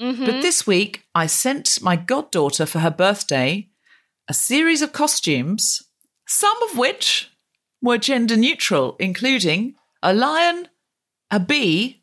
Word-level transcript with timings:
but 0.00 0.16
mm-hmm. 0.16 0.40
this 0.40 0.66
week 0.66 1.04
I 1.14 1.26
sent 1.26 1.82
my 1.82 1.94
goddaughter 1.94 2.64
for 2.64 2.78
her 2.78 2.90
birthday 2.90 3.68
a 4.28 4.32
series 4.32 4.80
of 4.80 4.94
costumes, 4.94 5.82
some 6.26 6.56
of 6.62 6.78
which 6.78 7.30
were 7.82 7.98
gender 7.98 8.36
neutral, 8.36 8.96
including 8.98 9.74
a 10.02 10.14
lion, 10.14 10.68
a 11.30 11.38
bee, 11.38 12.02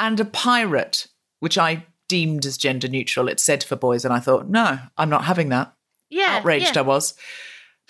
and 0.00 0.18
a 0.18 0.24
pirate, 0.24 1.06
which 1.38 1.56
I 1.56 1.86
deemed 2.08 2.44
as 2.44 2.58
gender 2.58 2.88
neutral. 2.88 3.28
It 3.28 3.38
said 3.38 3.62
for 3.62 3.76
boys, 3.76 4.04
and 4.04 4.12
I 4.12 4.18
thought, 4.18 4.48
no, 4.48 4.80
I'm 4.98 5.10
not 5.10 5.24
having 5.26 5.50
that. 5.50 5.74
Yeah. 6.10 6.38
Outraged 6.38 6.74
yeah. 6.74 6.80
I 6.80 6.82
was. 6.82 7.14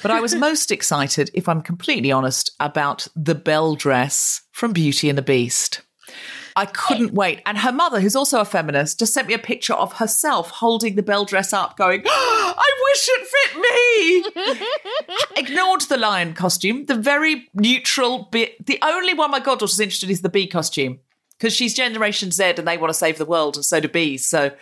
But 0.03 0.11
I 0.11 0.21
was 0.21 0.35
most 0.49 0.71
excited, 0.71 1.31
if 1.33 1.49
I'm 1.49 1.63
completely 1.63 2.13
honest, 2.13 2.51
about 2.61 3.09
the 3.17 3.35
Belle 3.35 3.77
dress 3.77 4.43
from 4.53 4.75
Beauty 4.75 5.09
and 5.09 5.17
the 5.17 5.23
Beast. 5.23 5.81
I 6.57 6.65
couldn't 6.65 7.13
wait. 7.13 7.43
And 7.45 7.59
her 7.59 7.71
mother, 7.71 8.01
who's 8.01 8.17
also 8.17 8.41
a 8.41 8.45
feminist, 8.47 8.99
just 8.99 9.13
sent 9.13 9.29
me 9.29 9.35
a 9.35 9.39
picture 9.39 9.75
of 9.75 9.93
herself 9.95 10.51
holding 10.51 10.97
the 10.97 11.03
Belle 11.03 11.27
dress 11.27 11.53
up, 11.53 11.77
going, 11.77 12.03
I 12.07 12.73
wish 12.91 13.09
it 13.13 13.27
fit 13.27 14.57
me. 14.57 14.67
Ignored 15.43 15.83
the 15.83 15.99
lion 15.99 16.33
costume, 16.33 16.87
the 16.87 16.95
very 16.95 17.49
neutral 17.53 18.29
bit. 18.33 18.65
The 18.65 18.79
only 18.83 19.13
one 19.13 19.31
my 19.31 19.41
goddaughter's 19.41 19.79
interested 19.79 20.09
in 20.09 20.13
is 20.13 20.23
the 20.23 20.31
bee 20.31 20.47
costume 20.47 21.01
because 21.39 21.53
she's 21.53 21.75
Generation 21.75 22.31
Z 22.31 22.55
and 22.57 22.67
they 22.67 22.79
want 22.79 22.91
to 22.91 22.95
save 22.95 23.19
the 23.19 23.27
world, 23.27 23.57
and 23.57 23.65
so 23.65 23.79
do 23.79 23.89
bees. 23.89 24.27
So 24.27 24.53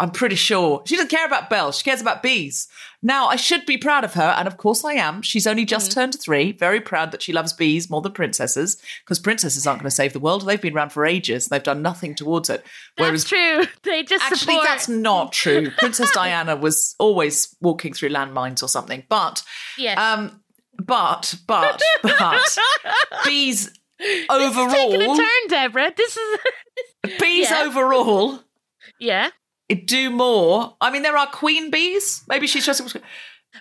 I'm 0.00 0.10
pretty 0.10 0.34
sure 0.34 0.82
she 0.86 0.96
doesn't 0.96 1.10
care 1.10 1.24
about 1.24 1.48
bells. 1.48 1.78
She 1.78 1.84
cares 1.84 2.00
about 2.00 2.20
bees. 2.22 2.66
Now, 3.00 3.26
I 3.28 3.36
should 3.36 3.64
be 3.64 3.78
proud 3.78 4.02
of 4.02 4.14
her, 4.14 4.34
and 4.36 4.48
of 4.48 4.56
course 4.56 4.84
I 4.84 4.94
am. 4.94 5.22
She's 5.22 5.46
only 5.46 5.64
just 5.64 5.92
turned 5.92 6.18
three. 6.20 6.50
Very 6.50 6.80
proud 6.80 7.12
that 7.12 7.22
she 7.22 7.32
loves 7.32 7.52
bees 7.52 7.88
more 7.88 8.00
than 8.00 8.10
princesses, 8.12 8.76
because 9.04 9.20
princesses 9.20 9.66
aren't 9.66 9.80
going 9.82 9.88
to 9.90 9.94
save 9.94 10.12
the 10.12 10.18
world. 10.18 10.44
They've 10.46 10.60
been 10.60 10.74
around 10.74 10.90
for 10.90 11.06
ages. 11.06 11.46
They've 11.46 11.62
done 11.62 11.80
nothing 11.82 12.16
towards 12.16 12.50
it. 12.50 12.64
That's 12.96 13.22
true. 13.24 13.64
They 13.84 14.02
just 14.02 14.24
Actually, 14.24 14.38
support. 14.54 14.66
that's 14.66 14.88
not 14.88 15.32
true. 15.32 15.70
Princess 15.78 16.10
Diana 16.12 16.56
was 16.56 16.96
always 16.98 17.54
walking 17.60 17.92
through 17.92 18.08
landmines 18.08 18.62
or 18.64 18.68
something. 18.68 19.04
But, 19.08 19.44
Yes. 19.78 19.96
um, 19.98 20.40
but, 20.76 21.36
but, 21.46 21.80
but, 22.02 22.58
bees 23.24 23.70
overall 24.28 24.70
Taking 24.70 25.02
a 25.02 25.16
turn, 25.16 25.48
Deborah. 25.48 25.92
This 25.96 26.16
is. 26.16 26.40
bees 27.20 27.48
Yeah. 27.50 27.62
overall 27.66 28.40
yeah. 28.98 29.28
Do 29.68 30.10
more. 30.10 30.76
I 30.80 30.90
mean, 30.90 31.02
there 31.02 31.16
are 31.16 31.26
queen 31.26 31.70
bees. 31.70 32.22
Maybe 32.28 32.46
she's 32.46 32.66
just. 32.66 32.80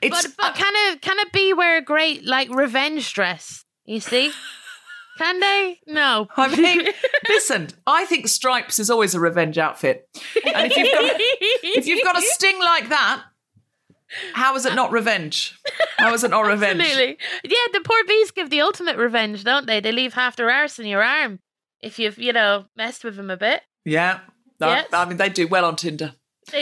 It's, 0.01 0.27
But 0.27 0.33
but 0.37 0.55
can 0.55 0.73
a 0.75 0.97
can 0.97 1.19
a 1.19 1.29
bee 1.31 1.53
wear 1.53 1.77
a 1.77 1.81
great 1.81 2.25
like 2.25 2.49
revenge 2.53 3.13
dress? 3.13 3.63
You 3.85 3.99
see? 3.99 4.31
Can 5.19 5.39
they? 5.39 5.79
No. 5.85 6.27
I 6.35 6.47
mean, 6.55 6.87
listen. 7.29 7.67
I 7.85 8.05
think 8.05 8.27
stripes 8.27 8.79
is 8.79 8.89
always 8.89 9.13
a 9.13 9.19
revenge 9.19 9.59
outfit, 9.59 10.09
and 10.43 10.71
if 10.71 10.75
you've 10.75 10.91
got 10.91 11.03
if 11.13 11.85
you've 11.85 12.03
got 12.03 12.17
a 12.17 12.21
sting 12.23 12.57
like 12.59 12.89
that, 12.89 13.21
how 14.33 14.55
is 14.55 14.65
it 14.65 14.73
not 14.75 14.91
revenge? 14.91 15.59
How 15.97 16.13
is 16.13 16.23
it 16.23 16.31
not 16.31 16.45
revenge? 16.47 16.81
Absolutely. 16.81 17.17
Yeah, 17.43 17.57
the 17.73 17.81
poor 17.81 18.03
bees 18.05 18.31
give 18.31 18.49
the 18.49 18.61
ultimate 18.61 18.97
revenge, 18.97 19.43
don't 19.43 19.67
they? 19.67 19.79
They 19.79 19.91
leave 19.91 20.13
half 20.13 20.35
their 20.35 20.49
arse 20.49 20.79
in 20.79 20.85
your 20.85 21.03
arm 21.03 21.39
if 21.81 21.99
you've, 21.99 22.17
you 22.17 22.33
know, 22.33 22.65
messed 22.75 23.03
with 23.03 23.15
them 23.15 23.29
a 23.29 23.37
bit. 23.37 23.61
Yeah. 23.85 24.19
No, 24.59 24.67
Yes. 24.69 24.87
I 24.93 25.05
mean, 25.05 25.17
they 25.17 25.29
do 25.29 25.47
well 25.47 25.65
on 25.65 25.75
Tinder. 25.75 26.13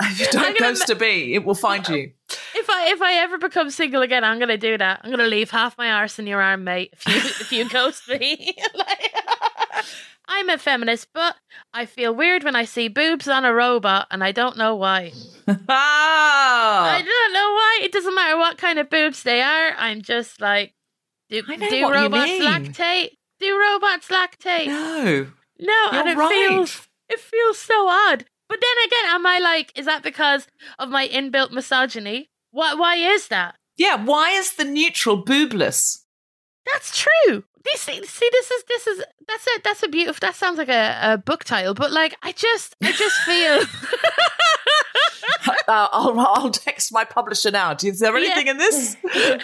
If 0.00 0.20
you 0.20 0.26
don't 0.32 0.58
ghost 0.58 0.90
a 0.90 0.94
bee, 0.96 1.34
it 1.34 1.44
will 1.44 1.54
find 1.54 1.88
you. 1.88 2.12
if 2.54 2.68
I 2.68 2.90
if 2.92 3.00
I 3.00 3.14
ever 3.22 3.38
become 3.38 3.70
single 3.70 4.02
again, 4.02 4.22
I'm 4.24 4.38
gonna 4.38 4.58
do 4.58 4.76
that. 4.76 5.00
I'm 5.02 5.10
gonna 5.10 5.26
leave 5.26 5.50
half 5.50 5.78
my 5.78 5.90
arse 5.92 6.18
in 6.18 6.26
your 6.26 6.42
arm, 6.42 6.64
mate. 6.64 6.92
If 6.92 7.06
you 7.06 7.14
if 7.16 7.52
you 7.52 7.68
ghost 7.78 8.08
me, 8.08 8.56
Like- 8.74 9.14
I'm 10.26 10.48
a 10.50 10.58
feminist, 10.58 11.08
but 11.14 11.36
I 11.72 11.86
feel 11.86 12.14
weird 12.14 12.44
when 12.44 12.56
I 12.56 12.64
see 12.64 12.88
boobs 12.88 13.28
on 13.28 13.44
a 13.44 13.52
robot, 13.54 14.08
and 14.10 14.22
I 14.24 14.32
don't 14.32 14.56
know 14.56 14.74
why. 14.74 15.12
I 15.46 15.56
Ah, 15.68 17.02
don't 17.04 17.32
know 17.32 17.52
why. 17.52 17.80
It 17.82 17.92
doesn't 17.92 18.14
matter 18.14 18.36
what 18.36 18.58
kind 18.58 18.78
of 18.78 18.90
boobs 18.90 19.22
they 19.22 19.42
are. 19.42 19.72
I'm 19.76 20.02
just 20.02 20.40
like, 20.40 20.74
do, 21.30 21.42
I 21.48 21.56
do 21.56 21.90
robots 21.90 22.30
lactate? 22.30 23.10
Do 23.40 23.58
robots 23.58 24.08
lactate? 24.08 24.66
no. 24.66 25.26
No, 25.58 25.88
and 25.92 26.06
You're 26.08 26.14
it 26.16 26.18
right. 26.18 26.30
feels 26.48 26.88
it 27.08 27.20
feels 27.20 27.58
so 27.58 27.88
odd. 27.88 28.24
But 28.48 28.60
then 28.60 28.86
again, 28.86 29.04
am 29.14 29.26
I 29.26 29.38
like, 29.38 29.72
is 29.76 29.86
that 29.86 30.02
because 30.02 30.46
of 30.78 30.88
my 30.90 31.08
inbuilt 31.08 31.50
misogyny? 31.52 32.30
Why 32.50 32.74
why 32.74 32.96
is 32.96 33.28
that? 33.28 33.56
Yeah, 33.76 33.96
why 34.04 34.30
is 34.30 34.54
the 34.54 34.64
neutral 34.64 35.24
boobless? 35.24 35.98
That's 36.72 36.96
true. 36.96 37.44
This, 37.64 37.80
see, 37.80 38.04
see, 38.04 38.28
this 38.30 38.50
is 38.50 38.64
this 38.68 38.86
is 38.86 39.04
that's 39.26 39.46
a 39.46 39.60
that's 39.64 39.82
a 39.82 39.88
beautiful. 39.88 40.18
That 40.20 40.34
sounds 40.34 40.58
like 40.58 40.68
a, 40.68 40.98
a 41.02 41.18
book 41.18 41.44
title, 41.44 41.74
but 41.74 41.90
like 41.92 42.14
I 42.22 42.32
just 42.32 42.76
I 42.82 42.92
just 42.92 43.16
feel. 43.22 43.62
Uh, 45.66 45.88
I'll, 45.92 46.18
I'll 46.20 46.50
text 46.50 46.92
my 46.92 47.04
publisher 47.04 47.50
now. 47.50 47.74
Is 47.82 47.98
there 47.98 48.14
anything 48.16 48.46
Yeah. 48.46 48.52
in 48.52 48.58
this? 48.58 48.96
what 49.02 49.40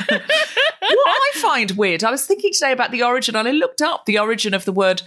I 1.08 1.30
find 1.36 1.70
weird, 1.72 2.04
I 2.04 2.10
was 2.10 2.26
thinking 2.26 2.52
today 2.52 2.72
about 2.72 2.90
the 2.90 3.02
origin, 3.02 3.36
and 3.36 3.48
I 3.48 3.52
looked 3.52 3.80
up 3.80 4.04
the 4.04 4.18
origin 4.18 4.52
of 4.52 4.64
the 4.66 4.72
word 4.72 5.00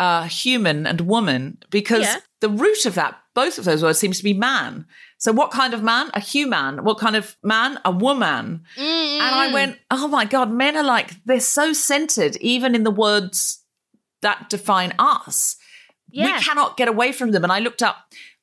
uh, 0.00 0.24
human 0.24 0.86
and 0.86 1.02
woman 1.02 1.58
because 1.70 2.02
Yeah. 2.04 2.20
the 2.40 2.48
root 2.48 2.86
of 2.86 2.94
that, 2.94 3.20
both 3.34 3.58
of 3.58 3.64
those 3.66 3.82
words, 3.82 3.98
seems 3.98 4.16
to 4.18 4.24
be 4.24 4.32
man. 4.32 4.86
So, 5.18 5.30
what 5.30 5.50
kind 5.50 5.74
of 5.74 5.82
man? 5.82 6.10
A 6.14 6.20
human. 6.20 6.82
What 6.84 6.98
kind 6.98 7.14
of 7.14 7.36
man? 7.44 7.78
A 7.84 7.90
woman. 7.90 8.62
And 8.78 9.34
I 9.34 9.52
went, 9.52 9.78
oh 9.90 10.08
my 10.08 10.24
God, 10.24 10.50
men 10.50 10.74
are 10.76 10.82
like, 10.82 11.22
they're 11.26 11.38
so 11.38 11.74
centered, 11.74 12.36
even 12.36 12.74
in 12.74 12.84
the 12.84 12.90
words 12.90 13.62
that 14.22 14.48
define 14.48 14.94
us. 14.98 15.56
Yeah. 16.10 16.24
We 16.38 16.42
cannot 16.42 16.78
get 16.78 16.88
away 16.88 17.12
from 17.12 17.32
them. 17.32 17.44
And 17.44 17.52
I 17.52 17.58
looked 17.60 17.82
up, 17.82 17.96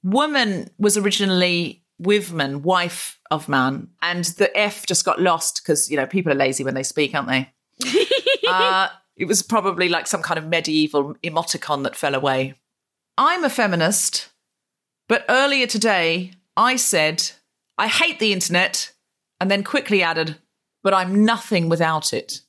woman 0.03 0.69
was 0.77 0.95
originally 0.95 1.83
woman, 1.98 2.62
wife 2.62 3.19
of 3.31 3.50
man. 3.50 3.89
And 4.03 4.24
the 4.25 4.56
F 4.56 4.86
just 4.86 5.03
got 5.06 5.19
lost 5.19 5.62
because, 5.63 5.89
you 5.89 5.98
know, 5.98 6.06
people 6.06 6.31
are 6.31 6.36
lazy 6.36 6.63
when 6.63 6.75
they 6.75 6.83
speak, 6.83 7.15
aren't 7.15 7.27
they? 7.30 7.50
uh, 8.48 8.89
it 9.18 9.25
was 9.25 9.42
probably 9.42 9.90
like 9.90 10.08
some 10.08 10.22
kind 10.22 10.38
of 10.38 10.46
medieval 10.46 11.16
emoticon 11.24 11.84
that 11.84 11.96
fell 11.96 12.16
away. 12.16 12.54
I'm 13.18 13.44
a 13.44 13.50
feminist, 13.50 14.30
but 15.10 15.25
earlier 15.28 15.66
today 15.66 16.34
I 16.56 16.75
said, 16.75 17.31
I 17.78 17.88
hate 17.88 18.19
the 18.19 18.31
internet, 18.31 18.92
and 19.40 19.50
then 19.50 19.64
quickly 19.64 20.04
added, 20.04 20.38
but 20.84 20.94
I'm 20.94 21.25
nothing 21.25 21.68
without 21.69 22.14
it. 22.14 22.42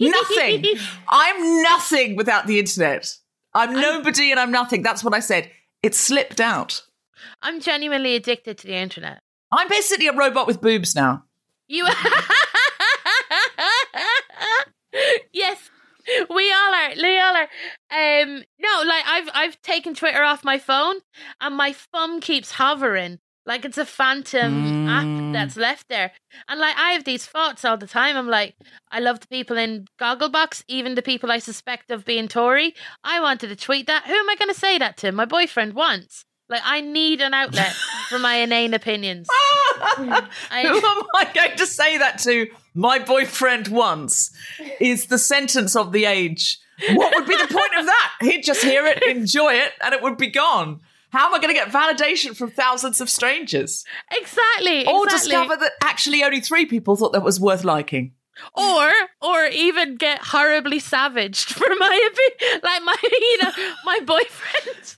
Nothing. 0.00 0.64
I'm 1.08 1.62
nothing 1.62 2.16
without 2.16 2.46
the 2.46 2.58
internet. 2.58 3.16
I'm 3.54 3.72
nobody 3.72 4.30
and 4.30 4.38
I'm 4.38 4.52
nothing. 4.52 4.82
That's 4.82 5.02
what 5.02 5.14
I 5.14 5.20
said. 5.20 5.50
It 5.82 5.94
slipped 5.94 6.40
out. 6.40 6.82
I'm 7.42 7.60
genuinely 7.60 8.14
addicted 8.14 8.58
to 8.58 8.66
the 8.66 8.76
internet. 8.76 9.20
I'm 9.50 9.68
basically 9.68 10.06
a 10.06 10.12
robot 10.12 10.46
with 10.46 10.60
boobs 10.60 10.94
now. 10.94 11.24
You. 11.66 11.86
Are 11.86 11.94
Yes, 15.32 15.59
we 16.30 16.52
all 16.52 16.74
are. 16.74 16.90
We 16.96 17.18
all 17.18 17.36
are. 17.36 17.48
Um, 17.90 18.44
no, 18.58 18.82
like 18.86 19.04
I've 19.06 19.30
I've 19.34 19.62
taken 19.62 19.94
Twitter 19.94 20.22
off 20.22 20.44
my 20.44 20.58
phone, 20.58 20.96
and 21.40 21.56
my 21.56 21.72
thumb 21.72 22.20
keeps 22.20 22.52
hovering 22.52 23.18
like 23.46 23.64
it's 23.64 23.78
a 23.78 23.86
phantom 23.86 24.88
app 24.88 25.32
that's 25.32 25.56
left 25.56 25.88
there. 25.88 26.12
And 26.48 26.60
like 26.60 26.76
I 26.76 26.92
have 26.92 27.04
these 27.04 27.26
thoughts 27.26 27.64
all 27.64 27.76
the 27.76 27.86
time. 27.86 28.16
I'm 28.16 28.28
like, 28.28 28.54
I 28.90 29.00
love 29.00 29.20
the 29.20 29.26
people 29.26 29.56
in 29.56 29.86
Gogglebox, 30.00 30.62
even 30.68 30.94
the 30.94 31.02
people 31.02 31.30
I 31.32 31.38
suspect 31.38 31.90
of 31.90 32.04
being 32.04 32.28
Tory. 32.28 32.74
I 33.02 33.20
wanted 33.20 33.48
to 33.48 33.56
tweet 33.56 33.86
that. 33.86 34.04
Who 34.04 34.14
am 34.14 34.30
I 34.30 34.36
going 34.36 34.52
to 34.52 34.58
say 34.58 34.78
that 34.78 34.96
to? 34.98 35.10
My 35.12 35.24
boyfriend 35.24 35.74
once. 35.74 36.24
Like 36.48 36.62
I 36.64 36.80
need 36.80 37.20
an 37.20 37.32
outlet 37.32 37.72
for 38.08 38.18
my 38.18 38.36
inane 38.36 38.74
opinions. 38.74 39.28
Who 39.96 40.04
am 40.12 41.02
I 41.14 41.30
going 41.34 41.56
to 41.56 41.66
say 41.66 41.98
that 41.98 42.18
to? 42.20 42.48
My 42.74 42.98
boyfriend 42.98 43.68
once 43.68 44.30
is 44.78 45.06
the 45.06 45.18
sentence 45.18 45.74
of 45.74 45.92
the 45.92 46.04
age. 46.04 46.58
What 46.92 47.14
would 47.14 47.26
be 47.26 47.36
the 47.36 47.52
point 47.52 47.76
of 47.78 47.86
that? 47.86 48.12
He'd 48.20 48.42
just 48.42 48.62
hear 48.62 48.86
it, 48.86 49.02
enjoy 49.02 49.54
it, 49.54 49.72
and 49.82 49.94
it 49.94 50.02
would 50.02 50.16
be 50.16 50.28
gone. 50.28 50.80
How 51.10 51.26
am 51.26 51.34
I 51.34 51.38
going 51.38 51.52
to 51.52 51.60
get 51.60 51.68
validation 51.68 52.36
from 52.36 52.50
thousands 52.50 53.00
of 53.00 53.10
strangers? 53.10 53.84
Exactly. 54.12 54.86
Or 54.86 55.04
exactly. 55.04 55.32
discover 55.32 55.56
that 55.56 55.72
actually 55.82 56.22
only 56.22 56.40
three 56.40 56.66
people 56.66 56.96
thought 56.96 57.12
that 57.12 57.22
was 57.22 57.40
worth 57.40 57.64
liking? 57.64 58.12
or 58.54 58.90
or 59.20 59.46
even 59.46 59.96
get 59.96 60.18
horribly 60.18 60.78
savaged 60.78 61.48
for 61.54 61.68
my. 61.78 62.10
Like 62.62 62.82
my, 62.82 62.96
you 63.02 63.42
know, 63.42 63.52
my 63.84 64.00
boyfriend. 64.00 64.96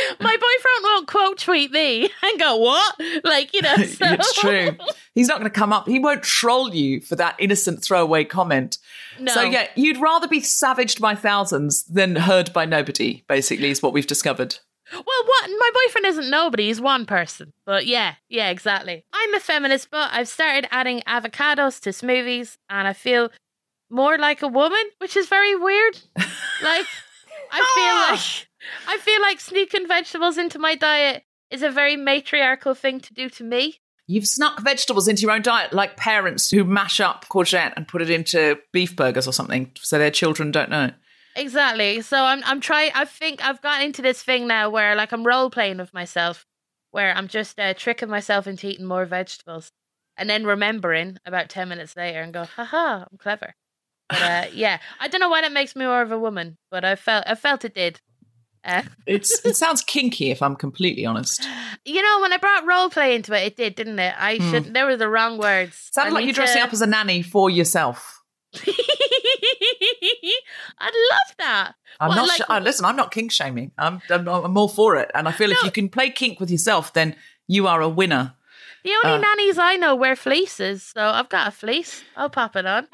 My 0.20 0.36
boyfriend 0.36 0.82
won't 0.82 1.06
quote 1.08 1.38
tweet 1.38 1.70
me 1.70 2.10
and 2.22 2.38
go 2.38 2.56
what? 2.56 3.00
Like 3.24 3.52
you 3.52 3.62
know, 3.62 3.76
so. 3.76 4.06
it's 4.06 4.40
true. 4.40 4.76
He's 5.14 5.28
not 5.28 5.38
going 5.38 5.50
to 5.50 5.58
come 5.58 5.72
up. 5.72 5.88
He 5.88 5.98
won't 5.98 6.22
troll 6.22 6.74
you 6.74 7.00
for 7.00 7.16
that 7.16 7.36
innocent 7.38 7.82
throwaway 7.82 8.24
comment. 8.24 8.78
No. 9.18 9.32
So 9.32 9.42
yeah, 9.42 9.68
you'd 9.74 10.00
rather 10.00 10.28
be 10.28 10.40
savaged 10.40 11.00
by 11.00 11.14
thousands 11.14 11.84
than 11.84 12.16
heard 12.16 12.52
by 12.52 12.64
nobody. 12.64 13.24
Basically, 13.28 13.70
is 13.70 13.82
what 13.82 13.92
we've 13.92 14.06
discovered. 14.06 14.58
Well, 14.92 15.02
what? 15.02 15.50
My 15.50 15.70
boyfriend 15.74 16.06
isn't 16.06 16.30
nobody. 16.30 16.66
He's 16.66 16.80
one 16.80 17.06
person. 17.06 17.52
But 17.64 17.86
yeah, 17.86 18.14
yeah, 18.28 18.50
exactly. 18.50 19.04
I'm 19.12 19.34
a 19.34 19.40
feminist, 19.40 19.90
but 19.90 20.10
I've 20.12 20.28
started 20.28 20.68
adding 20.70 21.00
avocados 21.06 21.80
to 21.80 21.90
smoothies, 21.90 22.58
and 22.68 22.86
I 22.86 22.92
feel 22.92 23.30
more 23.90 24.18
like 24.18 24.42
a 24.42 24.48
woman, 24.48 24.82
which 24.98 25.16
is 25.16 25.28
very 25.28 25.54
weird. 25.54 25.98
like, 26.16 26.86
I 27.50 27.60
ah! 27.60 27.72
feel 27.74 28.14
like 28.14 28.48
I 28.86 28.98
feel 28.98 29.20
like 29.20 29.40
sneaking 29.40 29.88
vegetables 29.88 30.38
into 30.38 30.58
my 30.58 30.74
diet 30.74 31.24
is 31.50 31.62
a 31.62 31.70
very 31.70 31.96
matriarchal 31.96 32.74
thing 32.74 33.00
to 33.00 33.14
do 33.14 33.28
to 33.30 33.44
me. 33.44 33.78
You've 34.06 34.26
snuck 34.26 34.60
vegetables 34.60 35.06
into 35.08 35.22
your 35.22 35.30
own 35.30 35.42
diet, 35.42 35.72
like 35.72 35.96
parents 35.96 36.50
who 36.50 36.64
mash 36.64 37.00
up 37.00 37.26
courgette 37.28 37.72
and 37.76 37.86
put 37.86 38.02
it 38.02 38.10
into 38.10 38.58
beef 38.72 38.96
burgers 38.96 39.28
or 39.28 39.32
something, 39.32 39.70
so 39.76 39.98
their 39.98 40.10
children 40.10 40.50
don't 40.50 40.70
know. 40.70 40.90
Exactly. 41.36 42.02
So 42.02 42.24
I'm 42.24 42.42
I'm 42.44 42.60
trying. 42.60 42.90
I 42.94 43.04
think 43.04 43.44
I've 43.44 43.62
gotten 43.62 43.86
into 43.86 44.02
this 44.02 44.22
thing 44.22 44.46
now 44.46 44.68
where 44.70 44.94
like 44.94 45.12
I'm 45.12 45.26
role 45.26 45.50
playing 45.50 45.78
with 45.78 45.94
myself, 45.94 46.44
where 46.90 47.16
I'm 47.16 47.28
just 47.28 47.58
uh, 47.58 47.74
tricking 47.74 48.08
myself 48.10 48.46
into 48.46 48.66
eating 48.66 48.86
more 48.86 49.06
vegetables, 49.06 49.72
and 50.16 50.28
then 50.28 50.44
remembering 50.44 51.18
about 51.24 51.48
ten 51.48 51.68
minutes 51.68 51.96
later 51.96 52.20
and 52.20 52.34
go, 52.34 52.44
haha, 52.44 53.04
I'm 53.10 53.18
clever. 53.18 53.54
But 54.08 54.22
uh, 54.22 54.44
yeah, 54.52 54.78
I 55.00 55.08
don't 55.08 55.20
know 55.20 55.30
why 55.30 55.40
that 55.40 55.52
makes 55.52 55.74
me 55.74 55.86
more 55.86 56.02
of 56.02 56.12
a 56.12 56.18
woman, 56.18 56.58
but 56.70 56.84
I 56.84 56.96
felt 56.96 57.24
I 57.26 57.34
felt 57.34 57.64
it 57.64 57.74
did. 57.74 58.00
Uh, 58.64 58.82
It's 59.06 59.44
it 59.44 59.56
sounds 59.56 59.82
kinky, 59.82 60.30
if 60.30 60.40
I'm 60.42 60.56
completely 60.56 61.04
honest. 61.04 61.46
you 61.84 62.02
know, 62.02 62.20
when 62.20 62.32
I 62.32 62.36
brought 62.36 62.66
role 62.66 62.90
play 62.90 63.14
into 63.14 63.32
it, 63.32 63.46
it 63.46 63.56
did, 63.56 63.74
didn't 63.74 63.98
it? 63.98 64.14
I 64.16 64.38
should. 64.38 64.72
There 64.72 64.86
were 64.86 64.96
the 64.96 65.08
wrong 65.08 65.38
words. 65.38 65.88
Sounded 65.92 66.12
I 66.12 66.14
like 66.14 66.24
you're 66.26 66.34
dressing 66.34 66.60
to- 66.62 66.66
up 66.68 66.72
as 66.72 66.82
a 66.82 66.86
nanny 66.86 67.22
for 67.22 67.50
yourself. 67.50 68.20
I'd 68.54 68.68
love 70.94 71.34
that. 71.38 71.72
I'm 72.00 72.14
not. 72.14 72.28
like- 72.28 72.38
sh- 72.38 72.42
uh, 72.48 72.60
listen, 72.62 72.84
I'm 72.84 72.96
not 72.96 73.10
kink 73.12 73.32
shaming. 73.32 73.72
I'm, 73.78 74.00
I'm. 74.10 74.28
I'm 74.28 74.56
all 74.56 74.68
for 74.68 74.96
it, 74.96 75.10
and 75.14 75.28
I 75.28 75.32
feel 75.32 75.50
if 75.50 75.62
you 75.62 75.70
can 75.70 75.88
play 75.88 76.10
kink 76.10 76.40
with 76.40 76.50
yourself, 76.50 76.92
then 76.92 77.16
you 77.48 77.66
are 77.66 77.80
a 77.80 77.88
winner. 77.88 78.34
The 78.84 78.90
only 79.04 79.18
Uh, 79.18 79.20
nannies 79.20 79.58
I 79.58 79.76
know 79.76 79.94
wear 79.94 80.16
fleeces, 80.16 80.82
so 80.82 81.00
I've 81.02 81.28
got 81.28 81.46
a 81.48 81.50
fleece. 81.52 82.02
I'll 82.16 82.30
pop 82.30 82.56
it 82.56 82.66
on. 82.66 82.88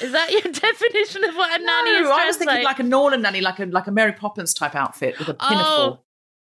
Is 0.00 0.12
that 0.12 0.30
your 0.30 0.40
definition 0.52 1.24
of 1.24 1.34
what 1.34 1.60
a 1.60 1.64
nanny 1.64 1.90
is? 1.90 2.02
No, 2.04 2.12
I 2.12 2.26
was 2.26 2.36
thinking 2.36 2.56
like? 2.56 2.64
like 2.64 2.78
a 2.78 2.84
Norland 2.84 3.22
nanny, 3.24 3.40
like 3.40 3.58
a 3.58 3.66
like 3.66 3.86
a 3.88 3.92
Mary 3.92 4.12
Poppins 4.12 4.54
type 4.54 4.74
outfit 4.76 5.18
with 5.18 5.28
a 5.28 5.36
Oh, 5.40 5.48
pinafore. 5.48 5.98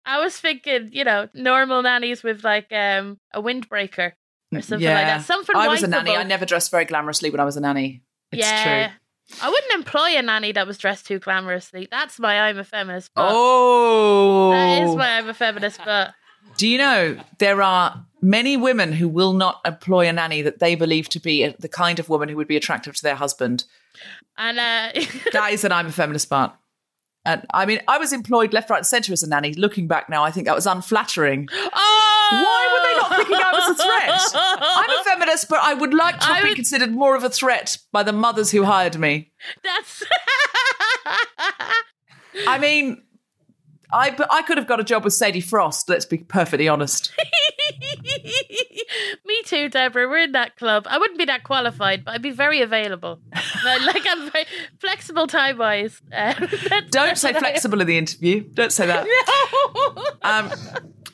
I 0.07 0.21
was 0.21 0.37
thinking, 0.39 0.91
you 0.93 1.03
know, 1.05 1.29
normal 1.35 1.83
nannies 1.83 2.23
with 2.23 2.45
like 2.45 2.73
um 2.73 3.19
a 3.33 3.43
windbreaker 3.43 4.13
or 4.53 4.61
something 4.61 4.87
like 4.89 5.07
that. 5.07 5.23
Something 5.23 5.57
I 5.57 5.67
was 5.69 5.83
a 5.83 5.89
nanny. 5.89 6.15
I 6.15 6.23
never 6.23 6.45
dressed 6.47 6.71
very 6.71 6.87
glamorously 6.87 7.31
when 7.33 7.41
I 7.41 7.45
was 7.45 7.57
a 7.57 7.61
nanny. 7.61 8.03
It's 8.31 8.41
yeah. 8.47 8.89
true. 8.89 8.97
I 9.43 9.49
wouldn't 9.49 9.73
employ 9.73 10.17
a 10.19 10.23
nanny 10.23 10.53
that 10.53 10.67
was 10.67 10.77
dressed 10.79 11.07
too 11.07 11.19
glamorously. 11.19 11.89
That's 11.91 12.19
why 12.19 12.37
I'm 12.37 12.59
a 12.59 12.65
feminist. 12.65 13.11
But 13.15 13.31
Oh, 13.33 14.51
That 14.53 14.83
is 14.83 14.95
why 14.95 15.17
I'm 15.19 15.29
a 15.29 15.35
feminist. 15.35 15.81
But 15.85 16.13
Do 16.57 16.69
you 16.69 16.79
know 16.79 17.19
there 17.39 17.61
are 17.63 18.05
many 18.23 18.57
women 18.57 18.93
who 18.93 19.09
will 19.09 19.33
not 19.33 19.61
employ 19.65 20.09
a 20.09 20.13
nanny 20.13 20.43
that 20.43 20.59
they 20.61 20.75
believe 20.75 21.09
to 21.11 21.21
be 21.21 21.55
the 21.59 21.69
kind 21.69 21.99
of 21.99 22.09
woman 22.09 22.29
who 22.29 22.37
would 22.37 22.49
be 22.49 22.57
attractive 22.57 22.95
to 22.97 23.03
their 23.03 23.17
husband? 23.17 23.65
and 24.39 24.59
uh, 24.59 24.91
That 25.33 25.51
is 25.53 25.65
an 25.65 25.73
I'm 25.73 25.87
a 25.87 25.93
feminist 25.93 26.29
part. 26.31 26.53
And 27.27 27.47
I 27.55 27.65
mean, 27.65 27.81
I 27.89 27.97
was 27.99 28.13
employed 28.13 28.53
left, 28.53 28.69
right, 28.69 28.79
and 28.79 28.87
centre 28.87 29.13
as 29.13 29.23
a 29.23 29.29
nanny. 29.29 29.55
Looking 29.55 29.87
back 29.89 30.11
now, 30.11 30.23
I 30.25 30.31
think 30.31 30.47
that 30.47 30.55
was 30.55 30.67
unflattering. 30.67 31.49
oh, 31.53 32.29
Why 32.31 32.69
were 32.71 32.83
they 32.87 32.97
not 33.01 33.17
thinking 33.17 33.37
I 33.43 33.53
was 33.53 33.71
a 33.71 33.83
threat? 33.83 34.21
I'm 34.61 34.91
a 35.01 35.05
feminist, 35.05 35.49
but 35.49 35.61
I 35.63 35.73
would 35.73 35.95
like 35.95 36.19
to 36.21 36.27
I 36.31 36.41
been 36.41 36.51
would- 36.51 36.57
considered 36.57 36.91
more 36.93 37.17
of 37.17 37.25
a 37.25 37.31
threat 37.31 37.79
by 37.93 38.03
the 38.03 38.13
mothers 38.13 38.51
who 38.51 38.65
hired 38.65 38.99
me. 38.99 39.33
That's. 39.63 40.03
I 42.47 42.59
mean, 42.59 43.03
I 43.95 44.11
but 44.11 44.27
I 44.31 44.43
could 44.43 44.59
have 44.59 44.67
got 44.67 44.81
a 44.81 44.85
job 44.85 45.05
with 45.05 45.13
Sadie 45.13 45.41
Frost. 45.41 45.89
Let's 45.89 46.05
be 46.05 46.19
perfectly 46.19 46.67
honest. 46.67 47.13
Me 49.25 49.43
too, 49.45 49.69
Deborah. 49.69 50.09
We're 50.09 50.19
in 50.19 50.33
that 50.33 50.57
club. 50.57 50.87
I 50.89 50.99
wouldn't 50.99 51.19
be 51.19 51.27
that 51.27 51.45
qualified, 51.45 52.05
but 52.05 52.15
I'd 52.15 52.23
be 52.23 52.33
very 52.33 52.61
available. 52.61 53.21
Like 53.65 54.03
I'm 54.07 54.31
very 54.31 54.45
flexible 54.79 55.27
time 55.27 55.57
wise. 55.57 56.03
Uh, 56.15 56.35
Don't 56.91 57.17
say 57.17 57.33
flexible 57.33 57.81
in 57.81 57.87
the 57.87 57.97
interview. 57.97 58.43
Don't 58.43 58.73
say 58.73 58.87
that. 58.87 59.07
No. 59.07 60.05
Um, 60.23 60.51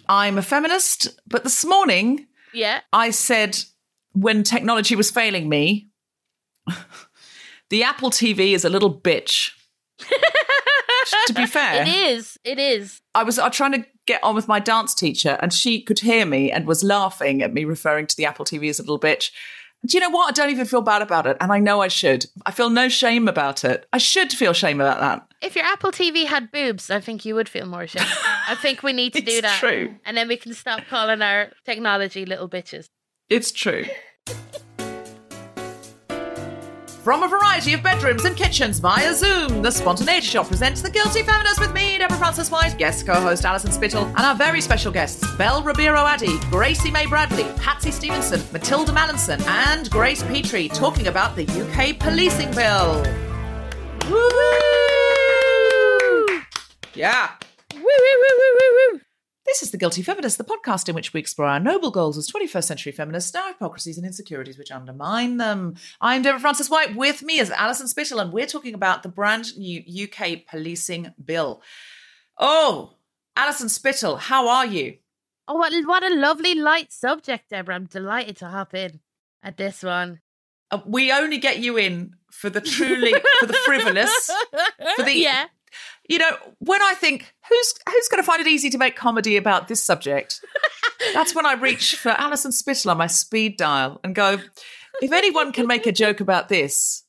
I'm 0.08 0.37
a 0.37 0.42
feminist, 0.42 1.20
but 1.28 1.44
this 1.44 1.64
morning 1.64 2.26
yeah. 2.52 2.80
I 2.92 3.10
said 3.10 3.56
when 4.12 4.42
technology 4.42 4.96
was 4.96 5.12
failing 5.12 5.49
me, 5.49 5.90
the 7.68 7.84
Apple 7.84 8.10
TV 8.10 8.52
is 8.52 8.64
a 8.64 8.68
little 8.68 8.92
bitch. 8.92 9.52
To 11.26 11.33
be 11.35 11.47
fair, 11.47 11.83
It 11.83 11.88
is. 11.88 12.38
It 12.45 12.59
is. 12.59 13.00
I 13.14 13.23
was, 13.25 13.38
I 13.38 13.49
was 13.49 13.57
trying 13.57 13.73
to 13.73 13.87
get 14.07 14.23
on 14.25 14.35
with 14.35 14.49
my 14.49 14.59
dance 14.61 14.95
teacher, 14.95 15.38
and 15.40 15.52
she 15.52 15.80
could 15.83 16.00
hear 16.00 16.25
me 16.26 16.50
and 16.50 16.66
was 16.66 16.83
laughing 16.83 17.42
at 17.42 17.52
me 17.52 17.64
referring 17.64 18.07
to 18.07 18.16
the 18.16 18.25
Apple 18.26 18.45
TV 18.45 18.69
as 18.71 18.78
a 18.78 18.83
little 18.83 19.00
bitch. 19.00 19.30
Do 19.87 19.97
you 19.97 20.00
know 20.00 20.11
what? 20.11 20.28
I 20.28 20.33
don't 20.33 20.50
even 20.50 20.66
feel 20.66 20.83
bad 20.83 21.00
about 21.00 21.26
it. 21.26 21.38
And 21.40 21.50
I 21.50 21.59
know 21.59 21.80
I 21.80 21.88
should. 21.88 22.26
I 22.45 22.50
feel 22.50 22.69
no 22.69 22.90
shame 22.90 23.28
about 23.28 23.64
it. 23.64 23.87
I 23.95 23.99
should 23.99 24.30
feel 24.30 24.52
shame 24.52 24.78
about 24.78 25.00
that. 25.00 25.26
If 25.40 25.57
your 25.57 25.64
Apple 25.64 25.90
TV 25.90 26.26
had 26.26 26.52
boobs, 26.52 26.90
I 26.90 27.00
think 27.00 27.25
you 27.25 27.35
would 27.35 27.49
feel 27.49 27.64
more 27.64 27.83
ashamed. 27.83 28.04
I 28.47 28.57
think 28.57 28.83
we 28.83 28.92
need 28.92 29.14
to 29.14 29.21
do 29.23 29.30
It's 29.33 29.40
that. 29.40 29.59
true. 29.59 29.95
And 30.04 30.19
then 30.19 30.28
we 30.28 30.37
can 30.37 30.52
stop 30.52 30.83
calling 30.90 31.23
our 31.23 31.50
technology 31.64 32.26
little 32.26 32.47
bitches. 32.49 32.88
It's 33.30 33.50
true. 33.52 33.87
From 37.02 37.23
a 37.23 37.28
variety 37.28 37.73
of 37.73 37.83
bedrooms 37.83 38.26
and 38.26 38.37
kitchens 38.37 38.78
via 38.78 39.14
Zoom, 39.14 39.62
the 39.62 39.71
Spontaneity 39.71 40.26
Shop 40.26 40.47
presents 40.47 40.83
The 40.83 40.90
Guilty 40.90 41.23
Feminist 41.23 41.59
with 41.59 41.73
me, 41.73 41.97
Deborah 41.97 42.19
Frances-White, 42.19 42.76
guest 42.76 43.07
co-host 43.07 43.47
Alison 43.47 43.73
Spittle, 43.73 44.04
and 44.04 44.19
our 44.19 44.35
very 44.35 44.61
special 44.61 44.92
guests, 44.92 45.25
Bell 45.37 45.62
Ribeiro-Addy, 45.62 46.38
Gracie 46.50 46.90
Mae 46.90 47.07
Bradley, 47.07 47.45
Patsy 47.57 47.90
Stevenson, 47.90 48.40
Mathilda 48.52 48.92
Mallinson, 48.92 49.40
and 49.47 49.90
Grace 49.90 50.23
Petrie, 50.25 50.69
talking 50.69 51.07
about 51.07 51.37
the 51.37 51.45
UK 51.47 51.99
policing 51.99 52.50
bill. 52.50 53.02
Woo! 54.11 54.21
Yeah. 56.92 57.30
Woo, 57.75 57.80
woo, 57.80 58.16
woo, 58.21 58.37
woo, 58.38 58.52
woo, 58.59 58.92
woo. 58.92 59.00
This 59.50 59.64
is 59.64 59.73
The 59.73 59.78
Guilty 59.78 60.02
Feminist, 60.02 60.38
the 60.38 60.45
podcast 60.45 60.88
in 60.88 60.95
which 60.95 61.12
we 61.12 61.19
explore 61.19 61.49
our 61.49 61.59
noble 61.59 61.90
goals 61.90 62.16
as 62.16 62.30
21st 62.30 62.62
century 62.62 62.92
feminists, 62.92 63.35
our 63.35 63.49
hypocrisies 63.49 63.99
and 63.99 64.07
insecurities 64.07 64.57
which 64.57 64.71
undermine 64.71 65.38
them. 65.38 65.75
I'm 66.00 66.23
Deborah 66.23 66.38
Frances-White. 66.38 66.95
With 66.95 67.25
me 67.25 67.40
is 67.40 67.50
Alison 67.50 67.88
Spittle, 67.88 68.21
and 68.21 68.33
we're 68.33 68.47
talking 68.47 68.75
about 68.75 69.02
the 69.02 69.09
brand 69.09 69.59
new 69.59 69.83
UK 70.04 70.47
policing 70.49 71.12
bill. 71.23 71.62
Oh, 72.38 72.95
Alison 73.35 73.69
Spittle, 73.69 74.19
how 74.19 74.47
are 74.47 74.66
you? 74.66 74.99
Oh, 75.49 75.57
what, 75.57 75.73
what 75.85 76.04
a 76.04 76.14
lovely 76.14 76.54
light 76.54 76.92
subject, 76.92 77.50
Deborah. 77.50 77.75
I'm 77.75 77.87
delighted 77.87 78.37
to 78.37 78.47
hop 78.47 78.73
in 78.73 79.00
at 79.42 79.57
this 79.57 79.83
one. 79.83 80.21
Uh, 80.71 80.78
we 80.87 81.11
only 81.11 81.38
get 81.38 81.59
you 81.59 81.76
in 81.76 82.14
for 82.30 82.50
the 82.50 82.61
truly, 82.61 83.14
for 83.40 83.47
the 83.47 83.59
frivolous, 83.64 84.30
for 84.97 85.02
the 85.02 85.16
yeah. 85.16 85.47
You 86.10 86.18
know, 86.18 86.36
when 86.58 86.82
I 86.82 86.94
think 86.94 87.32
who's 87.48 87.74
who's 87.88 88.08
going 88.08 88.20
to 88.20 88.26
find 88.26 88.40
it 88.40 88.48
easy 88.48 88.68
to 88.70 88.78
make 88.78 88.96
comedy 88.96 89.36
about 89.36 89.68
this 89.68 89.80
subject, 89.80 90.44
that's 91.14 91.36
when 91.36 91.46
I 91.46 91.52
reach 91.52 91.94
for 91.94 92.08
Alison 92.08 92.50
Spittle 92.50 92.90
on 92.90 92.96
my 92.96 93.06
speed 93.06 93.56
dial 93.56 94.00
and 94.02 94.12
go, 94.12 94.38
if 95.00 95.12
anyone 95.12 95.52
can 95.52 95.68
make 95.68 95.86
a 95.86 95.92
joke 95.92 96.18
about 96.18 96.48
this, 96.48 97.04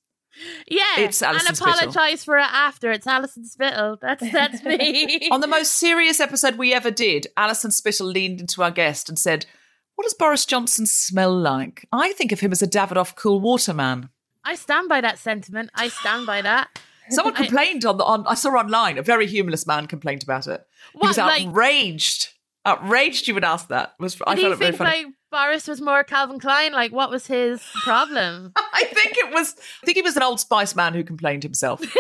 Yeah, 0.68 1.00
It's 1.00 1.24
Alison 1.24 1.48
and 1.48 1.58
apologise 1.58 2.24
for 2.24 2.38
it 2.38 2.48
after. 2.52 2.92
It's 2.92 3.08
Alison 3.08 3.44
Spittle. 3.44 3.98
That's 4.00 4.32
that's 4.32 4.64
me. 4.64 5.28
on 5.32 5.42
the 5.42 5.48
most 5.48 5.74
serious 5.74 6.20
episode 6.20 6.58
we 6.58 6.72
ever 6.72 6.92
did, 6.92 7.26
Alison 7.36 7.72
Spittle 7.72 8.06
leaned 8.06 8.40
into 8.40 8.62
our 8.62 8.70
guest 8.70 9.10
and 9.10 9.18
said, 9.18 9.48
"What 9.96 10.04
does 10.04 10.14
Boris 10.14 10.46
Johnson 10.46 10.86
smell 10.86 11.36
like? 11.36 11.88
I 11.92 12.14
think 12.14 12.32
of 12.32 12.42
him 12.42 12.52
as 12.52 12.62
a 12.62 12.68
Davidoff 12.68 13.16
cool 13.16 13.42
water 13.42 13.74
man." 13.74 14.10
I 14.46 14.54
stand 14.54 14.90
by 14.90 15.02
that 15.02 15.18
sentiment. 15.18 15.72
I 15.74 15.88
stand 15.88 16.28
by 16.28 16.44
that. 16.44 16.80
Someone 17.12 17.34
complained 17.36 17.86
on 17.86 17.98
the 17.98 18.04
on. 18.04 18.26
I 18.28 18.34
saw 18.36 18.50
online 18.52 18.98
a 18.98 19.02
very 19.04 19.28
humorless 19.28 19.66
man 19.68 19.88
complained 19.88 20.24
about 20.24 20.48
it. 20.48 20.66
He 20.94 20.98
What, 21.00 21.08
was 21.10 21.18
like- 21.18 21.46
outraged. 21.48 22.30
Outraged, 22.64 23.28
you 23.28 23.34
would 23.34 23.44
ask 23.44 23.70
that. 23.70 23.96
Was 24.00 24.16
I 24.28 24.36
found 24.36 24.54
it 24.54 24.58
very 24.58 24.72
funny. 24.72 25.06
like 25.06 25.14
Boris 25.32 25.68
was 25.68 25.82
more 25.82 26.04
Calvin 26.04 26.40
Klein? 26.40 26.74
Like, 26.74 26.92
what 26.92 27.10
was 27.10 27.26
his 27.26 27.60
problem? 27.84 28.52
I 28.56 28.84
think 28.84 29.18
it 29.18 29.34
was. 29.34 29.56
I 29.82 29.86
think 29.86 29.96
he 29.96 30.04
was 30.04 30.16
an 30.16 30.22
Old 30.22 30.40
Spice 30.40 30.76
man 30.76 30.94
who 30.94 31.04
complained 31.04 31.42
himself. 31.42 31.82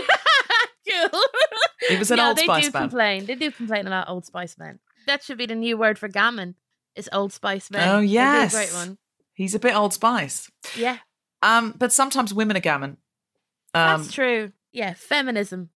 cool. 0.90 1.22
He 1.90 1.98
was 1.98 2.12
an 2.12 2.20
Old 2.20 2.38
they 2.38 2.44
do 2.44 2.48
man. 2.52 2.72
complain. 2.72 3.26
They 3.26 3.36
do 3.36 3.52
complain 3.52 3.88
a 3.88 3.90
lot. 3.90 4.08
Old 4.10 4.26
Spice 4.26 4.58
men. 4.58 4.80
That 5.08 5.24
should 5.24 5.38
be 5.40 5.46
the 5.48 5.56
new 5.56 5.78
word 5.78 5.98
for 5.98 6.08
gammon. 6.08 6.56
Is 6.96 7.10
Old 7.12 7.34
Spice 7.34 7.72
men. 7.72 7.88
Oh 7.90 8.00
yes, 8.00 8.54
great 8.54 8.74
one. 8.74 8.98
He's 9.34 9.56
a 9.56 9.60
bit 9.60 9.76
Old 9.76 9.94
Spice. 9.94 10.52
Yeah, 10.76 10.98
Um, 11.42 11.74
but 11.78 11.92
sometimes 11.94 12.34
women 12.34 12.56
are 12.58 12.62
gammon. 12.62 12.98
Um, 13.74 14.02
that's 14.04 14.14
true. 14.14 14.52
Yeah, 14.72 14.94
feminism. 14.94 15.70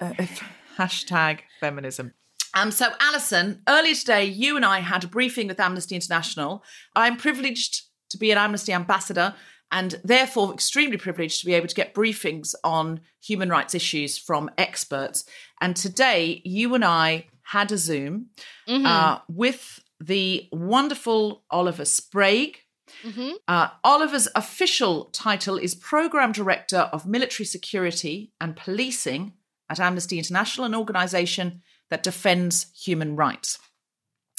uh, 0.00 0.12
hashtag 0.78 1.40
feminism. 1.60 2.12
Um, 2.54 2.70
so, 2.70 2.86
Alison, 3.00 3.62
earlier 3.68 3.94
today, 3.94 4.24
you 4.24 4.56
and 4.56 4.64
I 4.64 4.80
had 4.80 5.04
a 5.04 5.08
briefing 5.08 5.48
with 5.48 5.60
Amnesty 5.60 5.94
International. 5.94 6.62
I'm 6.94 7.16
privileged 7.16 7.82
to 8.10 8.18
be 8.18 8.30
an 8.30 8.38
Amnesty 8.38 8.72
ambassador 8.72 9.34
and 9.72 10.00
therefore 10.04 10.54
extremely 10.54 10.96
privileged 10.96 11.40
to 11.40 11.46
be 11.46 11.52
able 11.54 11.66
to 11.66 11.74
get 11.74 11.92
briefings 11.92 12.54
on 12.62 13.00
human 13.22 13.48
rights 13.50 13.74
issues 13.74 14.16
from 14.16 14.48
experts. 14.56 15.24
And 15.60 15.74
today, 15.76 16.40
you 16.44 16.74
and 16.74 16.84
I 16.84 17.26
had 17.42 17.72
a 17.72 17.78
Zoom 17.78 18.26
Mm-hmm. 18.68 18.86
uh, 18.86 19.18
with 19.28 19.80
the 20.00 20.48
wonderful 20.52 21.42
Oliver 21.50 21.84
Sprague. 21.84 22.58
Hmm 23.02 23.32
Uh, 23.48 23.68
Oliver's 23.84 24.28
official 24.34 25.06
title 25.06 25.56
is 25.58 25.74
Program 25.74 26.32
Director 26.32 26.88
of 26.92 27.06
Military 27.06 27.46
Security 27.46 28.32
and 28.40 28.56
Policing 28.56 29.32
at 29.68 29.80
Amnesty 29.80 30.18
International, 30.18 30.66
an 30.66 30.74
organization 30.74 31.62
that 31.90 32.02
defends 32.02 32.66
human 32.74 33.16
rights. 33.16 33.58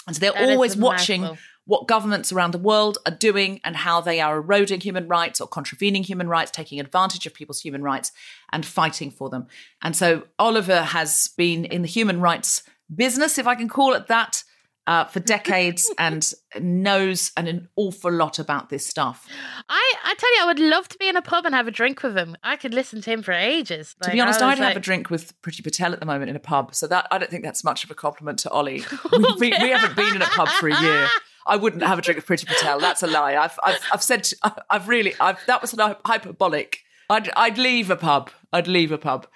And 0.05 0.15
so 0.15 0.19
they're 0.19 0.31
That 0.31 0.49
always 0.49 0.77
watching 0.77 1.37
what 1.65 1.85
governments 1.85 2.31
around 2.31 2.53
the 2.53 2.57
world 2.57 2.97
are 3.05 3.11
doing 3.11 3.59
and 3.65 3.75
how 3.75 3.99
they 3.99 4.21
are 4.21 4.37
eroding 4.37 4.79
human 4.79 5.07
rights 5.09 5.41
or 5.41 5.47
contravening 5.47 6.03
human 6.03 6.29
rights, 6.29 6.49
taking 6.49 6.79
advantage 6.79 7.25
of 7.25 7.33
people's 7.33 7.59
human 7.59 7.83
rights 7.83 8.13
and 8.53 8.65
fighting 8.65 9.11
for 9.11 9.29
them. 9.29 9.47
And 9.81 9.93
so 9.93 10.23
Oliver 10.39 10.81
has 10.81 11.29
been 11.35 11.65
in 11.65 11.81
the 11.81 11.87
human 11.89 12.21
rights 12.21 12.63
business, 12.93 13.37
if 13.37 13.47
I 13.47 13.55
can 13.55 13.67
call 13.67 13.93
it 13.93 14.07
that, 14.07 14.43
uh, 14.87 15.03
for 15.05 15.19
decades 15.19 15.93
and 15.99 16.33
knows 16.59 17.31
an, 17.37 17.47
an 17.47 17.69
awful 17.75 18.11
lot 18.11 18.39
about 18.39 18.69
this 18.69 18.85
stuff. 18.87 19.27
I, 19.69 19.93
I 20.05 20.15
tell 20.17 20.35
you, 20.35 20.43
I 20.43 20.45
would 20.47 20.59
love 20.59 20.87
to 20.89 20.97
be 20.97 21.07
in 21.07 21.15
a 21.17 21.21
pub 21.21 21.45
and 21.45 21.53
have 21.53 21.67
a 21.67 21.71
drink 21.71 22.01
with 22.01 22.17
him. 22.17 22.35
I 22.43 22.55
could 22.55 22.73
listen 22.73 23.01
to 23.01 23.11
him 23.11 23.21
for 23.21 23.33
ages. 23.33 23.95
To 24.01 24.11
be 24.11 24.19
honest, 24.19 24.41
I 24.41 24.47
I'd 24.47 24.59
was 24.59 24.67
have 24.67 24.77
a 24.77 24.79
drink 24.79 25.09
with 25.09 25.39
Priti 25.41 25.63
Patel 25.63 25.93
at 25.93 25.99
the 25.99 26.05
moment 26.05 26.29
in 26.29 26.35
a 26.35 26.39
pub, 26.39 26.73
so 26.73 26.87
that 26.87 27.07
I 27.11 27.17
don't 27.17 27.29
think 27.29 27.43
that's 27.43 27.63
much 27.63 27.83
of 27.83 27.91
a 27.91 27.95
compliment 27.95 28.39
to 28.39 28.49
Ollie. 28.49 28.83
We've 29.11 29.39
been- 29.39 29.61
we 29.61 29.69
haven't 29.69 29.95
been 29.95 30.15
in 30.15 30.21
a 30.21 30.25
pub 30.25 30.47
for 30.49 30.69
a 30.69 30.81
year. 30.81 31.07
I 31.45 31.55
wouldn't 31.55 31.83
have 31.83 31.97
a 31.97 32.01
drink 32.01 32.17
with 32.17 32.25
Priti 32.25 32.45
Patel. 32.45 32.79
That's 32.79 33.03
a 33.03 33.07
lie. 33.07 33.35
I've 33.37 33.57
I've, 33.63 33.79
I've 33.93 34.03
said 34.03 34.29
I've 34.69 34.89
really 34.89 35.13
I've, 35.19 35.37
that 35.47 35.61
was 35.61 35.73
an 35.73 35.95
hyperbolic. 36.05 36.79
I'd 37.09 37.29
I'd 37.37 37.57
leave 37.57 37.89
a 37.89 37.95
pub. 37.95 38.31
I'd 38.51 38.67
leave 38.67 38.91
a 38.91 38.97
pub. 38.97 39.27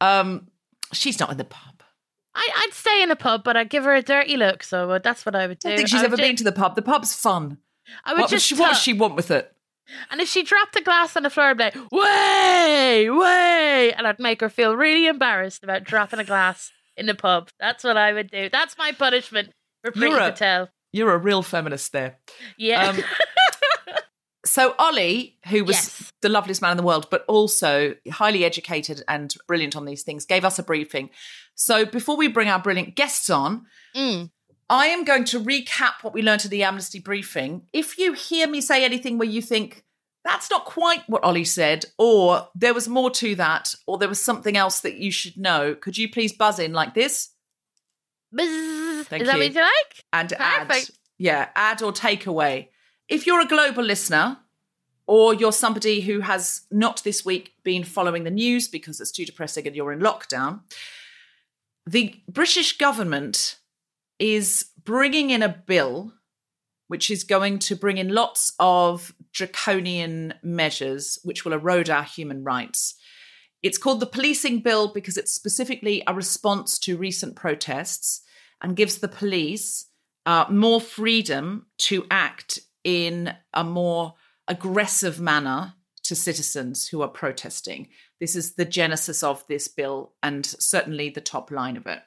Um, 0.00 0.48
she's 0.92 1.20
not 1.20 1.30
in 1.30 1.36
the 1.36 1.44
pub. 1.44 1.69
I, 2.34 2.48
I'd 2.56 2.72
stay 2.72 3.02
in 3.02 3.10
a 3.10 3.16
pub, 3.16 3.42
but 3.44 3.56
I'd 3.56 3.70
give 3.70 3.84
her 3.84 3.94
a 3.94 4.02
dirty 4.02 4.36
look. 4.36 4.62
So 4.62 4.90
uh, 4.92 4.98
that's 4.98 5.26
what 5.26 5.34
I 5.34 5.46
would 5.46 5.58
do. 5.58 5.68
I 5.68 5.72
don't 5.72 5.78
think 5.78 5.88
she's 5.88 6.02
ever 6.02 6.16
been 6.16 6.36
to 6.36 6.44
the 6.44 6.52
pub. 6.52 6.76
The 6.76 6.82
pub's 6.82 7.12
fun. 7.14 7.58
I 8.04 8.12
would 8.12 8.20
What, 8.20 8.30
would 8.30 8.36
just 8.36 8.46
she, 8.46 8.54
what 8.54 8.68
does 8.68 8.80
she 8.80 8.92
want 8.92 9.16
with 9.16 9.30
it? 9.30 9.52
And 10.10 10.20
if 10.20 10.28
she 10.28 10.44
dropped 10.44 10.76
a 10.76 10.82
glass 10.82 11.16
on 11.16 11.24
the 11.24 11.30
floor, 11.30 11.46
I'd 11.48 11.58
be 11.58 11.64
like, 11.64 11.74
way, 11.90 13.10
way. 13.10 13.92
And 13.96 14.06
I'd 14.06 14.20
make 14.20 14.40
her 14.40 14.48
feel 14.48 14.76
really 14.76 15.06
embarrassed 15.08 15.64
about 15.64 15.82
dropping 15.84 16.20
a 16.20 16.24
glass 16.24 16.70
in 16.96 17.06
the 17.06 17.14
pub. 17.14 17.48
That's 17.58 17.82
what 17.82 17.96
I 17.96 18.12
would 18.12 18.30
do. 18.30 18.48
That's 18.50 18.78
my 18.78 18.92
punishment 18.92 19.50
for 19.82 19.90
Priti 19.90 20.00
You're 20.10 20.18
a- 20.18 20.30
Patel. 20.30 20.68
You're 20.92 21.12
a 21.12 21.18
real 21.18 21.42
feminist 21.42 21.92
there. 21.92 22.18
Yeah. 22.56 22.88
Um, 22.88 22.96
So 24.44 24.74
Ollie, 24.78 25.38
who 25.48 25.64
was 25.64 25.76
Yes. 25.76 26.12
the 26.22 26.28
loveliest 26.30 26.62
man 26.62 26.70
in 26.72 26.76
the 26.78 26.82
world, 26.82 27.08
but 27.10 27.24
also 27.28 27.94
highly 28.10 28.44
educated 28.44 29.02
and 29.06 29.34
brilliant 29.46 29.76
on 29.76 29.84
these 29.84 30.02
things, 30.02 30.24
gave 30.24 30.44
us 30.44 30.58
a 30.58 30.62
briefing. 30.62 31.10
So 31.54 31.84
before 31.84 32.16
we 32.16 32.26
bring 32.28 32.48
our 32.48 32.58
brilliant 32.58 32.94
guests 32.94 33.28
on, 33.28 33.66
Mm. 33.94 34.30
I 34.70 34.86
am 34.86 35.04
going 35.04 35.24
to 35.24 35.40
recap 35.40 36.02
what 36.02 36.14
we 36.14 36.22
learned 36.22 36.44
at 36.44 36.50
the 36.50 36.62
Amnesty 36.62 37.00
briefing. 37.00 37.66
If 37.72 37.98
you 37.98 38.12
hear 38.12 38.46
me 38.46 38.60
say 38.60 38.84
anything 38.84 39.18
where 39.18 39.28
you 39.28 39.42
think 39.42 39.84
that's 40.24 40.48
not 40.50 40.64
quite 40.64 41.02
what 41.08 41.24
Ollie 41.24 41.44
said, 41.44 41.86
or 41.98 42.48
there 42.54 42.72
was 42.72 42.88
more 42.88 43.10
to 43.10 43.34
that, 43.34 43.74
or 43.86 43.98
there 43.98 44.08
was 44.08 44.22
something 44.22 44.56
else 44.56 44.80
that 44.80 44.94
you 44.94 45.10
should 45.10 45.36
know, 45.36 45.74
could 45.74 45.98
you 45.98 46.08
please 46.10 46.32
buzz 46.32 46.58
in 46.58 46.72
like 46.72 46.94
this 46.94 47.30
Bzzz. 48.34 49.06
Thank 49.06 49.22
Is 49.22 49.28
that 49.28 49.34
you. 49.38 49.42
what 49.44 49.54
you 49.54 49.60
like? 49.60 50.04
and 50.12 50.32
add? 50.38 50.72
Yeah, 51.18 51.48
add 51.56 51.82
or 51.82 51.92
take 51.92 52.26
away. 52.26 52.70
If 53.10 53.26
you're 53.26 53.40
a 53.40 53.46
global 53.46 53.82
listener, 53.82 54.38
or 55.08 55.34
you're 55.34 55.50
somebody 55.50 56.02
who 56.02 56.20
has 56.20 56.60
not 56.70 57.02
this 57.02 57.24
week 57.24 57.54
been 57.64 57.82
following 57.82 58.22
the 58.22 58.30
news 58.30 58.68
because 58.68 59.00
it's 59.00 59.10
too 59.10 59.24
depressing 59.24 59.66
and 59.66 59.74
you're 59.74 59.90
in 59.90 59.98
lockdown, 59.98 60.60
the 61.84 62.14
British 62.28 62.78
government 62.78 63.58
is 64.20 64.66
bringing 64.84 65.30
in 65.30 65.42
a 65.42 65.48
bill 65.48 66.12
which 66.86 67.10
is 67.10 67.24
going 67.24 67.58
to 67.58 67.74
bring 67.74 67.98
in 67.98 68.14
lots 68.14 68.52
of 68.60 69.12
draconian 69.32 70.34
measures 70.44 71.18
which 71.24 71.44
will 71.44 71.52
erode 71.52 71.90
our 71.90 72.04
human 72.04 72.44
rights. 72.44 72.94
It's 73.60 73.78
called 73.78 73.98
the 73.98 74.06
Policing 74.06 74.60
Bill 74.60 74.92
because 74.92 75.16
it's 75.16 75.32
specifically 75.32 76.04
a 76.06 76.14
response 76.14 76.78
to 76.80 76.96
recent 76.96 77.34
protests 77.34 78.22
and 78.62 78.76
gives 78.76 78.98
the 78.98 79.08
police 79.08 79.86
uh, 80.26 80.44
more 80.48 80.80
freedom 80.80 81.66
to 81.78 82.06
act 82.08 82.60
in 82.84 83.34
a 83.54 83.64
more 83.64 84.14
aggressive 84.48 85.20
manner 85.20 85.74
to 86.04 86.14
citizens 86.14 86.88
who 86.88 87.02
are 87.02 87.08
protesting. 87.08 87.88
This 88.20 88.34
is 88.34 88.54
the 88.54 88.64
genesis 88.64 89.22
of 89.22 89.46
this 89.46 89.68
bill 89.68 90.12
and 90.22 90.44
certainly 90.44 91.08
the 91.08 91.20
top 91.20 91.50
line 91.50 91.76
of 91.76 91.86
it. 91.86 92.00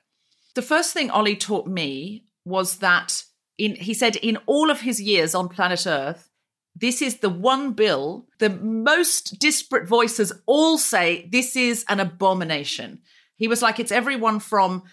The 0.55 0.61
first 0.61 0.93
thing 0.93 1.09
Ollie 1.09 1.35
taught 1.35 1.67
me 1.67 2.25
was 2.45 2.77
that 2.77 3.23
in 3.57 3.75
he 3.75 3.93
said 3.93 4.15
in 4.17 4.37
all 4.45 4.69
of 4.69 4.81
his 4.81 5.01
years 5.01 5.33
on 5.33 5.47
planet 5.47 5.85
Earth, 5.87 6.29
this 6.75 7.01
is 7.01 7.17
the 7.17 7.29
one 7.29 7.73
bill 7.73 8.27
the 8.39 8.49
most 8.49 9.39
disparate 9.39 9.87
voices 9.87 10.33
all 10.45 10.77
say 10.77 11.29
this 11.31 11.55
is 11.55 11.85
an 11.87 11.99
abomination. 11.99 12.99
He 13.37 13.47
was 13.47 13.61
like, 13.61 13.79
it's 13.79 13.91
everyone 13.91 14.39
from 14.39 14.83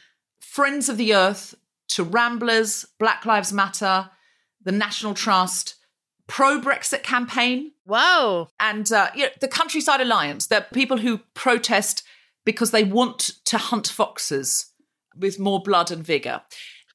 Friends 0.41 0.89
of 0.89 0.97
the 0.97 1.15
Earth 1.15 1.55
to 1.89 2.05
Ramblers, 2.05 2.87
Black 2.99 3.27
Lives 3.27 3.53
Matter, 3.53 4.11
the 4.63 4.73
National 4.73 5.15
Trust, 5.15 5.77
pro 6.27 6.61
Brexit 6.61 7.03
campaign, 7.03 7.73
Whoa. 7.85 8.49
and 8.59 8.91
uh, 8.93 9.11
you 9.15 9.25
know, 9.25 9.31
the 9.41 9.49
Countryside 9.49 10.01
Alliance. 10.01 10.47
They're 10.47 10.67
people 10.73 10.99
who 10.99 11.19
protest 11.35 12.03
because 12.45 12.71
they 12.71 12.85
want 12.85 13.31
to 13.47 13.59
hunt 13.59 13.89
foxes 13.89 14.67
with 15.17 15.39
more 15.39 15.63
blood 15.63 15.91
and 15.91 16.05
vigor. 16.05 16.43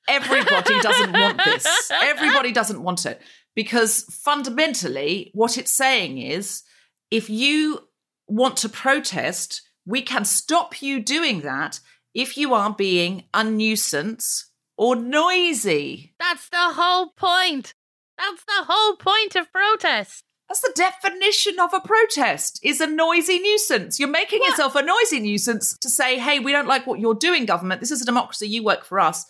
Everybody 0.08 0.80
doesn't 0.82 1.14
want 1.14 1.42
this. 1.44 1.92
Everybody 1.92 2.52
doesn't 2.52 2.82
want 2.82 3.06
it 3.06 3.22
because 3.56 4.04
fundamentally, 4.04 5.32
what 5.34 5.58
it's 5.58 5.72
saying 5.72 6.18
is 6.20 6.64
if 7.12 7.30
you 7.30 7.80
want 8.28 8.58
to 8.58 8.70
protest, 8.70 9.62
we 9.86 10.02
can 10.02 10.26
stop 10.26 10.82
you 10.82 11.00
doing 11.00 11.42
that 11.42 11.80
if 12.14 12.38
you 12.38 12.54
are 12.54 12.74
being 12.74 13.26
a 13.34 13.44
nuisance 13.44 14.52
or 14.78 14.96
noisy. 14.96 16.14
That's 16.20 16.50
the 16.50 16.58
whole 16.74 17.10
point. 17.10 17.74
That's 18.18 18.44
the 18.46 18.66
whole 18.68 18.96
point 18.96 19.36
of 19.36 19.52
protest. 19.52 20.24
That's 20.48 20.62
the 20.62 20.74
definition 20.76 21.60
of 21.60 21.74
a 21.74 21.80
protest 21.80 22.60
is 22.64 22.80
a 22.80 22.88
noisy 22.88 23.40
nuisance. 23.40 24.00
You're 24.00 24.10
making 24.10 24.40
What? 24.40 24.50
yourself 24.52 24.76
a 24.76 24.84
noisy 24.84 25.20
nuisance 25.20 25.76
to 25.80 25.90
say, 25.90 26.20
hey, 26.20 26.40
we 26.40 26.52
don't 26.52 26.68
like 26.68 26.86
what 26.86 27.00
you're 27.00 27.16
doing, 27.16 27.46
government. 27.46 27.82
This 27.82 27.92
is 27.92 28.02
a 28.02 28.06
democracy. 28.06 28.48
You 28.48 28.64
work 28.64 28.86
for 28.86 29.00
us. 29.00 29.26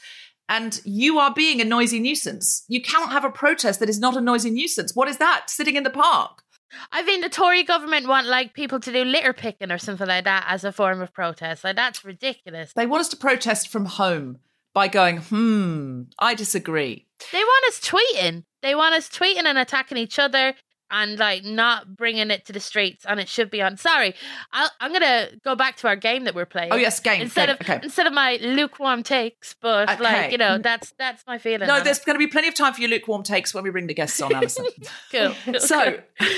And 0.50 0.80
you 0.84 1.18
are 1.18 1.34
being 1.34 1.62
a 1.62 1.66
noisy 1.66 2.00
nuisance. 2.00 2.66
You 2.68 2.82
cannot 2.82 3.12
have 3.12 3.24
a 3.26 3.32
protest 3.32 3.80
that 3.80 3.90
is 3.90 4.00
not 4.00 4.18
a 4.18 4.22
noisy 4.22 4.52
nuisance. 4.52 4.94
What 4.94 5.08
is 5.08 5.18
that? 5.18 5.50
Sitting 5.50 5.76
in 5.78 5.84
the 5.84 5.90
park. 5.90 6.44
I 6.92 7.02
think 7.04 7.24
the 7.24 7.30
Tory 7.30 7.64
government 7.64 8.08
want 8.08 8.28
like 8.28 8.54
people 8.54 8.80
to 8.82 8.92
do 8.92 9.04
litter 9.06 9.34
picking 9.34 9.72
or 9.72 9.78
something 9.78 10.08
like 10.08 10.26
that 10.26 10.46
as 10.48 10.64
a 10.66 10.72
form 10.74 11.02
of 11.02 11.14
protest. 11.14 11.64
Like 11.64 11.78
that's 11.78 12.04
ridiculous. 12.04 12.74
They 12.74 12.86
want 12.86 13.02
us 13.02 13.10
to 13.10 13.18
protest 13.18 13.70
from 13.70 13.86
home 13.86 14.40
by 14.76 14.88
going, 14.90 15.18
hmm, 15.18 16.04
I 16.20 16.36
disagree. 16.36 17.08
They 17.32 17.40
want 17.40 17.66
us 17.70 17.80
tweeting. 17.80 18.44
They 18.62 18.76
want 18.76 18.94
us 18.94 19.10
tweeting 19.10 19.46
and 19.46 19.58
attacking 19.58 19.98
each 19.98 20.20
other 20.20 20.54
and 20.92 21.18
like 21.18 21.44
not 21.44 21.96
bringing 21.96 22.30
it 22.30 22.46
to 22.46 22.54
the 22.54 22.60
streets. 22.60 23.06
And 23.08 23.20
it 23.20 23.30
should 23.30 23.50
be 23.50 23.62
on. 23.62 23.78
Sorry, 23.78 24.14
I'll, 24.52 24.70
I'm 24.82 24.92
gonna 24.92 25.30
go 25.44 25.56
back 25.56 25.78
to 25.78 25.88
our 25.88 25.96
game 25.96 26.26
that 26.26 26.36
we're 26.36 26.46
playing. 26.46 26.74
Oh, 26.74 26.76
yes, 26.76 27.00
game, 27.00 27.22
Instead 27.22 27.48
game, 27.48 27.56
of 27.56 27.62
okay. 27.62 27.80
instead 27.84 28.06
of 28.06 28.14
my 28.14 28.38
lukewarm 28.42 29.02
takes, 29.02 29.56
but 29.62 29.90
Okay. 29.90 30.04
like 30.04 30.32
you 30.34 30.38
know, 30.38 30.58
that's 30.58 30.94
that's 31.00 31.26
my 31.26 31.38
feeling. 31.38 31.68
No, 31.68 31.82
there's 31.82 32.00
it. 32.00 32.06
to 32.06 32.18
be 32.18 32.28
plenty 32.28 32.50
of 32.50 32.54
time 32.54 32.74
for 32.74 32.82
your 32.82 32.90
lukewarm 32.90 33.24
takes 33.24 33.54
when 33.54 33.64
we 33.64 33.70
bring 33.70 33.88
the 33.88 33.94
guests 33.94 34.22
on, 34.22 34.34
Alison. 34.36 34.66
cool. 35.12 35.34
cool, 35.46 35.60
so, 35.60 36.00
cool. 36.20 36.30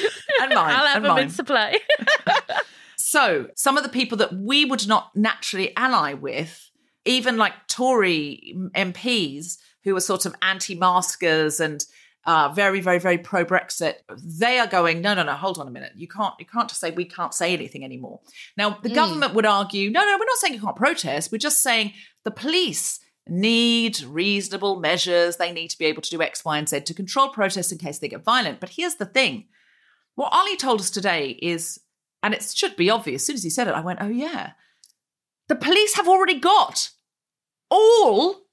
and 0.41 0.53
mine, 0.53 0.75
I'll 0.75 0.85
have 0.85 0.95
and 0.97 1.05
them 1.05 1.11
mine. 1.15 1.23
in 1.23 1.29
supply. 1.31 1.79
So, 2.99 3.47
some 3.55 3.77
of 3.77 3.83
the 3.83 3.89
people 3.89 4.17
that 4.17 4.33
we 4.33 4.65
would 4.65 4.85
not 4.85 5.15
naturally 5.15 5.71
ally 5.77 6.13
with, 6.13 6.66
even 7.07 7.37
like 7.37 7.53
Tory 7.67 8.55
MPs 8.75 9.57
who 9.83 9.95
are 9.95 10.01
sort 10.01 10.25
of 10.25 10.35
anti 10.41 10.75
maskers 10.75 11.59
and 11.59 11.85
uh, 12.25 12.49
very, 12.49 12.81
very, 12.81 12.99
very 12.99 13.17
pro 13.17 13.45
Brexit, 13.45 13.95
they 14.21 14.59
are 14.59 14.67
going, 14.67 14.99
no, 14.99 15.13
no, 15.13 15.23
no, 15.23 15.31
hold 15.31 15.57
on 15.57 15.67
a 15.67 15.71
minute. 15.71 15.93
You 15.95 16.09
can't, 16.09 16.33
you 16.37 16.45
can't 16.45 16.67
just 16.67 16.81
say 16.81 16.91
we 16.91 17.05
can't 17.05 17.33
say 17.33 17.53
anything 17.53 17.85
anymore. 17.85 18.19
Now, 18.57 18.77
the 18.83 18.89
government 18.89 19.33
would 19.33 19.45
argue, 19.45 19.89
no, 19.89 20.01
no, 20.01 20.17
we're 20.19 20.25
not 20.25 20.37
saying 20.37 20.53
you 20.53 20.59
can't 20.59 20.75
protest. 20.75 21.31
We're 21.31 21.37
just 21.37 21.63
saying 21.63 21.93
the 22.25 22.31
police 22.31 22.99
need 23.29 24.01
reasonable 24.01 24.81
measures. 24.81 25.37
They 25.37 25.53
need 25.53 25.69
to 25.69 25.77
be 25.77 25.85
able 25.85 26.01
to 26.01 26.09
do 26.09 26.21
X, 26.21 26.43
Y, 26.43 26.57
and 26.57 26.67
Z 26.67 26.81
to 26.81 26.93
control 26.93 27.29
protests 27.29 27.71
in 27.71 27.77
case 27.77 27.99
they 27.99 28.09
get 28.09 28.25
violent. 28.25 28.59
But 28.59 28.71
here's 28.71 28.95
the 28.95 29.05
thing 29.05 29.45
what 30.15 30.33
Ollie 30.33 30.57
told 30.57 30.81
us 30.81 30.89
today 30.89 31.29
is, 31.41 31.79
and 32.21 32.33
it 32.33 32.43
should 32.43 32.75
be 32.75 32.89
obvious, 32.89 33.21
as 33.21 33.25
soon 33.27 33.35
as 33.35 33.43
he 33.43 33.49
said 33.49 33.67
it, 33.67 33.75
I 33.75 33.81
went, 33.81 33.99
oh, 34.01 34.09
yeah. 34.09 34.51
The 35.47 35.55
police 35.55 35.95
have 35.95 36.09
already 36.09 36.39
got 36.39 36.89
all 37.69 38.43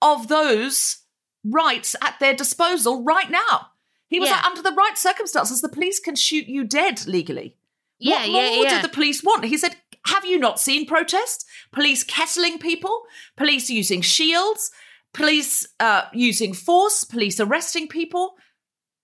of 0.00 0.28
those 0.28 0.98
rights 1.44 1.96
at 2.02 2.18
their 2.20 2.34
disposal 2.34 3.02
right 3.02 3.30
now. 3.30 3.68
He 4.08 4.20
was 4.20 4.28
Yeah. 4.28 4.36
like, 4.36 4.44
under 4.46 4.62
the 4.62 4.72
right 4.72 4.96
circumstances, 4.98 5.60
the 5.60 5.68
police 5.68 5.98
can 5.98 6.16
shoot 6.16 6.46
you 6.46 6.64
dead 6.64 7.06
legally. 7.06 7.56
Yeah, 7.98 8.26
what 8.26 8.54
more 8.54 8.64
yeah. 8.64 8.76
do 8.76 8.82
the 8.82 8.92
police 8.92 9.22
want? 9.22 9.44
He 9.44 9.56
said, 9.56 9.76
Have 10.06 10.24
you 10.24 10.38
not 10.38 10.58
seen 10.58 10.86
protests? 10.86 11.44
Police 11.72 12.02
kettling 12.02 12.58
people, 12.58 13.04
police 13.36 13.70
using 13.70 14.00
shields, 14.02 14.70
police 15.14 15.66
uh, 15.78 16.02
using 16.12 16.52
force, 16.52 17.04
police 17.04 17.38
arresting 17.38 17.86
people. 17.86 18.34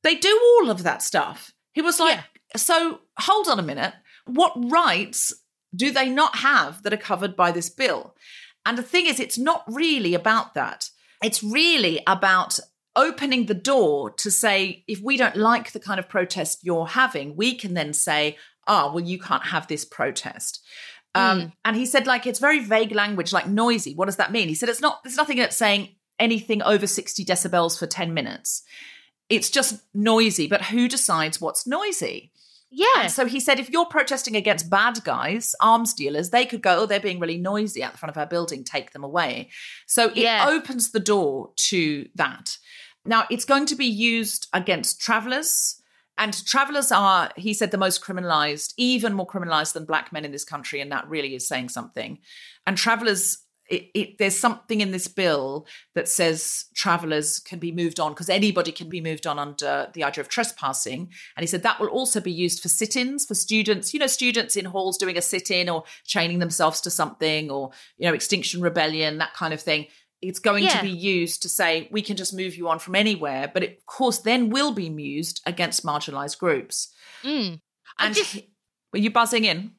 They 0.02 0.16
do 0.16 0.40
all 0.61 0.70
of 0.70 0.82
that 0.82 1.02
stuff. 1.02 1.52
He 1.72 1.80
was 1.80 2.00
like, 2.00 2.18
So 2.56 3.00
hold 3.18 3.46
on 3.48 3.58
a 3.61 3.62
minute. 3.62 3.94
What 4.26 4.52
rights 4.70 5.32
do 5.74 5.90
they 5.92 6.08
not 6.08 6.37
have 6.37 6.82
that 6.82 6.92
are 6.92 6.96
covered 6.98 7.37
by 7.37 7.52
this 7.52 7.70
bill? 7.70 8.14
And 8.66 8.76
the 8.76 8.82
thing 8.82 9.06
is, 9.06 9.20
it's 9.20 9.38
not 9.38 9.64
really 9.66 10.14
about 10.14 10.54
that. 10.54 10.90
It's 11.22 11.42
really 11.42 12.02
about 12.06 12.58
opening 12.94 13.46
the 13.46 13.54
door 13.54 14.10
to 14.10 14.30
say, 14.30 14.84
if 14.86 15.00
we 15.00 15.16
don't 15.16 15.36
like 15.36 15.72
the 15.72 15.80
kind 15.80 15.98
of 15.98 16.08
protest 16.08 16.60
you're 16.62 16.86
having, 16.86 17.36
we 17.36 17.54
can 17.54 17.74
then 17.74 17.92
say, 17.92 18.36
ah, 18.66 18.92
well, 18.92 19.04
you 19.04 19.18
can't 19.18 19.46
have 19.46 19.66
this 19.66 19.84
protest. 19.84 20.62
Um, 21.14 21.52
And 21.64 21.76
he 21.76 21.86
said, 21.86 22.06
like, 22.06 22.26
it's 22.26 22.38
very 22.38 22.60
vague 22.60 22.92
language, 22.92 23.32
like 23.32 23.48
noisy. 23.48 23.94
What 23.94 24.06
does 24.06 24.16
that 24.16 24.32
mean? 24.32 24.48
He 24.48 24.54
said, 24.54 24.68
it's 24.68 24.80
not, 24.80 25.02
there's 25.02 25.16
nothing 25.16 25.38
in 25.38 25.44
it 25.44 25.52
saying 25.52 25.96
anything 26.18 26.62
over 26.62 26.86
60 26.86 27.24
decibels 27.24 27.78
for 27.78 27.86
10 27.86 28.12
minutes. 28.12 28.62
It's 29.28 29.50
just 29.50 29.82
noisy, 29.94 30.46
but 30.46 30.62
who 30.66 30.88
decides 30.88 31.40
what's 31.40 31.66
noisy? 31.66 32.32
Yeah. 32.70 32.87
And 33.02 33.11
so 33.12 33.26
he 33.26 33.40
said, 33.40 33.59
if 33.59 33.70
you're 33.70 33.87
protesting 33.87 34.37
against 34.37 34.68
bad 34.68 35.02
guys, 35.04 35.54
arms 35.61 35.94
dealers, 35.94 36.31
they 36.31 36.44
could 36.44 36.62
go, 36.62 36.81
oh, 36.81 36.87
they're 36.87 37.00
being 37.00 37.20
really 37.20 37.38
noisy 37.38 37.83
at 37.83 37.92
the 37.92 37.98
front 37.98 38.11
of 38.14 38.18
our 38.18 38.26
building, 38.26 38.64
take 38.64 38.92
them 38.92 39.04
away. 39.04 39.50
So 39.87 40.09
it 40.09 40.18
Yeah. 40.18 40.48
opens 40.48 40.90
the 40.90 41.00
door 41.00 41.52
to 41.57 42.09
that. 42.14 42.59
Now, 43.04 43.24
it's 43.31 43.44
going 43.46 43.66
to 43.66 43.76
be 43.76 43.87
used 43.87 44.48
against 44.52 45.00
travelers. 45.00 45.81
And 46.18 46.44
travelers 46.46 46.90
are, 46.90 47.31
he 47.37 47.54
said, 47.54 47.70
the 47.70 47.78
most 47.78 48.02
criminalized, 48.02 48.74
even 48.76 49.14
more 49.14 49.26
criminalized 49.26 49.72
than 49.72 49.85
black 49.85 50.12
men 50.12 50.24
in 50.24 50.33
this 50.33 50.44
country. 50.44 50.81
And 50.81 50.90
that 50.92 51.09
really 51.09 51.35
is 51.35 51.46
saying 51.46 51.68
something. 51.70 52.18
And 52.66 52.76
travelers, 52.76 53.38
it, 53.68 53.90
it, 53.94 54.18
there's 54.18 54.38
something 54.38 54.81
in 54.81 54.92
this 54.92 55.09
bill 55.09 55.66
that 55.94 56.09
says 56.09 56.64
travelers 56.74 57.38
can 57.38 57.59
be 57.59 57.70
moved 57.70 58.00
on 58.00 58.12
because 58.12 58.31
anybody 58.31 58.72
can 58.72 58.88
be 58.88 59.00
moved 59.00 59.26
on 59.26 59.38
under 59.38 59.90
the 59.92 60.04
idea 60.04 60.22
of 60.22 60.28
trespassing. 60.28 61.00
And 61.37 61.42
he 61.42 61.46
said 61.46 61.62
that 61.62 61.78
will 61.78 61.88
also 61.88 62.20
be 62.20 62.33
used 62.33 62.62
for 62.62 62.68
sit 62.68 62.96
ins 62.96 63.26
for 63.26 63.35
students, 63.35 63.92
you 63.92 64.00
know, 64.00 64.07
students 64.07 64.57
in 64.57 64.64
halls 64.64 64.96
doing 64.96 65.18
a 65.18 65.22
sit 65.22 65.50
in 65.50 65.68
or 65.68 65.85
chaining 66.04 66.38
themselves 66.38 66.81
to 66.83 66.90
something 66.90 67.50
or, 67.50 67.70
you 67.98 68.09
know, 68.09 68.14
Extinction 68.14 68.62
Rebellion, 68.62 69.18
that 69.18 69.35
kind 69.35 69.52
of 69.52 69.61
thing. 69.61 69.87
It's 70.22 70.38
going 70.40 70.64
Yeah. 70.64 70.78
to 70.78 70.83
be 70.83 70.90
used 70.90 71.42
to 71.42 71.48
say 71.48 71.88
we 71.92 72.02
can 72.02 72.16
just 72.16 72.35
move 72.35 72.57
you 72.57 72.68
on 72.68 72.78
from 72.78 72.94
anywhere, 72.94 73.50
but 73.52 73.62
it, 73.62 73.78
of 73.78 73.87
course 73.87 74.18
then 74.18 74.50
will 74.50 74.72
be 74.72 74.85
used 74.87 75.42
against 75.46 75.85
marginalized 75.85 76.38
groups. 76.38 76.92
Mm. 77.22 77.61
And 77.98 78.14
just- 78.14 78.38
were 78.92 78.98
you 78.98 79.11
buzzing 79.11 79.44
in? 79.44 79.72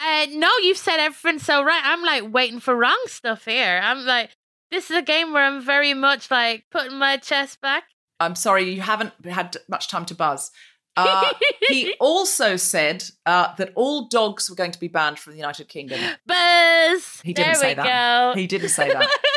Uh, 0.00 0.26
no, 0.30 0.50
you've 0.62 0.78
said 0.78 0.98
everything 0.98 1.38
so 1.38 1.62
right. 1.64 1.82
I'm 1.84 2.02
like 2.02 2.32
waiting 2.32 2.60
for 2.60 2.76
wrong 2.76 3.00
stuff 3.06 3.44
here. 3.44 3.80
I'm 3.82 4.04
like, 4.04 4.30
this 4.70 4.90
is 4.90 4.96
a 4.96 5.02
game 5.02 5.32
where 5.32 5.44
I'm 5.44 5.62
very 5.62 5.94
much 5.94 6.30
like 6.30 6.64
putting 6.70 6.98
my 6.98 7.16
chest 7.16 7.60
back. 7.60 7.84
I'm 8.20 8.34
sorry, 8.34 8.70
you 8.70 8.80
haven't 8.80 9.12
had 9.24 9.56
much 9.68 9.88
time 9.88 10.04
to 10.06 10.14
buzz. 10.14 10.50
Uh, 10.96 11.32
he 11.68 11.94
also 12.00 12.56
said 12.56 13.04
uh, 13.24 13.54
that 13.56 13.72
all 13.76 14.08
dogs 14.08 14.50
were 14.50 14.56
going 14.56 14.72
to 14.72 14.80
be 14.80 14.88
banned 14.88 15.18
from 15.18 15.32
the 15.32 15.38
United 15.38 15.68
Kingdom. 15.68 16.00
Buzz. 16.26 17.20
He 17.22 17.32
didn't 17.32 17.46
there 17.46 17.54
say 17.54 17.68
we 17.70 17.74
that. 17.74 18.34
Go. 18.34 18.40
He 18.40 18.46
didn't 18.46 18.70
say 18.70 18.92
that. 18.92 19.08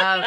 Um, 0.00 0.26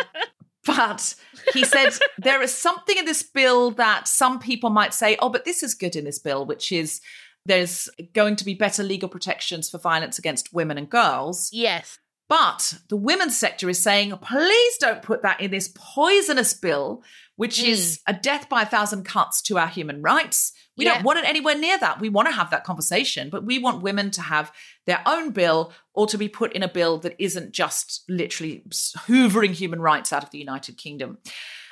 but 0.65 1.15
he 1.53 1.63
said 1.63 1.93
there 2.17 2.41
is 2.41 2.53
something 2.53 2.97
in 2.97 3.05
this 3.05 3.23
bill 3.23 3.71
that 3.71 4.05
some 4.05 4.37
people 4.37 4.69
might 4.69 4.93
say, 4.93 5.15
oh, 5.19 5.29
but 5.29 5.45
this 5.45 5.63
is 5.63 5.73
good 5.73 5.95
in 5.95 6.03
this 6.03 6.19
bill, 6.19 6.45
which 6.45 6.73
is 6.73 6.99
there's 7.45 7.89
going 8.13 8.35
to 8.37 8.45
be 8.45 8.53
better 8.53 8.83
legal 8.83 9.09
protections 9.09 9.69
for 9.69 9.77
violence 9.77 10.19
against 10.19 10.53
women 10.53 10.77
and 10.77 10.89
girls. 10.89 11.49
yes. 11.51 11.99
But 12.29 12.75
the 12.87 12.95
women's 12.95 13.37
sector 13.37 13.69
is 13.69 13.83
saying, 13.83 14.17
please 14.21 14.77
don't 14.79 15.01
put 15.01 15.21
that 15.23 15.41
in 15.41 15.51
this 15.51 15.69
poisonous 15.75 16.53
bill, 16.53 17.03
which 17.41 17.57
mm. 17.63 17.69
is 17.69 17.99
a 18.05 18.13
death 18.13 18.47
by 18.49 18.61
a 18.61 18.65
thousand 18.67 19.03
cuts 19.03 19.41
to 19.41 19.57
our 19.57 19.65
human 19.65 19.99
rights. 20.03 20.53
We 20.77 20.85
Yeah. 20.85 20.93
don't 20.93 21.03
want 21.03 21.17
it 21.17 21.25
anywhere 21.27 21.55
near 21.55 21.75
that. 21.79 21.99
We 21.99 22.07
want 22.07 22.27
to 22.27 22.35
have 22.35 22.51
that 22.51 22.63
conversation, 22.63 23.31
but 23.31 23.43
we 23.43 23.57
want 23.57 23.81
women 23.81 24.11
to 24.11 24.21
have 24.21 24.51
their 24.85 25.01
own 25.07 25.31
bill 25.31 25.73
or 25.95 26.05
to 26.05 26.19
be 26.19 26.29
put 26.29 26.53
in 26.53 26.61
a 26.61 26.67
bill 26.67 26.99
that 26.99 27.15
isn't 27.17 27.51
just 27.51 28.03
literally 28.07 28.61
hoovering 29.07 29.53
human 29.53 29.81
rights 29.81 30.13
out 30.13 30.23
of 30.23 30.29
the 30.29 30.37
United 30.37 30.77
Kingdom. 30.77 31.17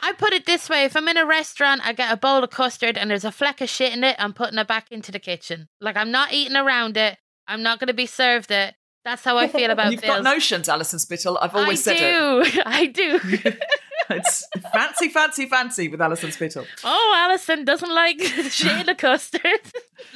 I 0.01 0.13
put 0.13 0.33
it 0.33 0.47
this 0.47 0.69
way: 0.69 0.85
if 0.85 0.97
I'm 0.97 1.07
in 1.07 1.17
a 1.17 1.25
restaurant, 1.27 1.81
I 1.85 1.93
get 1.93 2.11
a 2.11 2.17
bowl 2.17 2.43
of 2.43 2.49
custard 2.49 2.97
and 2.97 3.11
there's 3.11 3.23
a 3.23 3.31
fleck 3.31 3.61
of 3.61 3.69
shit 3.69 3.93
in 3.93 4.03
it, 4.03 4.15
I'm 4.17 4.33
putting 4.33 4.57
it 4.57 4.67
back 4.67 4.87
into 4.89 5.11
the 5.11 5.19
kitchen. 5.19 5.69
Like 5.79 5.97
I'm 5.97 6.09
not 6.09 6.33
eating 6.33 6.57
around 6.57 6.97
it. 6.97 7.19
I'm 7.47 7.61
not 7.61 7.79
going 7.79 7.89
to 7.89 7.93
be 7.93 8.07
served 8.07 8.49
it. 8.49 8.73
That's 9.05 9.23
how 9.23 9.37
I 9.37 9.47
feel 9.47 9.69
about 9.77 9.91
You've 9.91 10.01
bills. 10.01 10.15
got 10.15 10.23
notions, 10.23 10.67
Alison 10.67 10.97
Spittle. 10.97 11.37
I've 11.39 11.55
always 11.55 11.87
I 11.87 11.93
said 11.93 12.01
it. 12.01 12.61
I 12.65 12.85
do. 12.87 13.19
I 13.23 13.35
do. 13.43 13.51
It's 14.09 14.45
fancy, 14.73 15.09
fancy, 15.09 15.45
fancy 15.45 15.87
with 15.87 16.01
Alison 16.01 16.31
Spittle. 16.31 16.65
Oh, 16.83 17.15
Alison 17.29 17.65
doesn't 17.65 17.93
like 17.93 18.21
Sheila 18.49 18.95
custard. 18.95 19.59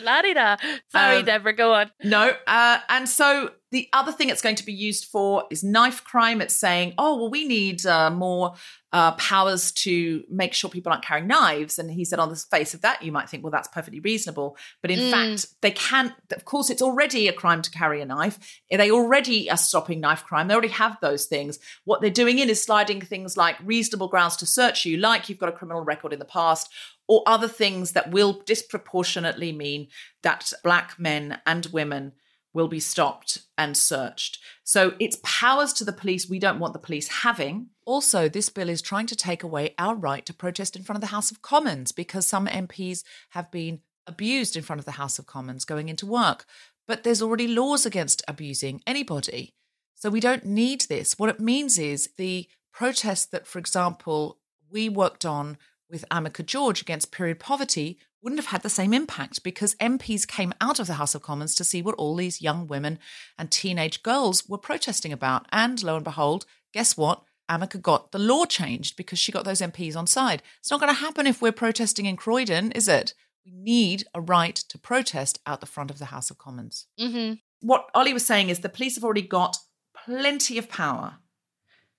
La 0.01 0.21
di 0.21 0.33
da. 0.33 0.57
Sorry, 0.89 1.17
Um, 1.17 1.25
Deborah, 1.25 1.53
go 1.55 1.73
on. 1.73 1.91
No, 2.03 2.33
uh, 2.47 2.77
and 2.89 3.07
so 3.07 3.51
the 3.73 3.89
other 3.91 4.11
thing 4.11 4.29
it's 4.29 4.41
going 4.41 4.55
to 4.55 4.65
be 4.65 4.71
used 4.71 5.05
for 5.05 5.45
is 5.49 5.63
knife 5.63 6.03
crime. 6.03 6.41
It's 6.41 6.55
saying, 6.55 6.93
oh, 6.99 7.17
well, 7.17 7.31
we 7.31 7.47
need 7.47 7.83
uh, 7.87 8.11
more 8.11 8.53
uh, 8.91 9.13
powers 9.13 9.71
to 9.71 10.23
make 10.29 10.53
sure 10.53 10.69
people 10.69 10.91
aren't 10.91 11.03
carrying 11.03 11.25
knives. 11.25 11.79
And 11.79 11.89
he 11.89 12.05
said, 12.05 12.19
on 12.19 12.29
the 12.29 12.35
face 12.35 12.75
of 12.75 12.81
that, 12.81 13.01
you 13.01 13.11
might 13.11 13.31
think, 13.31 13.43
well, 13.43 13.49
that's 13.49 13.67
perfectly 13.67 13.99
reasonable. 13.99 14.57
But 14.83 14.91
in 14.91 15.09
fact, 15.09 15.47
they 15.61 15.71
can't, 15.71 16.13
of 16.31 16.45
course, 16.45 16.69
it's 16.69 16.83
already 16.83 17.27
a 17.27 17.33
crime 17.33 17.63
to 17.63 17.71
carry 17.71 17.99
a 17.99 18.05
knife. 18.05 18.61
They 18.69 18.91
already 18.91 19.49
are 19.49 19.57
stopping 19.57 19.99
knife 19.99 20.23
crime. 20.23 20.47
They 20.47 20.53
already 20.53 20.67
have 20.67 20.99
those 21.01 21.25
things. 21.25 21.57
What 21.83 21.99
they're 21.99 22.11
doing 22.11 22.37
in 22.37 22.51
is 22.51 22.61
sliding 22.61 23.01
things 23.01 23.35
like 23.37 23.55
reasonable 23.63 24.07
grounds 24.07 24.37
to 24.37 24.45
search 24.45 24.85
you, 24.85 24.97
like 24.97 25.29
you've 25.29 25.39
got 25.39 25.49
a 25.49 25.53
criminal 25.53 25.83
record 25.83 26.13
in 26.13 26.19
the 26.19 26.25
past, 26.25 26.69
or 27.07 27.23
other 27.25 27.47
things 27.47 27.93
that 27.93 28.11
will 28.11 28.33
disproportionately 28.45 29.51
mean 29.51 29.87
that 30.21 30.53
black 30.63 30.99
men 30.99 31.41
and 31.47 31.65
women 31.73 32.13
will 32.53 32.67
be 32.67 32.79
stopped 32.79 33.39
and 33.57 33.75
searched. 33.75 34.39
So 34.63 34.93
it's 34.99 35.19
powers 35.23 35.73
to 35.73 35.83
the 35.83 35.93
police 35.93 36.29
we 36.29 36.39
don't 36.39 36.59
want 36.59 36.73
the 36.73 36.79
police 36.79 37.07
having. 37.07 37.67
Also, 37.85 38.29
this 38.29 38.49
bill 38.49 38.69
is 38.69 38.81
trying 38.81 39.07
to 39.07 39.15
take 39.15 39.43
away 39.43 39.73
our 39.77 39.95
right 39.95 40.25
to 40.25 40.33
protest 40.33 40.75
in 40.75 40.83
front 40.83 40.97
of 40.97 41.01
the 41.01 41.07
House 41.07 41.31
of 41.31 41.41
Commons 41.41 41.91
because 41.91 42.27
some 42.27 42.47
MPs 42.47 43.03
have 43.31 43.51
been 43.51 43.81
abused 44.05 44.55
in 44.55 44.63
front 44.63 44.79
of 44.79 44.85
the 44.85 44.91
House 44.91 45.17
of 45.17 45.25
Commons 45.25 45.65
going 45.65 45.89
into 45.89 46.05
work. 46.05 46.45
But 46.87 47.03
there's 47.03 47.21
already 47.21 47.47
laws 47.47 47.85
against 47.85 48.23
abusing 48.27 48.81
anybody. 48.85 49.55
So 49.95 50.09
we 50.09 50.19
don't 50.19 50.45
need 50.45 50.81
this. 50.81 51.17
What 51.17 51.29
it 51.29 51.39
means 51.39 51.79
is 51.79 52.09
the 52.17 52.47
protest 52.73 53.31
that, 53.31 53.47
for 53.47 53.59
example, 53.59 54.39
we 54.69 54.89
worked 54.89 55.25
on 55.25 55.57
with 55.93 56.09
Amika 56.09 56.43
George 56.45 56.81
against 56.81 57.11
period 57.11 57.39
poverty 57.39 57.99
wouldn't 58.21 58.39
have 58.39 58.51
had 58.51 58.63
the 58.63 58.69
same 58.69 58.93
impact 58.93 59.43
because 59.43 59.75
MPs 59.75 60.27
came 60.27 60.51
out 60.59 60.79
of 60.79 60.87
the 60.87 60.95
House 60.95 61.13
of 61.13 61.21
Commons 61.21 61.55
to 61.55 61.63
see 61.63 61.81
what 61.81 61.95
all 61.95 62.15
these 62.15 62.41
young 62.41 62.67
women 62.67 62.97
and 63.37 63.51
teenage 63.51 64.01
girls 64.01 64.49
were 64.49 64.57
protesting 64.57 65.13
about. 65.13 65.45
And 65.51 65.81
lo 65.83 65.95
and 65.95 66.03
behold, 66.03 66.45
guess 66.73 66.97
what? 66.97 67.21
Amika 67.49 67.79
got 67.79 68.11
the 68.11 68.19
law 68.19 68.45
changed 68.45 68.97
because 68.97 69.19
she 69.19 69.31
got 69.31 69.45
those 69.45 69.61
MPs 69.61 69.95
on 69.95 70.07
side. 70.07 70.41
It's 70.59 70.71
not 70.71 70.79
going 70.79 70.93
to 70.93 70.99
happen 70.99 71.27
if 71.27 71.41
we're 71.41 71.51
protesting 71.51 72.05
in 72.07 72.17
Croydon, 72.17 72.71
is 72.71 72.87
it? 72.87 73.13
We 73.45 73.51
need 73.51 74.05
a 74.15 74.21
right 74.21 74.55
to 74.55 74.77
protest 74.79 75.39
out 75.45 75.59
the 75.59 75.67
front 75.67 75.91
of 75.91 75.99
the 75.99 76.05
House 76.05 76.31
of 76.31 76.37
Commons. 76.37 76.87
Mm-hmm. 76.99 77.35
What 77.61 77.89
Ollie 77.93 78.13
was 78.13 78.25
saying 78.25 78.49
is 78.49 78.59
the 78.59 78.69
police 78.69 78.95
have 78.95 79.03
already 79.03 79.21
got 79.21 79.57
plenty 80.05 80.57
of 80.57 80.69
power 80.69 81.17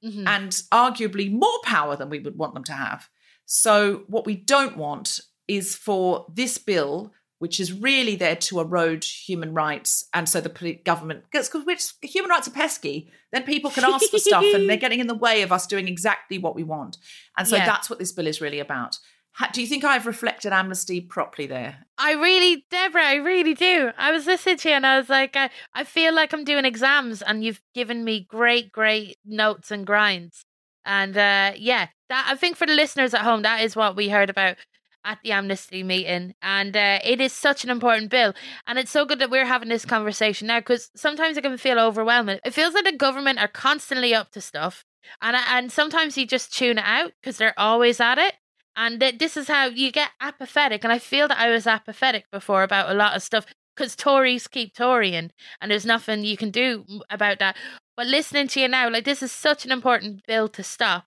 Mm-hmm. 0.04 0.28
and 0.28 0.50
arguably 0.70 1.32
more 1.32 1.58
power 1.62 1.96
than 1.96 2.10
we 2.10 2.18
would 2.18 2.36
want 2.36 2.52
them 2.52 2.64
to 2.64 2.74
have. 2.74 3.08
So, 3.46 4.04
what 4.08 4.26
we 4.26 4.36
don't 4.36 4.76
want 4.76 5.20
is 5.48 5.74
for 5.74 6.26
this 6.32 6.58
bill, 6.58 7.12
which 7.38 7.60
is 7.60 7.72
really 7.72 8.16
there 8.16 8.36
to 8.36 8.60
erode 8.60 9.04
human 9.04 9.52
rights, 9.52 10.08
and 10.14 10.28
so 10.28 10.40
the 10.40 10.80
government 10.84 11.30
gets 11.30 11.48
because 11.48 11.66
which 11.66 11.92
human 12.02 12.30
rights 12.30 12.48
are 12.48 12.52
pesky, 12.52 13.10
then 13.32 13.42
people 13.42 13.70
can 13.70 13.84
ask 13.84 14.10
for 14.10 14.18
stuff 14.18 14.44
and 14.54 14.68
they're 14.68 14.76
getting 14.84 15.00
in 15.00 15.06
the 15.08 15.14
way 15.14 15.42
of 15.42 15.52
us 15.52 15.66
doing 15.66 15.88
exactly 15.88 16.38
what 16.38 16.54
we 16.54 16.62
want. 16.62 16.96
And 17.36 17.46
so 17.46 17.56
Yeah. 17.56 17.66
that's 17.66 17.90
what 17.90 17.98
this 17.98 18.12
bill 18.12 18.26
is 18.26 18.40
really 18.40 18.60
about. 18.60 18.98
Do 19.52 19.60
you 19.60 19.66
think 19.66 19.82
I've 19.82 20.06
reflected 20.06 20.52
amnesty 20.52 21.00
properly 21.00 21.48
there? 21.48 21.86
I 21.98 22.12
really, 22.12 22.64
Deborah, 22.70 23.04
I 23.04 23.16
really 23.16 23.54
do. 23.54 23.90
I 23.98 24.12
was 24.12 24.26
listening 24.26 24.58
to 24.58 24.68
you 24.68 24.74
and 24.76 24.86
I 24.86 24.96
was 24.96 25.08
like, 25.08 25.34
I, 25.34 25.50
I 25.74 25.82
feel 25.82 26.14
like 26.14 26.32
I'm 26.32 26.44
doing 26.44 26.64
exams 26.64 27.20
and 27.20 27.42
you've 27.42 27.60
given 27.74 28.04
me 28.04 28.20
great, 28.20 28.70
great 28.70 29.16
notes 29.24 29.72
and 29.72 29.84
grinds. 29.84 30.46
And 30.84 31.16
uh, 31.16 31.52
yeah, 31.56 31.88
that 32.08 32.28
I 32.30 32.36
think 32.36 32.56
for 32.56 32.66
the 32.66 32.74
listeners 32.74 33.14
at 33.14 33.22
home, 33.22 33.42
that 33.42 33.62
is 33.62 33.76
what 33.76 33.96
we 33.96 34.08
heard 34.08 34.30
about 34.30 34.56
at 35.04 35.18
the 35.22 35.32
amnesty 35.32 35.82
meeting. 35.82 36.34
And 36.42 36.76
uh, 36.76 36.98
it 37.04 37.20
is 37.20 37.32
such 37.32 37.64
an 37.64 37.70
important 37.70 38.10
bill. 38.10 38.34
And 38.66 38.78
it's 38.78 38.90
so 38.90 39.04
good 39.04 39.18
that 39.18 39.30
we're 39.30 39.46
having 39.46 39.68
this 39.68 39.84
conversation 39.84 40.48
now 40.48 40.60
because 40.60 40.90
sometimes 40.96 41.36
it 41.36 41.42
can 41.42 41.56
feel 41.58 41.78
overwhelming. 41.78 42.38
It 42.44 42.54
feels 42.54 42.74
like 42.74 42.84
the 42.84 42.92
government 42.92 43.38
are 43.38 43.48
constantly 43.48 44.14
up 44.14 44.30
to 44.32 44.40
stuff. 44.40 44.84
And, 45.20 45.36
and 45.36 45.70
sometimes 45.70 46.16
you 46.16 46.26
just 46.26 46.56
tune 46.56 46.78
it 46.78 46.84
out 46.86 47.12
because 47.20 47.36
they're 47.36 47.58
always 47.58 48.00
at 48.00 48.18
it. 48.18 48.34
And 48.76 48.98
th- 48.98 49.18
this 49.18 49.36
is 49.36 49.48
how 49.48 49.66
you 49.66 49.92
get 49.92 50.10
apathetic. 50.20 50.82
And 50.84 50.92
I 50.92 50.98
feel 50.98 51.28
that 51.28 51.38
I 51.38 51.50
was 51.50 51.66
apathetic 51.66 52.24
before 52.32 52.62
about 52.62 52.90
a 52.90 52.94
lot 52.94 53.14
of 53.14 53.22
stuff 53.22 53.46
because 53.76 53.94
Tories 53.94 54.46
keep 54.46 54.74
Torying 54.74 55.30
and 55.60 55.70
there's 55.70 55.86
nothing 55.86 56.24
you 56.24 56.36
can 56.36 56.50
do 56.50 56.84
about 57.10 57.38
that. 57.40 57.56
But 57.96 58.06
listening 58.06 58.48
to 58.48 58.60
you 58.60 58.68
now, 58.68 58.90
like 58.90 59.04
this 59.04 59.22
is 59.22 59.32
such 59.32 59.64
an 59.64 59.70
important 59.72 60.26
bill 60.26 60.48
to 60.48 60.62
stop. 60.62 61.04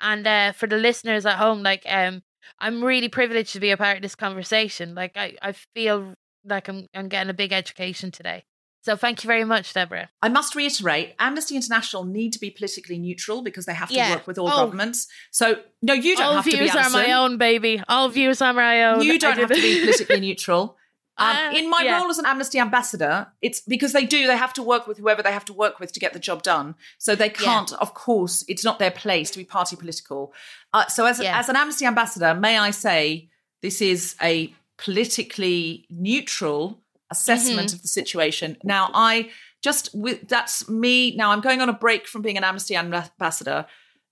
And 0.00 0.26
uh, 0.26 0.52
for 0.52 0.66
the 0.66 0.76
listeners 0.76 1.24
at 1.24 1.36
home, 1.38 1.62
like 1.62 1.82
um, 1.88 2.22
I'm 2.58 2.84
really 2.84 3.08
privileged 3.08 3.52
to 3.54 3.60
be 3.60 3.70
a 3.70 3.76
part 3.76 3.96
of 3.96 4.02
this 4.02 4.14
conversation. 4.14 4.94
Like 4.94 5.16
I, 5.16 5.36
I 5.40 5.52
feel 5.52 6.14
like 6.44 6.68
I'm, 6.68 6.86
I'm 6.94 7.08
getting 7.08 7.30
a 7.30 7.34
big 7.34 7.52
education 7.52 8.10
today. 8.10 8.44
So 8.82 8.94
thank 8.94 9.24
you 9.24 9.28
very 9.28 9.42
much, 9.42 9.72
Deborah. 9.72 10.10
I 10.22 10.28
must 10.28 10.54
reiterate, 10.54 11.14
Amnesty 11.18 11.56
International 11.56 12.04
need 12.04 12.32
to 12.34 12.38
be 12.38 12.50
politically 12.50 12.98
neutral 12.98 13.42
because 13.42 13.66
they 13.66 13.74
have 13.74 13.88
to 13.88 13.94
Yeah. 13.96 14.12
work 14.14 14.28
with 14.28 14.38
all 14.38 14.48
Oh. 14.48 14.64
governments. 14.64 15.08
So 15.32 15.56
no, 15.82 15.92
you 15.92 16.14
don't 16.14 16.26
All 16.26 16.34
have 16.34 16.44
to 16.44 16.50
be 16.52 16.56
views 16.58 16.76
are 16.76 16.90
my 16.90 17.10
own, 17.12 17.36
baby. 17.36 17.82
All 17.88 18.08
views 18.10 18.40
are 18.40 18.52
my 18.52 18.84
own. 18.84 19.02
You 19.02 19.18
don't 19.18 19.38
have 19.38 19.48
to 19.50 19.60
be 19.60 19.80
politically 19.80 20.20
neutral. 20.20 20.76
Um, 21.18 21.36
Uh, 21.36 21.50
in 21.58 21.70
my 21.70 21.82
yeah. 21.82 21.98
role 21.98 22.10
as 22.10 22.18
an 22.18 22.26
Amnesty 22.26 22.58
ambassador, 22.58 23.28
it's 23.40 23.60
because 23.62 23.92
they 23.92 24.04
do, 24.04 24.26
they 24.26 24.36
have 24.36 24.52
to 24.52 24.62
work 24.62 24.86
with 24.86 24.98
whoever 24.98 25.22
they 25.22 25.32
have 25.32 25.44
to 25.46 25.52
work 25.54 25.80
with 25.80 25.92
to 25.92 26.00
get 26.00 26.12
the 26.12 26.18
job 26.18 26.42
done. 26.42 26.74
So 26.98 27.14
they 27.14 27.30
can't, 27.30 27.72
of 27.74 27.94
course, 27.94 28.44
it's 28.48 28.64
not 28.64 28.78
their 28.78 28.90
place 28.90 29.30
to 29.30 29.38
be 29.38 29.44
party 29.44 29.76
political. 29.76 30.34
Uh, 30.74 30.86
so 30.88 31.06
as, 31.06 31.18
Yeah. 31.18 31.38
as 31.38 31.48
an 31.48 31.56
Amnesty 31.56 31.86
ambassador, 31.86 32.34
may 32.34 32.58
I 32.58 32.70
say, 32.70 33.30
this 33.62 33.80
is 33.80 34.14
a 34.20 34.54
politically 34.76 35.86
neutral 35.90 36.82
assessment 37.10 37.68
Mm-hmm. 37.68 37.76
of 37.76 37.82
the 37.82 37.88
situation. 37.88 38.56
Now, 38.62 38.90
I 38.92 39.30
just, 39.62 39.90
with 39.94 40.28
that's 40.28 40.68
me. 40.68 41.16
Now, 41.16 41.30
I'm 41.30 41.40
going 41.40 41.60
on 41.62 41.68
a 41.68 41.72
break 41.72 42.06
from 42.06 42.22
being 42.22 42.36
an 42.36 42.44
Amnesty 42.44 42.76
ambassador. 42.76 43.66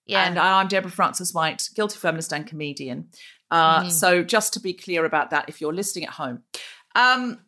Yeah. 0.07 0.25
And 0.27 0.39
I'm 0.39 0.69
Deborah 0.69 0.91
Frances-White, 0.91 1.71
guilty 1.75 1.99
feminist 1.99 2.33
and 2.33 2.47
comedian. 2.47 3.09
Uh, 3.51 3.81
Mm-hmm. 3.81 3.89
So 3.91 4.23
just 4.23 4.53
to 4.55 4.61
be 4.61 4.73
clear 4.73 5.05
about 5.05 5.31
that, 5.31 5.49
if 5.49 5.61
you're 5.61 5.73
listening 5.75 6.07
at 6.07 6.15
home. 6.15 6.43
Um, 6.95 7.39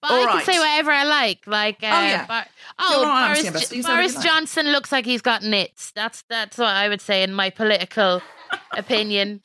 But 0.00 0.10
I 0.12 0.32
can 0.32 0.44
say 0.44 0.58
whatever 0.58 0.90
I 0.92 1.04
like. 1.04 1.46
Like, 1.46 1.82
uh, 1.82 1.86
Oh, 1.92 2.00
yeah. 2.06 2.26
Bar- 2.26 2.46
oh, 2.78 3.02
Boris, 3.04 3.08
honest, 3.40 3.46
Ambassador. 3.46 3.76
You 3.76 3.82
say 3.82 3.88
Boris 3.88 4.14
like. 4.16 4.24
Johnson 4.24 4.66
looks 4.72 4.92
like 4.92 5.04
he's 5.04 5.22
got 5.22 5.42
nits. 5.42 5.90
That's 5.92 6.22
that's 6.28 6.56
what 6.58 6.68
I 6.68 6.88
would 6.88 7.00
say 7.00 7.22
in 7.22 7.32
my 7.34 7.50
political 7.50 8.22
opinion. 8.72 9.40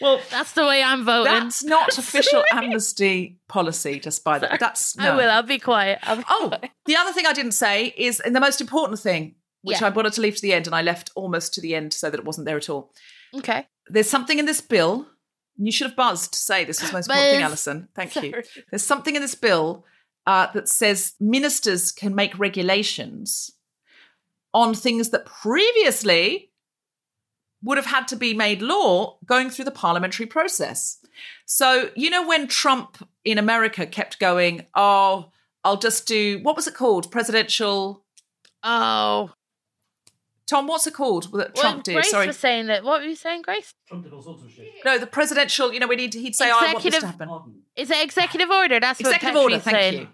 well, 0.00 0.20
That's 0.30 0.52
the 0.52 0.64
way 0.66 0.82
I'm 0.82 1.04
voting. 1.04 1.32
that's 1.32 1.64
not 1.64 1.96
official 1.98 2.44
amnesty 2.52 3.38
policy, 3.48 3.98
just 3.98 4.22
by 4.24 4.38
the 4.38 4.46
way. 4.46 4.56
That's 4.60 4.98
I 4.98 5.04
no. 5.06 5.16
will. 5.16 5.30
I'll 5.30 5.42
be 5.42 5.58
quiet. 5.58 5.98
I'll 6.02 6.16
be 6.18 6.24
Oh, 6.28 6.48
quiet. 6.48 6.70
the 6.84 6.96
other 6.96 7.12
thing 7.12 7.26
I 7.26 7.32
didn't 7.32 7.52
say 7.52 7.94
is, 7.96 8.20
and 8.20 8.36
the 8.36 8.40
most 8.40 8.60
important 8.60 9.00
thing, 9.00 9.34
which 9.62 9.80
Yeah. 9.80 9.86
I 9.86 9.90
wanted 9.90 10.12
to 10.14 10.20
leave 10.20 10.36
to 10.36 10.42
the 10.42 10.52
end, 10.52 10.66
and 10.66 10.74
I 10.76 10.82
left 10.82 11.10
almost 11.14 11.54
to 11.54 11.60
the 11.60 11.74
end 11.74 11.92
so 11.94 12.10
that 12.10 12.18
it 12.18 12.24
wasn't 12.26 12.46
there 12.46 12.56
at 12.58 12.68
all. 12.68 12.92
Okay. 13.34 13.66
There's 13.88 14.08
something 14.10 14.38
in 14.38 14.44
this 14.44 14.60
bill. 14.60 15.06
You 15.58 15.72
should 15.72 15.88
have 15.88 15.96
buzzed 15.96 16.32
to 16.32 16.38
say 16.38 16.64
this 16.64 16.80
was 16.80 16.90
the 16.90 16.96
most 16.96 17.08
important 17.08 17.30
thing. 17.30 17.42
Alison. 17.42 17.88
Thank 17.94 18.16
you. 18.16 18.42
There's 18.70 18.84
something 18.84 19.16
in 19.16 19.22
this 19.22 19.34
bill 19.34 19.84
uh, 20.26 20.48
that 20.52 20.68
says 20.68 21.14
ministers 21.20 21.92
can 21.92 22.14
make 22.14 22.38
regulations 22.38 23.52
on 24.52 24.74
things 24.74 25.10
that 25.10 25.26
previously 25.26 26.50
would 27.62 27.78
have 27.78 27.86
had 27.86 28.06
to 28.08 28.16
be 28.16 28.34
made 28.34 28.62
law 28.62 29.18
going 29.24 29.50
through 29.50 29.64
the 29.64 29.70
parliamentary 29.70 30.26
process. 30.26 30.98
So, 31.46 31.90
you 31.96 32.10
know, 32.10 32.26
when 32.26 32.46
Trump 32.46 33.08
in 33.24 33.38
America 33.38 33.86
kept 33.86 34.18
going, 34.18 34.66
oh, 34.74 35.30
I'll 35.64 35.78
just 35.78 36.06
do, 36.06 36.38
what 36.42 36.56
was 36.56 36.66
it 36.66 36.74
called? 36.74 37.10
Presidential. 37.10 38.04
Oh, 38.62 39.30
Tom, 40.46 40.66
what's 40.68 40.86
it 40.86 40.94
called 40.94 41.24
that 41.32 41.32
well, 41.32 41.48
Trump 41.54 41.82
did? 41.84 41.94
Grace 41.94 42.10
Sorry. 42.10 42.26
was 42.28 42.36
saying 42.38 42.66
that. 42.66 42.84
What 42.84 43.00
were 43.00 43.06
you 43.08 43.16
saying, 43.16 43.42
Grace? 43.42 43.74
Trump 43.88 44.04
did 44.04 44.12
all 44.12 44.22
sorts 44.22 44.44
of 44.44 44.50
shit. 44.50 44.68
No, 44.84 44.96
the 44.98 45.06
presidential, 45.06 45.72
you 45.72 45.80
know, 45.80 45.86
we 45.88 45.96
need 45.96 46.12
to. 46.12 46.20
he'd 46.20 46.36
say, 46.36 46.50
oh, 46.50 46.58
I 46.60 46.72
want 46.72 46.82
this 46.84 46.92
to 46.94 46.98
Executive- 46.98 47.28
happen. 47.28 47.62
Is 47.74 47.90
it 47.90 48.02
executive 48.04 48.48
order? 48.50 48.78
That's 48.80 49.00
Executive 49.00 49.34
what 49.34 49.42
order, 49.42 49.58
thank 49.58 49.76
saying. 49.76 50.00
you. 50.02 50.08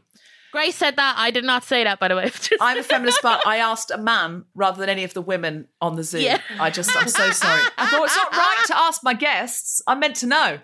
Grace 0.51 0.75
said 0.77 0.97
that. 0.97 1.15
I 1.19 1.31
did 1.31 1.45
not 1.45 1.65
say 1.65 1.85
that, 1.85 1.99
by 1.99 2.09
the 2.09 2.17
way. 2.17 2.31
I'm 2.61 2.79
a 2.79 2.83
feminist, 2.83 3.21
but 3.23 3.47
I 3.47 3.57
asked 3.59 3.91
a 3.91 3.97
man 3.99 4.45
rather 4.55 4.81
than 4.81 4.89
any 4.89 5.05
of 5.05 5.15
the 5.15 5.23
women 5.23 5.69
on 5.81 5.97
the 5.97 6.03
Zoom. 6.05 6.23
Yeah. 6.23 6.41
I 6.61 6.71
just, 6.71 6.95
I'm 6.97 7.09
so 7.09 7.31
sorry. 7.31 7.63
I 7.79 7.87
thought 7.87 8.05
it's 8.05 8.17
not 8.17 8.33
right 8.33 8.63
to 8.67 8.77
ask 8.79 9.03
my 9.05 9.15
guests. 9.15 9.81
I'm 9.87 10.01
meant 10.01 10.17
to 10.17 10.27
know. 10.27 10.59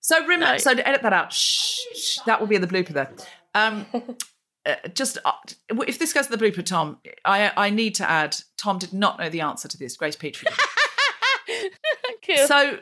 So 0.00 0.20
remember, 0.22 0.46
No. 0.46 0.58
so 0.58 0.72
edit 0.72 1.02
that 1.02 1.12
out. 1.12 1.32
Shh, 1.32 1.78
shh, 1.96 2.18
that 2.26 2.38
will 2.40 2.46
be 2.48 2.54
in 2.56 2.60
the 2.60 2.66
blooper 2.68 2.88
there. 2.88 3.10
Um, 3.54 3.86
just 4.94 5.18
uh, 5.24 5.32
if 5.86 5.98
this 5.98 6.12
goes 6.12 6.26
to 6.26 6.36
the 6.36 6.42
blooper, 6.42 6.64
Tom, 6.64 6.98
I 7.24 7.52
I 7.56 7.70
need 7.70 7.94
to 7.96 8.08
add. 8.10 8.36
Tom 8.56 8.78
did 8.78 8.92
not 8.92 9.18
know 9.18 9.28
the 9.28 9.40
answer 9.40 9.68
to 9.68 9.78
this. 9.78 9.96
Grace 9.96 10.16
Petrie. 10.16 10.48
cool. 12.26 12.36
So 12.46 12.78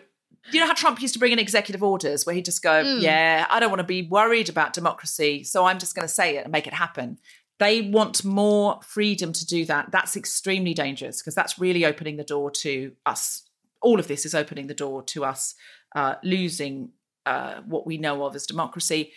you 0.50 0.60
know 0.60 0.66
how 0.66 0.74
Trump 0.74 1.00
used 1.02 1.12
to 1.14 1.20
bring 1.20 1.32
in 1.32 1.38
executive 1.38 1.82
orders 1.82 2.24
where 2.24 2.34
he'd 2.34 2.44
just 2.44 2.62
go, 2.62 2.82
Mm. 2.82 3.02
"Yeah, 3.02 3.46
I 3.50 3.60
don't 3.60 3.70
want 3.70 3.80
to 3.80 3.84
be 3.84 4.02
worried 4.02 4.48
about 4.48 4.72
democracy, 4.72 5.44
so 5.44 5.64
I'm 5.66 5.78
just 5.78 5.94
going 5.94 6.06
to 6.06 6.12
say 6.12 6.36
it 6.36 6.44
and 6.44 6.52
make 6.52 6.66
it 6.66 6.74
happen." 6.74 7.18
They 7.58 7.80
want 7.82 8.24
more 8.24 8.78
freedom 8.82 9.32
to 9.32 9.44
do 9.46 9.64
that. 9.66 9.90
That's 9.90 10.16
extremely 10.16 10.74
dangerous 10.74 11.20
because 11.20 11.34
that's 11.34 11.58
really 11.58 11.84
opening 11.84 12.16
the 12.16 12.24
door 12.24 12.50
to 12.52 12.92
us. 13.04 13.42
All 13.82 13.98
of 13.98 14.06
this 14.06 14.24
is 14.24 14.34
opening 14.34 14.68
the 14.68 14.74
door 14.74 15.02
to 15.04 15.24
us 15.24 15.54
uh, 15.94 16.14
losing 16.22 16.90
uh, 17.26 17.60
what 17.66 17.86
we 17.86 17.98
know 17.98 18.24
of 18.24 18.34
as 18.36 18.46
democracy. 18.46 19.12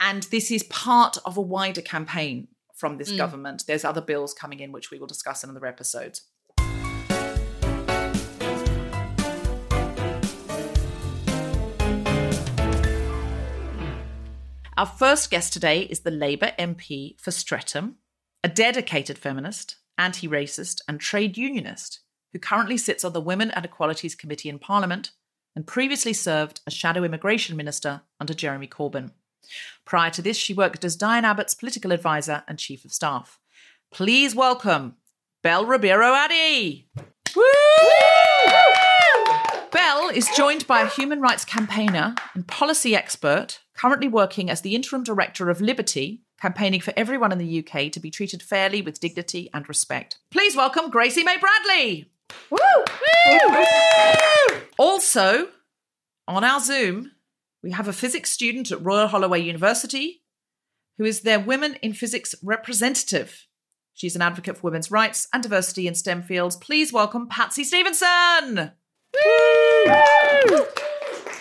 And 0.00 0.24
this 0.24 0.50
is 0.50 0.62
part 0.64 1.16
of 1.24 1.36
a 1.36 1.40
wider 1.40 1.80
campaign 1.82 2.48
from 2.74 2.98
this 2.98 3.12
Mm. 3.12 3.16
government. 3.16 3.64
There's 3.66 3.84
other 3.84 4.02
bills 4.02 4.34
coming 4.34 4.60
in, 4.60 4.72
which 4.72 4.90
we 4.90 4.98
will 4.98 5.06
discuss 5.06 5.42
in 5.42 5.50
other 5.50 5.66
episodes. 5.66 6.22
Our 14.78 14.84
first 14.86 15.30
guest 15.30 15.54
today 15.54 15.82
is 15.82 16.00
the 16.00 16.10
Labour 16.10 16.52
MP 16.58 17.18
for 17.18 17.30
Streatham, 17.30 17.96
a 18.44 18.48
dedicated 18.48 19.16
feminist, 19.16 19.76
anti 19.96 20.28
racist, 20.28 20.82
and 20.86 21.00
trade 21.00 21.38
unionist 21.38 22.00
who 22.32 22.38
currently 22.38 22.76
sits 22.76 23.02
on 23.02 23.14
the 23.14 23.20
Women 23.22 23.50
and 23.52 23.64
Equalities 23.64 24.14
Committee 24.14 24.50
in 24.50 24.58
Parliament 24.58 25.12
and 25.54 25.66
previously 25.66 26.12
served 26.12 26.60
as 26.66 26.74
Shadow 26.74 27.04
Immigration 27.04 27.56
Minister 27.56 28.02
under 28.20 28.34
Jeremy 28.34 28.66
Corbyn. 28.66 29.12
Prior 29.84 30.10
to 30.10 30.22
this, 30.22 30.36
she 30.36 30.52
worked 30.52 30.84
as 30.84 30.96
Diane 30.96 31.24
Abbott's 31.24 31.54
political 31.54 31.92
advisor 31.92 32.42
and 32.48 32.58
chief 32.58 32.84
of 32.84 32.92
staff. 32.92 33.38
Please 33.92 34.34
welcome 34.34 34.96
Belle 35.42 35.64
Ribeiro 35.64 36.12
Addy. 36.14 36.88
Bell 39.70 40.08
is 40.08 40.28
joined 40.36 40.66
by 40.66 40.80
a 40.80 40.88
human 40.88 41.20
rights 41.20 41.44
campaigner 41.44 42.14
and 42.34 42.46
policy 42.46 42.96
expert, 42.96 43.60
currently 43.76 44.08
working 44.08 44.50
as 44.50 44.62
the 44.62 44.74
interim 44.74 45.04
director 45.04 45.50
of 45.50 45.60
Liberty, 45.60 46.22
campaigning 46.40 46.80
for 46.80 46.92
everyone 46.96 47.32
in 47.32 47.38
the 47.38 47.58
UK 47.58 47.92
to 47.92 48.00
be 48.00 48.10
treated 48.10 48.42
fairly 48.42 48.82
with 48.82 49.00
dignity 49.00 49.48
and 49.54 49.68
respect. 49.68 50.18
Please 50.30 50.56
welcome 50.56 50.90
Gracie 50.90 51.24
Mae 51.24 51.36
Bradley. 51.38 52.10
Also, 54.78 55.48
on 56.26 56.42
our 56.42 56.60
Zoom, 56.60 57.12
we 57.66 57.72
have 57.72 57.88
a 57.88 57.92
physics 57.92 58.30
student 58.30 58.70
at 58.70 58.84
Royal 58.84 59.08
Holloway 59.08 59.40
University 59.40 60.22
who 60.98 61.04
is 61.04 61.22
their 61.22 61.40
Women 61.40 61.74
in 61.82 61.94
Physics 61.94 62.32
representative. 62.40 63.48
She's 63.92 64.14
an 64.14 64.22
advocate 64.22 64.56
for 64.56 64.62
women's 64.62 64.92
rights 64.92 65.26
and 65.32 65.42
diversity 65.42 65.88
in 65.88 65.96
STEM 65.96 66.22
fields. 66.22 66.54
Please 66.54 66.92
welcome 66.92 67.26
Patsy 67.26 67.64
Stevenson. 67.64 68.70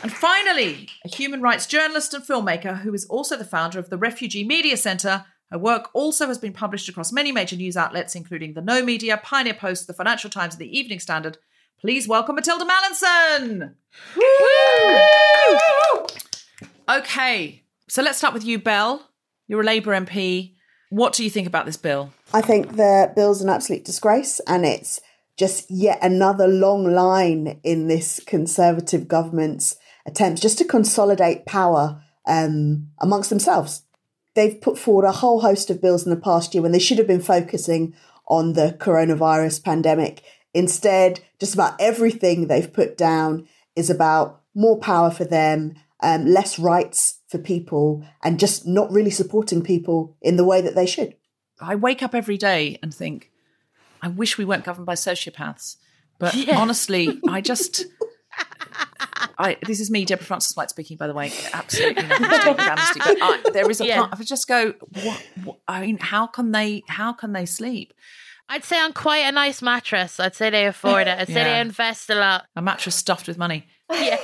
And 0.01 0.11
finally, 0.11 0.89
a 1.05 1.09
human 1.09 1.43
rights 1.43 1.67
journalist 1.67 2.15
and 2.15 2.25
filmmaker 2.25 2.79
who 2.79 2.91
is 2.95 3.05
also 3.05 3.38
the 3.38 3.45
founder 3.45 3.77
of 3.77 3.91
the 3.91 3.97
Refugee 3.97 4.43
Media 4.43 4.77
Centre. 4.77 5.25
Her 5.51 5.59
work 5.59 5.91
also 5.93 6.25
has 6.25 6.39
been 6.39 6.53
published 6.53 6.89
across 6.89 7.13
many 7.13 7.31
major 7.31 7.55
news 7.55 7.77
outlets, 7.77 8.15
including 8.15 8.55
the 8.55 8.61
No 8.61 8.83
Media, 8.83 9.17
Pioneer 9.17 9.53
Post, 9.53 9.85
the 9.85 9.93
Financial 9.93 10.31
Times, 10.31 10.55
and 10.55 10.61
the 10.61 10.75
Evening 10.75 10.99
Standard. 10.99 11.38
Please 11.81 12.07
welcome 12.07 12.38
Mathilda 12.38 12.65
Mallinson. 12.65 13.75
Okay, 16.88 17.63
so 17.88 18.01
let's 18.01 18.17
start 18.17 18.33
with 18.33 18.43
you, 18.43 18.59
Bell. 18.59 19.09
You're 19.47 19.61
a 19.61 19.65
Labour 19.65 19.91
MP. 19.91 20.55
What 20.89 21.13
do 21.13 21.23
you 21.23 21.29
think 21.29 21.47
about 21.47 21.65
this 21.65 21.77
bill? 21.77 22.13
I 22.33 22.41
think 22.41 22.75
the 22.75 23.11
bill's 23.15 23.41
an 23.41 23.49
absolute 23.49 23.83
disgrace 23.83 24.39
and 24.47 24.65
it's 24.65 25.01
just 25.38 25.69
yet 25.69 25.99
another 26.01 26.47
long 26.47 26.85
line 26.85 27.59
in 27.63 27.88
this 27.88 28.21
Conservative 28.25 29.07
government's 29.07 29.75
attempts 30.05 30.41
just 30.41 30.57
to 30.59 30.65
consolidate 30.65 31.45
power 31.45 32.01
um, 32.25 32.89
amongst 32.99 33.29
themselves. 33.29 33.83
They've 34.33 34.59
put 34.59 34.77
forward 34.77 35.05
a 35.05 35.11
whole 35.11 35.41
host 35.41 35.69
of 35.69 35.81
bills 35.81 36.05
in 36.05 36.09
the 36.09 36.19
past 36.19 36.53
year 36.53 36.61
when 36.61 36.71
they 36.71 36.79
should 36.79 36.97
have 36.97 37.07
been 37.07 37.21
focusing 37.21 37.95
on 38.27 38.53
the 38.53 38.75
coronavirus 38.79 39.63
pandemic. 39.63 40.23
Instead, 40.56 41.20
just 41.39 41.54
about 41.54 41.76
everything 41.80 42.48
they've 42.48 42.72
put 42.72 42.98
down 42.98 43.46
is 43.76 43.89
about 43.89 44.41
more 44.56 44.80
power 44.80 45.12
for 45.12 45.26
them, 45.26 45.76
um, 46.02 46.26
less 46.26 46.58
rights 46.58 47.20
for 47.28 47.38
people, 47.38 48.06
and 48.24 48.39
just 48.39 48.65
not 48.65 48.89
really 48.89 49.12
supporting 49.12 49.62
people 49.62 50.15
in 50.22 50.38
the 50.38 50.46
way 50.46 50.62
that 50.62 50.74
they 50.74 50.86
should. 50.86 51.13
I 51.60 51.76
wake 51.76 52.02
up 52.02 52.15
every 52.15 52.38
day 52.38 52.80
and 52.82 52.94
think, 52.94 53.32
I 54.02 54.08
wish 54.08 54.38
we 54.38 54.46
weren't 54.46 54.63
governed 54.63 54.86
by 54.86 54.94
sociopaths. 54.96 55.76
But 56.20 56.34
honestly, 56.56 57.20
I 57.28 57.41
just. 57.41 57.86
I, 59.38 59.58
this 59.65 59.82
is 59.82 59.91
me, 59.91 60.06
Deborah 60.06 60.24
Frances-White 60.26 60.70
speaking, 60.70 60.96
by 60.96 61.08
the 61.08 61.13
way. 61.13 61.30
Absolutely 61.52 62.04
nothing 62.04 62.30
to 62.30 62.39
do 62.41 62.50
with 62.52 62.60
amnesty. 62.62 63.00
But 63.04 63.18
I, 63.22 63.41
there 63.52 63.70
is 63.70 63.82
a 63.82 63.86
Yeah. 63.86 63.98
part. 64.08 64.18
I 64.18 64.24
just 64.24 64.48
go, 64.48 64.74
what, 65.04 65.22
what? 65.44 65.58
I 65.68 65.82
mean, 65.82 65.98
how 65.98 66.28
can 66.28 66.52
they? 66.54 66.84
How 66.88 67.12
can 67.12 67.34
they 67.34 67.46
sleep? 67.46 67.94
I'd 68.49 68.63
say 68.63 68.79
on 68.79 68.93
quite 68.93 69.19
a 69.25 69.31
nice 69.31 69.62
mattress. 69.62 70.19
I'd 70.19 70.36
say 70.36 70.49
they 70.49 70.65
afford 70.67 71.08
it. 71.08 71.19
I'd 71.19 71.27
say 71.27 71.34
Yeah. 71.34 71.43
they 71.55 71.60
invest 71.62 72.10
a 72.10 72.15
lot. 72.15 72.45
A 72.55 72.62
mattress 72.62 72.95
stuffed 72.95 73.27
with 73.27 73.38
money. 73.38 73.65
Yeah. 73.91 74.17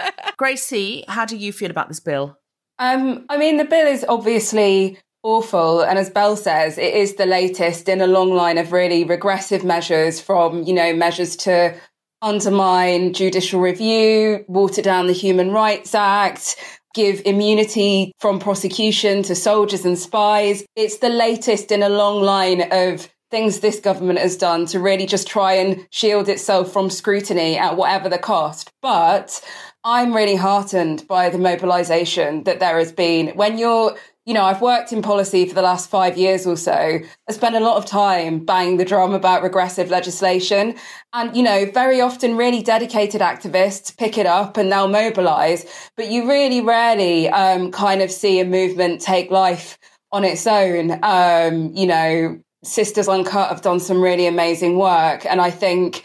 Gracie, 0.36 1.04
how 1.08 1.24
do 1.24 1.36
you 1.36 1.52
feel 1.52 1.70
about 1.70 1.88
this 1.88 2.00
bill? 2.00 2.38
Um, 2.78 3.24
I 3.28 3.36
mean, 3.38 3.56
the 3.56 3.64
bill 3.64 3.86
is 3.86 4.04
obviously 4.08 4.98
awful, 5.24 5.80
and 5.80 5.98
as 5.98 6.10
Bell 6.10 6.36
says, 6.36 6.78
it 6.78 6.94
is 6.94 7.16
the 7.16 7.26
latest 7.26 7.88
in 7.88 8.00
a 8.00 8.06
long 8.06 8.30
line 8.32 8.56
of 8.56 8.70
really 8.72 9.02
regressive 9.04 9.64
measures. 9.64 10.20
From 10.20 10.62
you 10.62 10.72
know 10.72 10.94
measures 10.94 11.34
to 11.38 11.74
undermine 12.22 13.12
judicial 13.12 13.60
review, 13.60 14.44
water 14.48 14.82
down 14.82 15.06
the 15.08 15.12
Human 15.12 15.50
Rights 15.50 15.94
Act, 15.94 16.56
give 16.94 17.20
immunity 17.24 18.12
from 18.18 18.38
prosecution 18.38 19.22
to 19.24 19.34
soldiers 19.34 19.84
and 19.84 19.98
spies. 19.98 20.64
It's 20.76 20.98
the 20.98 21.08
latest 21.10 21.72
in 21.72 21.82
a 21.82 21.88
long 21.88 22.22
line 22.22 22.68
of 22.70 23.08
things 23.30 23.60
this 23.60 23.80
government 23.80 24.18
has 24.18 24.36
done 24.36 24.66
to 24.66 24.80
really 24.80 25.06
just 25.06 25.28
try 25.28 25.52
and 25.54 25.86
shield 25.90 26.28
itself 26.28 26.72
from 26.72 26.90
scrutiny 26.90 27.56
at 27.58 27.76
whatever 27.76 28.08
the 28.08 28.18
cost. 28.18 28.70
But 28.80 29.40
I'm 29.84 30.14
really 30.14 30.36
heartened 30.36 31.06
by 31.06 31.28
the 31.28 31.38
mobilization 31.38 32.44
that 32.44 32.60
there 32.60 32.78
has 32.78 32.92
been. 32.92 33.28
When 33.36 33.58
you're, 33.58 33.96
you 34.24 34.34
know, 34.34 34.44
I've 34.44 34.60
worked 34.60 34.92
in 34.92 35.00
policy 35.00 35.46
for 35.46 35.54
the 35.54 35.62
last 35.62 35.88
five 35.88 36.18
years 36.18 36.46
or 36.46 36.56
so. 36.56 36.72
I 36.72 37.32
spent 37.32 37.54
a 37.54 37.60
lot 37.60 37.76
of 37.76 37.86
time 37.86 38.44
banging 38.44 38.76
the 38.76 38.84
drum 38.84 39.14
about 39.14 39.42
regressive 39.42 39.88
legislation. 39.88 40.74
And, 41.12 41.34
you 41.36 41.42
know, 41.42 41.70
very 41.70 42.00
often 42.00 42.36
really 42.36 42.62
dedicated 42.62 43.20
activists 43.20 43.96
pick 43.96 44.18
it 44.18 44.26
up 44.26 44.56
and 44.56 44.70
they'll 44.70 44.88
mobilize. 44.88 45.64
But 45.96 46.10
you 46.10 46.28
really 46.28 46.60
rarely 46.60 47.28
um, 47.28 47.70
kind 47.70 48.02
of 48.02 48.10
see 48.10 48.40
a 48.40 48.44
movement 48.44 49.00
take 49.00 49.30
life 49.30 49.78
on 50.12 50.24
its 50.24 50.46
own. 50.46 50.98
Um, 51.02 51.72
you 51.74 51.86
know, 51.86 52.42
Sisters 52.64 53.08
Uncut 53.08 53.48
have 53.48 53.62
done 53.62 53.80
some 53.80 54.02
really 54.02 54.26
amazing 54.26 54.78
work. 54.78 55.24
And 55.26 55.40
I 55.40 55.50
think 55.50 56.04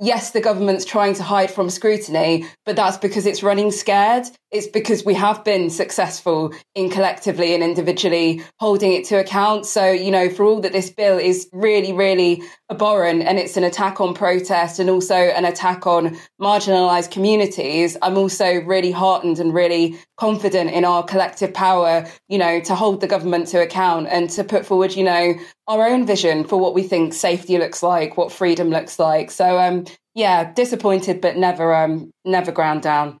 yes, 0.00 0.30
the 0.30 0.40
government's 0.40 0.84
trying 0.84 1.14
to 1.14 1.22
hide 1.22 1.50
from 1.50 1.70
scrutiny, 1.70 2.46
but 2.64 2.76
that's 2.76 2.96
because 2.96 3.26
it's 3.26 3.42
running 3.42 3.70
scared. 3.70 4.26
It's 4.50 4.66
because 4.66 5.04
we 5.04 5.12
have 5.14 5.44
been 5.44 5.68
successful 5.68 6.54
in 6.74 6.88
collectively 6.88 7.52
and 7.52 7.62
individually 7.62 8.42
holding 8.58 8.92
it 8.92 9.04
to 9.06 9.16
account. 9.16 9.66
So, 9.66 9.90
you 9.90 10.10
know, 10.10 10.30
for 10.30 10.44
all 10.44 10.60
that 10.60 10.72
this 10.72 10.88
bill 10.88 11.18
is 11.18 11.48
really, 11.52 11.92
really 11.92 12.42
abhorrent 12.70 13.22
and 13.22 13.38
it's 13.38 13.56
an 13.56 13.64
attack 13.64 14.00
on 14.00 14.14
protest 14.14 14.78
and 14.78 14.88
also 14.88 15.14
an 15.14 15.44
attack 15.44 15.86
on 15.86 16.16
marginalized 16.40 17.10
communities, 17.10 17.96
I'm 18.00 18.16
also 18.16 18.62
really 18.62 18.92
heartened 18.92 19.38
and 19.38 19.52
really 19.52 19.98
confident 20.16 20.70
in 20.70 20.84
our 20.84 21.02
collective 21.02 21.52
power, 21.52 22.06
you 22.28 22.38
know, 22.38 22.60
to 22.60 22.74
hold 22.74 23.00
the 23.00 23.06
government 23.06 23.48
to 23.48 23.60
account 23.60 24.06
and 24.08 24.30
to 24.30 24.44
put 24.44 24.64
forward, 24.64 24.94
you 24.94 25.04
know, 25.04 25.34
our 25.68 25.86
own 25.86 26.06
vision 26.06 26.44
for 26.44 26.58
what 26.58 26.74
we 26.74 26.82
think 26.82 27.14
safety 27.14 27.58
looks 27.58 27.82
like, 27.82 28.16
what 28.16 28.32
freedom 28.32 28.70
looks 28.70 28.98
like. 28.98 29.30
So, 29.30 29.58
um, 29.58 29.84
yeah, 30.14 30.52
disappointed, 30.52 31.20
but 31.20 31.36
never, 31.36 31.74
um, 31.74 32.10
never 32.24 32.50
ground 32.50 32.82
down. 32.82 33.18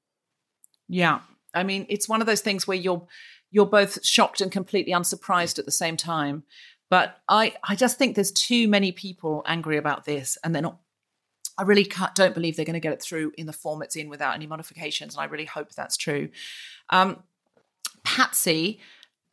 Yeah. 0.88 1.20
I 1.54 1.62
mean, 1.62 1.86
it's 1.88 2.08
one 2.08 2.20
of 2.20 2.26
those 2.26 2.40
things 2.40 2.66
where 2.66 2.76
you're 2.76 3.06
you're 3.50 3.66
both 3.66 4.04
shocked 4.04 4.40
and 4.40 4.52
completely 4.52 4.92
unsurprised 4.92 5.58
at 5.58 5.64
the 5.64 5.70
same 5.70 5.96
time. 5.96 6.44
But 6.90 7.18
I 7.28 7.54
I 7.64 7.74
just 7.74 7.98
think 7.98 8.14
there's 8.14 8.32
too 8.32 8.68
many 8.68 8.92
people 8.92 9.42
angry 9.46 9.76
about 9.76 10.04
this, 10.04 10.38
and 10.42 10.54
they're 10.54 10.62
not. 10.62 10.78
I 11.56 11.62
really 11.62 11.90
don't 12.14 12.34
believe 12.34 12.56
they're 12.56 12.64
going 12.64 12.74
to 12.74 12.80
get 12.80 12.92
it 12.92 13.02
through 13.02 13.32
in 13.36 13.46
the 13.46 13.52
form 13.52 13.82
it's 13.82 13.96
in 13.96 14.08
without 14.08 14.34
any 14.34 14.46
modifications, 14.46 15.14
and 15.14 15.22
I 15.22 15.24
really 15.24 15.44
hope 15.44 15.70
that's 15.72 15.96
true. 15.96 16.28
Um, 16.90 17.22
Patsy, 18.04 18.80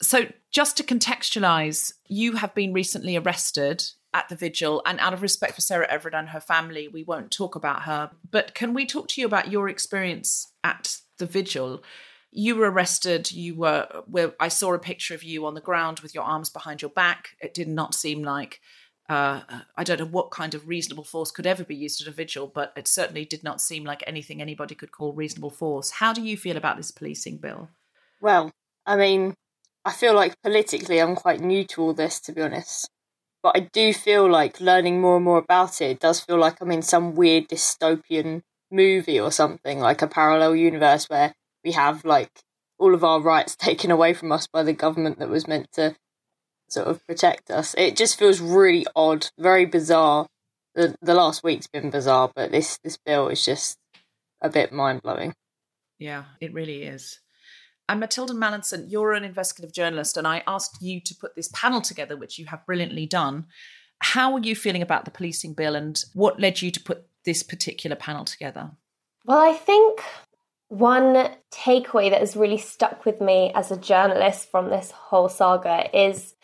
so 0.02 0.28
just 0.52 0.78
to 0.78 0.84
contextualize, 0.84 1.94
you 2.08 2.34
have 2.34 2.54
been 2.54 2.74
recently 2.74 3.16
arrested 3.18 3.84
at 4.14 4.30
the 4.30 4.36
vigil, 4.36 4.82
and 4.86 5.00
out 5.00 5.14
of 5.14 5.22
respect 5.22 5.56
for 5.56 5.62
Sarah 5.62 5.88
Everard 5.90 6.14
and 6.14 6.30
her 6.30 6.40
family, 6.40 6.88
we 6.88 7.04
won't 7.04 7.32
talk 7.32 7.56
about 7.56 7.84
her. 7.84 8.12
But 8.30 8.54
can 8.54 8.74
we 8.74 8.86
talk 8.86 9.10
to 9.10 9.22
you 9.22 9.28
about 9.28 9.52
your 9.52 9.68
experience 9.68 10.54
at 10.64 10.98
the 11.18 11.26
vigil? 11.26 11.84
You 12.32 12.56
were 12.56 12.72
arrested. 12.72 13.32
You 13.32 13.56
were 13.56 13.88
where 14.08 14.34
I 14.40 14.48
saw 14.48 14.74
a 14.74 14.80
picture 14.80 15.14
of 15.14 15.24
you 15.24 15.46
on 15.46 15.54
the 15.54 15.62
ground 15.62 16.00
with 16.00 16.16
your 16.16 16.24
arms 16.24 16.50
behind 16.50 16.82
your 16.82 16.92
back. 16.92 17.30
It 17.42 17.54
did 17.54 17.68
not 17.68 17.94
seem 17.94 18.24
like 18.24 18.62
uh, 19.08 19.42
I 19.76 19.84
don't 19.84 20.00
know 20.00 20.06
what 20.06 20.32
kind 20.32 20.54
of 20.54 20.68
reasonable 20.68 21.04
force 21.04 21.30
could 21.30 21.46
ever 21.46 21.64
be 21.64 21.76
used 21.76 22.02
at 22.02 22.08
a 22.08 22.12
vigil, 22.12 22.48
but 22.48 22.74
it 22.76 22.88
certainly 22.88 23.26
did 23.26 23.44
not 23.44 23.62
seem 23.62 23.84
like 23.84 24.04
anything 24.08 24.42
anybody 24.42 24.76
could 24.76 24.92
call 24.92 25.14
reasonable 25.14 25.52
force. 25.52 25.92
How 25.92 26.12
do 26.12 26.22
you 26.22 26.38
feel 26.38 26.58
about 26.58 26.78
this 26.78 26.92
policing 26.92 27.38
bill? 27.38 27.70
Well, 28.20 28.52
I 28.86 28.96
mean, 28.96 29.36
I 29.86 29.92
feel 29.92 30.16
like 30.16 30.42
politically 30.42 31.00
I'm 31.00 31.16
quite 31.16 31.40
new 31.40 31.64
to 31.66 31.82
all 31.84 31.94
this, 31.94 32.20
to 32.22 32.32
be 32.32 32.42
honest. 32.42 32.90
But 33.44 33.56
I 33.56 33.70
do 33.72 33.94
feel 33.94 34.28
like 34.28 34.60
learning 34.60 35.00
more 35.00 35.18
and 35.18 35.26
more 35.26 35.38
about 35.38 35.80
it, 35.80 35.92
it 35.92 36.00
does 36.00 36.20
feel 36.20 36.38
like 36.38 36.60
I'm 36.60 36.72
in 36.72 36.82
some 36.82 37.14
weird 37.14 37.48
dystopian 37.48 38.42
movie 38.72 39.20
or 39.20 39.32
something, 39.32 39.80
like 39.80 40.02
a 40.02 40.08
parallel 40.08 40.56
universe 40.56 41.08
where 41.08 41.36
we 41.64 41.74
have 41.74 42.04
like 42.04 42.32
all 42.80 42.96
of 42.96 43.04
our 43.04 43.22
rights 43.22 43.56
taken 43.58 43.92
away 43.92 44.16
from 44.16 44.32
us 44.32 44.48
by 44.48 44.64
the 44.64 44.74
government 44.74 45.20
that 45.20 45.30
was 45.30 45.48
meant 45.48 45.72
to 45.74 45.96
sort 46.68 46.88
of 46.88 47.06
protect 47.06 47.52
us. 47.52 47.76
It 47.78 47.96
just 47.96 48.18
feels 48.18 48.42
really 48.42 48.88
odd, 48.96 49.28
very 49.38 49.66
bizarre. 49.66 50.28
The 50.74 50.96
the 51.02 51.14
last 51.14 51.44
week's 51.44 51.68
been 51.68 51.92
bizarre, 51.92 52.32
but 52.36 52.52
this 52.52 52.80
this 52.84 52.98
bill 52.98 53.30
is 53.30 53.46
just 53.46 53.78
a 54.42 54.50
bit 54.50 54.74
mind 54.74 55.04
blowing. 55.04 55.36
Yeah, 56.00 56.26
it 56.42 56.52
really 56.54 56.84
is. 56.84 57.22
And 57.88 58.02
Mathilda 58.02 58.34
Mallinson, 58.34 58.90
you're 58.90 59.14
an 59.14 59.24
investigative 59.24 59.74
journalist, 59.74 60.18
and 60.18 60.28
I 60.28 60.44
asked 60.48 60.82
you 60.82 61.00
to 61.02 61.16
put 61.16 61.36
this 61.36 61.50
panel 61.54 61.82
together, 61.82 62.18
which 62.18 62.40
you 62.40 62.48
have 62.48 62.66
brilliantly 62.66 63.06
done. 63.06 63.46
How 64.00 64.34
are 64.34 64.40
you 64.40 64.56
feeling 64.56 64.82
about 64.82 65.06
the 65.06 65.12
policing 65.12 65.54
bill, 65.54 65.76
and 65.76 66.04
what 66.14 66.40
led 66.40 66.62
you 66.62 66.72
to 66.72 66.80
put 66.80 67.06
this 67.26 67.44
particular 67.44 67.96
panel 67.96 68.26
together? 68.26 68.72
Well, 69.26 69.40
I 69.40 69.54
think 69.54 70.02
one 70.68 71.30
takeaway 71.52 72.10
that 72.10 72.20
has 72.20 72.36
really 72.36 72.58
stuck 72.58 73.06
with 73.06 73.22
me 73.22 73.52
as 73.54 73.72
a 73.72 73.78
journalist 73.78 74.50
from 74.50 74.70
this 74.70 74.92
whole 74.92 75.30
saga 75.30 75.90
is 75.98 76.36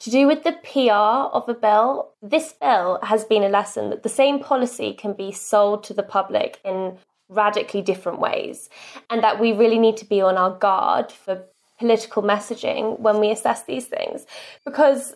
to 0.00 0.10
do 0.10 0.26
with 0.26 0.44
the 0.44 0.52
PR 0.52 1.34
of 1.34 1.48
a 1.48 1.54
bill. 1.54 2.12
This 2.22 2.52
bill 2.52 2.98
has 3.02 3.24
been 3.24 3.42
a 3.42 3.48
lesson 3.48 3.90
that 3.90 4.02
the 4.02 4.08
same 4.08 4.40
policy 4.40 4.94
can 4.94 5.12
be 5.12 5.32
sold 5.32 5.84
to 5.84 5.94
the 5.94 6.02
public 6.02 6.60
in 6.64 6.98
radically 7.28 7.82
different 7.82 8.20
ways, 8.20 8.68
and 9.10 9.22
that 9.22 9.40
we 9.40 9.52
really 9.52 9.78
need 9.78 9.96
to 9.98 10.04
be 10.04 10.20
on 10.20 10.36
our 10.36 10.50
guard 10.50 11.12
for 11.12 11.44
political 11.78 12.22
messaging 12.22 12.98
when 12.98 13.20
we 13.20 13.30
assess 13.30 13.64
these 13.64 13.86
things. 13.86 14.26
Because 14.64 15.14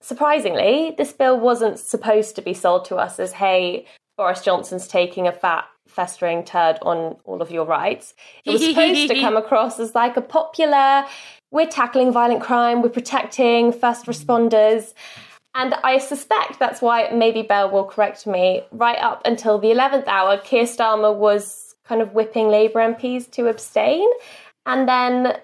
surprisingly, 0.00 0.94
this 0.96 1.12
bill 1.12 1.38
wasn't 1.38 1.78
supposed 1.78 2.36
to 2.36 2.42
be 2.42 2.54
sold 2.54 2.84
to 2.86 2.96
us 2.96 3.18
as, 3.18 3.32
hey, 3.32 3.86
Boris 4.16 4.42
Johnson's 4.42 4.86
taking 4.86 5.26
a 5.26 5.32
fat 5.32 5.64
festering 5.88 6.44
turd 6.44 6.78
on 6.82 7.16
all 7.24 7.40
of 7.40 7.50
your 7.50 7.64
rights. 7.64 8.14
It 8.44 8.50
was 8.50 8.64
supposed 8.64 9.08
to 9.08 9.20
come 9.20 9.36
across 9.36 9.78
as 9.78 9.94
like 9.94 10.16
a 10.16 10.20
popular, 10.20 11.04
we're 11.50 11.66
tackling 11.66 12.12
violent 12.12 12.42
crime, 12.42 12.82
we're 12.82 12.88
protecting 12.88 13.72
first 13.72 14.06
responders. 14.06 14.92
And 15.54 15.74
I 15.84 15.98
suspect 15.98 16.58
that's 16.58 16.82
why 16.82 17.10
maybe 17.12 17.42
Bell 17.42 17.70
will 17.70 17.84
correct 17.84 18.26
me. 18.26 18.62
Right 18.72 18.98
up 18.98 19.22
until 19.24 19.58
the 19.58 19.68
11th 19.68 20.08
hour, 20.08 20.36
Keir 20.38 20.64
Starmer 20.64 21.14
was 21.14 21.74
kind 21.84 22.02
of 22.02 22.12
whipping 22.12 22.48
Labour 22.48 22.80
MPs 22.80 23.30
to 23.32 23.46
abstain. 23.46 24.08
And 24.66 24.88
then 24.88 25.38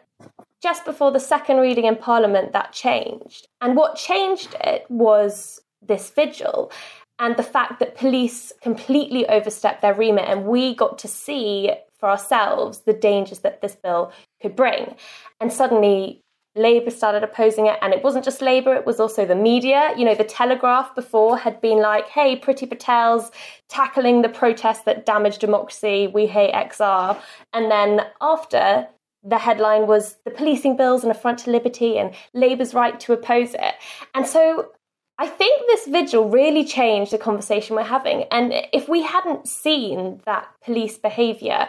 just 0.62 0.84
before 0.84 1.12
the 1.12 1.20
second 1.20 1.58
reading 1.58 1.84
in 1.84 1.96
Parliament, 1.96 2.52
that 2.52 2.72
changed. 2.72 3.46
And 3.60 3.76
what 3.76 3.96
changed 3.96 4.54
it 4.60 4.84
was 4.88 5.60
this 5.80 6.10
vigil 6.10 6.72
and 7.18 7.36
the 7.36 7.42
fact 7.42 7.80
that 7.80 7.96
police 7.96 8.52
completely 8.62 9.28
overstepped 9.28 9.82
their 9.82 9.94
remit 9.94 10.28
and 10.28 10.44
we 10.44 10.74
got 10.74 10.98
to 10.98 11.08
see 11.08 11.70
for 11.98 12.08
ourselves 12.08 12.80
the 12.80 12.92
dangers 12.92 13.40
that 13.40 13.60
this 13.60 13.76
bill 13.76 14.12
could 14.40 14.56
bring. 14.56 14.96
And 15.40 15.52
suddenly 15.52 16.22
Labour 16.56 16.90
started 16.90 17.22
opposing 17.22 17.66
it, 17.66 17.78
and 17.80 17.92
it 17.92 18.02
wasn't 18.02 18.24
just 18.24 18.42
Labour, 18.42 18.74
it 18.74 18.86
was 18.86 18.98
also 18.98 19.24
the 19.24 19.34
media. 19.34 19.94
You 19.96 20.04
know, 20.04 20.14
the 20.14 20.24
Telegraph 20.24 20.94
before 20.94 21.38
had 21.38 21.60
been 21.60 21.78
like, 21.80 22.08
hey, 22.08 22.38
Priti 22.38 22.68
Patel's 22.68 23.30
tackling 23.68 24.22
the 24.22 24.28
protests 24.28 24.82
that 24.82 25.06
damage 25.06 25.38
democracy, 25.38 26.08
we 26.08 26.26
hate 26.26 26.52
XR. 26.52 27.20
And 27.52 27.70
then 27.70 28.00
after, 28.20 28.88
the 29.22 29.38
headline 29.38 29.86
was 29.86 30.16
the 30.24 30.30
policing 30.30 30.76
bill's 30.76 31.04
an 31.04 31.10
affront 31.10 31.40
to 31.40 31.50
liberty 31.50 31.98
and 31.98 32.14
Labour's 32.32 32.74
right 32.74 32.98
to 33.00 33.12
oppose 33.12 33.54
it. 33.54 33.74
And 34.14 34.26
so 34.26 34.70
I 35.18 35.26
think 35.26 35.66
this 35.66 35.86
vigil 35.86 36.30
really 36.30 36.64
changed 36.64 37.12
the 37.12 37.18
conversation 37.18 37.76
we're 37.76 37.82
having. 37.82 38.24
And 38.30 38.54
if 38.72 38.88
we 38.88 39.02
hadn't 39.02 39.46
seen 39.46 40.22
that 40.24 40.48
police 40.64 40.96
behaviour, 40.96 41.68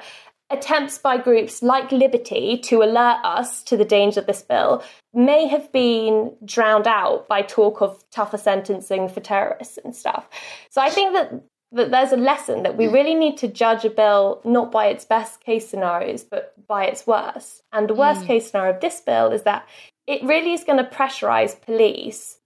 attempts 0.51 0.97
by 0.97 1.17
groups 1.17 1.61
like 1.61 1.91
Liberty 1.91 2.57
to 2.59 2.83
alert 2.83 3.17
us 3.23 3.63
to 3.63 3.77
the 3.77 3.85
danger 3.85 4.19
of 4.19 4.25
this 4.25 4.41
bill 4.41 4.83
may 5.13 5.47
have 5.47 5.71
been 5.71 6.33
drowned 6.45 6.87
out 6.87 7.27
by 7.27 7.41
talk 7.41 7.81
of 7.81 8.03
tougher 8.11 8.37
sentencing 8.37 9.09
for 9.09 9.19
terrorists 9.19 9.77
and 9.83 9.95
stuff. 9.95 10.27
So 10.69 10.81
I 10.81 10.89
think 10.89 11.13
that 11.13 11.43
that 11.73 11.89
there's 11.89 12.11
a 12.11 12.17
lesson 12.17 12.63
that 12.63 12.75
we 12.75 12.87
really 12.87 13.15
need 13.15 13.37
to 13.37 13.47
judge 13.47 13.85
a 13.85 13.89
bill 13.89 14.41
not 14.43 14.71
by 14.71 14.87
its 14.87 15.05
best 15.05 15.39
case 15.39 15.69
scenarios, 15.69 16.23
but 16.23 16.53
by 16.67 16.85
its 16.85 17.07
worst. 17.07 17.63
And 17.71 17.89
the 17.89 17.93
worst 17.93 18.23
mm. 18.23 18.27
case 18.27 18.51
scenario 18.51 18.73
of 18.73 18.81
this 18.81 18.99
bill 18.99 19.31
is 19.31 19.43
that 19.43 19.67
it 20.05 20.21
really 20.23 20.51
is 20.51 20.65
going 20.65 20.79
to 20.79 20.83
pressurize 20.83 21.59
police 21.61 22.39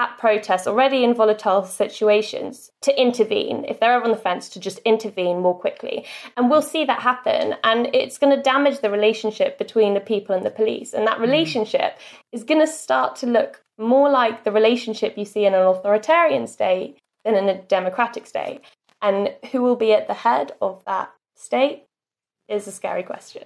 at 0.00 0.16
protests 0.16 0.66
already 0.66 1.04
in 1.04 1.12
volatile 1.12 1.62
situations 1.62 2.72
to 2.80 2.98
intervene 2.98 3.66
if 3.68 3.78
they're 3.78 3.92
ever 3.92 4.06
on 4.06 4.10
the 4.10 4.16
fence 4.16 4.48
to 4.48 4.58
just 4.58 4.78
intervene 4.78 5.40
more 5.40 5.54
quickly. 5.54 6.06
And 6.38 6.48
we'll 6.48 6.62
see 6.62 6.86
that 6.86 7.00
happen. 7.00 7.54
And 7.62 7.90
it's 7.94 8.16
going 8.16 8.34
to 8.34 8.42
damage 8.42 8.80
the 8.80 8.90
relationship 8.90 9.58
between 9.58 9.92
the 9.92 10.00
people 10.00 10.34
and 10.34 10.44
the 10.44 10.50
police. 10.50 10.94
And 10.94 11.06
that 11.06 11.18
mm. 11.18 11.22
relationship 11.28 11.98
is 12.32 12.44
going 12.44 12.60
to 12.60 12.66
start 12.66 13.14
to 13.16 13.26
look 13.26 13.62
more 13.76 14.08
like 14.08 14.42
the 14.42 14.52
relationship 14.52 15.18
you 15.18 15.26
see 15.26 15.44
in 15.44 15.52
an 15.52 15.66
authoritarian 15.66 16.46
state 16.46 16.96
than 17.26 17.34
in 17.34 17.50
a 17.50 17.60
democratic 17.60 18.26
state. 18.26 18.62
And 19.02 19.34
who 19.52 19.60
will 19.60 19.76
be 19.76 19.92
at 19.92 20.06
the 20.06 20.14
head 20.14 20.52
of 20.62 20.82
that 20.86 21.12
state 21.36 21.84
is 22.48 22.66
a 22.66 22.72
scary 22.72 23.02
question. 23.02 23.44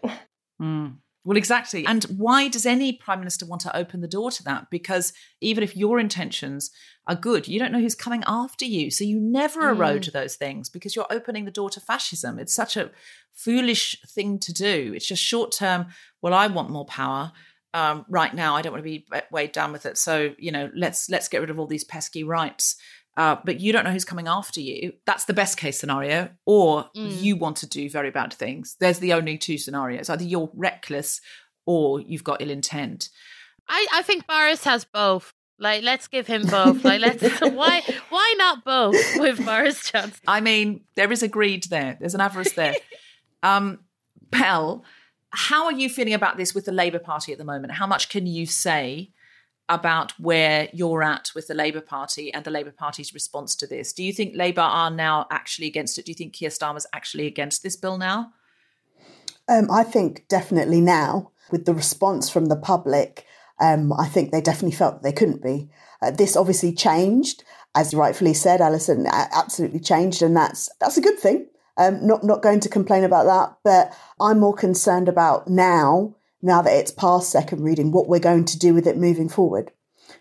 Mm. 0.62 0.98
Well, 1.24 1.38
exactly. 1.38 1.86
And 1.86 2.04
why 2.04 2.48
does 2.48 2.66
any 2.66 2.92
prime 2.92 3.18
minister 3.18 3.46
want 3.46 3.62
to 3.62 3.74
open 3.74 4.02
the 4.02 4.08
door 4.08 4.30
to 4.30 4.44
that? 4.44 4.68
Because 4.70 5.14
even 5.40 5.64
if 5.64 5.74
your 5.74 5.98
intentions 5.98 6.70
are 7.06 7.14
good, 7.14 7.48
you 7.48 7.58
don't 7.58 7.72
know 7.72 7.80
who's 7.80 7.94
coming 7.94 8.22
after 8.26 8.66
you. 8.66 8.90
So 8.90 9.04
you 9.04 9.18
never 9.20 9.62
mm. 9.62 9.70
erode 9.70 10.02
to 10.04 10.10
those 10.10 10.36
things 10.36 10.68
because 10.68 10.94
you're 10.94 11.06
opening 11.10 11.46
the 11.46 11.50
door 11.50 11.70
to 11.70 11.80
fascism. 11.80 12.38
It's 12.38 12.52
such 12.52 12.76
a 12.76 12.90
foolish 13.32 14.00
thing 14.06 14.38
to 14.40 14.52
do. 14.52 14.92
It's 14.94 15.06
just 15.06 15.22
short 15.22 15.52
term, 15.52 15.86
well, 16.20 16.34
I 16.34 16.46
want 16.46 16.70
more 16.70 16.86
power. 16.86 17.32
Um, 17.72 18.04
right 18.08 18.32
now, 18.32 18.54
I 18.54 18.62
don't 18.62 18.72
want 18.72 18.84
to 18.84 18.90
be 18.90 19.06
weighed 19.32 19.52
down 19.52 19.72
with 19.72 19.86
it. 19.86 19.98
So, 19.98 20.34
you 20.38 20.52
know, 20.52 20.70
let's 20.76 21.10
let's 21.10 21.28
get 21.28 21.40
rid 21.40 21.50
of 21.50 21.58
all 21.58 21.66
these 21.66 21.82
pesky 21.82 22.22
rights 22.22 22.76
uh, 23.16 23.36
but 23.44 23.60
you 23.60 23.72
don't 23.72 23.84
know 23.84 23.92
who's 23.92 24.04
coming 24.04 24.26
after 24.26 24.60
you. 24.60 24.92
That's 25.06 25.24
the 25.24 25.34
best 25.34 25.56
case 25.56 25.78
scenario. 25.78 26.30
Or 26.46 26.90
mm. 26.96 27.22
you 27.22 27.36
want 27.36 27.56
to 27.58 27.66
do 27.66 27.88
very 27.88 28.10
bad 28.10 28.32
things. 28.32 28.76
There's 28.80 28.98
the 28.98 29.12
only 29.12 29.38
two 29.38 29.56
scenarios. 29.56 30.10
Either 30.10 30.24
you're 30.24 30.50
reckless 30.54 31.20
or 31.64 32.00
you've 32.00 32.24
got 32.24 32.42
ill 32.42 32.50
intent. 32.50 33.10
I, 33.68 33.86
I 33.94 34.02
think 34.02 34.26
Boris 34.26 34.64
has 34.64 34.84
both. 34.84 35.32
Like, 35.58 35.84
let's 35.84 36.08
give 36.08 36.26
him 36.26 36.42
both. 36.46 36.84
Like, 36.84 37.00
let's 37.00 37.22
why 37.40 37.82
why 38.10 38.34
not 38.36 38.64
both 38.64 38.96
with 39.18 39.44
Boris 39.44 39.90
Johnson? 39.90 40.20
I 40.26 40.40
mean, 40.40 40.82
there 40.96 41.12
is 41.12 41.22
a 41.22 41.28
greed 41.28 41.64
there. 41.64 41.96
There's 42.00 42.14
an 42.14 42.20
avarice 42.20 42.52
there. 42.52 42.74
um, 43.44 43.78
Bell, 44.30 44.84
how 45.30 45.66
are 45.66 45.72
you 45.72 45.88
feeling 45.88 46.14
about 46.14 46.36
this 46.36 46.54
with 46.54 46.64
the 46.64 46.72
Labour 46.72 46.98
Party 46.98 47.30
at 47.30 47.38
the 47.38 47.44
moment? 47.44 47.74
How 47.74 47.86
much 47.86 48.08
can 48.08 48.26
you 48.26 48.46
say 48.46 49.12
about 49.68 50.12
where 50.18 50.68
you're 50.72 51.02
at 51.02 51.30
with 51.34 51.46
the 51.46 51.54
Labour 51.54 51.80
Party 51.80 52.32
and 52.32 52.44
the 52.44 52.50
Labour 52.50 52.72
Party's 52.72 53.14
response 53.14 53.56
to 53.56 53.66
this. 53.66 53.92
Do 53.92 54.02
you 54.02 54.12
think 54.12 54.36
Labour 54.36 54.60
are 54.60 54.90
now 54.90 55.26
actually 55.30 55.66
against 55.66 55.98
it? 55.98 56.04
Do 56.04 56.10
you 56.10 56.16
think 56.16 56.34
Keir 56.34 56.50
Starmer's 56.50 56.86
actually 56.92 57.26
against 57.26 57.62
this 57.62 57.76
bill 57.76 57.96
now? 57.96 58.32
Um, 59.48 59.70
I 59.70 59.82
think 59.82 60.26
definitely 60.28 60.80
now, 60.80 61.30
with 61.50 61.64
the 61.64 61.74
response 61.74 62.30
from 62.30 62.46
the 62.46 62.56
public, 62.56 63.26
um, 63.60 63.92
I 63.92 64.06
think 64.06 64.30
they 64.30 64.40
definitely 64.40 64.76
felt 64.76 65.02
they 65.02 65.12
couldn't 65.12 65.42
be. 65.42 65.70
Uh, 66.02 66.10
this 66.10 66.36
obviously 66.36 66.72
changed, 66.72 67.44
as 67.74 67.92
you 67.92 67.98
rightfully 67.98 68.34
said, 68.34 68.60
Alison. 68.60 69.06
Absolutely 69.06 69.80
changed, 69.80 70.22
and 70.22 70.36
that's 70.36 70.68
that's 70.80 70.96
a 70.96 71.02
good 71.02 71.18
thing. 71.18 71.46
Um, 71.76 72.06
not 72.06 72.24
not 72.24 72.42
going 72.42 72.60
to 72.60 72.68
complain 72.68 73.04
about 73.04 73.24
that, 73.24 73.56
but 73.64 73.96
I'm 74.20 74.40
more 74.40 74.54
concerned 74.54 75.08
about 75.08 75.48
now 75.48 76.14
now 76.44 76.60
that 76.62 76.74
it's 76.74 76.92
past 76.92 77.30
second 77.30 77.62
reading, 77.62 77.90
what 77.90 78.06
we're 78.06 78.20
going 78.20 78.44
to 78.44 78.58
do 78.58 78.74
with 78.74 78.86
it 78.86 78.98
moving 78.98 79.28
forward. 79.28 79.72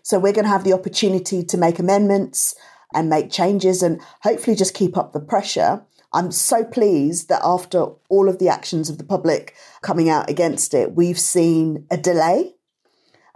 So 0.02 0.18
we're 0.18 0.32
going 0.32 0.46
to 0.46 0.50
have 0.50 0.64
the 0.64 0.72
opportunity 0.72 1.44
to 1.44 1.58
make 1.58 1.78
amendments 1.78 2.54
and 2.94 3.10
make 3.10 3.30
changes 3.30 3.82
and 3.82 4.00
hopefully 4.22 4.56
just 4.56 4.74
keep 4.74 4.96
up 4.96 5.12
the 5.12 5.20
pressure. 5.20 5.84
I'm 6.12 6.30
so 6.30 6.64
pleased 6.64 7.28
that 7.28 7.42
after 7.44 7.86
all 8.08 8.28
of 8.28 8.38
the 8.38 8.48
actions 8.48 8.88
of 8.88 8.98
the 8.98 9.04
public 9.04 9.54
coming 9.82 10.08
out 10.08 10.30
against 10.30 10.72
it, 10.72 10.94
we've 10.94 11.18
seen 11.18 11.86
a 11.90 11.96
delay. 11.96 12.54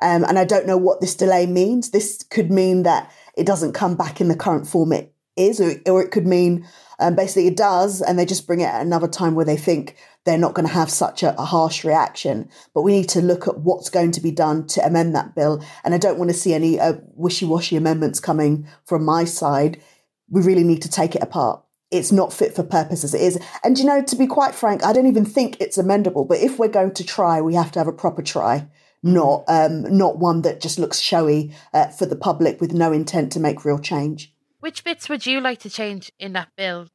Um, 0.00 0.24
and 0.24 0.38
I 0.38 0.44
don't 0.44 0.66
know 0.66 0.76
what 0.76 1.00
this 1.00 1.14
delay 1.14 1.44
means. 1.44 1.90
This 1.90 2.22
could 2.22 2.50
mean 2.50 2.84
that 2.84 3.12
it 3.36 3.46
doesn't 3.46 3.72
come 3.72 3.96
back 3.96 4.20
in 4.20 4.28
the 4.28 4.36
current 4.36 4.66
form 4.66 4.92
it 4.92 5.12
is, 5.36 5.60
or, 5.60 5.72
or 5.86 6.02
it 6.02 6.10
could 6.10 6.26
mean 6.26 6.66
um, 7.00 7.16
basically 7.16 7.48
it 7.48 7.56
does, 7.56 8.00
and 8.00 8.18
they 8.18 8.24
just 8.24 8.46
bring 8.46 8.60
it 8.60 8.66
at 8.66 8.80
another 8.80 9.08
time 9.08 9.34
where 9.34 9.44
they 9.44 9.56
think 9.56 9.96
they're 10.28 10.36
not 10.36 10.52
going 10.52 10.68
to 10.68 10.74
have 10.74 10.90
such 10.90 11.22
a, 11.22 11.34
a, 11.40 11.44
harsh 11.44 11.84
reaction. 11.84 12.50
But 12.74 12.82
we 12.82 12.92
need 12.92 13.08
to 13.10 13.22
look 13.22 13.48
at 13.48 13.60
what's 13.60 13.88
going 13.88 14.12
to 14.12 14.20
be 14.20 14.30
done 14.30 14.66
to 14.68 14.86
amend 14.86 15.14
that 15.14 15.34
bill. 15.34 15.64
And 15.82 15.94
I 15.94 15.98
don't 15.98 16.18
want 16.18 16.30
to 16.30 16.36
see 16.36 16.52
any 16.52 16.78
uh, 16.78 16.94
wishy 17.14 17.46
washy 17.46 17.76
amendments 17.76 18.20
coming 18.20 18.68
from 18.84 19.06
my 19.06 19.24
side. 19.24 19.80
We 20.28 20.42
really 20.42 20.64
need 20.64 20.82
to 20.82 20.90
take 20.90 21.14
it 21.14 21.22
apart. 21.22 21.62
It's 21.90 22.12
not 22.12 22.34
fit 22.34 22.54
for 22.54 22.62
purpose 22.62 23.04
as 23.04 23.14
it 23.14 23.22
is. 23.22 23.40
And, 23.64 23.78
you 23.78 23.86
know, 23.86 24.02
to 24.02 24.16
be 24.16 24.26
quite 24.26 24.54
frank, 24.54 24.84
I 24.84 24.92
don't 24.92 25.06
even 25.06 25.24
think 25.24 25.56
it's 25.58 25.78
amendable. 25.78 26.28
But 26.28 26.40
if 26.40 26.58
we're 26.58 26.68
going 26.68 26.92
to 26.94 27.04
try, 27.04 27.40
we 27.40 27.54
have 27.54 27.72
to 27.72 27.78
have 27.78 27.88
a 27.88 27.92
proper 27.92 28.22
try. 28.22 28.68
not 29.02 29.44
um, 29.48 29.96
not 29.96 30.18
one 30.18 30.42
that 30.42 30.60
just 30.60 30.78
looks 30.78 30.98
showy 30.98 31.54
uh, 31.72 31.88
for 31.88 32.04
the 32.04 32.16
public 32.16 32.60
with 32.60 32.74
no 32.74 32.92
intent 32.92 33.32
to 33.32 33.40
make 33.40 33.64
real 33.64 33.78
change. 33.78 34.34
Which 34.60 34.84
bits 34.84 35.08
would 35.08 35.24
you 35.24 35.40
like 35.40 35.60
to 35.60 35.70
change 35.70 36.12
in 36.18 36.34
that 36.34 36.48
bill? 36.56 36.88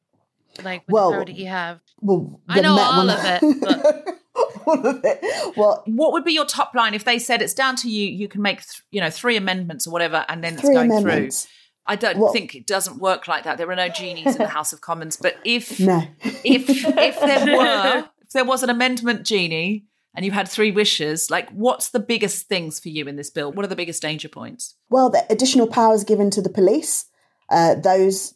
Like 0.62 0.82
with 0.86 0.92
Well, 0.92 1.10
the 1.10 1.16
power 1.16 1.24
that 1.24 1.36
you 1.36 1.46
have. 1.46 1.80
Well, 2.00 2.40
I 2.48 2.60
know 2.60 2.76
Met 2.76 2.82
all 2.84 3.06
one- 3.06 3.10
of 3.10 3.24
it, 3.24 3.60
but 3.60 4.06
all 4.66 4.86
of 4.86 5.00
it. 5.04 5.56
Well, 5.56 5.82
What 5.86 6.12
would 6.12 6.24
be 6.24 6.32
your 6.32 6.44
top 6.46 6.74
line 6.74 6.94
if 6.94 7.04
they 7.04 7.18
said 7.18 7.42
it's 7.42 7.54
down 7.54 7.76
to 7.76 7.90
you? 7.90 8.06
You 8.06 8.28
can 8.28 8.42
make 8.42 8.58
th- 8.58 8.82
you 8.90 9.00
know 9.00 9.10
three 9.10 9.36
amendments 9.36 9.86
or 9.86 9.90
whatever, 9.90 10.24
and 10.28 10.42
then 10.44 10.56
three 10.56 10.70
it's 10.70 10.76
going 10.78 10.90
amendments. 10.90 11.44
through. 11.44 11.50
I 11.86 11.96
don't 11.96 12.18
Well- 12.18 12.32
think 12.32 12.54
it 12.54 12.66
doesn't 12.66 12.98
work 12.98 13.28
like 13.28 13.44
that. 13.44 13.58
There 13.58 13.70
are 13.70 13.76
no 13.76 13.88
genies 13.88 14.36
in 14.36 14.38
the 14.42 14.48
House 14.48 14.72
of 14.72 14.80
Commons. 14.80 15.16
But 15.16 15.36
if 15.44 15.78
No. 15.80 16.02
if 16.44 16.68
if 16.70 17.20
there 17.20 17.56
were 17.58 18.04
if 18.22 18.30
there 18.32 18.44
was 18.44 18.62
an 18.62 18.70
amendment 18.70 19.24
genie 19.26 19.84
and 20.16 20.24
you 20.24 20.30
had 20.30 20.48
three 20.48 20.70
wishes, 20.70 21.30
like 21.30 21.50
what's 21.50 21.90
the 21.90 22.00
biggest 22.00 22.46
things 22.48 22.78
for 22.80 22.88
you 22.88 23.06
in 23.06 23.16
this 23.16 23.28
bill? 23.30 23.52
What 23.52 23.64
are 23.64 23.68
the 23.68 23.76
biggest 23.76 24.00
danger 24.00 24.28
points? 24.28 24.76
Well, 24.88 25.10
the 25.10 25.24
additional 25.28 25.66
powers 25.66 26.04
given 26.04 26.30
to 26.30 26.40
the 26.40 26.48
police, 26.48 27.04
uh, 27.50 27.74
those 27.74 28.34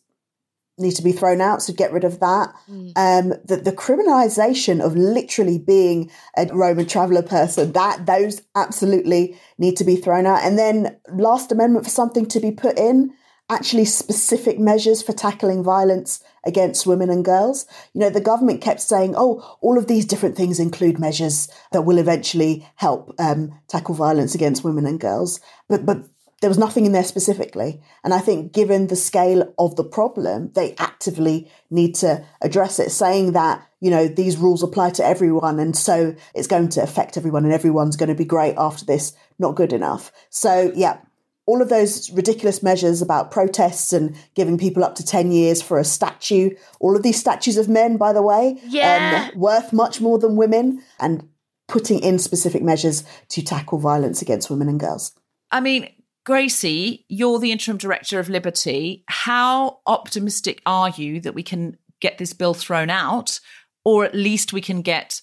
need 0.78 0.96
to 0.96 1.02
be 1.02 1.12
thrown 1.12 1.40
out. 1.40 1.62
So 1.62 1.72
get 1.72 1.92
rid 1.92 2.04
of 2.04 2.20
that. 2.20 2.54
Um, 2.96 3.34
the, 3.44 3.60
the 3.64 3.72
criminalisation 3.72 4.80
of 4.80 4.96
literally 4.96 5.58
being 5.58 6.10
a 6.36 6.46
Roman 6.46 6.86
traveller 6.86 7.22
person, 7.22 7.72
that 7.72 8.06
those 8.06 8.42
absolutely 8.54 9.36
need 9.58 9.76
to 9.76 9.84
be 9.84 9.96
thrown 9.96 10.26
out. 10.26 10.42
And 10.42 10.58
then 10.58 10.96
last 11.08 11.52
amendment 11.52 11.84
for 11.84 11.90
something 11.90 12.26
to 12.26 12.40
be 12.40 12.52
put 12.52 12.78
in, 12.78 13.12
actually 13.50 13.86
specific 13.86 14.58
measures 14.58 15.02
for 15.02 15.14
tackling 15.14 15.64
violence 15.64 16.22
against 16.44 16.86
women 16.86 17.08
and 17.08 17.24
girls. 17.24 17.66
You 17.94 18.00
know, 18.00 18.10
the 18.10 18.20
government 18.20 18.60
kept 18.60 18.80
saying, 18.80 19.14
oh, 19.16 19.56
all 19.60 19.78
of 19.78 19.86
these 19.86 20.04
different 20.04 20.36
things 20.36 20.60
include 20.60 20.98
measures 20.98 21.48
that 21.72 21.82
will 21.82 21.98
eventually 21.98 22.68
help 22.74 23.14
um, 23.18 23.58
tackle 23.66 23.94
violence 23.94 24.34
against 24.34 24.64
women 24.64 24.86
and 24.86 25.00
girls. 25.00 25.40
But, 25.66 25.86
but 25.86 26.04
there 26.40 26.50
was 26.50 26.58
nothing 26.58 26.86
in 26.86 26.92
there 26.92 27.04
specifically. 27.04 27.80
And 28.04 28.14
I 28.14 28.18
think 28.20 28.52
given 28.52 28.86
the 28.86 28.96
scale 28.96 29.52
of 29.58 29.76
the 29.76 29.84
problem, 29.84 30.52
they 30.54 30.74
actively 30.78 31.50
need 31.70 31.94
to 31.96 32.24
address 32.40 32.78
it, 32.78 32.90
saying 32.90 33.32
that, 33.32 33.66
you 33.80 33.90
know, 33.90 34.06
these 34.06 34.36
rules 34.36 34.62
apply 34.62 34.90
to 34.90 35.04
everyone. 35.04 35.58
And 35.58 35.76
so 35.76 36.14
it's 36.34 36.46
going 36.46 36.68
to 36.70 36.82
affect 36.82 37.16
everyone 37.16 37.44
and 37.44 37.52
everyone's 37.52 37.96
going 37.96 38.08
to 38.08 38.14
be 38.14 38.24
great 38.24 38.54
after 38.56 38.84
this, 38.84 39.14
not 39.38 39.56
good 39.56 39.72
enough. 39.72 40.12
So, 40.30 40.72
yeah, 40.76 40.98
all 41.46 41.62
of 41.62 41.70
those 41.70 42.10
ridiculous 42.12 42.62
measures 42.62 43.00
about 43.02 43.30
protests 43.30 43.92
and 43.92 44.14
giving 44.34 44.58
people 44.58 44.84
up 44.84 44.94
to 44.96 45.04
10 45.04 45.32
years 45.32 45.62
for 45.62 45.78
a 45.78 45.84
statue, 45.84 46.50
all 46.78 46.94
of 46.94 47.02
these 47.02 47.18
statues 47.18 47.56
of 47.56 47.68
men, 47.68 47.96
by 47.96 48.12
the 48.12 48.22
way, 48.22 48.60
Yeah. 48.68 49.30
um, 49.34 49.40
worth 49.40 49.72
much 49.72 50.00
more 50.00 50.18
than 50.18 50.36
women, 50.36 50.82
and 51.00 51.26
putting 51.66 51.98
in 52.00 52.18
specific 52.18 52.62
measures 52.62 53.02
to 53.30 53.42
tackle 53.42 53.78
violence 53.78 54.22
against 54.22 54.50
women 54.50 54.68
and 54.68 54.78
girls. 54.78 55.12
I 55.50 55.60
mean, 55.60 55.88
Gracie, 56.28 57.06
you're 57.08 57.38
the 57.38 57.52
interim 57.52 57.78
director 57.78 58.18
of 58.18 58.28
Liberty. 58.28 59.02
How 59.08 59.78
optimistic 59.86 60.60
are 60.66 60.90
you 60.90 61.22
that 61.22 61.32
we 61.34 61.42
can 61.42 61.78
get 62.00 62.18
this 62.18 62.34
bill 62.34 62.52
thrown 62.52 62.90
out, 62.90 63.40
or 63.82 64.04
at 64.04 64.14
least 64.14 64.52
we 64.52 64.60
can 64.60 64.82
get 64.82 65.22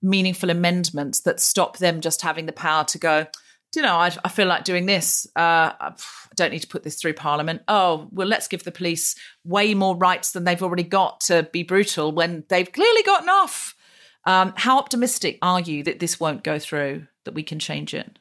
meaningful 0.00 0.48
amendments 0.48 1.20
that 1.20 1.40
stop 1.40 1.76
them 1.76 2.00
just 2.00 2.22
having 2.22 2.46
the 2.46 2.52
power 2.52 2.84
to 2.84 2.96
go? 2.96 3.26
You 3.74 3.82
know, 3.82 3.96
I, 3.96 4.16
I 4.24 4.30
feel 4.30 4.46
like 4.46 4.64
doing 4.64 4.86
this. 4.86 5.26
Uh, 5.36 5.72
I 5.78 5.92
don't 6.36 6.52
need 6.52 6.62
to 6.62 6.68
put 6.68 6.84
this 6.84 6.98
through 6.98 7.12
Parliament. 7.12 7.60
Oh, 7.68 8.08
well, 8.10 8.26
let's 8.26 8.48
give 8.48 8.64
the 8.64 8.72
police 8.72 9.14
way 9.44 9.74
more 9.74 9.94
rights 9.94 10.32
than 10.32 10.44
they've 10.44 10.62
already 10.62 10.84
got 10.84 11.20
to 11.26 11.42
be 11.52 11.64
brutal 11.64 12.12
when 12.12 12.44
they've 12.48 12.72
clearly 12.72 13.02
got 13.02 13.24
enough. 13.24 13.74
Um, 14.24 14.54
how 14.56 14.78
optimistic 14.78 15.38
are 15.42 15.60
you 15.60 15.82
that 15.82 16.00
this 16.00 16.18
won't 16.18 16.42
go 16.42 16.58
through, 16.58 17.08
that 17.26 17.34
we 17.34 17.42
can 17.42 17.58
change 17.58 17.92
it? 17.92 18.18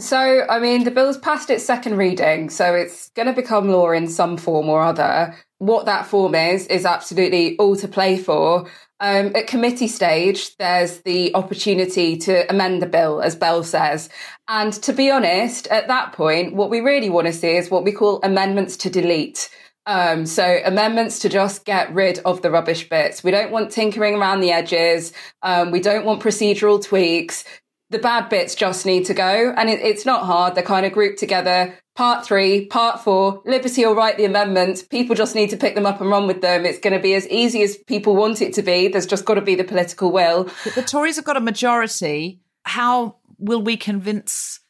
So, 0.00 0.46
I 0.48 0.58
mean, 0.58 0.84
the 0.84 0.90
bill's 0.90 1.18
passed 1.18 1.50
its 1.50 1.64
second 1.64 1.96
reading, 1.96 2.48
so 2.48 2.74
it's 2.74 3.10
going 3.10 3.26
to 3.26 3.34
become 3.34 3.68
law 3.68 3.90
in 3.90 4.08
some 4.08 4.36
form 4.36 4.68
or 4.68 4.82
other. 4.82 5.36
What 5.58 5.84
that 5.86 6.06
form 6.06 6.34
is, 6.34 6.66
is 6.68 6.86
absolutely 6.86 7.56
all 7.58 7.76
to 7.76 7.86
play 7.86 8.16
for. 8.16 8.66
Um, 9.00 9.34
at 9.36 9.46
committee 9.46 9.88
stage, 9.88 10.56
there's 10.56 11.00
the 11.00 11.34
opportunity 11.34 12.16
to 12.18 12.50
amend 12.50 12.80
the 12.80 12.86
bill, 12.86 13.20
as 13.20 13.36
Bell 13.36 13.62
says. 13.62 14.08
And 14.48 14.72
to 14.74 14.92
be 14.92 15.10
honest, 15.10 15.66
at 15.68 15.88
that 15.88 16.12
point, 16.12 16.54
what 16.54 16.70
we 16.70 16.80
really 16.80 17.10
want 17.10 17.26
to 17.26 17.32
see 17.32 17.56
is 17.56 17.70
what 17.70 17.84
we 17.84 17.92
call 17.92 18.20
amendments 18.22 18.76
to 18.78 18.90
delete. 18.90 19.50
Um, 19.86 20.26
so 20.26 20.60
amendments 20.64 21.18
to 21.20 21.28
just 21.28 21.64
get 21.64 21.92
rid 21.92 22.20
of 22.20 22.42
the 22.42 22.50
rubbish 22.50 22.88
bits. 22.88 23.24
We 23.24 23.30
don't 23.30 23.50
want 23.50 23.70
tinkering 23.70 24.14
around 24.14 24.40
the 24.40 24.52
edges. 24.52 25.12
Um, 25.42 25.70
we 25.70 25.80
don't 25.80 26.04
want 26.04 26.22
procedural 26.22 26.84
tweaks 26.84 27.44
the 27.90 27.98
bad 27.98 28.28
bits 28.28 28.54
just 28.54 28.86
need 28.86 29.04
to 29.06 29.14
go. 29.14 29.52
And 29.56 29.68
it, 29.68 29.80
it's 29.80 30.06
not 30.06 30.24
hard. 30.24 30.54
They're 30.54 30.62
kind 30.62 30.86
of 30.86 30.92
grouped 30.92 31.18
together. 31.18 31.76
Part 31.96 32.24
three, 32.24 32.66
part 32.66 33.00
four, 33.00 33.42
Liberty 33.44 33.84
will 33.84 33.94
write 33.94 34.16
the 34.16 34.24
amendments. 34.24 34.82
People 34.82 35.16
just 35.16 35.34
need 35.34 35.50
to 35.50 35.56
pick 35.56 35.74
them 35.74 35.86
up 35.86 36.00
and 36.00 36.08
run 36.08 36.26
with 36.26 36.40
them. 36.40 36.64
It's 36.64 36.78
going 36.78 36.94
to 36.94 37.02
be 37.02 37.14
as 37.14 37.28
easy 37.28 37.62
as 37.62 37.76
people 37.76 38.16
want 38.16 38.40
it 38.40 38.54
to 38.54 38.62
be. 38.62 38.88
There's 38.88 39.06
just 39.06 39.24
got 39.24 39.34
to 39.34 39.42
be 39.42 39.56
the 39.56 39.64
political 39.64 40.12
will. 40.12 40.48
But 40.64 40.74
the 40.76 40.82
Tories 40.82 41.16
have 41.16 41.24
got 41.24 41.36
a 41.36 41.40
majority. 41.40 42.40
How 42.64 43.16
will 43.38 43.60
we 43.60 43.76
convince 43.76 44.60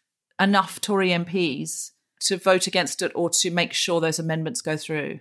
enough 0.41 0.81
Tory 0.81 1.11
MPs 1.11 1.91
to 2.23 2.39
vote 2.39 2.67
against 2.67 3.03
it 3.03 3.13
or 3.15 3.31
to 3.31 3.51
make 3.51 3.75
sure 3.75 4.01
those 4.01 4.19
amendments 4.19 4.63
go 4.63 4.77
through? 4.77 5.21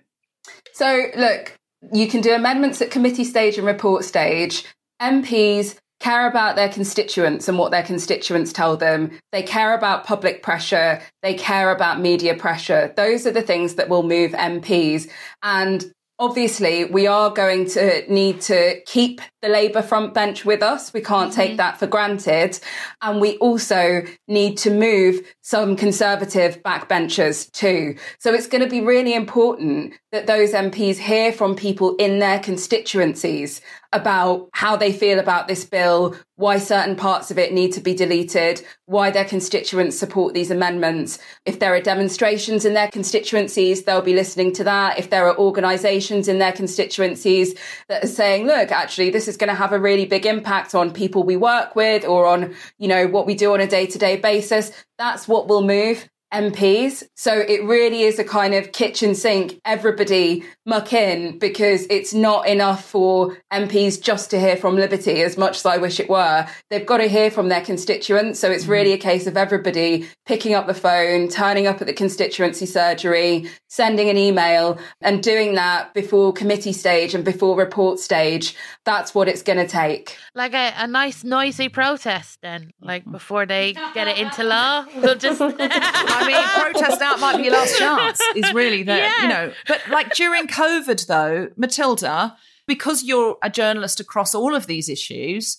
So, 0.74 1.08
look, 1.18 1.58
you 1.92 2.08
can 2.08 2.22
do 2.22 2.34
amendments 2.34 2.82
at 2.82 2.92
committee 2.92 3.26
stage 3.26 3.58
and 3.58 3.68
report 3.68 4.06
stage. 4.06 4.64
MPs 5.02 5.76
care 6.00 6.28
about 6.28 6.56
their 6.56 6.70
constituents 6.70 7.48
and 7.48 7.58
what 7.58 7.72
their 7.72 7.84
constituents 7.84 8.54
tell 8.54 8.78
them. 8.78 9.12
They 9.32 9.44
care 9.44 9.74
about 9.74 10.06
public 10.06 10.42
pressure. 10.42 11.02
They 11.22 11.34
care 11.34 11.72
about 11.72 12.00
media 12.00 12.36
pressure. 12.36 12.94
Those 12.96 13.28
are 13.28 13.32
the 13.32 13.42
things 13.42 13.76
that 13.76 13.90
will 13.90 14.04
move 14.04 14.32
MPs. 14.32 15.10
And 15.44 15.92
obviously, 16.20 16.86
we 16.86 17.08
are 17.08 17.30
going 17.30 17.66
to 17.70 18.12
need 18.12 18.42
to 18.42 18.82
keep 18.86 19.22
the 19.42 19.50
Labour 19.50 19.82
front 19.82 20.14
bench 20.14 20.46
with 20.46 20.62
us. 20.62 20.94
We 20.94 21.02
can't 21.02 21.34
take 21.34 21.52
mm-hmm. 21.52 21.58
that 21.58 21.80
for 21.80 21.88
granted. 21.88 22.60
And 23.02 23.22
we 23.22 23.38
also 23.38 24.04
need 24.28 24.58
to 24.60 24.70
move 24.70 25.22
some 25.42 25.76
Conservative 25.76 26.62
backbenchers 26.64 27.52
too. 27.52 27.96
So 28.20 28.34
it's 28.34 28.48
going 28.48 28.64
to 28.64 28.70
be 28.70 28.82
really 28.82 29.14
important 29.14 29.94
that 30.12 30.26
those 30.26 30.54
MPs 30.54 30.98
hear 30.98 31.32
from 31.32 31.56
people 31.56 31.96
in 31.98 32.20
their 32.20 32.40
constituencies 32.40 33.62
about 33.94 34.50
how 34.54 34.76
they 34.76 34.92
feel 34.92 35.20
about 35.20 35.48
this 35.48 35.64
bill, 35.66 36.16
why 36.36 36.58
certain 36.58 36.96
parts 36.96 37.30
of 37.30 37.38
it 37.38 37.54
need 37.54 37.72
to 37.74 37.82
be 37.82 37.94
deleted, 37.94 38.64
why 38.86 39.12
their 39.12 39.26
constituents 39.26 39.98
support 39.98 40.34
these 40.34 40.50
amendments. 40.52 41.20
If 41.46 41.60
there 41.60 41.74
are 41.76 41.82
demonstrations 41.82 42.66
in 42.66 42.74
their 42.74 42.90
constituencies, 42.90 43.84
they'll 43.84 44.02
be 44.02 44.16
listening 44.16 44.54
to 44.54 44.64
that. 44.64 44.98
If 44.98 45.10
there 45.10 45.28
are 45.28 45.38
organisations 45.38 46.28
in 46.28 46.40
their 46.40 46.54
constituencies 46.54 47.56
that 47.88 48.04
are 48.04 48.08
saying, 48.08 48.48
look, 48.48 48.72
actually, 48.72 49.12
this 49.12 49.28
is 49.28 49.38
going 49.38 49.50
to 49.50 49.56
have 49.56 49.74
a 49.74 49.80
really 49.80 50.06
big 50.06 50.26
impact 50.26 50.74
on 50.74 50.92
people 50.92 51.24
we 51.24 51.38
work 51.38 51.76
with 51.76 52.06
or 52.06 52.26
on, 52.26 52.56
you 52.80 52.88
know, 52.88 53.08
what 53.08 53.28
we 53.28 53.36
do 53.36 53.54
on 53.54 53.62
a 53.62 53.68
day 53.68 53.86
to 53.86 53.98
day 53.98 54.18
basis, 54.18 54.72
that's 54.98 55.28
what 55.28 55.48
will 55.48 55.62
move. 55.64 56.10
MPs. 56.34 57.04
So 57.16 57.34
it 57.34 57.64
really 57.64 58.04
is 58.04 58.20
a 58.20 58.24
kind 58.24 58.54
of 58.54 58.72
kitchen 58.72 59.16
sink, 59.16 59.60
everybody 59.66 60.44
muck 60.66 60.94
in 60.94 61.40
because 61.40 61.88
it's 61.90 62.14
not 62.14 62.48
enough 62.48 62.86
for 62.86 63.38
MPs 63.52 64.02
just 64.02 64.30
to 64.32 64.40
hear 64.40 64.56
from 64.56 64.76
Liberty 64.76 65.24
as 65.24 65.38
much 65.38 65.58
as 65.58 65.66
I 65.66 65.78
wish 65.78 66.00
it 66.00 66.10
were. 66.10 66.48
They've 66.70 66.86
got 66.86 66.98
to 66.98 67.08
hear 67.08 67.32
from 67.32 67.50
their 67.50 67.62
constituents. 67.62 68.40
So 68.40 68.52
it's 68.52 68.68
really 68.68 68.92
mm-hmm. 68.92 69.08
a 69.08 69.12
case 69.12 69.28
of 69.28 69.38
everybody 69.38 70.08
picking 70.26 70.54
up 70.54 70.68
the 70.68 70.74
phone, 70.74 71.28
turning 71.28 71.66
up 71.66 71.82
at 71.82 71.88
the 71.88 71.94
constituency 71.94 72.68
surgery, 72.68 73.50
sending 73.68 74.10
an 74.10 74.18
email 74.18 74.78
and 75.02 75.24
doing 75.24 75.56
that 75.56 75.94
before 75.94 76.32
committee 76.34 76.74
stage 76.74 77.16
and 77.16 77.26
before 77.26 77.58
report 77.58 78.00
stage. 78.00 78.56
That's 78.86 79.16
what 79.16 79.28
it's 79.28 79.42
going 79.42 79.58
to 79.60 79.68
take. 79.68 80.18
like 80.36 80.54
a, 80.54 80.74
a 80.78 80.88
nice 80.88 81.24
noisy 81.24 81.70
protest 81.70 82.40
then, 82.42 82.72
like 82.82 83.04
mm-hmm. 83.04 83.12
before 83.12 83.46
they 83.46 83.74
get 83.94 84.08
it 84.08 84.18
into 84.18 84.44
law. 84.44 84.86
We'll 85.00 85.16
just 85.16 85.40
I 86.20 86.28
mean, 86.28 86.74
protest 86.74 87.02
out 87.02 87.20
might 87.20 87.38
be 87.38 87.44
your 87.44 87.54
last 87.54 87.78
chance, 87.78 88.20
is 88.36 88.54
really 88.54 88.84
the, 88.84 88.98
Yeah. 88.98 89.22
you 89.22 89.28
know. 89.30 89.54
But 89.68 89.82
like 89.90 90.14
during 90.14 90.48
COVID, 90.48 91.08
though, 91.08 91.50
Mathilda, 91.58 92.36
because 92.68 93.04
you're 93.04 93.38
a 93.42 93.50
journalist 93.50 94.00
across 94.00 94.36
all 94.36 94.56
of 94.56 94.68
these 94.68 94.90
issues, 94.90 95.58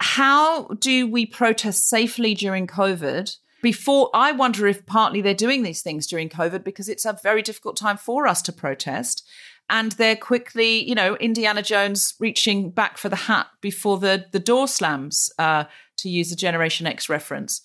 how 0.00 0.68
do 0.68 1.06
we 1.06 1.26
protest 1.26 1.88
safely 1.88 2.34
during 2.34 2.66
COVID? 2.66 3.36
Before, 3.60 4.10
I 4.14 4.30
wonder 4.32 4.66
if 4.68 4.86
partly 4.86 5.20
they're 5.20 5.34
doing 5.34 5.62
these 5.64 5.82
things 5.82 6.06
during 6.06 6.28
COVID 6.28 6.62
because 6.62 6.88
it's 6.88 7.04
a 7.04 7.18
very 7.22 7.42
difficult 7.42 7.76
time 7.76 7.96
for 7.96 8.26
us 8.28 8.40
to 8.42 8.52
protest. 8.52 9.26
And 9.70 9.92
they're 9.92 10.16
quickly, 10.16 10.88
you 10.88 10.94
know, 10.94 11.16
Indiana 11.16 11.62
Jones 11.62 12.14
reaching 12.20 12.70
back 12.70 12.96
for 12.96 13.08
the 13.08 13.16
hat 13.16 13.48
before 13.60 13.98
the, 13.98 14.26
the 14.32 14.38
door 14.38 14.66
slams, 14.68 15.30
uh, 15.38 15.64
to 15.98 16.08
use 16.08 16.30
a 16.32 16.36
Generation 16.36 16.86
X 16.86 17.08
reference. 17.08 17.60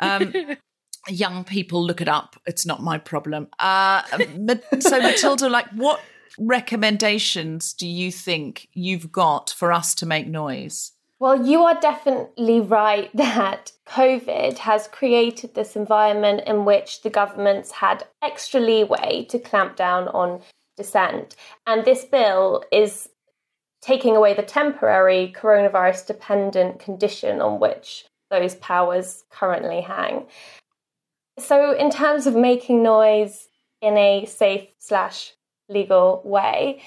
Um, 0.00 0.34
young 1.08 1.44
people 1.44 1.82
look 1.82 2.00
it 2.00 2.08
up. 2.08 2.36
It's 2.46 2.66
not 2.66 2.82
my 2.82 2.98
problem. 2.98 3.48
Uh, 3.58 4.02
so, 4.80 5.00
Mathilda, 5.00 5.50
like, 5.50 5.68
what 5.70 6.00
recommendations 6.38 7.72
do 7.72 7.86
you 7.86 8.12
think 8.12 8.68
you've 8.72 9.10
got 9.10 9.50
for 9.50 9.72
us 9.72 9.94
to 9.96 10.06
make 10.06 10.26
noise? 10.26 10.92
Well, 11.18 11.46
you 11.46 11.62
are 11.62 11.80
definitely 11.80 12.60
right 12.60 13.10
that 13.14 13.72
COVID 13.88 14.58
has 14.58 14.88
created 14.88 15.54
this 15.54 15.76
environment 15.76 16.42
in 16.46 16.64
which 16.64 17.02
the 17.02 17.10
government's 17.10 17.70
had 17.70 18.06
extra 18.22 18.60
leeway 18.60 19.26
to 19.30 19.38
clamp 19.38 19.76
down 19.76 20.08
on 20.08 20.42
dissent. 20.76 21.36
And 21.66 21.84
this 21.84 22.04
bill 22.04 22.64
is 22.70 23.08
taking 23.80 24.16
away 24.16 24.34
the 24.34 24.42
temporary 24.42 25.32
coronavirus 25.34 26.06
dependent 26.06 26.80
condition 26.80 27.40
on 27.40 27.60
which 27.60 28.04
those 28.30 28.56
powers 28.56 29.24
currently 29.30 29.80
hang. 29.80 30.26
So, 31.38 31.76
in 31.76 31.90
terms 31.90 32.26
of 32.26 32.34
making 32.34 32.82
noise 32.82 33.48
in 33.82 33.96
a 33.96 34.24
safe 34.26 34.68
slash 34.78 35.32
legal 35.68 36.22
way, 36.24 36.80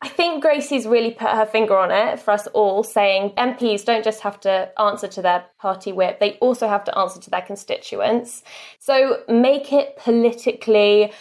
I 0.00 0.08
think 0.08 0.44
Gracie's 0.44 0.86
really 0.86 1.10
put 1.10 1.30
her 1.30 1.44
finger 1.44 1.76
on 1.76 1.90
it 1.90 2.20
for 2.20 2.30
us 2.30 2.46
all, 2.48 2.84
saying 2.84 3.30
MPs 3.30 3.84
don't 3.84 4.04
just 4.04 4.20
have 4.20 4.38
to 4.40 4.70
answer 4.80 5.08
to 5.08 5.22
their 5.22 5.44
party 5.58 5.90
whip, 5.90 6.20
they 6.20 6.34
also 6.34 6.68
have 6.68 6.84
to 6.84 6.96
answer 6.96 7.20
to 7.20 7.30
their 7.30 7.42
constituents. 7.42 8.44
So 8.78 9.24
make 9.28 9.72
it 9.72 9.96
politically 9.96 11.12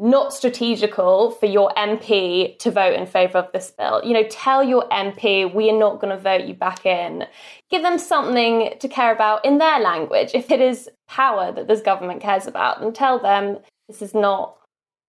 not 0.00 0.32
strategical 0.32 1.30
for 1.32 1.44
your 1.44 1.70
MP 1.76 2.58
to 2.58 2.70
vote 2.70 2.94
in 2.94 3.06
favour 3.06 3.38
of 3.38 3.52
this 3.52 3.70
bill. 3.70 4.00
You 4.02 4.14
know, 4.14 4.24
tell 4.30 4.64
your 4.64 4.88
MP 4.88 5.52
we 5.52 5.68
are 5.70 5.78
not 5.78 6.00
going 6.00 6.16
to 6.16 6.20
vote 6.20 6.46
you 6.46 6.54
back 6.54 6.86
in. 6.86 7.26
Give 7.70 7.82
them 7.82 7.98
something 7.98 8.72
to 8.80 8.88
care 8.88 9.12
about 9.12 9.44
in 9.44 9.58
their 9.58 9.78
language. 9.78 10.30
If 10.32 10.50
it 10.50 10.60
is 10.60 10.88
power 11.06 11.52
that 11.52 11.68
this 11.68 11.82
government 11.82 12.22
cares 12.22 12.46
about, 12.46 12.80
then 12.80 12.94
tell 12.94 13.18
them 13.18 13.58
this 13.88 14.00
is 14.00 14.14
not 14.14 14.56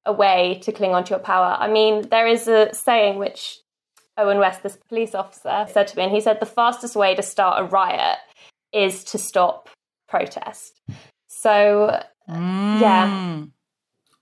a 0.06 0.12
way 0.12 0.60
to 0.64 0.74
cling 0.74 0.94
onto 0.94 1.12
your 1.12 1.20
power. 1.20 1.56
I 1.58 1.72
mean, 1.72 2.10
there 2.10 2.28
is 2.28 2.50
a 2.50 2.74
saying 2.74 3.18
which 3.18 3.60
Owen 4.18 4.40
West, 4.40 4.62
this 4.62 4.78
police 4.90 5.16
officer, 5.16 5.68
said 5.72 5.88
to 5.88 5.98
me, 5.98 6.04
and 6.04 6.12
he 6.12 6.20
said 6.20 6.40
the 6.40 6.46
fastest 6.46 6.98
way 6.98 7.16
to 7.16 7.24
start 7.24 7.62
a 7.62 7.64
riot 7.64 8.18
is 8.74 9.06
to 9.06 9.18
stop 9.18 9.70
protest. 10.10 10.82
So, 11.28 12.04
Mm. 12.30 12.82
yeah, 12.82 13.46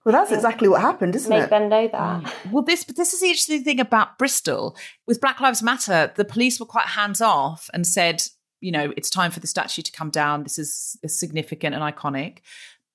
Well, 0.06 0.14
that's 0.14 0.32
exactly 0.32 0.68
what 0.68 0.82
happened, 0.82 1.16
isn't 1.16 1.30
make 1.30 1.43
it? 1.43 1.50
them 1.50 1.70
know 1.70 1.88
that. 1.88 2.24
Mm. 2.24 2.52
Well, 2.52 2.64
this 2.64 2.84
but 2.84 2.95
this 2.95 3.14
is 3.14 3.20
the 3.20 3.28
interesting 3.28 3.64
thing 3.64 3.80
about 3.80 4.18
Bristol 4.18 4.78
with 5.06 5.20
Black 5.20 5.39
Lives 5.41 5.62
Matter. 5.62 6.12
The 6.16 6.26
police 6.26 6.60
were 6.60 6.66
quite 6.66 6.88
hands 6.88 7.22
off 7.22 7.70
and 7.74 7.86
said, 7.86 8.24
you 8.62 8.72
know, 8.72 8.93
it's 8.95 9.10
time 9.10 9.32
for 9.32 9.39
the 9.41 9.47
statue 9.47 9.82
to 9.82 9.91
come 9.91 10.10
down. 10.10 10.43
This 10.43 10.58
is, 10.58 10.97
is 11.04 11.20
significant 11.20 11.76
and 11.76 11.84
iconic. 11.84 12.39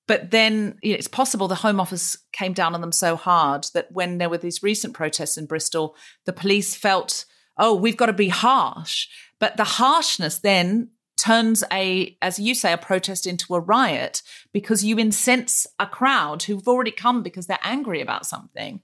But 0.07 0.31
then 0.31 0.77
you 0.81 0.91
know, 0.91 0.97
it's 0.97 1.07
possible 1.07 1.47
the 1.47 1.55
Home 1.55 1.79
Office 1.79 2.17
came 2.31 2.53
down 2.53 2.75
on 2.75 2.81
them 2.81 2.91
so 2.91 3.15
hard 3.15 3.67
that 3.73 3.91
when 3.91 4.17
there 4.17 4.29
were 4.29 4.37
these 4.37 4.63
recent 4.63 4.93
protests 4.93 5.37
in 5.37 5.45
Bristol, 5.45 5.95
the 6.25 6.33
police 6.33 6.75
felt, 6.75 7.25
oh, 7.57 7.73
we've 7.75 7.97
got 7.97 8.07
to 8.07 8.13
be 8.13 8.29
harsh. 8.29 9.07
But 9.39 9.57
the 9.57 9.63
harshness 9.63 10.39
then 10.39 10.89
turns 11.25 11.63
a, 11.71 12.15
as 12.21 12.37
you 12.37 12.53
say, 12.53 12.71
a 12.71 12.77
protest 12.77 13.25
into 13.25 13.55
a 13.55 13.59
riot 13.59 14.21
because 14.53 14.83
you 14.83 14.97
incense 14.97 15.65
a 15.79 15.87
crowd 15.87 16.43
who've 16.43 16.67
already 16.67 16.91
come 16.91 17.23
because 17.23 17.47
they're 17.47 17.57
angry 17.63 17.99
about 18.01 18.25
something. 18.25 18.81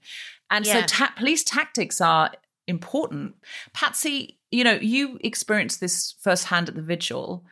And 0.50 0.66
so 0.66 0.82
ta- 0.82 1.14
police 1.16 1.44
tactics 1.44 2.00
are 2.00 2.32
important. 2.66 3.36
Patsy, 3.72 4.38
you 4.50 4.64
know, 4.64 4.72
you 4.72 5.18
experienced 5.22 5.80
this 5.80 6.14
firsthand 6.20 6.68
at 6.68 6.74
the 6.74 6.82
vigil. 6.82 7.44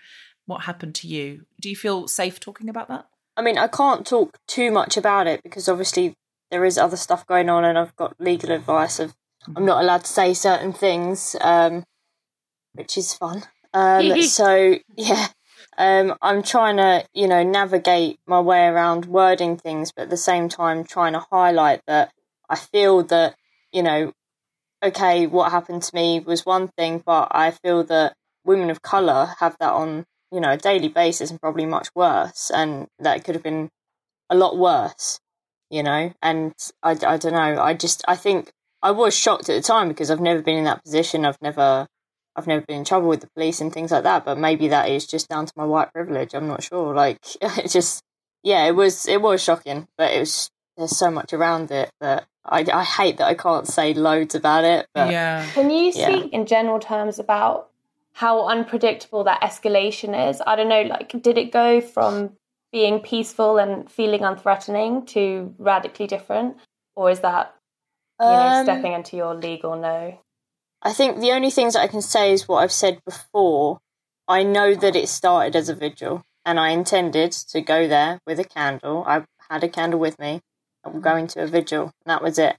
What 0.47 0.65
happened 0.65 0.97
to 0.97 1.09
you? 1.09 1.43
Do 1.61 1.71
you 1.71 1.77
feel 1.77 2.09
safe 2.09 2.41
talking 2.41 2.69
about 2.69 2.89
that? 2.89 3.07
I 3.37 3.43
mean, 3.43 3.59
I 3.59 3.69
can't 3.69 4.05
talk 4.05 4.39
too 4.49 4.73
much 4.73 4.97
about 4.97 5.27
it 5.27 5.43
because 5.43 5.69
obviously 5.69 6.15
there 6.51 6.65
is 6.65 6.77
other 6.77 6.97
stuff 6.97 7.25
going 7.27 7.49
on, 7.49 7.65
and 7.65 7.79
I've 7.79 7.95
got 7.95 8.21
legal 8.21 8.51
advice 8.51 8.99
of 8.99 9.15
I'm 9.57 9.65
not 9.65 9.83
allowed 9.83 10.05
to 10.05 10.13
say 10.13 10.35
certain 10.35 10.73
things, 10.73 11.37
um, 11.41 11.85
which 12.75 12.99
is 12.99 13.15
fun. 13.15 13.45
Um, 13.73 14.23
so 14.23 14.77
yeah, 14.97 15.29
um, 15.79 16.15
I'm 16.23 16.43
trying 16.43 16.77
to 16.77 17.07
you 17.15 17.29
know 17.29 17.43
navigate 17.43 18.19
my 18.27 18.41
way 18.41 18.67
around 18.67 19.07
wording 19.07 19.57
things, 19.57 19.93
but 19.93 20.03
at 20.03 20.11
the 20.11 20.17
same 20.17 20.49
time 20.49 20.85
trying 20.85 21.13
to 21.15 21.25
highlight 21.31 21.83
that 21.87 22.13
I 22.49 22.57
feel 22.57 23.03
that 23.05 23.37
you 23.73 23.83
know, 23.83 24.13
okay, 24.83 25.27
what 25.27 25.53
happened 25.53 25.83
to 25.85 25.95
me 25.95 26.21
was 26.21 26.45
one 26.45 26.69
thing, 26.69 27.03
but 27.05 27.29
I 27.31 27.51
feel 27.53 27.85
that 27.85 28.15
women 28.45 28.71
of 28.71 28.83
color 28.83 29.35
have 29.39 29.57
that 29.61 29.73
on 29.73 30.07
you 30.33 30.41
know 30.41 30.51
a 30.53 30.57
daily 30.57 30.89
basis 30.89 31.31
and 31.31 31.41
probably 31.41 31.67
much 31.67 31.89
worse, 31.95 32.51
and 32.53 32.89
that 32.99 33.25
could 33.25 33.35
have 33.35 33.45
been 33.45 33.71
a 34.29 34.35
lot 34.35 34.57
worse, 34.57 35.21
you 35.71 35.83
know. 35.83 36.13
And 36.23 36.55
I, 36.83 36.93
I 36.93 37.17
don't 37.17 37.33
know. 37.33 37.61
I 37.61 37.75
just 37.75 38.05
I 38.09 38.17
think 38.17 38.53
I 38.83 38.91
was 38.91 39.17
shocked 39.17 39.49
at 39.49 39.55
the 39.55 39.63
time 39.63 39.89
because 39.89 40.11
I've 40.11 40.21
never 40.21 40.43
been 40.43 40.57
in 40.57 40.65
that 40.65 40.83
position. 40.83 41.25
I've 41.25 41.41
never 41.43 41.87
I've 42.37 42.47
never 42.47 42.65
been 42.65 42.79
in 42.79 42.85
trouble 42.85 43.09
with 43.09 43.21
the 43.21 43.31
police 43.35 43.61
and 43.61 43.73
things 43.73 43.91
like 43.91 44.05
that. 44.05 44.25
But 44.25 44.39
maybe 44.39 44.69
that 44.69 44.89
is 44.89 45.07
just 45.07 45.29
down 45.29 45.47
to 45.47 45.53
my 45.57 45.65
white 45.65 45.93
privilege. 45.93 46.35
I'm 46.35 46.49
not 46.49 46.63
sure. 46.63 46.95
Like 46.95 47.19
it 47.43 47.69
just 47.69 48.03
yeah, 48.43 48.67
it 48.67 48.75
was 48.75 49.07
it 49.09 49.21
was 49.21 49.43
shocking, 49.43 49.89
but 49.99 50.13
it 50.13 50.21
was 50.21 50.51
there's 50.77 50.97
so 50.97 51.11
much 51.11 51.33
around 51.33 51.71
it 51.71 51.91
that 52.01 52.27
I, 52.45 52.65
I 52.73 52.85
hate 52.85 53.19
that 53.19 53.27
I 53.27 53.35
can't 53.35 53.67
say 53.67 53.93
loads 53.93 54.35
about 54.35 54.65
it. 54.65 54.87
But 54.95 55.11
yeah. 55.11 55.47
Can 55.53 55.71
you 55.71 55.93
Yeah. 55.95 56.07
speak 56.07 56.33
in 56.33 56.47
general 56.47 56.79
terms 56.79 57.19
about 57.19 57.69
how 58.15 58.47
unpredictable 58.49 59.25
that 59.25 59.43
escalation 59.43 60.31
is? 60.31 60.41
I 60.47 60.57
don't 60.57 60.69
know, 60.69 60.83
like, 60.83 61.21
did 61.23 61.37
it 61.37 61.53
go 61.53 61.81
from 61.81 62.33
being 62.73 63.01
peaceful 63.01 63.59
and 63.59 63.91
feeling 63.91 64.21
unthreatening 64.21 65.07
to 65.09 65.55
radically 65.59 66.07
different? 66.07 66.57
Or 66.97 67.11
is 67.11 67.21
that, 67.21 67.55
you 68.21 68.27
know, 68.27 68.49
Um, 68.55 68.65
stepping 68.65 68.93
into 68.93 69.17
your 69.17 69.35
legal 69.35 69.77
no? 69.77 70.19
I 70.83 70.93
think 70.93 71.19
the 71.19 71.33
only 71.33 71.51
things 71.51 71.75
that 71.75 71.83
I 71.83 71.89
can 71.89 72.03
say 72.03 72.33
is 72.33 72.49
what 72.49 72.63
I've 72.63 72.73
said 72.73 73.05
before. 73.05 73.81
I 74.27 74.43
know 74.43 74.75
that 74.75 74.97
it 74.97 75.09
started 75.09 75.55
as 75.57 75.69
a 75.69 75.75
vigil, 75.75 76.25
and 76.47 76.59
I 76.59 76.71
intended 76.71 77.33
to 77.33 77.61
go 77.61 77.87
there 77.87 78.21
with 78.27 78.41
a 78.41 78.45
candle. 78.45 79.05
I 79.07 79.25
had 79.51 79.63
a 79.63 79.69
candle 79.69 80.01
with 80.01 80.19
me. 80.19 80.41
I'm 80.85 81.01
going 81.01 81.27
to 81.29 81.43
a 81.43 81.47
vigil, 81.47 81.83
and 81.83 81.93
that 82.07 82.23
was 82.23 82.39
it. 82.39 82.57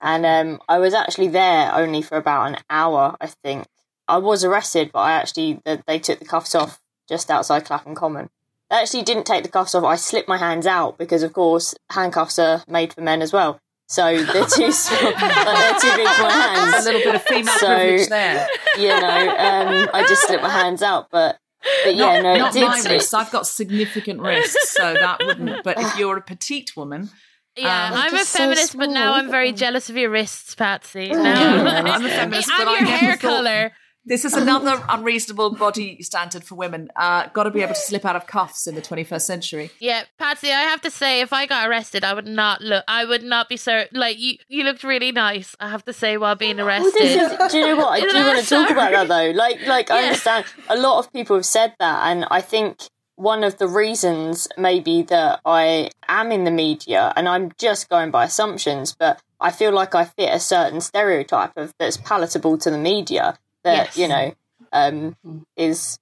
And 0.00 0.26
um, 0.26 0.60
I 0.68 0.78
was 0.78 0.92
actually 0.92 1.28
there 1.28 1.74
only 1.74 2.02
for 2.02 2.16
about 2.16 2.48
an 2.48 2.58
hour, 2.68 3.16
I 3.20 3.28
think. 3.28 3.66
I 4.06 4.18
was 4.18 4.44
arrested, 4.44 4.90
but 4.92 4.98
I 4.98 5.12
actually 5.12 5.60
they, 5.64 5.80
they 5.86 5.98
took 5.98 6.18
the 6.18 6.26
cuffs 6.26 6.54
off 6.54 6.80
just 7.08 7.30
outside 7.30 7.64
Clapham 7.64 7.94
Common. 7.94 8.28
They 8.68 8.76
actually 8.76 9.02
didn't 9.02 9.24
take 9.24 9.42
the 9.42 9.48
cuffs 9.48 9.74
off. 9.74 9.84
I 9.84 9.96
slipped 9.96 10.28
my 10.28 10.36
hands 10.36 10.66
out 10.66 10.98
because, 10.98 11.22
of 11.22 11.32
course, 11.32 11.74
handcuffs 11.90 12.38
are 12.38 12.62
made 12.68 12.92
for 12.92 13.00
men 13.00 13.22
as 13.22 13.32
well. 13.32 13.60
So 13.86 14.16
they're 14.24 14.46
too 14.46 14.72
small, 14.84 15.02
like, 15.12 15.18
they're 15.18 15.78
too 15.78 15.96
big 15.96 16.08
for 16.08 16.22
my 16.22 16.30
hands 16.32 16.86
a 16.86 16.90
little 16.92 17.00
bit 17.02 17.14
of 17.16 17.22
female 17.22 17.54
So- 17.58 17.66
privilege 17.66 18.08
there. 18.08 18.48
you 18.78 18.88
know, 18.88 19.36
um, 19.38 19.90
I 19.92 20.04
just 20.08 20.26
slipped 20.26 20.42
my 20.42 20.48
hands 20.50 20.82
out, 20.82 21.08
but 21.10 21.38
but 21.84 21.94
yeah, 21.94 22.20
not 22.20 22.22
no, 22.22 22.36
not 22.36 22.52
did. 22.52 22.62
my 22.68 22.80
wrists. 22.90 23.14
I've 23.14 23.30
got 23.30 23.46
significant 23.46 24.20
wrists, 24.20 24.70
so 24.70 24.92
that 24.94 25.20
wouldn't. 25.24 25.62
But 25.64 25.78
if 25.80 25.98
you're 25.98 26.16
a 26.18 26.22
petite 26.22 26.72
woman, 26.76 27.08
Yeah, 27.56 27.88
Um, 27.88 27.94
I'm 28.00 28.14
a 28.14 28.18
just 28.18 28.30
so 28.32 28.38
feminist, 28.38 28.76
but 28.76 28.90
now. 28.90 29.14
I'm 29.14 29.30
very 29.30 29.52
jealous 29.52 29.88
of 29.88 29.96
your 29.96 30.10
wrists, 30.10 30.54
Patsy. 30.54 31.06
Yeah, 31.12 31.22
Now, 31.22 31.94
I'm 31.94 32.04
a 32.04 32.08
feminist, 32.08 32.50
and 32.50 32.58
but 32.58 32.68
I 32.68 32.72
your 32.72 32.80
never 32.82 32.96
hair 32.96 33.12
thought- 33.16 33.20
color. 33.20 33.72
This 34.06 34.24
is 34.24 34.34
another 34.34 34.82
unreasonable 34.88 35.54
body 35.54 36.02
standard 36.02 36.44
for 36.44 36.54
women. 36.54 36.90
Uh, 36.96 37.28
got 37.28 37.44
to 37.44 37.50
be 37.50 37.62
able 37.62 37.74
to 37.74 37.80
slip 37.80 38.04
out 38.04 38.16
of 38.16 38.26
cuffs 38.26 38.66
in 38.66 38.74
the 38.74 38.82
21st 38.82 39.20
century. 39.22 39.70
Yeah, 39.80 40.04
Patsy, 40.18 40.50
I 40.50 40.62
have 40.62 40.80
to 40.82 40.90
say, 40.90 41.20
if 41.20 41.32
I 41.32 41.46
got 41.46 41.68
arrested, 41.68 42.04
I 42.04 42.12
would 42.14 42.26
not 42.26 42.60
look. 42.60 42.84
I 42.86 43.04
would 43.04 43.22
not 43.22 43.48
be 43.48 43.56
so 43.56 43.84
like 43.92 44.18
you. 44.18 44.36
You 44.48 44.64
looked 44.64 44.84
really 44.84 45.12
nice. 45.12 45.56
I 45.58 45.70
have 45.70 45.84
to 45.86 45.92
say, 45.92 46.16
while 46.16 46.34
being 46.34 46.60
arrested. 46.60 46.92
this 47.00 47.32
is- 47.32 47.52
do 47.52 47.58
you 47.58 47.66
know 47.68 47.76
what? 47.76 47.92
I 47.92 48.00
do 48.12 48.26
want 48.26 48.40
to 48.40 48.46
talk 48.48 48.70
about 48.70 48.90
that 48.92 49.08
though. 49.08 49.30
Like, 49.30 49.66
like 49.66 49.90
I 49.90 50.04
understand 50.04 50.44
a 50.68 50.76
lot 50.76 50.98
of 50.98 51.12
people 51.12 51.36
have 51.36 51.46
said 51.46 51.74
that, 51.78 52.06
and 52.10 52.26
I 52.30 52.40
think 52.40 52.78
one 53.16 53.44
of 53.44 53.58
the 53.58 53.68
reasons 53.68 54.48
maybe 54.58 55.02
that 55.02 55.40
I 55.44 55.90
am 56.08 56.32
in 56.32 56.44
the 56.44 56.50
media, 56.50 57.12
and 57.16 57.28
I'm 57.28 57.52
just 57.58 57.88
going 57.88 58.10
by 58.10 58.24
assumptions, 58.24 58.94
but 58.98 59.20
I 59.40 59.50
feel 59.50 59.72
like 59.72 59.94
I 59.94 60.04
fit 60.04 60.32
a 60.34 60.40
certain 60.40 60.80
stereotype 60.80 61.52
of 61.56 61.72
that's 61.78 61.96
palatable 61.96 62.58
to 62.58 62.70
the 62.70 62.78
media 62.78 63.38
that 63.64 63.86
Yes. 63.86 63.96
you 63.98 64.08
know 64.08 64.34
um, 64.72 65.16
mm. 65.24 65.44
is 65.56 65.98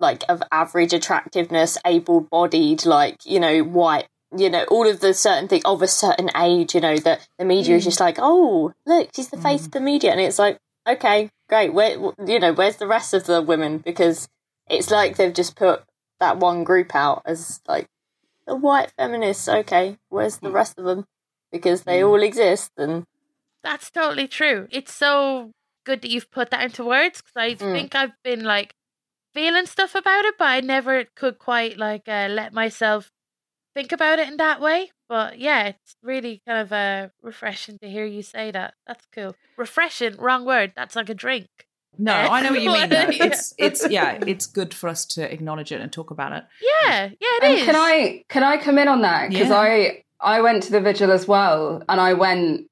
like 0.00 0.24
of 0.28 0.42
average 0.50 0.92
attractiveness, 0.92 1.78
able-bodied, 1.86 2.84
like 2.84 3.24
you 3.24 3.40
know, 3.40 3.60
white. 3.60 4.08
You 4.36 4.50
know, 4.50 4.64
all 4.64 4.88
of 4.88 4.98
the 4.98 5.14
certain 5.14 5.46
thing 5.46 5.62
of 5.64 5.80
a 5.80 5.86
certain 5.86 6.28
age, 6.36 6.74
you 6.74 6.80
know, 6.80 6.96
that 6.98 7.28
the 7.38 7.44
media 7.44 7.76
is 7.76 7.84
just 7.84 7.98
mm. 7.98 8.04
like, 8.04 8.16
oh, 8.18 8.72
look, 8.84 9.10
she's 9.14 9.28
the 9.28 9.36
face 9.36 9.66
of 9.66 9.68
mm. 9.68 9.74
the 9.74 9.80
media. 9.80 10.10
And 10.10 10.20
it's 10.20 10.40
like, 10.40 10.58
okay, 10.88 11.30
great. 11.48 11.72
Where, 11.72 11.96
you 12.26 12.40
know, 12.40 12.52
where's 12.52 12.76
the 12.76 12.88
rest 12.88 13.14
of 13.14 13.26
the 13.26 13.40
women? 13.40 13.78
Because 13.78 14.28
it's 14.68 14.90
like 14.90 15.16
they've 15.16 15.32
just 15.32 15.54
put 15.54 15.84
that 16.18 16.38
one 16.38 16.64
group 16.64 16.96
out 16.96 17.22
as 17.24 17.60
like 17.68 17.86
the 18.44 18.56
white 18.56 18.92
feminists. 18.98 19.48
Okay, 19.48 19.98
where's 20.08 20.38
the 20.38 20.50
rest 20.50 20.80
of 20.80 20.84
them? 20.84 21.06
Because 21.52 21.82
they 21.82 22.02
all 22.02 22.20
exist. 22.20 22.72
And 22.76 23.04
That's 23.62 23.88
totally 23.88 24.26
true. 24.26 24.66
It's 24.72 24.92
so 24.92 25.52
good 25.84 26.02
that 26.02 26.10
you've 26.10 26.30
put 26.30 26.50
that 26.50 26.62
into 26.64 26.84
words 26.84 27.20
because 27.22 27.36
I 27.36 27.54
Mm. 27.54 27.72
think 27.72 27.94
I've 27.94 28.12
been 28.22 28.42
like 28.44 28.74
feeling 29.34 29.66
stuff 29.66 29.94
about 29.94 30.24
it, 30.24 30.34
but 30.38 30.46
I 30.46 30.60
never 30.60 31.04
could 31.14 31.38
quite 31.38 31.76
like 31.78 32.08
uh, 32.08 32.28
let 32.30 32.52
myself 32.52 33.10
think 33.74 33.92
about 33.92 34.18
it 34.18 34.28
in 34.28 34.36
that 34.38 34.60
way. 34.60 34.90
But 35.08 35.38
yeah, 35.38 35.64
it's 35.66 35.96
really 36.02 36.42
kind 36.46 36.60
of 36.60 36.72
uh, 36.72 37.08
refreshing 37.22 37.78
to 37.80 37.88
hear 37.90 38.04
you 38.06 38.22
say 38.22 38.50
that. 38.50 38.74
That's 38.86 39.04
cool. 39.14 39.34
Refreshing, 39.56 40.16
wrong 40.16 40.44
word. 40.44 40.72
That's 40.76 40.96
like 40.96 41.08
a 41.10 41.14
drink. 41.14 41.48
No, 41.96 42.12
I 42.12 42.40
know 42.42 42.50
what 42.50 42.62
you 42.62 42.70
mean. 42.70 42.88
Though. 42.90 43.06
It's 43.10 43.54
it's 43.58 43.88
yeah, 43.88 44.18
it's 44.26 44.46
good 44.46 44.74
for 44.74 44.88
us 44.88 45.04
to 45.14 45.32
acknowledge 45.32 45.70
it 45.70 45.80
and 45.80 45.92
talk 45.92 46.10
about 46.10 46.32
it. 46.32 46.44
Yeah, 46.60 47.04
yeah, 47.04 47.10
it 47.20 47.44
And 47.44 47.58
is. 47.58 47.64
can 47.64 47.76
I 47.76 48.24
can 48.28 48.42
I 48.42 48.56
come 48.56 48.78
in 48.78 48.88
on 48.88 49.02
that 49.02 49.30
because 49.30 49.50
Yeah. 49.50 49.58
I 49.58 50.04
I 50.20 50.40
went 50.40 50.62
to 50.64 50.72
the 50.72 50.80
vigil 50.80 51.12
as 51.12 51.28
well, 51.28 51.82
and 51.88 52.00
I 52.00 52.14
went, 52.14 52.66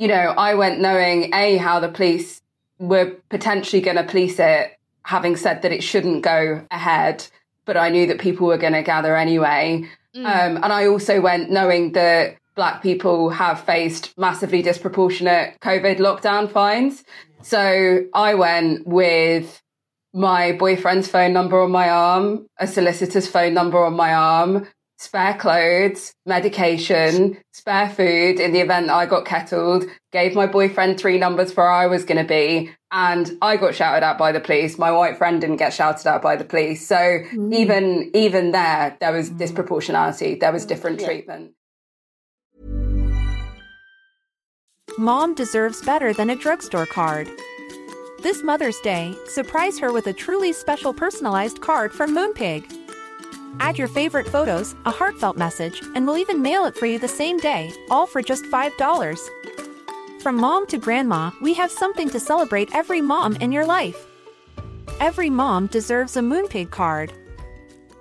you 0.00 0.08
know, 0.08 0.34
I 0.48 0.54
went 0.54 0.80
knowing 0.80 1.32
a 1.34 1.56
how 1.58 1.78
the 1.78 1.88
police 1.88 2.40
were 2.78 3.12
potentially 3.28 3.82
going 3.82 3.98
to 3.98 4.04
police 4.04 4.38
it, 4.38 4.72
having 5.04 5.36
said 5.36 5.62
that 5.62 5.72
it 5.72 5.82
shouldn't 5.82 6.22
go 6.22 6.66
ahead, 6.70 7.26
but 7.66 7.76
I 7.76 7.90
knew 7.90 8.06
that 8.06 8.18
people 8.18 8.46
were 8.46 8.58
going 8.58 8.72
to 8.72 8.82
gather 8.82 9.14
anyway, 9.16 9.88
Mm. 10.16 10.26
um, 10.26 10.56
and 10.64 10.72
I 10.72 10.86
also 10.88 11.20
went 11.20 11.52
knowing 11.52 11.92
that 11.92 12.36
black 12.56 12.82
people 12.82 13.30
have 13.30 13.60
faced 13.60 14.12
massively 14.18 14.60
disproportionate 14.60 15.56
COVID 15.60 15.98
lockdown 15.98 16.50
fines. 16.50 17.04
So 17.42 18.04
I 18.12 18.34
went 18.34 18.88
with 18.88 19.62
my 20.12 20.52
boyfriend's 20.52 21.06
phone 21.06 21.32
number 21.32 21.60
on 21.60 21.70
my 21.70 21.88
arm, 21.88 22.48
a 22.58 22.66
solicitor's 22.66 23.28
phone 23.28 23.54
number 23.54 23.78
on 23.84 23.94
my 23.94 24.12
arm, 24.12 24.66
spare 25.00 25.32
clothes, 25.32 26.14
medication, 26.26 27.38
spare 27.54 27.88
food 27.88 28.38
in 28.38 28.52
the 28.52 28.60
event 28.60 28.88
that 28.88 28.94
I 28.94 29.06
got 29.06 29.24
kettled, 29.24 29.86
gave 30.12 30.34
my 30.34 30.46
boyfriend 30.46 31.00
three 31.00 31.16
numbers 31.16 31.52
for 31.52 31.64
where 31.64 31.72
I 31.72 31.86
was 31.86 32.04
going 32.04 32.18
to 32.18 32.28
be, 32.28 32.70
and 32.92 33.38
I 33.40 33.56
got 33.56 33.74
shouted 33.74 34.04
at 34.04 34.18
by 34.18 34.30
the 34.30 34.40
police. 34.40 34.76
My 34.76 34.92
white 34.92 35.16
friend 35.16 35.40
didn't 35.40 35.56
get 35.56 35.72
shouted 35.72 36.06
at 36.06 36.20
by 36.20 36.36
the 36.36 36.44
police. 36.44 36.86
So 36.86 36.96
mm. 36.96 37.54
even 37.54 38.10
even 38.14 38.52
there, 38.52 38.96
there 39.00 39.12
was 39.12 39.30
mm. 39.30 39.38
disproportionality. 39.38 40.38
There 40.38 40.52
was 40.52 40.66
mm, 40.66 40.68
different 40.68 41.00
treatment. 41.00 41.52
Mom 44.98 45.34
deserves 45.34 45.80
better 45.82 46.12
than 46.12 46.28
a 46.28 46.36
drugstore 46.36 46.86
card. 46.86 47.26
This 48.22 48.42
Mother's 48.42 48.78
Day, 48.80 49.14
surprise 49.28 49.78
her 49.78 49.94
with 49.94 50.06
a 50.08 50.12
truly 50.12 50.52
special 50.52 50.92
personalized 50.92 51.62
card 51.62 51.90
from 51.90 52.14
Moonpig. 52.14 52.79
Add 53.58 53.78
your 53.78 53.88
favorite 53.88 54.28
photos, 54.28 54.74
a 54.84 54.90
heartfelt 54.90 55.36
message, 55.36 55.82
and 55.94 56.06
we'll 56.06 56.18
even 56.18 56.42
mail 56.42 56.64
it 56.66 56.76
for 56.76 56.86
you 56.86 56.98
the 56.98 57.08
same 57.08 57.38
day, 57.38 57.72
all 57.90 58.06
for 58.06 58.22
just 58.22 58.44
$5. 58.44 59.28
From 60.22 60.36
mom 60.36 60.66
to 60.66 60.78
grandma, 60.78 61.30
we 61.40 61.54
have 61.54 61.72
something 61.72 62.08
to 62.10 62.20
celebrate 62.20 62.74
every 62.74 63.00
mom 63.00 63.36
in 63.36 63.52
your 63.52 63.66
life. 63.66 64.06
Every 65.00 65.30
mom 65.30 65.66
deserves 65.66 66.16
a 66.16 66.20
Moonpig 66.20 66.70
card. 66.70 67.12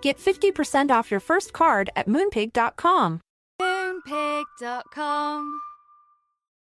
Get 0.01 0.17
50% 0.17 0.91
off 0.91 1.11
your 1.11 1.21
first 1.21 1.53
card 1.53 1.89
at 1.95 2.07
moonpig.com. 2.07 3.21
Moonpig.com. 3.61 5.59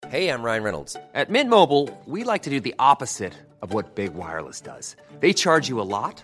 Hey, 0.08 0.30
I'm 0.30 0.44
Ryan 0.44 0.64
Reynolds. 0.64 0.96
At 1.14 1.30
Mint 1.30 1.50
Mobile, 1.50 1.90
we 2.06 2.24
like 2.24 2.44
to 2.44 2.50
do 2.50 2.60
the 2.60 2.76
opposite 2.78 3.34
of 3.62 3.74
what 3.74 3.96
Big 3.96 4.14
Wireless 4.14 4.62
does. 4.62 4.96
They 5.20 5.34
charge 5.34 5.68
you 5.68 5.82
a 5.82 5.90
lot, 5.90 6.24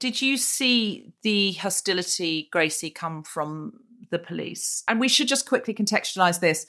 Did 0.00 0.22
you 0.22 0.36
see 0.36 1.12
the 1.22 1.52
hostility, 1.52 2.48
Gracie, 2.52 2.90
come 2.90 3.22
from 3.22 3.72
the 4.10 4.18
police? 4.18 4.84
And 4.86 5.00
we 5.00 5.08
should 5.08 5.28
just 5.28 5.48
quickly 5.48 5.74
contextualize 5.74 6.40
this. 6.40 6.66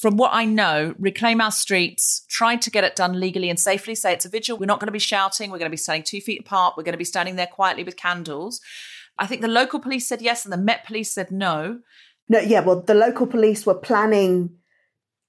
From 0.00 0.16
what 0.16 0.32
I 0.34 0.44
know, 0.44 0.94
Reclaim 0.98 1.40
Our 1.40 1.52
Streets 1.52 2.26
tried 2.28 2.60
to 2.62 2.70
get 2.70 2.84
it 2.84 2.96
done 2.96 3.18
legally 3.20 3.48
and 3.48 3.58
safely. 3.58 3.94
Say 3.94 4.12
it's 4.12 4.26
a 4.26 4.28
vigil. 4.28 4.58
We're 4.58 4.66
not 4.66 4.80
going 4.80 4.88
to 4.88 4.92
be 4.92 4.98
shouting. 4.98 5.50
We're 5.50 5.58
going 5.58 5.70
to 5.70 5.74
be 5.74 5.76
standing 5.76 6.02
two 6.02 6.20
feet 6.20 6.40
apart. 6.40 6.74
We're 6.76 6.82
going 6.82 6.92
to 6.92 6.98
be 6.98 7.04
standing 7.04 7.36
there 7.36 7.46
quietly 7.46 7.84
with 7.84 7.96
candles. 7.96 8.60
I 9.18 9.26
think 9.26 9.40
the 9.40 9.48
local 9.48 9.80
police 9.80 10.06
said 10.06 10.20
yes 10.20 10.44
and 10.44 10.52
the 10.52 10.58
Met 10.58 10.84
police 10.84 11.12
said 11.12 11.30
no. 11.30 11.80
No, 12.28 12.40
yeah, 12.40 12.60
well, 12.60 12.82
the 12.82 12.94
local 12.94 13.26
police 13.26 13.64
were 13.64 13.74
planning, 13.74 14.56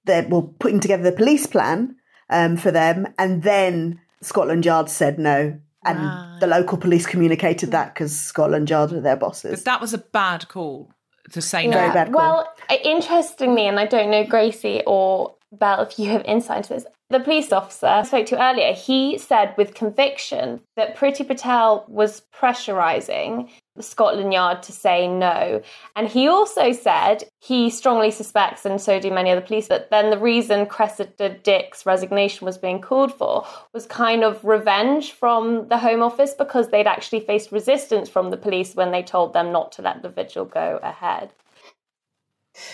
they 0.05 0.21
were 0.21 0.41
putting 0.41 0.79
together 0.79 1.03
the 1.03 1.15
police 1.15 1.45
plan 1.45 1.95
um, 2.29 2.57
for 2.57 2.71
them, 2.71 3.07
and 3.19 3.43
then 3.43 4.01
Scotland 4.21 4.65
Yard 4.65 4.89
said 4.89 5.19
no. 5.19 5.59
And 5.85 6.41
the 6.41 6.47
local 6.47 6.77
police 6.77 7.05
communicated 7.05 7.71
that 7.71 7.93
because 7.93 8.17
Scotland 8.17 8.69
Yard 8.69 8.91
are 8.91 8.99
their 8.99 9.15
bosses. 9.15 9.59
But 9.59 9.65
that 9.65 9.81
was 9.81 9.93
a 9.93 9.99
bad 9.99 10.47
call 10.49 10.91
to 11.31 11.41
say 11.41 11.69
Very 11.69 11.87
no. 11.87 11.93
bad 11.93 12.11
call. 12.11 12.21
Well, 12.21 12.53
uh, 12.69 12.75
interestingly, 12.83 13.67
and 13.67 13.79
I 13.79 13.85
don't 13.85 14.11
know 14.11 14.25
Gracie 14.25 14.81
or 14.85 15.36
Bell 15.51 15.81
if 15.81 15.97
you 15.97 16.09
have 16.09 16.23
insight 16.25 16.57
into 16.57 16.73
this. 16.73 16.85
The 17.09 17.21
police 17.21 17.53
officer 17.53 17.87
I 17.87 18.03
spoke 18.03 18.25
to 18.27 18.43
earlier, 18.43 18.73
he 18.73 19.17
said 19.17 19.53
with 19.57 19.73
conviction 19.73 20.59
that 20.75 20.97
Priti 20.97 21.25
Patel 21.25 21.85
was 21.87 22.23
pressurising 22.35 23.49
Scotland 23.79 24.33
Yard 24.33 24.61
to 24.63 24.73
say 24.73 25.07
no. 25.07 25.61
And 25.95 26.09
he 26.09 26.27
also 26.27 26.73
said 26.73 27.23
he 27.39 27.69
strongly 27.69 28.11
suspects, 28.11 28.65
and 28.65 28.81
so 28.81 28.99
do 28.99 29.09
many 29.09 29.29
other 29.29 29.39
police, 29.39 29.67
that 29.67 29.89
then 29.89 30.09
the 30.09 30.17
reason 30.17 30.65
Cressida 30.65 31.29
Dick's 31.29 31.85
resignation 31.85 32.45
was 32.45 32.57
being 32.57 32.81
called 32.81 33.13
for 33.13 33.45
was 33.73 33.85
kind 33.85 34.25
of 34.25 34.43
revenge 34.43 35.13
from 35.13 35.69
the 35.69 35.77
Home 35.77 36.01
Office 36.01 36.33
because 36.33 36.69
they'd 36.69 36.87
actually 36.87 37.21
faced 37.21 37.53
resistance 37.53 38.09
from 38.09 38.31
the 38.31 38.37
police 38.37 38.75
when 38.75 38.91
they 38.91 39.03
told 39.03 39.31
them 39.31 39.53
not 39.53 39.71
to 39.73 39.81
let 39.81 40.01
the 40.01 40.09
vigil 40.09 40.43
go 40.43 40.79
ahead. 40.83 41.31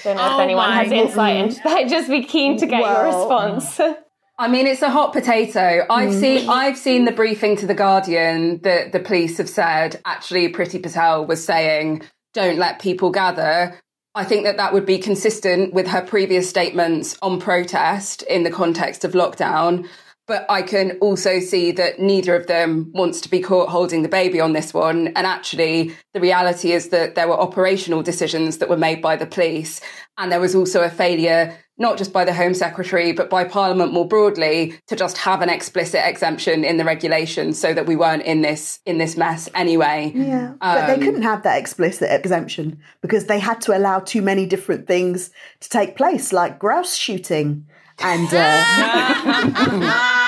Don't 0.03 0.17
know 0.17 0.25
if 0.25 0.31
Oh 0.33 0.39
anyone 0.39 0.71
has 0.71 0.91
insight 0.91 1.37
into 1.37 1.55
that. 1.63 1.67
I'd 1.67 1.89
just 1.89 2.09
be 2.09 2.23
keen 2.23 2.57
to 2.57 2.65
get 2.65 2.81
your 2.81 3.05
response. 3.05 3.79
I 4.39 4.47
mean, 4.47 4.65
it's 4.65 4.81
a 4.81 4.89
hot 4.89 5.13
potato. 5.13 5.85
I've 5.89 6.13
seen 6.13 6.45
hmm. 6.45 6.49
I've 6.49 6.77
seen 6.77 7.05
the 7.05 7.11
briefing 7.11 7.55
to 7.57 7.67
the 7.67 7.75
Guardian 7.75 8.59
that 8.63 8.91
the 8.91 8.99
police 8.99 9.37
have 9.37 9.49
said 9.49 10.01
actually 10.05 10.51
Priti 10.51 10.81
Patel 10.81 11.25
was 11.25 11.43
saying 11.43 12.01
don't 12.33 12.57
let 12.57 12.79
people 12.79 13.11
gather. 13.11 13.79
I 14.15 14.23
think 14.23 14.43
that 14.43 14.57
that 14.57 14.73
would 14.73 14.85
be 14.85 14.97
consistent 14.97 15.73
with 15.73 15.87
her 15.87 16.01
previous 16.01 16.49
statements 16.49 17.17
on 17.21 17.39
protest 17.39 18.21
in 18.23 18.43
the 18.43 18.51
context 18.51 19.03
of 19.03 19.13
lockdown. 19.13 19.87
But 20.25 20.45
I 20.49 20.61
can 20.61 20.97
also 20.99 21.41
see 21.41 21.71
that 21.73 21.99
neither 21.99 22.33
of 22.33 22.47
them 22.47 22.91
wants 22.93 23.19
to 23.21 23.29
be 23.29 23.41
caught 23.41 23.67
holding 23.67 24.03
the 24.03 24.09
baby 24.09 24.39
on 24.39 24.53
this 24.53 24.73
one. 24.73 25.07
And 25.07 25.27
actually, 25.27 25.93
the 26.13 26.21
reality 26.21 26.71
is 26.71 26.89
that 26.89 27.15
there 27.15 27.27
were 27.27 27.39
operational 27.39 28.01
decisions 28.01 28.59
that 28.59 28.69
were 28.69 28.77
made 28.77 29.01
by 29.01 29.17
the 29.17 29.25
police. 29.25 29.81
And 30.17 30.31
there 30.31 30.39
was 30.39 30.55
also 30.55 30.81
a 30.81 30.89
failure, 30.89 31.57
not 31.77 31.97
just 31.97 32.13
by 32.13 32.23
the 32.23 32.33
Home 32.33 32.53
Secretary, 32.53 33.11
but 33.11 33.29
by 33.29 33.43
Parliament 33.43 33.91
more 33.91 34.07
broadly, 34.07 34.79
to 34.87 34.95
just 34.95 35.17
have 35.17 35.41
an 35.41 35.49
explicit 35.49 36.01
exemption 36.05 36.63
in 36.63 36.77
the 36.77 36.85
regulations 36.85 37.59
so 37.59 37.73
that 37.73 37.85
we 37.85 37.97
weren't 37.97 38.23
in 38.23 38.43
this 38.43 38.79
in 38.85 38.99
this 38.99 39.17
mess 39.17 39.49
anyway. 39.55 40.13
Yeah, 40.15 40.53
but 40.61 40.87
they 40.87 40.93
Um, 40.93 41.01
couldn't 41.01 41.23
have 41.23 41.43
that 41.43 41.59
explicit 41.59 42.09
exemption 42.11 42.79
because 43.01 43.25
they 43.25 43.39
had 43.39 43.59
to 43.61 43.75
allow 43.75 43.99
too 43.99 44.21
many 44.21 44.45
different 44.45 44.87
things 44.87 45.31
to 45.59 45.67
take 45.67 45.97
place, 45.97 46.31
like 46.31 46.59
grouse 46.59 46.95
shooting 46.95 47.65
and 47.99 48.27
uh, 48.31 48.63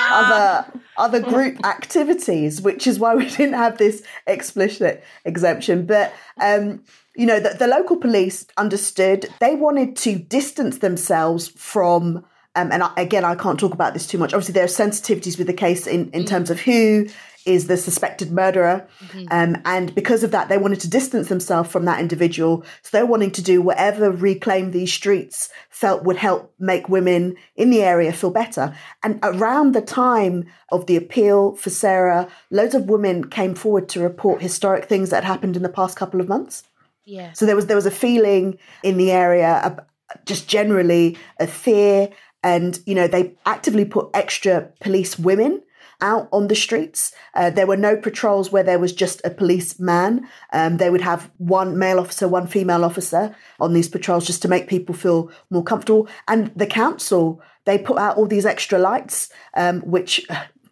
other 0.12 0.80
other 0.98 1.20
group 1.20 1.64
activities, 1.64 2.60
which 2.60 2.86
is 2.86 2.98
why 2.98 3.14
we 3.14 3.28
didn't 3.28 3.54
have 3.54 3.78
this 3.78 4.02
explicit 4.26 5.04
exemption. 5.24 5.86
But 5.86 6.12
um, 6.40 6.82
you 7.14 7.26
know, 7.26 7.40
the, 7.40 7.50
the 7.50 7.66
local 7.66 7.96
police 7.96 8.46
understood 8.56 9.28
they 9.40 9.54
wanted 9.54 9.96
to 9.96 10.18
distance 10.18 10.78
themselves 10.78 11.48
from. 11.48 12.24
Um, 12.54 12.72
and 12.72 12.82
I, 12.82 12.90
again, 12.96 13.22
I 13.22 13.34
can't 13.34 13.60
talk 13.60 13.74
about 13.74 13.92
this 13.92 14.06
too 14.06 14.16
much. 14.16 14.32
Obviously, 14.32 14.54
there 14.54 14.64
are 14.64 14.66
sensitivities 14.66 15.36
with 15.36 15.46
the 15.46 15.52
case 15.52 15.86
in, 15.86 16.10
in 16.12 16.24
terms 16.24 16.48
of 16.48 16.58
who 16.58 17.06
is 17.46 17.68
the 17.68 17.76
suspected 17.76 18.32
murderer. 18.32 18.86
Um, 19.30 19.56
and 19.64 19.94
because 19.94 20.22
of 20.22 20.32
that, 20.32 20.48
they 20.48 20.58
wanted 20.58 20.80
to 20.80 20.90
distance 20.90 21.28
themselves 21.28 21.70
from 21.70 21.84
that 21.84 22.00
individual. 22.00 22.64
So 22.82 22.90
they're 22.92 23.06
wanting 23.06 23.30
to 23.32 23.42
do 23.42 23.62
whatever 23.62 24.10
reclaim 24.10 24.72
these 24.72 24.92
streets 24.92 25.48
felt 25.70 26.02
would 26.04 26.16
help 26.16 26.52
make 26.58 26.88
women 26.88 27.36
in 27.54 27.70
the 27.70 27.82
area 27.82 28.12
feel 28.12 28.30
better. 28.30 28.76
And 29.02 29.20
around 29.22 29.72
the 29.72 29.80
time 29.80 30.46
of 30.72 30.86
the 30.86 30.96
appeal 30.96 31.54
for 31.54 31.70
Sarah, 31.70 32.28
loads 32.50 32.74
of 32.74 32.90
women 32.90 33.30
came 33.30 33.54
forward 33.54 33.88
to 33.90 34.00
report 34.00 34.42
historic 34.42 34.86
things 34.86 35.10
that 35.10 35.22
had 35.22 35.32
happened 35.32 35.56
in 35.56 35.62
the 35.62 35.68
past 35.68 35.96
couple 35.96 36.20
of 36.20 36.28
months. 36.28 36.64
Yeah. 37.04 37.32
So 37.32 37.46
there 37.46 37.54
was 37.54 37.66
there 37.66 37.76
was 37.76 37.86
a 37.86 37.90
feeling 37.90 38.58
in 38.82 38.96
the 38.96 39.12
area, 39.12 39.60
of 39.64 39.78
just 40.24 40.48
generally 40.48 41.16
a 41.38 41.46
fear, 41.46 42.08
and 42.42 42.80
you 42.84 42.96
know 42.96 43.06
they 43.06 43.34
actively 43.46 43.84
put 43.84 44.10
extra 44.12 44.72
police 44.80 45.16
women 45.16 45.62
out 46.00 46.28
on 46.32 46.48
the 46.48 46.54
streets. 46.54 47.12
Uh, 47.34 47.50
there 47.50 47.66
were 47.66 47.76
no 47.76 47.96
patrols 47.96 48.52
where 48.52 48.62
there 48.62 48.78
was 48.78 48.92
just 48.92 49.20
a 49.24 49.30
policeman. 49.30 50.26
Um, 50.52 50.76
they 50.76 50.90
would 50.90 51.00
have 51.00 51.30
one 51.38 51.78
male 51.78 51.98
officer, 51.98 52.28
one 52.28 52.46
female 52.46 52.84
officer 52.84 53.34
on 53.60 53.72
these 53.72 53.88
patrols 53.88 54.26
just 54.26 54.42
to 54.42 54.48
make 54.48 54.68
people 54.68 54.94
feel 54.94 55.30
more 55.50 55.64
comfortable. 55.64 56.08
And 56.28 56.52
the 56.54 56.66
council 56.66 57.42
they 57.66 57.78
put 57.78 57.98
out 57.98 58.16
all 58.16 58.26
these 58.26 58.46
extra 58.46 58.78
lights, 58.78 59.28
um, 59.54 59.80
which 59.80 60.24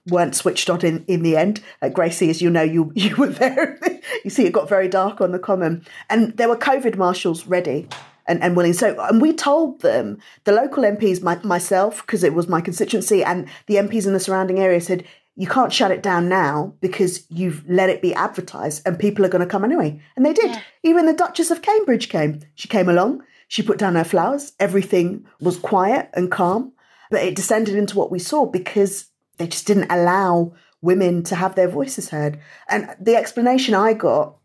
weren't 0.08 0.34
switched 0.34 0.70
on 0.70 0.84
in, 0.84 1.04
in 1.06 1.22
the 1.22 1.36
end. 1.36 1.60
Uh, 1.82 1.88
Gracie, 1.88 2.30
as 2.30 2.40
you 2.40 2.48
know, 2.48 2.62
you 2.62 2.92
you 2.94 3.14
were 3.16 3.28
there. 3.28 3.78
you 4.24 4.30
see, 4.30 4.46
it 4.46 4.52
got 4.52 4.68
very 4.68 4.88
dark 4.88 5.20
on 5.20 5.32
the 5.32 5.38
common, 5.38 5.84
and 6.08 6.36
there 6.36 6.48
were 6.48 6.56
COVID 6.56 6.96
marshals 6.96 7.46
ready 7.46 7.88
and, 8.26 8.42
and 8.42 8.56
willing. 8.56 8.72
So, 8.72 8.98
and 9.00 9.20
we 9.20 9.32
told 9.32 9.80
them 9.80 10.18
the 10.44 10.52
local 10.52 10.82
MPs, 10.82 11.22
my, 11.22 11.38
myself, 11.42 12.02
because 12.02 12.24
it 12.24 12.34
was 12.34 12.48
my 12.48 12.60
constituency, 12.60 13.22
and 13.24 13.48
the 13.66 13.76
MPs 13.76 14.06
in 14.06 14.12
the 14.12 14.20
surrounding 14.20 14.58
area 14.58 14.80
said. 14.80 15.04
You 15.36 15.48
can't 15.48 15.72
shut 15.72 15.90
it 15.90 16.00
down 16.00 16.28
now 16.28 16.74
because 16.80 17.26
you've 17.28 17.68
let 17.68 17.90
it 17.90 18.00
be 18.00 18.14
advertised 18.14 18.82
and 18.86 18.96
people 18.96 19.24
are 19.24 19.28
going 19.28 19.42
to 19.42 19.50
come 19.50 19.64
anyway. 19.64 20.00
And 20.14 20.24
they 20.24 20.32
did. 20.32 20.56
Even 20.84 21.06
the 21.06 21.12
Duchess 21.12 21.50
of 21.50 21.60
Cambridge 21.60 22.08
came. 22.08 22.38
She 22.54 22.68
came 22.68 22.88
along. 22.88 23.24
She 23.48 23.64
put 23.64 23.76
down 23.76 23.96
her 23.96 24.04
flowers. 24.04 24.52
Everything 24.60 25.26
was 25.40 25.58
quiet 25.58 26.08
and 26.14 26.30
calm. 26.30 26.72
But 27.10 27.24
it 27.24 27.34
descended 27.34 27.74
into 27.74 27.98
what 27.98 28.12
we 28.12 28.20
saw 28.20 28.46
because 28.46 29.06
they 29.38 29.48
just 29.48 29.66
didn't 29.66 29.90
allow 29.90 30.52
women 30.80 31.22
to 31.24 31.34
have 31.34 31.54
their 31.54 31.68
voices 31.68 32.10
heard. 32.10 32.38
And 32.68 32.94
the 33.00 33.16
explanation 33.16 33.74
I 33.74 33.94
got 33.94 34.36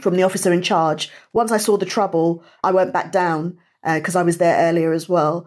from 0.00 0.16
the 0.16 0.22
officer 0.22 0.52
in 0.52 0.62
charge, 0.62 1.10
once 1.32 1.52
I 1.52 1.58
saw 1.58 1.76
the 1.76 1.86
trouble, 1.86 2.42
I 2.64 2.70
went 2.72 2.92
back 2.92 3.12
down 3.12 3.58
uh, 3.84 3.98
because 3.98 4.16
I 4.16 4.22
was 4.22 4.38
there 4.38 4.68
earlier 4.68 4.92
as 4.92 5.08
well. 5.08 5.46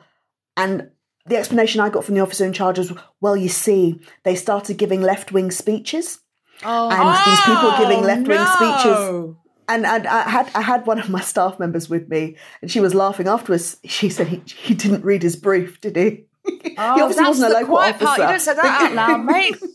And 0.58 0.90
the 1.26 1.38
explanation 1.38 1.82
I 1.82 1.90
got 1.90 2.04
from 2.06 2.16
the 2.16 2.22
officer 2.22 2.46
in 2.46 2.54
charge 2.54 2.78
was, 2.78 2.94
well, 3.22 3.36
you 3.36 3.50
see, 3.50 4.00
they 4.24 4.36
started 4.36 4.78
giving 4.78 5.02
left 5.02 5.32
wing 5.32 5.52
speeches. 5.52 6.20
Oh, 6.64 6.90
and 6.90 7.10
these 7.26 7.42
people 7.42 7.72
giving 7.78 8.04
Oh, 8.04 8.08
left 8.08 8.28
wing 8.28 8.38
no. 8.38 8.46
speeches. 8.46 9.36
And, 9.68 9.86
and 9.86 10.06
I 10.08 10.30
had 10.30 10.52
I 10.54 10.62
had 10.62 10.86
one 10.86 11.00
of 11.00 11.10
my 11.10 11.22
staff 11.22 11.58
members 11.60 11.90
with 11.90 12.08
me, 12.08 12.36
and 12.62 12.70
she 12.70 12.80
was 12.80 12.94
laughing 12.94 13.28
afterwards. 13.28 13.78
She 13.84 14.10
said 14.10 14.28
he 14.28 14.44
he 14.46 14.76
didn't 14.76 15.04
read 15.04 15.24
his 15.24 15.36
brief, 15.36 15.82
did 15.82 15.96
he? 15.96 16.26
he 16.46 16.76
Oh, 16.78 17.02
obviously 17.02 17.16
that's 17.24 17.40
wasn't 17.40 17.52
a 17.52 17.60
local 17.62 17.78
officer. 17.78 18.06
part. 18.06 18.20
You 18.20 18.26
don't 18.26 18.40
say 18.40 18.54
that 18.54 18.82
out 18.84 18.94
loud, 18.94 19.26
mate. 19.26 19.56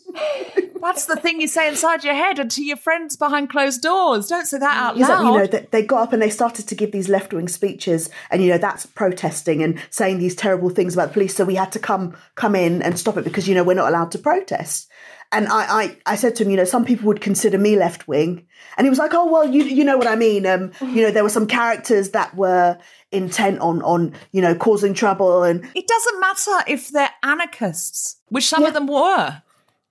That's 0.80 1.04
the 1.04 1.16
thing 1.16 1.40
you 1.40 1.48
say 1.48 1.68
inside 1.68 2.04
your 2.04 2.14
head 2.14 2.38
and 2.38 2.50
to 2.52 2.64
your 2.64 2.76
friends 2.76 3.16
behind 3.16 3.50
closed 3.50 3.82
doors. 3.82 4.28
Don't 4.28 4.46
say 4.46 4.58
that 4.58 4.76
out 4.76 4.96
like, 4.96 5.08
loud. 5.08 5.32
you 5.32 5.38
know, 5.38 5.46
that 5.46 5.72
they 5.72 5.82
got 5.82 6.02
up 6.02 6.12
and 6.12 6.22
they 6.22 6.30
started 6.30 6.66
to 6.68 6.74
give 6.74 6.92
these 6.92 7.08
left 7.08 7.32
wing 7.32 7.48
speeches, 7.48 8.08
and 8.30 8.42
you 8.42 8.48
know 8.48 8.58
that's 8.58 8.86
protesting 8.86 9.62
and 9.62 9.78
saying 9.90 10.18
these 10.18 10.34
terrible 10.34 10.70
things 10.70 10.94
about 10.94 11.08
the 11.08 11.12
police. 11.14 11.34
So 11.34 11.44
we 11.44 11.54
had 11.54 11.72
to 11.72 11.78
come 11.78 12.16
come 12.34 12.54
in 12.54 12.82
and 12.82 12.98
stop 12.98 13.16
it 13.16 13.24
because 13.24 13.48
you 13.48 13.54
know 13.54 13.64
we're 13.64 13.74
not 13.74 13.88
allowed 13.88 14.10
to 14.12 14.18
protest. 14.18 14.88
And 15.32 15.46
I, 15.46 15.82
I, 15.82 15.96
I 16.06 16.16
said 16.16 16.34
to 16.36 16.44
him, 16.44 16.50
you 16.50 16.56
know, 16.56 16.64
some 16.64 16.84
people 16.84 17.06
would 17.06 17.20
consider 17.20 17.56
me 17.56 17.76
left 17.76 18.08
wing, 18.08 18.46
and 18.76 18.84
he 18.84 18.88
was 18.88 18.98
like, 18.98 19.14
oh 19.14 19.30
well, 19.30 19.48
you 19.48 19.62
you 19.64 19.84
know 19.84 19.98
what 19.98 20.08
I 20.08 20.16
mean. 20.16 20.46
Um, 20.46 20.72
you 20.80 21.02
know, 21.02 21.10
there 21.10 21.22
were 21.22 21.28
some 21.28 21.46
characters 21.46 22.10
that 22.10 22.34
were 22.34 22.78
intent 23.12 23.60
on 23.60 23.82
on 23.82 24.14
you 24.32 24.40
know 24.40 24.54
causing 24.54 24.94
trouble, 24.94 25.42
and 25.42 25.68
it 25.74 25.86
doesn't 25.86 26.20
matter 26.20 26.64
if 26.66 26.88
they're 26.88 27.10
anarchists, 27.22 28.16
which 28.28 28.46
some 28.46 28.64
of 28.64 28.72
them 28.72 28.86
were. 28.86 29.42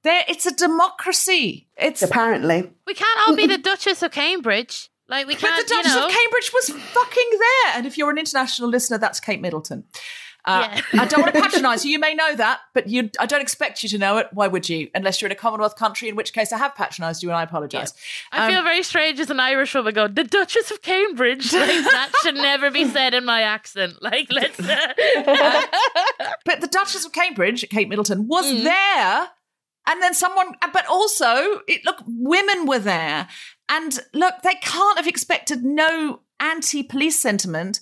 There, 0.04 0.24
it's 0.28 0.46
a 0.46 0.54
democracy. 0.56 1.68
It's 1.78 2.02
apparently 2.02 2.72
we 2.88 2.94
can't 2.94 3.20
all 3.28 3.36
be 3.36 3.48
the 3.48 3.58
Duchess 3.58 4.02
of 4.02 4.12
Cambridge. 4.12 4.90
Like 5.08 5.28
we 5.28 5.36
can't. 5.36 5.56
the 5.68 5.74
Duchess 5.74 5.92
you 5.94 6.00
know, 6.00 6.06
of 6.08 6.12
Cambridge 6.12 6.52
was 6.54 6.70
fucking 6.70 7.30
there. 7.32 7.74
And 7.76 7.86
if 7.86 7.98
you're 7.98 8.12
an 8.12 8.18
international 8.18 8.70
listener, 8.70 8.98
that's 8.98 9.20
Kate 9.20 9.42
Middleton. 9.42 9.84
Uh, 10.46 10.70
Yeah. 10.94 11.02
I 11.02 11.06
don't 11.06 11.22
want 11.22 11.34
to 11.36 11.42
patronise 11.50 11.84
you. 11.84 11.92
You 11.92 12.00
may 12.00 12.14
know 12.14 12.34
that, 12.36 12.60
but 12.74 12.88
you, 12.88 13.10
I 13.20 13.26
don't 13.26 13.42
expect 13.42 13.84
you 13.84 13.90
to 13.90 13.98
know 13.98 14.18
it. 14.18 14.28
Why 14.32 14.48
would 14.48 14.70
you? 14.70 14.90
Unless 14.96 15.20
you're 15.22 15.28
in 15.28 15.34
a 15.34 15.36
Commonwealth 15.36 15.76
country, 15.76 16.08
in 16.08 16.16
which 16.16 16.32
case 16.32 16.54
I 16.54 16.58
have 16.60 16.76
patronised 16.76 17.22
you 17.24 17.30
and 17.30 17.36
I 17.38 17.44
apologise. 17.44 17.92
I 18.32 18.46
Um, 18.46 18.54
feel 18.54 18.64
very 18.64 18.82
strange 18.84 19.20
as 19.20 19.30
an 19.30 19.40
Irish 19.42 19.76
woman 19.76 19.94
going, 19.94 20.14
the 20.14 20.24
Duchess 20.24 20.72
of 20.72 20.82
Cambridge. 20.82 21.52
Like, 21.54 21.68
that 21.68 22.12
should 22.24 22.36
never 22.36 22.72
be 22.72 22.86
said 22.88 23.14
in 23.14 23.26
my 23.26 23.42
accent. 23.42 24.02
Like, 24.02 24.28
let's. 24.32 24.58
Uh, 24.60 24.94
but 26.46 26.62
the 26.62 26.68
Duchess 26.68 27.06
of 27.06 27.12
Cambridge, 27.12 27.68
Kate 27.70 27.90
Middleton, 27.90 28.28
was 28.28 28.46
Mm. 28.46 28.64
there. 28.64 29.28
And 29.90 30.04
then 30.04 30.14
someone, 30.14 30.56
but 30.72 30.86
also, 30.86 31.62
it, 31.68 31.84
look, 31.84 32.04
women 32.06 32.68
were 32.68 32.78
there. 32.78 33.28
And 33.68 34.00
look, 34.14 34.36
they 34.44 34.54
can't 34.62 34.98
have 34.98 35.08
expected 35.08 35.64
no 35.64 36.22
anti 36.40 36.84
police 36.84 37.20
sentiment. 37.20 37.80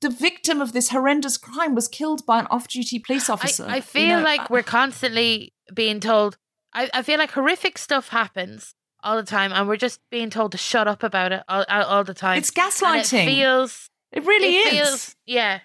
The 0.00 0.10
victim 0.10 0.60
of 0.60 0.72
this 0.72 0.88
horrendous 0.90 1.38
crime 1.38 1.74
was 1.74 1.86
killed 1.86 2.26
by 2.26 2.40
an 2.40 2.48
off 2.50 2.66
duty 2.66 2.98
police 2.98 3.30
officer. 3.30 3.64
I, 3.64 3.74
I 3.74 3.76
You 3.76 3.82
feel 3.82 4.08
know, 4.08 4.20
uh, 4.20 4.24
like 4.24 4.50
we're 4.50 4.64
constantly 4.64 5.54
being 5.72 6.00
told. 6.00 6.36
I, 6.74 6.90
I 6.92 7.02
feel 7.02 7.18
like 7.18 7.30
horrific 7.30 7.78
stuff 7.78 8.08
happens 8.08 8.74
all 9.04 9.16
the 9.16 9.22
time, 9.22 9.52
and 9.52 9.68
we're 9.68 9.76
just 9.76 10.00
being 10.10 10.30
told 10.30 10.50
to 10.52 10.58
shut 10.58 10.88
up 10.88 11.04
about 11.04 11.32
it 11.32 11.44
all, 11.48 11.64
all, 11.68 12.02
the 12.02 12.12
time. 12.12 12.38
It's 12.38 12.50
And 12.50 12.58
gaslighting. 12.72 13.22
it 13.22 13.26
feels. 13.26 13.88
It 14.10 14.24
really 14.26 14.56
it 14.56 14.72
is. 14.74 14.88
Feels, 14.88 15.16
yeah. 15.26 15.60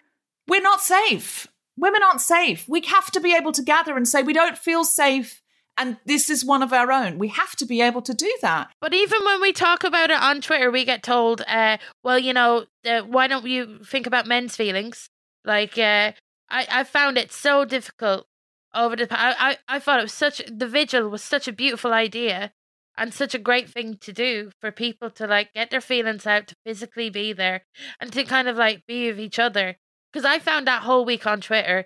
We're 0.47 0.61
not 0.61 0.81
safe. 0.81 1.47
Women 1.75 2.01
aren't 2.03 2.21
safe. 2.21 2.65
We 2.69 2.81
have 2.81 3.09
to 3.11 3.19
be 3.19 3.35
able 3.35 3.51
to 3.53 3.63
gather 3.63 3.97
and 3.97 4.07
say, 4.07 4.21
we 4.21 4.33
don't 4.33 4.57
feel 4.57 4.83
safe. 4.83 5.40
And 5.77 5.97
this 6.05 6.29
is 6.29 6.45
one 6.45 6.61
of 6.61 6.73
our 6.73 6.91
own. 6.91 7.17
We 7.17 7.29
have 7.29 7.55
to 7.55 7.65
be 7.65 7.81
able 7.81 8.01
to 8.03 8.13
do 8.13 8.31
that. 8.41 8.71
But 8.81 8.93
even 8.93 9.23
when 9.25 9.41
we 9.41 9.53
talk 9.53 9.83
about 9.83 10.11
it 10.11 10.21
on 10.21 10.41
Twitter, 10.41 10.69
we 10.69 10.85
get 10.85 11.01
told, 11.01 11.41
uh, 11.47 11.77
well, 12.03 12.19
you 12.19 12.33
know, 12.33 12.65
uh, 12.85 13.01
why 13.01 13.27
don't 13.27 13.47
you 13.47 13.79
think 13.83 14.05
about 14.05 14.27
men's 14.27 14.55
feelings? 14.55 15.09
Like, 15.43 15.77
uh, 15.77 16.11
I, 16.49 16.67
I 16.69 16.83
found 16.83 17.17
it 17.17 17.31
so 17.31 17.65
difficult 17.65 18.27
over 18.75 18.95
the. 18.95 19.07
I, 19.09 19.51
I, 19.51 19.57
I 19.67 19.79
thought 19.79 19.99
it 19.99 20.03
was 20.03 20.13
such. 20.13 20.41
The 20.45 20.67
vigil 20.67 21.09
was 21.09 21.23
such 21.23 21.47
a 21.47 21.53
beautiful 21.53 21.93
idea 21.93 22.51
and 22.97 23.13
such 23.13 23.33
a 23.33 23.39
great 23.39 23.69
thing 23.69 23.97
to 24.01 24.13
do 24.13 24.51
for 24.59 24.71
people 24.71 25.09
to, 25.09 25.25
like, 25.25 25.53
get 25.53 25.71
their 25.71 25.81
feelings 25.81 26.27
out, 26.27 26.47
to 26.47 26.55
physically 26.65 27.09
be 27.09 27.33
there, 27.33 27.63
and 27.99 28.11
to 28.13 28.23
kind 28.25 28.47
of, 28.49 28.57
like, 28.57 28.85
be 28.85 29.07
with 29.07 29.19
each 29.19 29.39
other. 29.39 29.77
Because 30.11 30.25
I 30.25 30.39
found 30.39 30.67
that 30.67 30.83
whole 30.83 31.05
week 31.05 31.25
on 31.25 31.39
Twitter, 31.39 31.85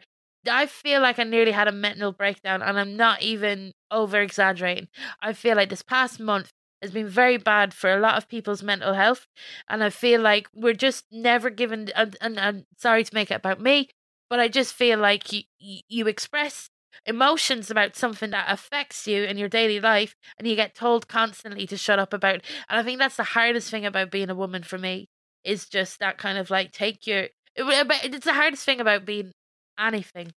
I 0.50 0.66
feel 0.66 1.02
like 1.02 1.20
I 1.20 1.24
nearly 1.24 1.52
had 1.52 1.68
a 1.68 1.72
mental 1.72 2.12
breakdown, 2.12 2.62
and 2.62 2.80
I'm 2.80 2.96
not 2.96 3.22
even 3.22 3.72
over 3.92 4.20
exaggerating. 4.22 4.88
I 5.22 5.34
feel 5.34 5.56
like 5.56 5.70
this 5.70 5.82
past 5.82 6.20
month 6.20 6.52
has 6.82 6.92
been 6.92 7.08
very 7.08 7.38
bad 7.38 7.74
for 7.74 7.92
a 7.92 8.00
lot 8.00 8.18
of 8.18 8.28
people's 8.28 8.64
mental 8.64 8.94
health, 8.94 9.28
and 9.70 9.84
I 9.84 9.90
feel 9.90 10.22
like 10.22 10.48
we're 10.54 10.74
just 10.74 11.06
never 11.12 11.50
given. 11.50 11.90
And, 11.96 12.16
and 12.22 12.40
I'm 12.40 12.66
sorry 12.78 13.04
to 13.04 13.16
make 13.16 13.32
it 13.32 13.36
about 13.36 13.62
me, 13.62 13.90
but 14.30 14.40
I 14.40 14.48
just 14.48 14.74
feel 14.74 15.00
like 15.00 15.32
you 15.32 15.44
you, 15.60 16.08
express 16.08 16.70
emotions 17.06 17.70
about 17.70 17.96
something 17.96 18.32
that 18.32 18.46
affects 18.50 19.06
you 19.08 19.24
in 19.24 19.38
your 19.38 19.50
daily 19.50 19.80
life, 19.80 20.16
and 20.38 20.48
you 20.48 20.56
get 20.56 20.76
told 20.76 21.08
constantly 21.08 21.68
to 21.68 21.78
shut 21.78 22.00
up 22.00 22.14
about. 22.14 22.36
It. 22.36 22.44
And 22.70 22.80
I 22.80 22.84
think 22.84 23.00
that's 23.00 23.18
the 23.18 23.24
hardest 23.24 23.70
thing 23.72 23.86
about 23.86 24.12
being 24.12 24.30
a 24.30 24.36
woman 24.36 24.64
for 24.64 24.78
me 24.78 25.08
is 25.44 25.68
just 25.68 26.00
that 26.00 26.18
kind 26.18 26.38
of 26.38 26.50
like 26.50 26.72
take 26.72 27.08
your. 27.08 27.28
It's 27.58 28.26
the 28.26 28.34
hardest 28.34 28.66
thing 28.66 28.82
about 28.82 29.06
being 29.06 29.32
anything. 29.80 30.34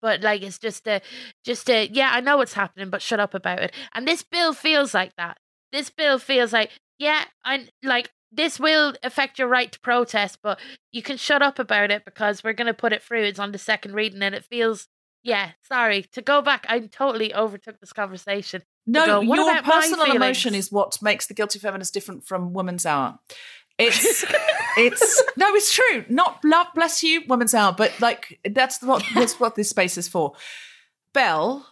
But 0.00 0.22
like 0.22 0.42
it's 0.42 0.58
just 0.58 0.86
a 0.86 1.00
just 1.44 1.70
a 1.70 1.88
yeah 1.90 2.10
i 2.12 2.20
know 2.20 2.36
what's 2.36 2.52
happening 2.52 2.90
but 2.90 3.00
shut 3.02 3.20
up 3.20 3.34
about 3.34 3.60
it. 3.60 3.72
And 3.94 4.06
this 4.06 4.22
bill 4.22 4.52
feels 4.52 4.92
like 4.92 5.14
that. 5.16 5.38
This 5.72 5.90
bill 5.90 6.18
feels 6.18 6.52
like 6.52 6.70
yeah 6.98 7.24
i 7.44 7.68
like 7.82 8.10
this 8.30 8.58
will 8.58 8.94
affect 9.02 9.38
your 9.38 9.48
right 9.48 9.70
to 9.70 9.80
protest 9.80 10.38
but 10.42 10.58
you 10.92 11.02
can 11.02 11.16
shut 11.16 11.40
up 11.42 11.58
about 11.58 11.90
it 11.90 12.04
because 12.04 12.42
we're 12.42 12.52
going 12.52 12.66
to 12.66 12.74
put 12.74 12.92
it 12.92 13.02
through. 13.02 13.22
It's 13.22 13.38
on 13.38 13.52
the 13.52 13.58
second 13.58 13.94
reading 13.94 14.22
and 14.22 14.34
it 14.34 14.44
feels 14.44 14.88
yeah 15.22 15.52
sorry 15.66 16.02
to 16.12 16.20
go 16.20 16.42
back 16.42 16.66
i 16.68 16.78
totally 16.80 17.34
overtook 17.34 17.80
this 17.80 17.94
conversation 17.94 18.62
No, 18.86 19.06
go, 19.06 19.20
your 19.22 19.62
personal 19.62 20.14
emotion 20.14 20.54
is 20.54 20.70
what 20.70 21.00
makes 21.00 21.26
the 21.26 21.34
guilty 21.34 21.58
feminist 21.58 21.94
different 21.94 22.26
from 22.26 22.52
women's 22.52 22.84
hour. 22.84 23.18
It's 23.78 24.24
it's 24.76 25.22
no, 25.36 25.54
it's 25.54 25.72
true. 25.72 26.04
Not 26.08 26.40
love, 26.44 26.68
bless 26.74 27.02
you, 27.02 27.22
woman's 27.28 27.54
hour, 27.54 27.74
but 27.76 27.92
like 28.00 28.40
that's 28.48 28.82
what 28.82 29.04
that's 29.14 29.40
what 29.40 29.54
this 29.54 29.70
space 29.70 29.98
is 29.98 30.08
for. 30.08 30.34
Bell, 31.12 31.66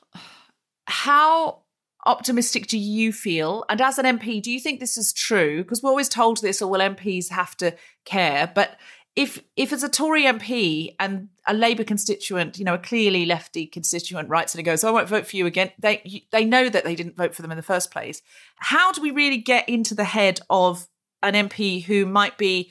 how 0.87 1.63
optimistic 2.05 2.67
do 2.67 2.79
you 2.79 3.13
feel? 3.13 3.65
And 3.69 3.81
as 3.81 3.99
an 3.99 4.19
MP, 4.19 4.43
do 4.43 4.51
you 4.51 4.61
think 4.61 4.81
this 4.81 4.97
is 4.97 5.13
true? 5.13 5.63
Because 5.63 5.83
we're 5.83 5.91
always 5.91 6.09
told 6.09 6.41
this, 6.41 6.61
or 6.61 6.71
will 6.71 6.81
MPs 6.81 7.31
have 7.31 7.57
to 7.59 7.75
care, 8.05 8.51
but 8.53 8.77
if 9.15 9.43
if 9.57 9.73
it's 9.73 9.83
a 9.83 9.89
Tory 9.89 10.23
MP 10.25 10.95
and 10.99 11.29
a 11.47 11.53
Labour 11.53 11.85
constituent, 11.85 12.59
you 12.59 12.65
know, 12.65 12.75
a 12.75 12.79
clearly 12.79 13.27
lefty 13.27 13.67
constituent 13.67 14.29
writes 14.29 14.55
and 14.55 14.61
it 14.61 14.65
goes, 14.65 14.85
"I 14.85 14.91
won't 14.91 15.09
vote 15.09 15.27
for 15.27 15.37
you 15.37 15.47
again," 15.47 15.71
they 15.79 16.25
they 16.33 16.45
know 16.45 16.69
that 16.69 16.85
they 16.85 16.95
didn't 16.95 17.17
vote 17.17 17.35
for 17.35 17.43
them 17.43 17.51
in 17.51 17.59
the 17.59 17.63
first 17.63 17.91
place. 17.91 18.23
How 18.57 18.91
do 18.91 19.03
we 19.03 19.11
really 19.11 19.37
get 19.37 19.69
into 19.69 19.95
the 19.95 20.05
head 20.05 20.41
of 20.49 20.89
an 21.23 21.35
MP 21.35 21.83
who 21.85 22.07
might 22.07 22.37
be 22.39 22.71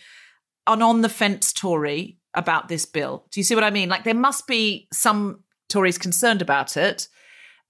an 0.67 0.81
on 0.81 1.01
the 1.01 1.09
fence 1.09 1.53
Tory 1.53 2.17
about 2.33 2.67
this 2.67 2.85
bill? 2.85 3.25
Do 3.31 3.39
you 3.39 3.43
see 3.43 3.55
what 3.55 3.63
I 3.63 3.69
mean? 3.71 3.89
Like 3.89 4.03
there 4.03 4.13
must 4.13 4.47
be 4.47 4.87
some 4.93 5.43
Tories 5.69 5.97
concerned 5.97 6.41
about 6.41 6.75
it. 6.77 7.07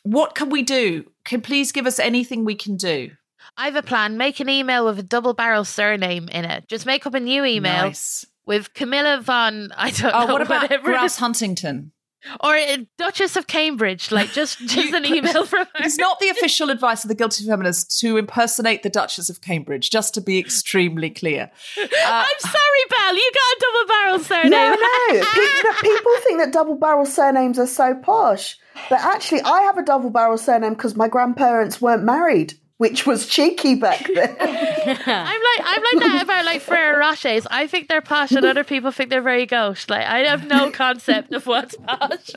What 0.04 0.34
can 0.36 0.50
we 0.50 0.64
do? 0.64 1.06
Can 1.26 1.42
please 1.42 1.72
give 1.72 1.86
us 1.86 2.00
anything 2.00 2.44
we 2.44 2.56
can 2.56 2.76
do? 2.78 3.12
I 3.58 3.66
have 3.66 3.76
a 3.76 3.84
plan. 3.84 4.18
Make 4.18 4.40
an 4.40 4.50
email 4.50 4.86
with 4.86 4.98
a 4.98 5.04
double 5.04 5.34
barrel 5.34 5.66
surname 5.66 6.28
in 6.30 6.46
it. 6.46 6.68
Just 6.68 6.86
make 6.86 7.06
up 7.06 7.14
a 7.14 7.20
new 7.20 7.44
email 7.46 7.86
Nice. 7.86 8.26
with 8.46 8.74
Camilla 8.74 9.20
von. 9.22 9.70
I 9.76 9.92
don't 9.92 10.14
Oh, 10.14 10.26
know. 10.26 10.34
what 10.34 10.42
about 10.42 10.72
it 10.72 10.84
Grass. 10.84 11.18
Huntington? 11.18 11.92
Or 12.40 12.56
uh, 12.56 12.78
Duchess 12.98 13.36
of 13.36 13.48
Cambridge? 13.48 14.12
Like 14.12 14.32
just 14.32 14.60
just 14.68 14.94
an 14.94 15.06
email 15.06 15.46
from 15.46 15.66
her. 15.76 15.84
It's 15.86 15.98
not 15.98 16.20
the 16.20 16.30
official 16.30 16.70
advice 16.70 17.04
of 17.04 17.08
the 17.08 17.16
guilty 17.16 17.46
feminists 17.46 18.00
to 18.02 18.18
impersonate 18.18 18.84
the 18.84 18.90
Duchess 18.90 19.30
of 19.30 19.42
Cambridge, 19.42 19.90
just 19.90 20.14
to 20.16 20.22
be 20.22 20.40
extremely 20.40 21.10
clear. 21.10 21.52
I'm 21.78 22.40
sorry, 22.40 22.86
Bell. 22.90 23.16
You 23.16 23.32
got 23.34 23.44
a 23.44 23.60
double 23.60 23.88
barrel 23.88 24.20
surname. 24.20 24.52
No, 24.52 24.76
no. 24.76 25.22
Pe- 25.22 25.82
people 25.82 26.12
think 26.24 26.40
that 26.40 26.52
double 26.52 26.76
barrel 26.76 27.06
surnames 27.06 27.60
are 27.60 27.68
so 27.68 27.96
posh. 27.96 28.58
But 28.90 29.00
actually, 29.02 29.42
I 29.42 29.62
have 29.62 29.78
a 29.78 29.84
double 29.84 30.10
barrel 30.10 30.38
surname 30.38 30.74
because 30.74 30.96
my 30.96 31.08
grandparents 31.08 31.82
weren't 31.82 32.04
married, 32.04 32.54
which 32.82 33.06
was 33.06 33.28
cheeky 33.28 33.76
back 33.76 34.08
then. 34.16 34.36
I'm 34.40 34.96
like 34.96 35.62
I'm 35.64 35.84
like 35.84 36.00
that 36.00 36.20
about 36.24 36.46
like 36.46 36.62
Ferrero 36.62 36.98
Rochers. 37.00 37.46
I 37.52 37.68
think 37.68 37.88
they're 37.88 38.02
posh, 38.02 38.32
and 38.32 38.44
other 38.44 38.64
people 38.64 38.92
think 38.92 39.12
they're 39.12 39.22
very 39.22 39.46
gauche. 39.46 39.88
Like 39.88 40.04
I 40.08 40.20
have 40.26 40.48
no 40.48 40.72
concept 40.84 41.32
of 41.32 41.46
what's 41.46 41.76
posh. 41.76 42.32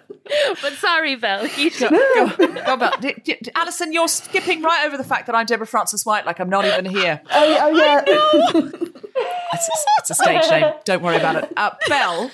But 0.60 0.72
sorry, 0.74 1.16
Bell. 1.16 1.46
You 1.46 1.70
should. 1.70 1.90
Go, 1.90 2.28
go 2.36 2.76
back. 2.76 3.00
D- 3.00 3.14
d- 3.24 3.38
Alison, 3.54 3.94
you're 3.94 4.06
skipping 4.08 4.60
right 4.60 4.84
over 4.86 4.98
the 4.98 5.04
fact 5.04 5.26
that 5.26 5.34
I'm 5.34 5.46
Deborah 5.46 5.66
Frances-White, 5.66 6.26
like 6.26 6.40
I'm 6.40 6.50
not 6.50 6.64
even 6.66 6.84
here. 6.84 7.22
oh, 7.30 7.58
oh, 7.60 7.76
yeah. 7.76 8.02
It's, 8.06 9.68
it's- 9.68 9.84
it's 10.00 10.10
a 10.10 10.14
stage 10.14 10.50
name. 10.50 10.72
Don't 10.84 11.02
worry 11.02 11.16
about 11.16 11.36
it. 11.44 11.52
Uh, 11.56 11.70
Bell, 11.88 12.30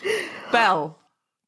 Bell, 0.51 0.99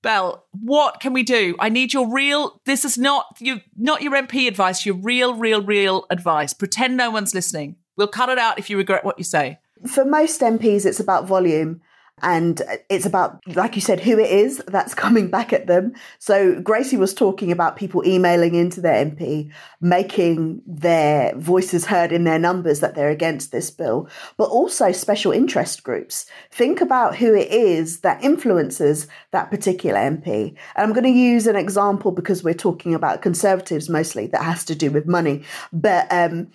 Bell. 0.02 0.44
What 0.50 1.00
can 1.00 1.12
we 1.12 1.22
do? 1.22 1.56
I 1.58 1.68
need 1.68 1.92
your 1.92 2.12
real. 2.12 2.60
This 2.64 2.84
is 2.84 2.98
not 2.98 3.36
you, 3.38 3.60
not 3.76 4.02
your 4.02 4.12
MP 4.12 4.48
advice. 4.48 4.84
Your 4.84 4.96
real, 4.96 5.34
real, 5.34 5.62
real 5.62 6.06
advice. 6.10 6.52
Pretend 6.52 6.96
no 6.96 7.10
one's 7.10 7.34
listening. 7.34 7.76
We'll 7.96 8.08
cut 8.08 8.28
it 8.28 8.38
out 8.38 8.58
if 8.58 8.68
you 8.68 8.76
regret 8.76 9.04
what 9.04 9.18
you 9.18 9.24
say. 9.24 9.58
For 9.86 10.04
most 10.04 10.40
MPs, 10.40 10.86
it's 10.86 11.00
about 11.00 11.26
volume. 11.26 11.80
And 12.20 12.62
it's 12.88 13.06
about, 13.06 13.40
like 13.56 13.74
you 13.74 13.80
said, 13.80 13.98
who 13.98 14.18
it 14.18 14.30
is 14.30 14.62
that's 14.68 14.94
coming 14.94 15.28
back 15.28 15.52
at 15.52 15.66
them. 15.66 15.94
So 16.18 16.60
Gracie 16.60 16.96
was 16.96 17.14
talking 17.14 17.50
about 17.50 17.76
people 17.76 18.06
emailing 18.06 18.54
into 18.54 18.80
their 18.80 19.04
MP, 19.04 19.50
making 19.80 20.62
their 20.66 21.34
voices 21.36 21.86
heard 21.86 22.12
in 22.12 22.24
their 22.24 22.38
numbers 22.38 22.80
that 22.80 22.94
they're 22.94 23.10
against 23.10 23.50
this 23.50 23.70
bill, 23.70 24.08
but 24.36 24.50
also 24.50 24.92
special 24.92 25.32
interest 25.32 25.82
groups. 25.82 26.26
Think 26.50 26.80
about 26.80 27.16
who 27.16 27.34
it 27.34 27.50
is 27.50 28.00
that 28.00 28.22
influences 28.22 29.08
that 29.32 29.50
particular 29.50 29.98
MP. 29.98 30.54
And 30.76 30.86
I'm 30.86 30.92
going 30.92 31.02
to 31.04 31.10
use 31.10 31.46
an 31.46 31.56
example 31.56 32.12
because 32.12 32.44
we're 32.44 32.54
talking 32.54 32.94
about 32.94 33.22
conservatives 33.22 33.88
mostly 33.88 34.26
that 34.28 34.42
has 34.42 34.64
to 34.66 34.76
do 34.76 34.90
with 34.90 35.06
money. 35.06 35.42
But, 35.72 36.06
um, 36.12 36.52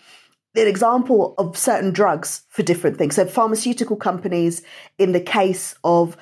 an 0.58 0.68
example 0.68 1.36
of 1.38 1.58
certain 1.58 1.92
drugs 1.92 2.42
for 2.50 2.64
different 2.64 2.98
things. 2.98 3.16
So, 3.16 3.26
pharmaceutical 3.26 3.96
companies, 3.96 4.62
in 4.98 5.12
the 5.12 5.22
case 5.22 5.76
of 5.84 6.18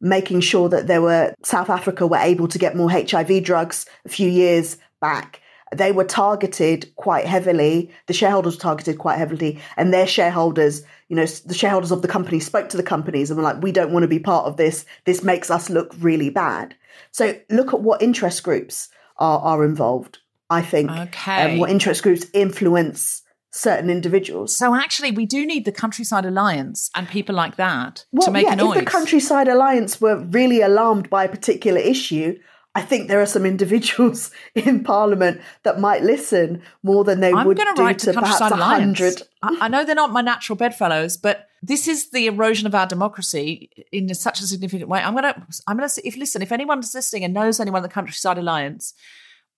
making 0.00 0.40
sure 0.40 0.68
that 0.68 0.86
there 0.86 1.02
were 1.02 1.34
South 1.42 1.68
Africa 1.68 2.06
were 2.06 2.16
able 2.16 2.48
to 2.48 2.58
get 2.58 2.76
more 2.76 2.90
HIV 2.90 3.42
drugs 3.42 3.86
a 4.04 4.08
few 4.08 4.30
years 4.30 4.78
back, 5.00 5.40
they 5.74 5.92
were 5.92 6.04
targeted 6.04 6.94
quite 6.96 7.26
heavily. 7.26 7.90
The 8.06 8.12
shareholders 8.12 8.56
were 8.56 8.62
targeted 8.62 8.98
quite 8.98 9.18
heavily, 9.18 9.58
and 9.76 9.92
their 9.92 10.06
shareholders, 10.06 10.82
you 11.08 11.16
know, 11.16 11.26
the 11.26 11.54
shareholders 11.54 11.90
of 11.90 12.02
the 12.02 12.08
company 12.08 12.40
spoke 12.40 12.68
to 12.70 12.76
the 12.76 12.82
companies 12.82 13.30
and 13.30 13.36
were 13.36 13.44
like, 13.44 13.62
"We 13.62 13.72
don't 13.72 13.92
want 13.92 14.04
to 14.04 14.08
be 14.08 14.18
part 14.18 14.46
of 14.46 14.56
this. 14.56 14.84
This 15.04 15.22
makes 15.22 15.50
us 15.50 15.70
look 15.70 15.94
really 16.00 16.30
bad." 16.30 16.74
So, 17.12 17.36
look 17.50 17.72
at 17.74 17.80
what 17.80 18.02
interest 18.02 18.42
groups 18.42 18.88
are 19.16 19.40
are 19.40 19.64
involved. 19.64 20.18
I 20.48 20.62
think 20.62 20.90
Okay. 20.90 21.52
um, 21.52 21.58
what 21.58 21.70
interest 21.70 22.02
groups 22.02 22.26
influence 22.32 23.22
certain 23.50 23.90
individuals. 23.90 24.56
So 24.56 24.74
actually, 24.74 25.10
we 25.10 25.26
do 25.26 25.44
need 25.46 25.64
the 25.64 25.72
Countryside 25.72 26.24
Alliance 26.24 26.90
and 26.94 27.08
people 27.08 27.34
like 27.34 27.56
that 27.56 28.04
Well, 28.12 28.26
to 28.26 28.30
make 28.30 28.46
yeah, 28.46 28.52
a 28.52 28.56
noise. 28.56 28.76
if 28.76 28.84
the 28.84 28.90
Countryside 28.90 29.48
Alliance 29.48 30.00
were 30.00 30.16
really 30.18 30.60
alarmed 30.62 31.10
by 31.10 31.24
a 31.24 31.28
particular 31.28 31.80
issue, 31.80 32.38
I 32.76 32.82
think 32.82 33.08
there 33.08 33.20
are 33.20 33.26
some 33.26 33.44
individuals 33.44 34.30
in 34.54 34.84
Parliament 34.84 35.40
that 35.64 35.80
might 35.80 36.02
listen 36.02 36.62
more 36.84 37.02
than 37.02 37.18
they 37.18 37.32
I'm 37.32 37.46
would 37.46 37.56
do 37.56 37.64
to 37.64 37.82
write 37.82 37.98
to 37.98 38.06
to 38.06 38.12
the 38.12 38.20
perhaps 38.20 38.38
Countryside 38.38 38.52
a 38.52 38.62
Alliance. 38.64 38.98
hundred. 39.00 39.22
I, 39.42 39.66
I 39.66 39.68
know 39.68 39.84
they're 39.84 39.96
not 39.96 40.12
my 40.12 40.20
natural 40.20 40.54
bedfellows, 40.56 41.16
but 41.16 41.48
this 41.62 41.88
is 41.88 42.10
the 42.10 42.26
erosion 42.26 42.66
of 42.68 42.74
our 42.74 42.86
democracy 42.86 43.70
in 43.90 44.14
such 44.14 44.40
a 44.40 44.44
significant 44.44 44.88
way. 44.88 45.00
I'm 45.00 45.14
going 45.14 45.24
to, 45.24 45.42
I'm 45.66 45.76
going 45.76 45.88
to, 45.88 46.06
if 46.06 46.16
listen, 46.16 46.40
if 46.42 46.52
anyone's 46.52 46.94
listening 46.94 47.24
and 47.24 47.34
knows 47.34 47.58
anyone 47.58 47.80
in 47.80 47.82
the 47.82 47.88
Countryside 47.88 48.38
Alliance, 48.38 48.94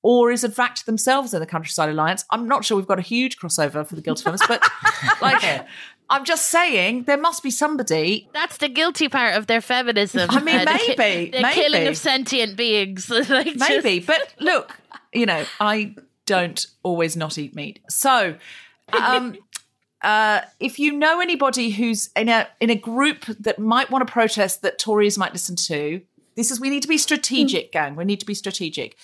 or 0.02 0.30
is 0.30 0.44
in 0.44 0.50
fact 0.50 0.84
themselves 0.86 1.32
in 1.32 1.40
the 1.40 1.46
Countryside 1.46 1.88
Alliance, 1.88 2.24
I'm 2.30 2.48
not 2.48 2.64
sure 2.64 2.76
we've 2.76 2.86
got 2.86 2.98
a 2.98 3.02
huge 3.02 3.38
crossover 3.38 3.86
for 3.86 3.94
the 3.94 4.02
guilty 4.02 4.24
feminists, 4.24 4.46
but 4.48 4.62
like, 5.22 5.64
I'm 6.10 6.24
just 6.24 6.46
saying 6.46 7.04
there 7.04 7.16
must 7.16 7.42
be 7.42 7.50
somebody. 7.50 8.28
That's 8.34 8.58
the 8.58 8.68
guilty 8.68 9.08
part 9.08 9.34
of 9.34 9.46
their 9.46 9.60
feminism. 9.60 10.28
I 10.30 10.40
mean, 10.40 10.58
the 10.64 10.94
maybe, 10.98 11.30
the 11.30 11.40
maybe. 11.42 11.54
killing 11.54 11.86
of 11.86 11.96
sentient 11.96 12.56
beings. 12.56 13.08
like 13.28 13.46
just- 13.46 13.58
Maybe, 13.58 14.00
but 14.00 14.34
look, 14.38 14.76
you 15.12 15.24
know, 15.24 15.44
I 15.58 15.94
don't 16.26 16.66
always 16.82 17.16
not 17.16 17.38
eat 17.38 17.54
meat. 17.54 17.80
So, 17.88 18.36
um, 18.92 19.38
uh, 20.02 20.42
if 20.60 20.78
you 20.78 20.92
know 20.92 21.20
anybody 21.20 21.70
who's 21.70 22.10
in 22.16 22.28
a 22.28 22.48
in 22.60 22.70
a 22.70 22.74
group 22.74 23.24
that 23.40 23.58
might 23.58 23.90
want 23.90 24.06
to 24.06 24.12
protest 24.12 24.62
that 24.62 24.78
Tories 24.78 25.16
might 25.16 25.32
listen 25.32 25.56
to, 25.56 26.02
this 26.36 26.50
is 26.50 26.60
we 26.60 26.70
need 26.70 26.82
to 26.82 26.88
be 26.88 26.98
strategic, 26.98 27.72
gang. 27.72 27.96
We 27.96 28.04
need 28.04 28.20
to 28.20 28.26
be 28.26 28.34
strategic. 28.34 28.96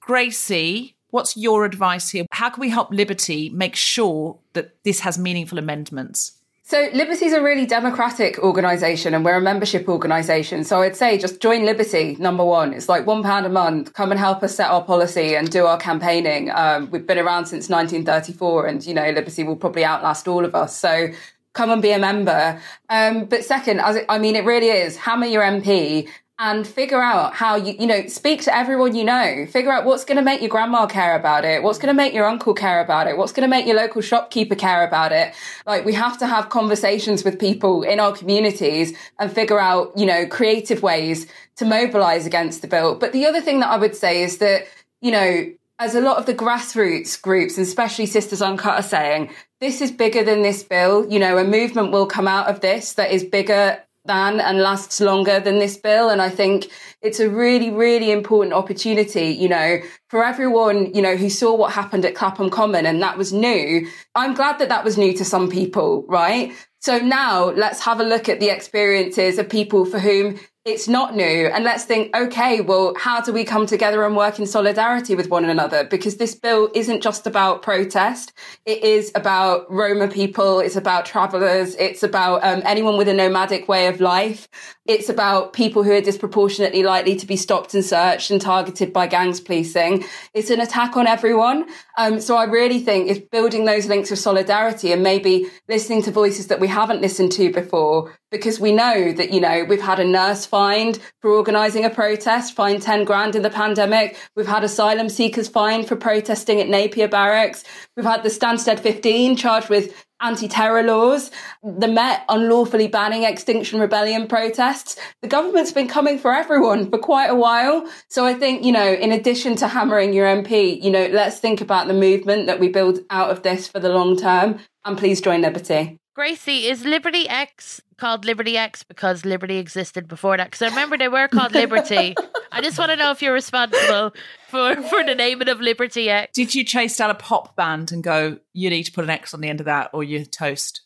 Gracie, 0.00 0.96
what's 1.10 1.36
your 1.36 1.64
advice 1.64 2.10
here? 2.10 2.26
How 2.30 2.50
can 2.50 2.60
we 2.60 2.70
help 2.70 2.90
Liberty 2.90 3.50
make 3.50 3.76
sure 3.76 4.38
that 4.54 4.82
this 4.82 5.00
has 5.00 5.18
meaningful 5.18 5.58
amendments? 5.58 6.32
So 6.70 6.88
Liberty's 6.94 7.32
a 7.32 7.42
really 7.42 7.66
democratic 7.66 8.38
organisation 8.38 9.12
and 9.12 9.24
we're 9.24 9.38
a 9.38 9.40
membership 9.40 9.88
organisation. 9.88 10.62
So 10.62 10.82
I'd 10.82 10.94
say 10.94 11.18
just 11.18 11.40
join 11.40 11.64
Liberty, 11.64 12.16
number 12.20 12.44
one. 12.44 12.72
It's 12.72 12.88
like 12.88 13.06
one 13.06 13.24
pound 13.24 13.44
a 13.44 13.48
month. 13.48 13.92
Come 13.92 14.12
and 14.12 14.20
help 14.20 14.44
us 14.44 14.54
set 14.54 14.70
our 14.70 14.84
policy 14.84 15.34
and 15.34 15.50
do 15.50 15.66
our 15.66 15.78
campaigning. 15.78 16.48
Um, 16.52 16.88
we've 16.92 17.06
been 17.06 17.18
around 17.18 17.46
since 17.46 17.68
1934 17.68 18.66
and, 18.66 18.86
you 18.86 18.94
know, 18.94 19.10
Liberty 19.10 19.42
will 19.42 19.56
probably 19.56 19.84
outlast 19.84 20.28
all 20.28 20.44
of 20.44 20.54
us. 20.54 20.76
So 20.76 21.08
come 21.54 21.70
and 21.70 21.82
be 21.82 21.90
a 21.90 21.98
member. 21.98 22.60
Um, 22.88 23.24
but 23.24 23.44
second, 23.44 23.80
as 23.80 23.96
it, 23.96 24.06
I 24.08 24.18
mean, 24.18 24.36
it 24.36 24.44
really 24.44 24.68
is 24.68 24.96
hammer 24.96 25.26
your 25.26 25.42
MP 25.42 26.08
and 26.42 26.66
figure 26.66 27.02
out 27.02 27.34
how 27.34 27.54
you, 27.54 27.74
you 27.78 27.86
know, 27.86 28.06
speak 28.06 28.40
to 28.40 28.56
everyone 28.56 28.96
you 28.96 29.04
know. 29.04 29.44
Figure 29.50 29.70
out 29.70 29.84
what's 29.84 30.06
going 30.06 30.16
to 30.16 30.22
make 30.22 30.40
your 30.40 30.48
grandma 30.48 30.86
care 30.86 31.14
about 31.14 31.44
it, 31.44 31.62
what's 31.62 31.78
going 31.78 31.94
to 31.94 31.94
make 31.94 32.14
your 32.14 32.24
uncle 32.24 32.54
care 32.54 32.80
about 32.80 33.06
it, 33.06 33.18
what's 33.18 33.30
going 33.30 33.42
to 33.42 33.48
make 33.48 33.66
your 33.66 33.76
local 33.76 34.00
shopkeeper 34.00 34.54
care 34.54 34.82
about 34.82 35.12
it. 35.12 35.34
Like, 35.66 35.84
we 35.84 35.92
have 35.92 36.16
to 36.16 36.26
have 36.26 36.48
conversations 36.48 37.24
with 37.24 37.38
people 37.38 37.82
in 37.82 38.00
our 38.00 38.12
communities 38.12 38.96
and 39.18 39.30
figure 39.30 39.60
out, 39.60 39.92
you 39.98 40.06
know, 40.06 40.26
creative 40.26 40.82
ways 40.82 41.26
to 41.56 41.66
mobilize 41.66 42.24
against 42.24 42.62
the 42.62 42.68
bill. 42.68 42.94
But 42.94 43.12
the 43.12 43.26
other 43.26 43.42
thing 43.42 43.60
that 43.60 43.68
I 43.68 43.76
would 43.76 43.94
say 43.94 44.22
is 44.22 44.38
that, 44.38 44.66
you 45.02 45.12
know, 45.12 45.52
as 45.78 45.94
a 45.94 46.00
lot 46.00 46.16
of 46.16 46.24
the 46.24 46.34
grassroots 46.34 47.20
groups, 47.20 47.58
and 47.58 47.66
especially 47.66 48.06
Sisters 48.06 48.40
Uncut 48.40 48.78
are 48.78 48.82
saying, 48.82 49.30
this 49.60 49.82
is 49.82 49.92
bigger 49.92 50.24
than 50.24 50.40
this 50.40 50.62
bill. 50.62 51.06
You 51.06 51.18
know, 51.18 51.36
a 51.36 51.44
movement 51.44 51.92
will 51.92 52.06
come 52.06 52.26
out 52.26 52.48
of 52.48 52.60
this 52.60 52.94
that 52.94 53.10
is 53.10 53.24
bigger 53.24 53.82
than 54.04 54.40
and 54.40 54.58
lasts 54.58 55.00
longer 55.00 55.40
than 55.40 55.58
this 55.58 55.76
bill. 55.76 56.08
And 56.08 56.22
I 56.22 56.28
think 56.28 56.70
it's 57.02 57.20
a 57.20 57.28
really, 57.28 57.70
really 57.70 58.10
important 58.10 58.54
opportunity, 58.54 59.26
you 59.26 59.48
know, 59.48 59.80
for 60.08 60.24
everyone, 60.24 60.94
you 60.94 61.02
know, 61.02 61.16
who 61.16 61.30
saw 61.30 61.54
what 61.54 61.72
happened 61.72 62.04
at 62.04 62.14
Clapham 62.14 62.50
Common 62.50 62.86
and 62.86 63.02
that 63.02 63.18
was 63.18 63.32
new. 63.32 63.86
I'm 64.14 64.34
glad 64.34 64.58
that 64.58 64.68
that 64.68 64.84
was 64.84 64.96
new 64.96 65.12
to 65.14 65.24
some 65.24 65.50
people, 65.50 66.04
right? 66.08 66.52
So 66.80 66.98
now 66.98 67.50
let's 67.50 67.80
have 67.80 68.00
a 68.00 68.04
look 68.04 68.28
at 68.28 68.40
the 68.40 68.48
experiences 68.48 69.38
of 69.38 69.48
people 69.50 69.84
for 69.84 69.98
whom 69.98 70.38
it's 70.66 70.86
not 70.86 71.16
new. 71.16 71.46
And 71.46 71.64
let's 71.64 71.84
think, 71.84 72.14
okay, 72.14 72.60
well, 72.60 72.94
how 72.98 73.22
do 73.22 73.32
we 73.32 73.44
come 73.44 73.64
together 73.64 74.04
and 74.04 74.14
work 74.14 74.38
in 74.38 74.46
solidarity 74.46 75.14
with 75.14 75.30
one 75.30 75.46
another? 75.46 75.84
Because 75.84 76.18
this 76.18 76.34
bill 76.34 76.70
isn't 76.74 77.02
just 77.02 77.26
about 77.26 77.62
protest. 77.62 78.34
It 78.66 78.84
is 78.84 79.10
about 79.14 79.70
Roma 79.72 80.08
people. 80.08 80.60
It's 80.60 80.76
about 80.76 81.06
travelers. 81.06 81.74
It's 81.76 82.02
about 82.02 82.44
um, 82.44 82.60
anyone 82.66 82.98
with 82.98 83.08
a 83.08 83.14
nomadic 83.14 83.68
way 83.68 83.86
of 83.86 84.02
life. 84.02 84.48
It's 84.84 85.08
about 85.08 85.54
people 85.54 85.82
who 85.82 85.92
are 85.92 86.00
disproportionately 86.00 86.82
likely 86.82 87.16
to 87.16 87.26
be 87.26 87.36
stopped 87.36 87.72
and 87.72 87.84
searched 87.84 88.30
and 88.30 88.40
targeted 88.40 88.92
by 88.92 89.06
gangs 89.06 89.40
policing. 89.40 90.04
It's 90.34 90.50
an 90.50 90.60
attack 90.60 90.96
on 90.96 91.06
everyone. 91.06 91.68
Um, 91.96 92.20
so 92.20 92.36
I 92.36 92.44
really 92.44 92.80
think 92.80 93.08
it's 93.08 93.20
building 93.20 93.64
those 93.64 93.86
links 93.86 94.10
of 94.10 94.18
solidarity 94.18 94.92
and 94.92 95.02
maybe 95.02 95.46
listening 95.68 96.02
to 96.02 96.10
voices 96.10 96.48
that 96.48 96.60
we 96.60 96.66
haven't 96.68 97.00
listened 97.00 97.32
to 97.32 97.52
before 97.52 98.18
because 98.30 98.60
we 98.60 98.72
know 98.72 99.12
that, 99.12 99.32
you 99.32 99.40
know, 99.40 99.64
we've 99.64 99.80
had 99.80 100.00
a 100.00 100.04
nurse 100.04 100.46
fined 100.50 100.98
for 101.22 101.30
organising 101.30 101.84
a 101.84 101.90
protest, 101.90 102.54
fined 102.54 102.82
10 102.82 103.04
grand 103.04 103.36
in 103.36 103.42
the 103.42 103.50
pandemic. 103.50 104.18
We've 104.36 104.46
had 104.46 104.64
asylum 104.64 105.08
seekers 105.08 105.48
fined 105.48 105.88
for 105.88 105.96
protesting 105.96 106.60
at 106.60 106.68
Napier 106.68 107.08
Barracks. 107.08 107.64
We've 107.96 108.04
had 108.04 108.22
the 108.22 108.28
Stansted 108.28 108.80
15 108.80 109.36
charged 109.36 109.70
with 109.70 109.94
anti-terror 110.20 110.82
laws, 110.82 111.30
the 111.62 111.88
Met 111.88 112.24
unlawfully 112.28 112.88
banning 112.88 113.24
Extinction 113.24 113.80
Rebellion 113.80 114.26
protests. 114.26 114.96
The 115.22 115.28
government's 115.28 115.72
been 115.72 115.88
coming 115.88 116.18
for 116.18 116.34
everyone 116.34 116.90
for 116.90 116.98
quite 116.98 117.30
a 117.30 117.34
while. 117.34 117.88
So 118.08 118.26
I 118.26 118.34
think, 118.34 118.64
you 118.64 118.72
know, 118.72 118.92
in 118.92 119.12
addition 119.12 119.56
to 119.56 119.68
hammering 119.68 120.12
your 120.12 120.26
MP, 120.26 120.82
you 120.82 120.90
know, 120.90 121.06
let's 121.06 121.38
think 121.38 121.60
about 121.60 121.88
the 121.88 121.94
movement 121.94 122.46
that 122.46 122.60
we 122.60 122.68
build 122.68 123.00
out 123.08 123.30
of 123.30 123.42
this 123.42 123.68
for 123.68 123.80
the 123.80 123.88
long 123.88 124.16
term. 124.16 124.58
And 124.84 124.98
please 124.98 125.20
join 125.20 125.42
Liberty. 125.42 125.99
Gracie, 126.20 126.68
is 126.68 126.84
Liberty 126.84 127.26
X 127.26 127.80
called 127.96 128.26
Liberty 128.26 128.58
X 128.58 128.82
because 128.82 129.24
Liberty 129.24 129.56
existed 129.56 130.06
before 130.06 130.36
that? 130.36 130.50
Because 130.50 130.60
I 130.60 130.68
remember 130.68 130.98
they 130.98 131.08
were 131.08 131.28
called 131.28 131.54
Liberty. 131.54 132.14
I 132.52 132.60
just 132.60 132.78
want 132.78 132.90
to 132.90 132.96
know 132.96 133.10
if 133.10 133.22
you're 133.22 133.32
responsible 133.32 134.12
for, 134.48 134.82
for 134.82 135.02
the 135.02 135.14
naming 135.14 135.48
of 135.48 135.62
Liberty 135.62 136.10
X. 136.10 136.34
Did 136.34 136.54
you 136.54 136.62
chase 136.62 136.98
down 136.98 137.08
a 137.08 137.14
pop 137.14 137.56
band 137.56 137.90
and 137.90 138.04
go, 138.04 138.36
you 138.52 138.68
need 138.68 138.82
to 138.82 138.92
put 138.92 139.02
an 139.02 139.08
X 139.08 139.32
on 139.32 139.40
the 139.40 139.48
end 139.48 139.60
of 139.60 139.64
that 139.64 139.88
or 139.94 140.04
you're 140.04 140.26
toast? 140.26 140.82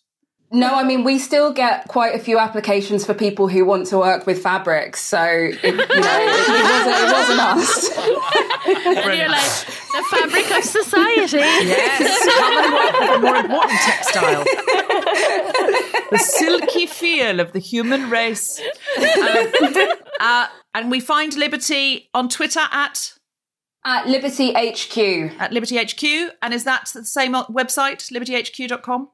No, 0.52 0.76
I 0.76 0.84
mean 0.84 1.02
we 1.02 1.18
still 1.18 1.52
get 1.52 1.88
quite 1.88 2.14
a 2.14 2.20
few 2.20 2.38
applications 2.38 3.04
for 3.04 3.12
people 3.12 3.48
who 3.48 3.64
want 3.64 3.88
to 3.88 3.98
work 3.98 4.28
with 4.28 4.40
fabrics. 4.40 5.00
So 5.00 5.20
it, 5.20 5.64
you 5.64 5.72
know, 5.72 5.84
it, 5.84 6.38
it, 6.48 6.62
wasn't, 6.62 6.96
it 6.96 7.12
wasn't 7.12 7.40
us. 7.40 7.98
and 9.08 9.18
you're 9.18 9.28
like 9.28 9.66
the 9.66 10.04
fabric 10.12 10.56
of 10.56 10.62
society. 10.62 11.38
Yes, 11.38 12.28
come 12.38 12.64
and 12.64 12.72
work 12.72 13.00
with 13.00 13.10
a 13.10 13.18
more 13.18 13.36
important 13.36 13.80
textile. 13.80 14.44
the 16.10 16.18
silky 16.18 16.86
feel 16.86 17.40
of 17.40 17.52
the 17.52 17.58
human 17.58 18.10
race. 18.10 18.60
Um, 18.98 19.52
uh, 20.20 20.46
and 20.74 20.90
we 20.90 21.00
find 21.00 21.34
Liberty 21.34 22.08
on 22.14 22.28
Twitter 22.28 22.66
at 22.70 23.14
at 23.84 24.08
Liberty 24.08 24.52
HQ. 24.52 25.38
At 25.38 25.52
Liberty 25.52 25.76
HQ. 25.76 26.32
And 26.40 26.54
is 26.54 26.64
that 26.64 26.90
the 26.94 27.04
same 27.04 27.34
website, 27.34 28.10
libertyhq.com? 28.10 29.10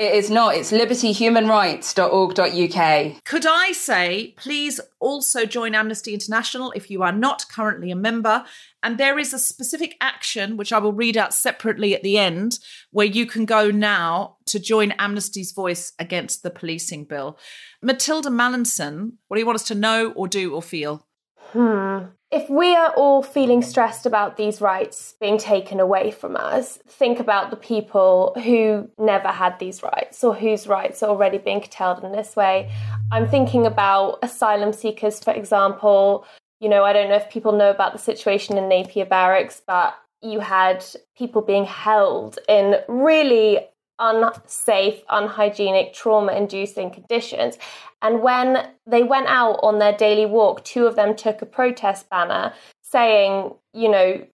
It 0.00 0.14
is 0.14 0.30
not. 0.30 0.54
It's 0.54 0.72
libertyhumanrights.org.uk. 0.72 3.24
Could 3.24 3.46
I 3.46 3.72
say, 3.72 4.34
please 4.38 4.80
also 4.98 5.44
join 5.44 5.74
Amnesty 5.74 6.14
International 6.14 6.72
if 6.72 6.90
you 6.90 7.02
are 7.02 7.12
not 7.12 7.44
currently 7.52 7.90
a 7.90 7.96
member? 7.96 8.46
And 8.82 8.96
there 8.96 9.18
is 9.18 9.34
a 9.34 9.38
specific 9.38 9.98
action, 10.00 10.56
which 10.56 10.72
I 10.72 10.78
will 10.78 10.94
read 10.94 11.18
out 11.18 11.34
separately 11.34 11.94
at 11.94 12.02
the 12.02 12.16
end, 12.16 12.60
where 12.92 13.04
you 13.04 13.26
can 13.26 13.44
go 13.44 13.70
now 13.70 14.38
to 14.50 14.60
join 14.60 14.92
Amnesty's 14.92 15.52
voice 15.52 15.92
against 15.98 16.42
the 16.42 16.50
policing 16.50 17.04
bill. 17.04 17.38
Mathilda 17.84 18.30
Mallinson, 18.30 19.12
what 19.28 19.36
do 19.36 19.40
you 19.40 19.46
want 19.46 19.56
us 19.56 19.68
to 19.68 19.74
know 19.74 20.12
or 20.12 20.28
do 20.28 20.54
or 20.54 20.62
feel? 20.62 21.06
Hmm. 21.52 21.98
If 22.30 22.48
we 22.48 22.76
are 22.76 22.92
all 22.94 23.24
feeling 23.24 23.60
stressed 23.60 24.06
about 24.06 24.36
these 24.36 24.60
rights 24.60 25.16
being 25.20 25.36
taken 25.36 25.80
away 25.80 26.12
from 26.12 26.36
us, 26.36 26.78
think 26.86 27.18
about 27.18 27.50
the 27.50 27.56
people 27.56 28.36
who 28.44 28.88
never 28.98 29.28
had 29.28 29.58
these 29.58 29.82
rights 29.82 30.22
or 30.22 30.32
whose 30.32 30.68
rights 30.68 31.02
are 31.02 31.10
already 31.10 31.38
being 31.38 31.60
curtailed 31.60 32.04
in 32.04 32.12
this 32.12 32.36
way. 32.36 32.70
I'm 33.10 33.28
thinking 33.28 33.66
about 33.66 34.20
asylum 34.22 34.72
seekers, 34.72 35.18
for 35.18 35.32
example. 35.32 36.24
You 36.60 36.68
know, 36.68 36.84
I 36.84 36.92
don't 36.92 37.08
know 37.08 37.16
if 37.16 37.30
people 37.30 37.50
know 37.50 37.70
about 37.70 37.94
the 37.94 37.98
situation 37.98 38.56
in 38.56 38.68
Napier 38.68 39.06
Barracks, 39.06 39.60
but 39.66 39.96
you 40.22 40.38
had 40.38 40.84
people 41.16 41.42
being 41.42 41.64
held 41.64 42.38
in 42.48 42.76
really 42.86 43.58
unsafe, 44.00 45.02
unhygienic, 45.08 45.92
trauma 45.92 46.32
inducing 46.32 46.90
conditions. 46.90 47.58
And 48.02 48.22
when 48.22 48.66
they 48.86 49.02
went 49.02 49.28
out 49.28 49.60
on 49.62 49.78
their 49.78 49.92
daily 49.92 50.26
walk, 50.26 50.64
two 50.64 50.86
of 50.86 50.96
them 50.96 51.14
took 51.14 51.42
a 51.42 51.46
protest 51.46 52.08
banner 52.08 52.54
saying, 52.82 53.52
you 53.74 53.88
know, 53.88 54.26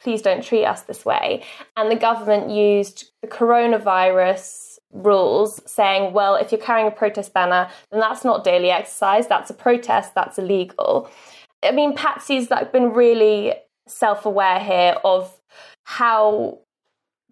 please 0.00 0.20
don't 0.22 0.44
treat 0.44 0.64
us 0.64 0.82
this 0.82 1.04
way. 1.04 1.42
And 1.76 1.90
the 1.90 1.96
government 1.96 2.50
used 2.50 3.12
the 3.22 3.28
coronavirus 3.28 4.78
rules 4.92 5.60
saying, 5.70 6.12
well, 6.12 6.34
if 6.34 6.52
you're 6.52 6.60
carrying 6.60 6.88
a 6.88 6.92
protest 6.92 7.32
banner, 7.32 7.68
then 7.90 8.00
that's 8.00 8.24
not 8.24 8.44
daily 8.44 8.70
exercise, 8.70 9.26
that's 9.26 9.50
a 9.50 9.54
protest, 9.54 10.14
that's 10.14 10.38
illegal. 10.38 11.10
I 11.62 11.72
mean, 11.72 11.94
Patsy's 11.94 12.50
like 12.50 12.72
been 12.72 12.92
really 12.92 13.54
self 13.88 14.26
aware 14.26 14.58
here 14.58 14.96
of 15.04 15.32
how 15.84 16.58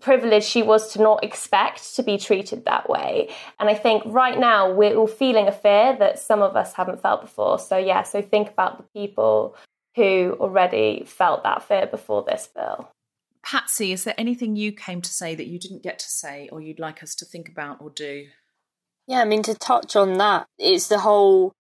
privileged 0.05 0.47
she 0.47 0.63
was 0.63 0.93
to 0.93 1.01
not 1.01 1.25
expect 1.25 1.97
to 1.97 2.03
be 2.03 2.19
treated 2.19 2.67
that 2.67 2.89
way. 2.91 3.31
And 3.59 3.71
I 3.71 3.75
think 3.75 4.03
right 4.05 4.39
now 4.39 4.71
we're 4.71 4.95
all 4.95 5.07
feeling 5.07 5.49
a 5.49 5.53
fear 5.53 5.97
that 5.99 6.19
some 6.19 6.43
of 6.43 6.57
us 6.57 6.75
haven't 6.75 7.01
felt 7.01 7.23
before. 7.23 7.59
So, 7.59 7.79
yeah, 7.79 8.03
so 8.03 8.21
think 8.21 8.51
about 8.51 8.77
the 8.77 9.01
people 9.01 9.57
who 9.97 10.37
already 10.39 11.05
felt 11.07 11.43
that 11.45 11.63
fear 11.63 11.87
before 11.87 12.23
this 12.23 12.51
bill. 12.55 12.91
Patsy, 13.43 13.93
is 13.93 14.05
there 14.05 14.15
anything 14.19 14.57
you 14.57 14.73
came 14.73 15.01
to 15.01 15.11
say 15.11 15.35
that 15.35 15.47
you 15.47 15.59
didn't 15.59 15.83
get 15.83 15.99
to 16.01 16.09
say 16.09 16.51
or 16.53 16.61
you'd 16.61 16.79
like 16.79 17.03
us 17.03 17.15
to 17.17 17.25
think 17.25 17.49
about 17.49 17.81
or 17.81 17.89
do? 17.89 18.27
Yeah, 19.07 19.21
I 19.21 19.25
mean, 19.25 19.43
to 19.45 19.55
touch 19.55 19.97
on 19.97 20.19
that, 20.19 20.47
it's 20.59 20.89
the 20.89 20.99
whole 20.99 21.53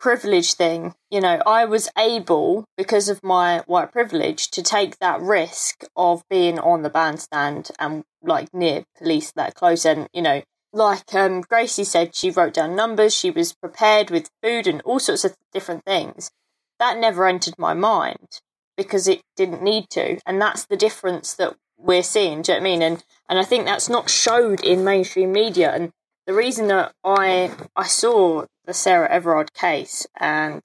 privilege 0.00 0.54
thing. 0.54 0.94
You 1.10 1.20
know, 1.20 1.40
I 1.46 1.64
was 1.66 1.88
able, 1.96 2.64
because 2.76 3.08
of 3.08 3.22
my 3.22 3.62
white 3.66 3.92
privilege, 3.92 4.50
to 4.50 4.62
take 4.62 4.98
that 4.98 5.20
risk 5.20 5.84
of 5.94 6.22
being 6.28 6.58
on 6.58 6.82
the 6.82 6.90
bandstand 6.90 7.70
and 7.78 8.02
like 8.22 8.52
near 8.52 8.84
police 8.98 9.30
that 9.36 9.54
close. 9.54 9.84
And, 9.84 10.08
you 10.12 10.22
know, 10.22 10.42
like 10.72 11.14
um, 11.14 11.42
Gracie 11.42 11.84
said, 11.84 12.14
she 12.14 12.30
wrote 12.30 12.54
down 12.54 12.74
numbers, 12.74 13.14
she 13.14 13.30
was 13.30 13.52
prepared 13.52 14.10
with 14.10 14.30
food 14.42 14.66
and 14.66 14.80
all 14.82 14.98
sorts 14.98 15.24
of 15.24 15.36
different 15.52 15.84
things. 15.84 16.30
That 16.78 16.98
never 16.98 17.26
entered 17.26 17.54
my 17.58 17.74
mind 17.74 18.40
because 18.76 19.06
it 19.06 19.20
didn't 19.36 19.62
need 19.62 19.90
to. 19.90 20.18
And 20.24 20.40
that's 20.40 20.64
the 20.64 20.76
difference 20.76 21.34
that 21.34 21.56
we're 21.76 22.02
seeing. 22.02 22.42
Do 22.42 22.52
you 22.52 22.58
know 22.58 22.62
what 22.62 22.68
I 22.68 22.70
mean? 22.70 22.82
And 22.82 23.04
and 23.28 23.38
I 23.38 23.44
think 23.44 23.64
that's 23.64 23.88
not 23.88 24.08
showed 24.08 24.62
in 24.62 24.84
mainstream 24.84 25.32
media. 25.32 25.72
And 25.72 25.90
the 26.26 26.34
reason 26.34 26.68
that 26.68 26.92
I 27.04 27.50
I 27.76 27.86
saw 27.86 28.46
the 28.70 28.74
Sarah 28.74 29.10
Everard 29.10 29.52
case 29.52 30.06
and 30.16 30.62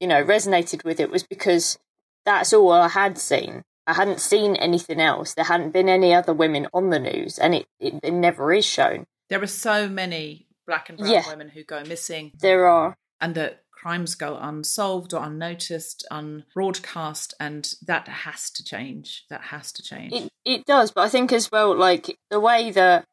you 0.00 0.06
know 0.08 0.24
resonated 0.24 0.84
with 0.84 0.98
it 0.98 1.10
was 1.10 1.22
because 1.22 1.78
that's 2.24 2.54
all 2.54 2.72
I 2.72 2.88
had 2.88 3.18
seen. 3.18 3.62
I 3.86 3.92
hadn't 3.92 4.20
seen 4.20 4.56
anything 4.56 5.00
else. 5.00 5.34
There 5.34 5.44
hadn't 5.44 5.72
been 5.72 5.88
any 5.88 6.14
other 6.14 6.32
women 6.32 6.66
on 6.72 6.88
the 6.88 6.98
news, 6.98 7.38
and 7.38 7.54
it, 7.54 7.66
it, 7.78 7.94
it 8.02 8.12
never 8.12 8.52
is 8.54 8.64
shown. 8.64 9.04
There 9.28 9.42
are 9.42 9.46
so 9.46 9.86
many 9.86 10.46
black 10.66 10.88
and 10.88 10.96
brown 10.96 11.10
yeah. 11.10 11.28
women 11.28 11.50
who 11.50 11.62
go 11.62 11.82
missing. 11.84 12.32
There 12.40 12.66
are, 12.66 12.96
and 13.20 13.34
that 13.34 13.64
crimes 13.70 14.14
go 14.14 14.38
unsolved 14.40 15.12
or 15.12 15.22
unnoticed, 15.24 16.06
unbroadcast, 16.10 17.34
and 17.38 17.74
that 17.82 18.08
has 18.08 18.50
to 18.52 18.64
change. 18.64 19.26
That 19.28 19.42
has 19.42 19.72
to 19.72 19.82
change. 19.82 20.14
It 20.14 20.30
it 20.46 20.64
does, 20.64 20.90
but 20.90 21.02
I 21.02 21.10
think 21.10 21.32
as 21.32 21.50
well, 21.52 21.76
like 21.76 22.16
the 22.30 22.40
way 22.40 22.70
that 22.70 23.04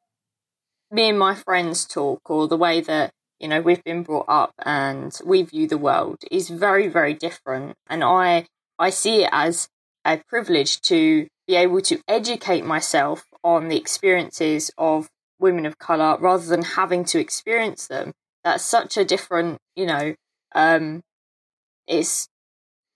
me 0.92 1.10
and 1.10 1.20
my 1.20 1.36
friends 1.36 1.86
talk, 1.86 2.30
or 2.30 2.48
the 2.48 2.58
way 2.58 2.80
that 2.80 3.12
you 3.40 3.48
know 3.48 3.62
we've 3.62 3.84
been 3.84 4.04
brought 4.04 4.26
up 4.28 4.54
and 4.66 5.18
we 5.26 5.42
view 5.44 5.68
the 5.68 5.78
world 5.78 6.20
is 6.32 6.50
very 6.50 6.88
very 6.88 7.14
different. 7.14 7.76
And 7.88 8.04
i 8.04 8.46
i 8.78 8.90
see 8.90 9.24
it 9.24 9.30
as 9.32 9.70
a 10.06 10.18
privilege 10.28 10.82
to 10.82 11.28
be 11.48 11.56
able 11.56 11.82
to 11.82 12.00
educate 12.08 12.64
myself 12.66 13.26
on 13.44 13.68
the 13.68 13.78
experiences 13.78 14.72
of 14.78 15.10
women 15.40 15.66
of 15.66 15.78
color 15.78 16.18
rather 16.20 16.46
than 16.46 16.64
having 16.64 17.06
to 17.06 17.20
experience 17.20 17.88
them. 17.88 18.14
That's 18.44 18.64
such 18.64 18.98
a 18.98 19.06
different 19.06 19.60
you 19.76 19.86
know 19.86 20.16
um 20.56 21.02
it's 21.88 22.28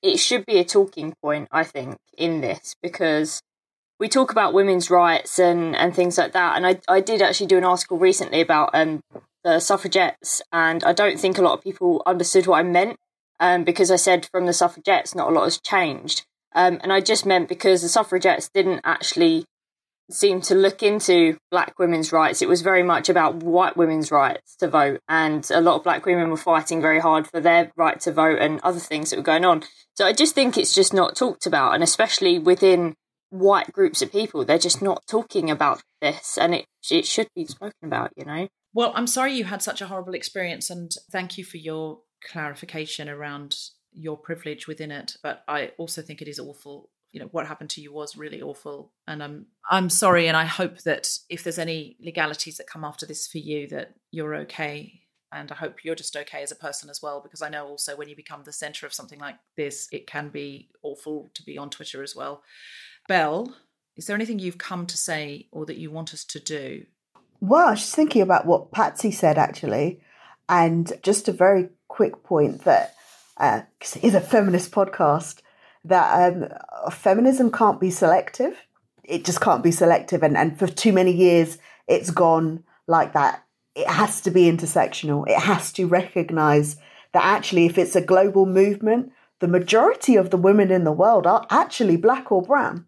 it 0.02 0.18
should 0.18 0.46
be 0.46 0.60
a 0.60 0.66
talking 0.66 1.14
point 1.22 1.48
i 1.52 1.64
think 1.64 1.98
in 2.18 2.42
this 2.42 2.76
because 2.82 3.42
we 4.00 4.10
talk 4.10 4.32
about 4.32 4.54
women's 4.54 4.90
rights 4.90 5.40
and 5.40 5.76
and 5.76 5.96
things 5.96 6.18
like 6.18 6.34
that. 6.34 6.58
And 6.58 6.66
i 6.68 6.80
i 6.88 7.00
did 7.00 7.22
actually 7.22 7.48
do 7.48 7.58
an 7.58 7.64
article 7.64 7.98
recently 7.98 8.42
about 8.42 8.72
um 8.74 9.02
the 9.44 9.60
suffragettes, 9.60 10.42
and 10.52 10.84
I 10.84 10.94
don't 10.94 11.20
think 11.20 11.38
a 11.38 11.42
lot 11.42 11.58
of 11.58 11.64
people 11.64 12.02
understood 12.06 12.48
what 12.48 12.60
I 12.60 12.64
meant 12.64 12.98
um, 13.40 13.64
because 13.64 13.92
I 13.92 13.98
said 13.98 14.28
from 14.32 14.46
the 14.46 14.54
suffragettes, 14.54 15.16
not 15.16 15.30
a 15.30 15.32
lot 15.32 15.44
has 15.44 15.60
changed. 15.60 16.26
Um, 16.56 16.80
and 16.84 16.94
I 16.94 17.02
just 17.02 17.26
meant 17.26 17.50
because 17.50 17.82
the 17.82 17.90
suffragettes 17.90 18.50
didn't 18.54 18.82
actually 18.84 19.46
seem 20.12 20.42
to 20.42 20.56
look 20.56 20.84
into 20.84 21.38
black 21.50 21.78
women's 21.80 22.12
rights. 22.12 22.42
It 22.42 22.50
was 22.50 22.62
very 22.62 22.84
much 22.84 23.10
about 23.10 23.36
white 23.36 23.76
women's 23.76 24.12
rights 24.12 24.56
to 24.58 24.68
vote, 24.68 25.02
and 25.08 25.50
a 25.52 25.62
lot 25.62 25.78
of 25.78 25.84
black 25.84 26.06
women 26.06 26.30
were 26.30 26.38
fighting 26.38 26.82
very 26.82 27.00
hard 27.00 27.28
for 27.28 27.40
their 27.40 27.72
right 27.76 28.00
to 28.02 28.12
vote 28.12 28.40
and 28.40 28.60
other 28.62 28.80
things 28.80 29.10
that 29.10 29.18
were 29.18 29.24
going 29.24 29.46
on. 29.46 29.64
So 29.96 30.06
I 30.06 30.14
just 30.14 30.36
think 30.36 30.58
it's 30.58 30.76
just 30.76 30.94
not 30.94 31.16
talked 31.16 31.46
about, 31.46 31.74
and 31.74 31.84
especially 31.84 32.40
within 32.40 32.96
white 33.30 33.72
groups 33.72 34.02
of 34.02 34.12
people, 34.12 34.46
they're 34.46 34.58
just 34.58 34.82
not 34.82 35.04
talking 35.08 35.50
about 35.50 35.82
this, 36.02 36.38
and 36.38 36.54
it 36.54 36.66
it 36.92 37.06
should 37.06 37.30
be 37.36 37.46
spoken 37.46 37.84
about, 37.84 38.12
you 38.16 38.26
know. 38.26 38.48
Well, 38.74 38.92
I'm 38.96 39.08
sorry 39.08 39.34
you 39.34 39.44
had 39.44 39.62
such 39.62 39.82
a 39.82 39.88
horrible 39.88 40.16
experience, 40.16 40.70
and 40.70 40.92
thank 41.12 41.38
you 41.38 41.44
for 41.44 41.58
your 41.58 42.00
clarification 42.24 43.08
around 43.10 43.56
your 43.94 44.18
privilege 44.18 44.68
within 44.68 44.92
it. 44.92 45.18
But 45.22 45.44
I 45.48 45.72
also 45.78 46.02
think 46.02 46.22
it 46.22 46.28
is 46.28 46.40
awful. 46.40 46.90
You 47.12 47.20
know 47.20 47.28
what 47.28 47.46
happened 47.46 47.70
to 47.72 47.82
you 47.82 47.94
was 47.94 48.18
really 48.18 48.42
awful. 48.42 48.92
And 49.08 49.22
i'm 49.22 49.46
i'm 49.70 49.90
sorry 49.90 50.28
and 50.28 50.36
i 50.36 50.46
hope 50.46 50.80
that 50.80 51.08
if 51.30 51.44
there's 51.44 51.60
any 51.60 51.96
legalities 52.02 52.58
that 52.58 52.68
come 52.68 52.84
after 52.84 53.06
this 53.06 53.28
for 53.28 53.38
you 53.38 53.68
that 53.68 53.94
you're 54.12 54.36
okay. 54.36 55.02
And 55.32 55.52
i 55.52 55.56
hope 55.56 55.84
you're 55.84 55.94
just 55.94 56.18
okay 56.18 56.42
as 56.42 56.52
a 56.52 56.56
person 56.56 56.90
as 56.90 57.02
well 57.04 57.22
because 57.22 57.44
i 57.44 57.50
know 57.50 57.68
also 57.68 57.96
when 57.96 58.10
you 58.10 58.16
become 58.16 58.44
the 58.44 58.52
center 58.52 58.88
of 58.88 58.94
something 58.94 59.20
like 59.20 59.36
this 59.58 59.88
it 59.92 60.08
can 60.08 60.30
be 60.30 60.70
awful 60.82 61.30
to 61.36 61.44
be 61.44 61.58
on 61.58 61.70
twitter 61.70 62.02
as 62.02 62.16
well. 62.16 62.42
Bell, 63.08 63.56
is 63.96 64.08
there 64.08 64.16
anything 64.16 64.40
you've 64.40 64.58
come 64.58 64.88
to 64.88 64.98
say 64.98 65.48
or 65.52 65.68
that 65.68 65.78
you 65.78 65.92
want 65.92 66.14
us 66.16 66.26
to 66.26 66.40
do 66.40 66.86
well 67.44 67.68
i 67.68 67.72
was 67.72 67.82
just 67.82 67.96
thinking 67.96 68.22
about 68.22 68.46
what 68.46 68.72
patsy 68.72 69.12
said 69.12 69.38
actually 69.38 70.00
and 70.50 70.94
just 71.04 71.28
a 71.28 71.32
very 71.32 71.70
quick 71.88 72.24
point 72.24 72.64
that 72.64 72.96
uh, 73.38 73.62
it 73.82 74.04
is 74.04 74.16
a 74.16 74.22
feminist 74.22 74.72
podcast 74.72 75.42
that 75.86 76.34
um, 76.34 76.92
feminism 76.92 77.52
can't 77.52 77.80
be 77.80 77.92
selective. 77.92 78.58
It 79.04 79.26
just 79.26 79.42
can't 79.42 79.64
be 79.64 79.72
selective. 79.72 80.24
And, 80.24 80.38
and 80.38 80.58
for 80.58 80.68
too 80.68 80.94
many 80.94 81.12
years, 81.12 81.58
it's 81.88 82.10
gone 82.10 82.64
like 82.88 83.14
that. 83.14 83.44
It 83.76 83.88
has 83.88 84.22
to 84.22 84.32
be 84.32 84.44
intersectional. 84.44 85.28
It 85.28 85.40
has 85.40 85.74
to 85.74 85.88
recognize 85.88 86.78
that 87.12 87.26
actually, 87.26 87.66
if 87.66 87.78
it's 87.78 87.96
a 87.96 88.02
global 88.02 88.46
movement, 88.46 89.12
the 89.40 89.48
majority 89.48 90.16
of 90.16 90.30
the 90.30 90.38
women 90.38 90.72
in 90.72 90.84
the 90.84 90.92
world 90.92 91.28
are 91.28 91.46
actually 91.50 91.98
black 91.98 92.32
or 92.32 92.42
brown. 92.42 92.86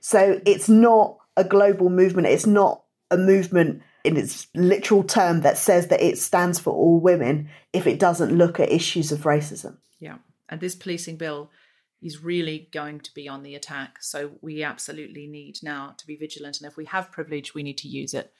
So 0.00 0.40
it's 0.44 0.68
not 0.68 1.16
a 1.36 1.44
global 1.44 1.88
movement. 1.88 2.28
It's 2.28 2.46
not 2.46 2.82
a 3.10 3.16
movement 3.16 3.82
in 4.04 4.16
its 4.16 4.46
literal 4.54 5.02
term 5.02 5.42
that 5.42 5.58
says 5.58 5.88
that 5.88 6.02
it 6.02 6.18
stands 6.18 6.58
for 6.58 6.72
all 6.72 7.00
women 7.00 7.48
if 7.72 7.86
it 7.86 7.98
doesn't 7.98 8.36
look 8.36 8.60
at 8.60 8.70
issues 8.70 9.12
of 9.12 9.20
racism. 9.20 9.76
Yeah. 9.98 10.18
And 10.48 10.60
this 10.60 10.74
policing 10.74 11.16
bill 11.16 11.50
is 12.00 12.22
really 12.22 12.68
going 12.72 13.00
to 13.00 13.12
be 13.12 13.28
on 13.28 13.42
the 13.42 13.54
attack. 13.54 14.02
So 14.02 14.32
we 14.40 14.62
absolutely 14.62 15.26
need 15.26 15.56
now 15.62 15.94
to 15.98 16.06
be 16.06 16.16
vigilant. 16.16 16.60
And 16.60 16.70
if 16.70 16.76
we 16.76 16.84
have 16.86 17.10
privilege, 17.10 17.54
we 17.54 17.62
need 17.62 17.78
to 17.78 17.88
use 17.88 18.14
it. 18.14 18.32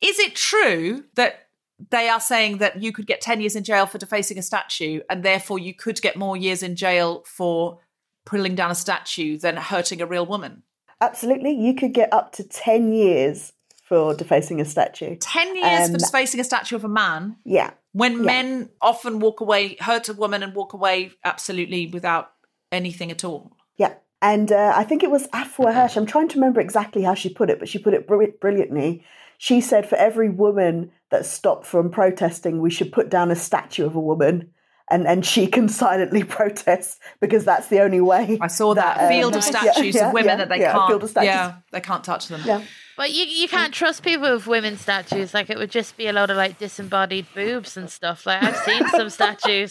Is 0.00 0.18
it 0.18 0.34
true 0.34 1.04
that 1.14 1.48
they 1.90 2.08
are 2.08 2.20
saying 2.20 2.58
that 2.58 2.82
you 2.82 2.92
could 2.92 3.06
get 3.06 3.20
10 3.20 3.40
years 3.40 3.56
in 3.56 3.64
jail 3.64 3.86
for 3.86 3.98
defacing 3.98 4.38
a 4.38 4.42
statue 4.42 5.00
and 5.08 5.22
therefore 5.22 5.58
you 5.58 5.74
could 5.74 6.00
get 6.00 6.16
more 6.16 6.36
years 6.36 6.62
in 6.62 6.76
jail 6.76 7.22
for 7.26 7.78
pulling 8.26 8.54
down 8.54 8.70
a 8.70 8.74
statue 8.74 9.38
than 9.38 9.56
hurting 9.56 10.00
a 10.00 10.06
real 10.06 10.26
woman? 10.26 10.62
Absolutely. 11.00 11.52
You 11.52 11.74
could 11.74 11.92
get 11.92 12.12
up 12.12 12.32
to 12.32 12.44
10 12.44 12.92
years 12.92 13.52
for 13.90 14.14
defacing 14.14 14.60
a 14.60 14.64
statue. 14.64 15.16
10 15.16 15.56
years 15.56 15.88
um, 15.88 15.92
for 15.94 15.98
defacing 15.98 16.38
a 16.38 16.44
statue 16.44 16.76
of 16.76 16.84
a 16.84 16.88
man? 16.88 17.34
Yeah. 17.44 17.72
When 17.90 18.18
yeah. 18.18 18.22
men 18.22 18.68
often 18.80 19.18
walk 19.18 19.40
away, 19.40 19.78
hurt 19.80 20.08
a 20.08 20.14
woman 20.14 20.44
and 20.44 20.54
walk 20.54 20.74
away 20.74 21.10
absolutely 21.24 21.88
without 21.88 22.30
anything 22.70 23.10
at 23.10 23.24
all. 23.24 23.50
Yeah. 23.78 23.94
And 24.22 24.52
uh, 24.52 24.74
I 24.76 24.84
think 24.84 25.02
it 25.02 25.10
was 25.10 25.26
Afua 25.28 25.74
Hirsch. 25.74 25.96
I'm 25.96 26.06
trying 26.06 26.28
to 26.28 26.36
remember 26.36 26.60
exactly 26.60 27.02
how 27.02 27.14
she 27.14 27.30
put 27.30 27.50
it, 27.50 27.58
but 27.58 27.68
she 27.68 27.78
put 27.78 27.94
it 27.94 28.06
br- 28.06 28.26
brilliantly. 28.40 29.04
She 29.38 29.60
said, 29.60 29.88
for 29.88 29.96
every 29.96 30.28
woman 30.28 30.92
that 31.10 31.26
stopped 31.26 31.66
from 31.66 31.90
protesting, 31.90 32.60
we 32.60 32.70
should 32.70 32.92
put 32.92 33.10
down 33.10 33.32
a 33.32 33.36
statue 33.36 33.86
of 33.86 33.96
a 33.96 34.00
woman. 34.00 34.52
And, 34.90 35.06
and 35.06 35.24
she 35.24 35.46
can 35.46 35.68
silently 35.68 36.24
protest 36.38 37.00
because 37.20 37.44
that's 37.44 37.68
the 37.68 37.80
only 37.80 38.00
way. 38.00 38.38
I 38.40 38.48
saw 38.48 38.74
that, 38.74 38.98
that 38.98 39.08
field 39.08 39.34
um, 39.34 39.38
of 39.38 39.44
statues 39.54 39.94
yeah, 39.94 40.08
of 40.08 40.12
women 40.14 40.30
yeah, 40.30 40.36
that 40.36 40.48
they 40.48 40.60
yeah, 40.60 40.72
can't. 40.72 41.16
Yeah, 41.22 41.54
they 41.70 41.80
can't 41.80 42.04
touch 42.04 42.28
them. 42.28 42.42
Yeah. 42.44 42.62
But 42.96 43.12
you 43.12 43.24
you 43.24 43.48
can't 43.48 43.72
trust 43.72 44.02
people 44.02 44.30
with 44.30 44.46
women 44.46 44.76
statues. 44.76 45.32
Like 45.32 45.48
it 45.48 45.56
would 45.56 45.70
just 45.70 45.96
be 45.96 46.06
a 46.06 46.12
lot 46.12 46.28
of 46.28 46.36
like 46.36 46.58
disembodied 46.58 47.26
boobs 47.34 47.76
and 47.76 47.88
stuff. 47.88 48.26
Like 48.26 48.42
I've 48.42 48.56
seen 48.56 48.86
some 48.88 49.08
statues 49.18 49.70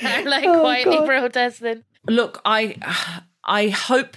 that 0.00 0.24
are 0.24 0.30
like 0.30 0.44
oh, 0.46 0.60
quietly 0.60 0.96
God. 0.96 1.06
protesting. 1.06 1.84
Look, 2.08 2.40
I 2.46 2.76
I 3.44 3.68
hope 3.68 4.16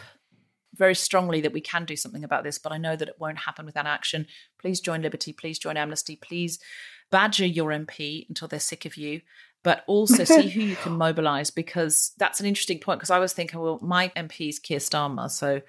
very 0.73 0.95
strongly 0.95 1.41
that 1.41 1.51
we 1.51 1.59
can 1.59 1.83
do 1.83 1.97
something 1.97 2.23
about 2.23 2.45
this, 2.45 2.57
but 2.57 2.71
I 2.71 2.77
know 2.77 2.95
that 2.95 3.09
it 3.09 3.15
won't 3.19 3.39
happen 3.39 3.65
without 3.65 3.85
action. 3.85 4.25
Please 4.57 4.79
join 4.79 5.01
Liberty, 5.01 5.33
please 5.33 5.59
join 5.59 5.75
Amnesty, 5.75 6.15
please 6.15 6.59
badger 7.11 7.45
your 7.45 7.71
MP 7.71 8.25
until 8.29 8.47
they're 8.47 8.59
sick 8.59 8.85
of 8.85 8.95
you, 8.95 9.21
but 9.63 9.83
also 9.87 10.23
see 10.23 10.47
who 10.49 10.61
you 10.61 10.75
can 10.75 10.93
mobilise 10.97 11.51
because 11.51 12.11
that's 12.17 12.39
an 12.39 12.45
interesting 12.45 12.79
point. 12.79 12.99
Because 12.99 13.09
I 13.09 13.19
was 13.19 13.33
thinking, 13.33 13.59
well, 13.59 13.79
my 13.81 14.09
MP 14.15 14.49
is 14.49 14.59
Keir 14.59 14.79
Starmer, 14.79 15.29
so 15.29 15.61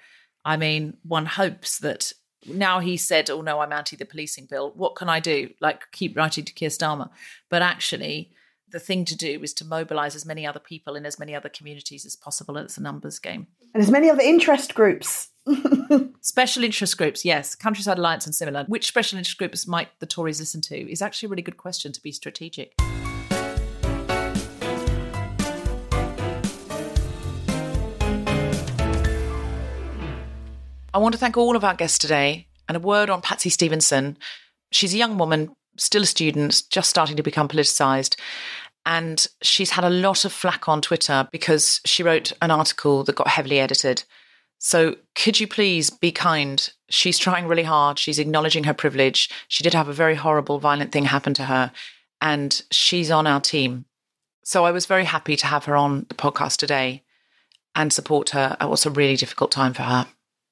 I 0.43 0.57
mean, 0.57 0.97
one 1.03 1.25
hopes 1.25 1.79
that 1.79 2.13
now 2.47 2.79
he 2.79 2.97
said, 2.97 3.29
"Oh 3.29 3.41
no, 3.41 3.59
I'm 3.59 3.73
anti 3.73 3.95
the 3.95 4.05
policing 4.05 4.47
bill." 4.49 4.71
What 4.75 4.95
can 4.95 5.09
I 5.09 5.19
do? 5.19 5.49
Like 5.59 5.91
keep 5.91 6.17
writing 6.17 6.45
to 6.45 6.53
Keir 6.53 6.69
Starmer, 6.69 7.09
but 7.49 7.61
actually 7.61 8.31
the 8.71 8.79
thing 8.79 9.05
to 9.05 9.15
do 9.15 9.41
is 9.43 9.53
to 9.55 9.65
mobilize 9.65 10.15
as 10.15 10.25
many 10.25 10.47
other 10.47 10.59
people 10.59 10.95
in 10.95 11.05
as 11.05 11.19
many 11.19 11.35
other 11.35 11.49
communities 11.49 12.05
as 12.05 12.15
possible. 12.15 12.57
It's 12.57 12.77
a 12.77 12.81
numbers 12.81 13.19
game. 13.19 13.47
And 13.73 13.83
as 13.83 13.91
many 13.91 14.09
other 14.09 14.21
interest 14.21 14.73
groups. 14.73 15.29
special 16.21 16.63
interest 16.63 16.97
groups, 16.97 17.25
yes. 17.25 17.55
Countryside 17.55 17.97
Alliance 17.97 18.25
and 18.25 18.35
similar. 18.35 18.65
Which 18.67 18.87
special 18.87 19.17
interest 19.17 19.37
groups 19.37 19.67
might 19.67 19.89
the 19.99 20.05
Tories 20.05 20.39
listen 20.39 20.61
to 20.61 20.91
is 20.91 21.01
actually 21.01 21.27
a 21.27 21.29
really 21.31 21.41
good 21.41 21.57
question 21.57 21.91
to 21.91 22.01
be 22.01 22.11
strategic. 22.11 22.73
I 30.93 30.97
want 30.97 31.13
to 31.13 31.19
thank 31.19 31.37
all 31.37 31.55
of 31.55 31.63
our 31.63 31.73
guests 31.73 31.97
today 31.97 32.47
and 32.67 32.75
a 32.75 32.79
word 32.79 33.09
on 33.09 33.21
Patsy 33.21 33.49
Stevenson. 33.49 34.17
She's 34.71 34.93
a 34.93 34.97
young 34.97 35.17
woman, 35.17 35.53
still 35.77 36.03
a 36.03 36.05
student, 36.05 36.63
just 36.69 36.89
starting 36.89 37.15
to 37.15 37.23
become 37.23 37.47
politicized. 37.47 38.19
And 38.85 39.25
she's 39.41 39.71
had 39.71 39.85
a 39.85 39.89
lot 39.89 40.25
of 40.25 40.33
flack 40.33 40.67
on 40.67 40.81
Twitter 40.81 41.29
because 41.31 41.79
she 41.85 42.03
wrote 42.03 42.33
an 42.41 42.51
article 42.51 43.05
that 43.05 43.15
got 43.15 43.29
heavily 43.29 43.59
edited. 43.59 44.03
So, 44.57 44.97
could 45.15 45.39
you 45.39 45.47
please 45.47 45.89
be 45.89 46.11
kind? 46.11 46.69
She's 46.89 47.17
trying 47.17 47.47
really 47.47 47.63
hard. 47.63 47.97
She's 47.97 48.19
acknowledging 48.19 48.65
her 48.65 48.73
privilege. 48.73 49.29
She 49.47 49.63
did 49.63 49.73
have 49.73 49.87
a 49.87 49.93
very 49.93 50.15
horrible, 50.15 50.59
violent 50.59 50.91
thing 50.91 51.05
happen 51.05 51.33
to 51.35 51.45
her, 51.45 51.71
and 52.21 52.61
she's 52.69 53.09
on 53.09 53.25
our 53.25 53.39
team. 53.39 53.85
So, 54.43 54.65
I 54.65 54.71
was 54.71 54.85
very 54.85 55.05
happy 55.05 55.35
to 55.37 55.47
have 55.47 55.65
her 55.65 55.75
on 55.75 56.05
the 56.09 56.15
podcast 56.15 56.57
today 56.57 57.03
and 57.73 57.91
support 57.91 58.31
her 58.31 58.55
at 58.59 58.69
what's 58.69 58.85
a 58.85 58.91
really 58.91 59.15
difficult 59.15 59.51
time 59.51 59.73
for 59.73 59.83
her. 59.83 60.07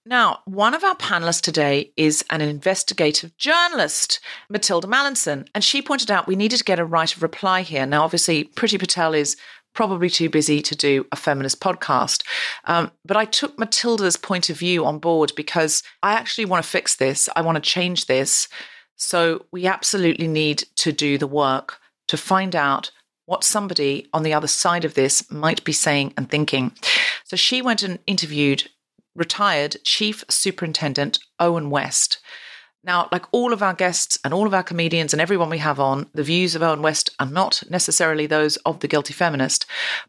Now, 0.09 0.39
one 0.45 0.73
of 0.73 0.83
our 0.83 0.95
panelists 0.95 1.39
today 1.39 1.91
is 1.95 2.25
an 2.31 2.41
investigative 2.41 3.37
journalist, 3.37 4.19
Mathilda 4.51 4.87
Mallinson, 4.87 5.47
and 5.53 5.63
she 5.63 5.83
pointed 5.83 6.09
out 6.09 6.25
we 6.25 6.35
needed 6.35 6.57
to 6.57 6.63
get 6.63 6.79
a 6.79 6.83
right 6.83 7.15
of 7.15 7.21
reply 7.21 7.61
here. 7.61 7.85
Now, 7.85 8.03
obviously, 8.05 8.45
Priti 8.45 8.79
Patel 8.79 9.13
is 9.13 9.37
probably 9.75 10.09
too 10.09 10.27
busy 10.27 10.63
to 10.63 10.75
do 10.75 11.05
a 11.11 11.15
feminist 11.15 11.59
podcast. 11.61 12.23
Um, 12.65 12.89
but 13.05 13.17
I 13.17 13.25
took 13.25 13.57
Mathilda's 13.57 14.17
point 14.17 14.49
of 14.49 14.57
view 14.57 14.83
on 14.83 14.97
board 14.97 15.31
because 15.35 15.83
I 16.01 16.13
actually 16.13 16.45
want 16.45 16.63
to 16.63 16.69
fix 16.71 16.95
this. 16.95 17.29
I 17.35 17.43
want 17.43 17.63
to 17.63 17.69
change 17.69 18.07
this. 18.07 18.47
So 18.95 19.45
we 19.51 19.67
absolutely 19.67 20.27
need 20.27 20.63
to 20.77 20.91
do 20.91 21.19
the 21.19 21.27
work 21.27 21.77
to 22.07 22.17
find 22.17 22.55
out 22.55 22.89
what 23.27 23.43
somebody 23.43 24.07
on 24.11 24.23
the 24.23 24.33
other 24.33 24.47
side 24.47 24.85
of 24.85 24.95
this 24.95 25.29
might 25.29 25.63
be 25.63 25.71
saying 25.71 26.15
and 26.17 26.31
thinking. 26.31 26.71
So 27.25 27.35
she 27.35 27.61
went 27.61 27.83
and 27.83 27.99
interviewed 28.07 28.67
retired 29.15 29.77
Chief 29.83 30.23
Superintendent 30.29 31.19
Owen 31.39 31.69
West. 31.69 32.19
Now, 32.83 33.09
like 33.11 33.25
all 33.31 33.51
of 33.51 33.61
our 33.61 33.73
guests 33.73 34.17
and 34.23 34.33
all 34.33 34.47
of 34.47 34.53
our 34.53 34.63
comedians 34.63 35.13
and 35.13 35.21
everyone 35.21 35.49
we 35.49 35.57
have 35.57 35.79
on, 35.79 36.09
the 36.13 36.23
views 36.23 36.55
of 36.55 36.63
Owen 36.63 36.81
West 36.81 37.09
are 37.19 37.25
not 37.25 37.61
necessarily 37.69 38.25
those 38.25 38.55
of 38.57 38.79
the 38.79 38.87
guilty 38.87 39.13
feminist, 39.13 39.65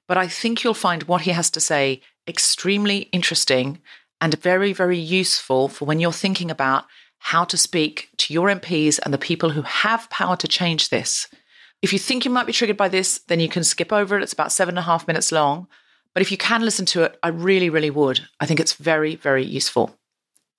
but 0.07 0.17
I 0.17 0.29
think 0.29 0.63
you'll 0.63 0.75
find 0.75 1.03
what 1.05 1.23
he 1.23 1.33
has 1.33 1.51
to 1.51 1.61
say 1.61 2.01
extremely 2.29 3.09
interesting 3.13 3.81
and 4.21 4.41
very, 4.41 4.73
very 4.73 4.99
useful 4.99 5.69
for 5.69 5.85
when 5.85 5.99
you're 5.99 6.13
thinking 6.13 6.51
about 6.51 6.85
how 7.19 7.45
to 7.45 7.57
speak 7.57 8.09
to 8.19 8.33
your 8.33 8.49
MPs 8.49 8.99
and 9.05 9.13
the 9.13 9.19
people 9.19 9.51
who 9.51 9.63
have 9.63 10.09
power 10.11 10.37
to 10.37 10.49
change 10.49 10.89
this. 10.89 11.27
If 11.83 11.93
you 11.93 11.99
think 11.99 12.25
you 12.25 12.31
might 12.31 12.47
be 12.47 12.53
triggered 12.53 12.77
by 12.77 12.89
this, 12.89 13.19
then 13.29 13.41
you 13.41 13.49
can 13.49 13.65
skip 13.65 13.93
over 13.93 14.17
it. 14.17 14.23
It's 14.23 14.33
about 14.33 14.53
seven 14.53 14.73
and 14.73 14.81
a 14.81 14.83
half 14.83 15.07
minutes 15.07 15.33
long. 15.33 15.67
But 16.15 16.23
if 16.23 16.31
you 16.31 16.37
can 16.37 16.63
listen 16.63 16.87
to 16.87 17.05
it, 17.05 17.19
I 17.23 17.29
really, 17.29 17.71
really 17.71 17.91
would. 17.91 18.21
I 18.41 18.47
think 18.47 18.61
it's 18.61 18.75
very, 18.75 19.17
very 19.17 19.45
useful. 19.45 19.97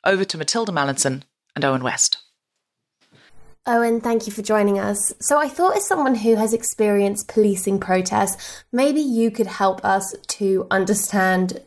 Over 0.05 0.23
to 0.25 0.37
Mathilda 0.37 0.71
Mallinson 0.71 1.23
and 1.55 1.65
Owen 1.65 1.83
West. 1.83 2.17
Owen, 3.67 4.01
thank 4.01 4.25
you 4.25 4.33
for 4.33 4.41
joining 4.41 4.79
us. 4.79 5.13
So, 5.19 5.37
I 5.37 5.47
thought, 5.47 5.77
as 5.77 5.87
someone 5.87 6.15
who 6.15 6.35
has 6.35 6.51
experienced 6.51 7.27
policing 7.27 7.79
protests, 7.79 8.63
maybe 8.71 9.01
you 9.01 9.29
could 9.29 9.45
help 9.45 9.85
us 9.85 10.15
to 10.29 10.65
understand 10.71 11.61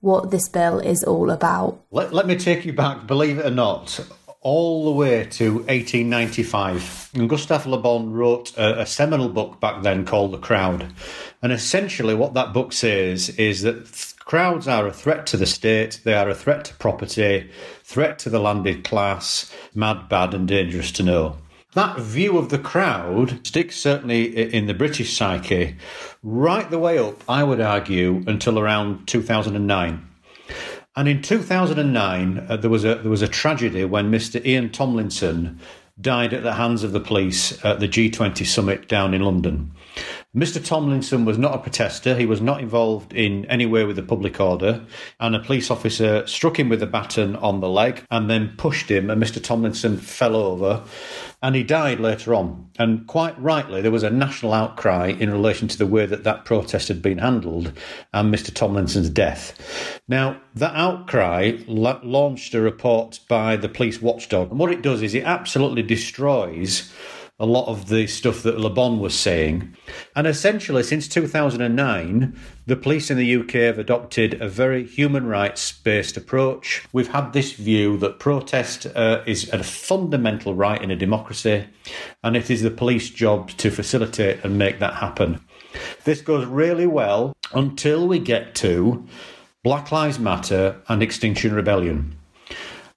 what 0.00 0.30
this 0.30 0.48
bill 0.48 0.78
is 0.78 1.02
all 1.02 1.30
about. 1.30 1.82
Let, 1.90 2.12
let 2.12 2.26
me 2.26 2.36
take 2.36 2.64
you 2.64 2.72
back, 2.72 3.06
believe 3.08 3.38
it 3.38 3.46
or 3.46 3.50
not, 3.50 3.98
all 4.42 4.84
the 4.84 4.90
way 4.90 5.24
to 5.24 5.54
1895. 5.54 7.10
And 7.14 7.28
Gustave 7.28 7.68
Le 7.68 7.78
Bon 7.78 8.12
wrote 8.12 8.56
a, 8.58 8.80
a, 8.80 8.86
seminal 8.86 9.28
book 9.28 9.60
back 9.60 9.82
then 9.82 10.04
called 10.04 10.32
The 10.32 10.38
Crowd. 10.38 10.92
And 11.40 11.52
essentially, 11.52 12.14
what 12.14 12.34
that 12.34 12.52
book 12.52 12.72
says 12.72 13.30
is 13.30 13.62
that 13.62 13.86
th- 13.86 14.16
crowds 14.18 14.66
are 14.66 14.86
a 14.86 14.92
threat 14.92 15.26
to 15.28 15.36
the 15.36 15.46
state, 15.46 16.00
they 16.04 16.14
are 16.14 16.28
a 16.28 16.34
threat 16.34 16.64
to 16.66 16.74
property, 16.74 17.50
threat 17.84 18.18
to 18.20 18.30
the 18.30 18.40
landed 18.40 18.82
class, 18.84 19.52
mad, 19.74 20.08
bad, 20.08 20.34
and 20.34 20.48
dangerous 20.48 20.90
to 20.92 21.02
know. 21.02 21.36
That 21.74 21.98
view 21.98 22.36
of 22.36 22.50
the 22.50 22.58
crowd 22.58 23.46
sticks 23.46 23.76
certainly 23.76 24.24
in 24.52 24.66
the 24.66 24.74
British 24.74 25.16
psyche 25.16 25.76
right 26.22 26.68
the 26.68 26.78
way 26.78 26.98
up, 26.98 27.22
I 27.28 27.44
would 27.44 27.60
argue, 27.60 28.22
until 28.26 28.58
around 28.58 29.06
2009. 29.06 30.08
And 30.94 31.08
in 31.08 31.22
2009, 31.22 32.46
uh, 32.48 32.56
there 32.56 32.70
was 32.70 32.84
a 32.84 32.96
there 32.96 33.10
was 33.10 33.22
a 33.22 33.28
tragedy 33.28 33.84
when 33.84 34.10
Mr. 34.10 34.44
Ian 34.44 34.70
Tomlinson 34.70 35.58
died 36.00 36.34
at 36.34 36.42
the 36.42 36.54
hands 36.54 36.82
of 36.82 36.92
the 36.92 37.00
police 37.00 37.64
at 37.64 37.80
the 37.80 37.88
G20 37.88 38.44
summit 38.44 38.88
down 38.88 39.14
in 39.14 39.22
London. 39.22 39.72
Mr. 40.34 40.64
Tomlinson 40.64 41.26
was 41.26 41.36
not 41.36 41.54
a 41.54 41.58
protester. 41.58 42.16
He 42.16 42.24
was 42.24 42.40
not 42.40 42.62
involved 42.62 43.12
in 43.12 43.44
any 43.46 43.66
way 43.66 43.84
with 43.84 43.96
the 43.96 44.02
public 44.02 44.40
order. 44.40 44.82
And 45.20 45.36
a 45.36 45.40
police 45.40 45.70
officer 45.70 46.26
struck 46.26 46.58
him 46.58 46.70
with 46.70 46.82
a 46.82 46.86
baton 46.86 47.36
on 47.36 47.60
the 47.60 47.68
leg 47.68 48.06
and 48.10 48.30
then 48.30 48.54
pushed 48.56 48.90
him, 48.90 49.10
and 49.10 49.22
Mr. 49.22 49.44
Tomlinson 49.44 49.98
fell 49.98 50.34
over 50.34 50.84
and 51.42 51.54
he 51.54 51.62
died 51.62 52.00
later 52.00 52.32
on. 52.32 52.70
And 52.78 53.06
quite 53.06 53.38
rightly, 53.38 53.82
there 53.82 53.90
was 53.90 54.04
a 54.04 54.10
national 54.10 54.54
outcry 54.54 55.08
in 55.08 55.30
relation 55.30 55.68
to 55.68 55.76
the 55.76 55.86
way 55.86 56.06
that 56.06 56.24
that 56.24 56.46
protest 56.46 56.88
had 56.88 57.02
been 57.02 57.18
handled 57.18 57.72
and 58.14 58.32
Mr. 58.32 58.54
Tomlinson's 58.54 59.10
death. 59.10 60.00
Now, 60.08 60.40
that 60.54 60.74
outcry 60.74 61.58
la- 61.66 62.00
launched 62.02 62.54
a 62.54 62.60
report 62.62 63.20
by 63.28 63.56
the 63.56 63.68
police 63.68 64.00
watchdog. 64.00 64.50
And 64.50 64.58
what 64.58 64.72
it 64.72 64.82
does 64.82 65.02
is 65.02 65.14
it 65.14 65.24
absolutely 65.24 65.82
destroys 65.82 66.90
a 67.38 67.46
lot 67.46 67.66
of 67.66 67.88
the 67.88 68.06
stuff 68.06 68.42
that 68.42 68.60
Le 68.60 68.70
Bon 68.70 69.00
was 69.00 69.18
saying. 69.18 69.74
And 70.14 70.26
essentially, 70.26 70.82
since 70.82 71.08
2009, 71.08 72.38
the 72.66 72.76
police 72.76 73.10
in 73.10 73.16
the 73.16 73.36
UK 73.36 73.52
have 73.52 73.78
adopted 73.78 74.40
a 74.40 74.48
very 74.48 74.86
human 74.86 75.26
rights 75.26 75.72
based 75.72 76.16
approach. 76.16 76.84
We've 76.92 77.08
had 77.08 77.32
this 77.32 77.52
view 77.52 77.96
that 77.98 78.18
protest 78.18 78.86
uh, 78.94 79.22
is 79.26 79.48
a 79.52 79.64
fundamental 79.64 80.54
right 80.54 80.80
in 80.80 80.90
a 80.90 80.96
democracy, 80.96 81.66
and 82.22 82.36
it 82.36 82.50
is 82.50 82.62
the 82.62 82.70
police 82.70 83.10
job 83.10 83.50
to 83.52 83.70
facilitate 83.70 84.44
and 84.44 84.56
make 84.56 84.78
that 84.78 84.94
happen. 84.94 85.40
This 86.04 86.20
goes 86.20 86.46
really 86.46 86.86
well 86.86 87.32
until 87.52 88.06
we 88.06 88.18
get 88.18 88.54
to 88.56 89.06
Black 89.64 89.90
Lives 89.90 90.18
Matter 90.18 90.80
and 90.88 91.02
Extinction 91.02 91.54
Rebellion. 91.54 92.16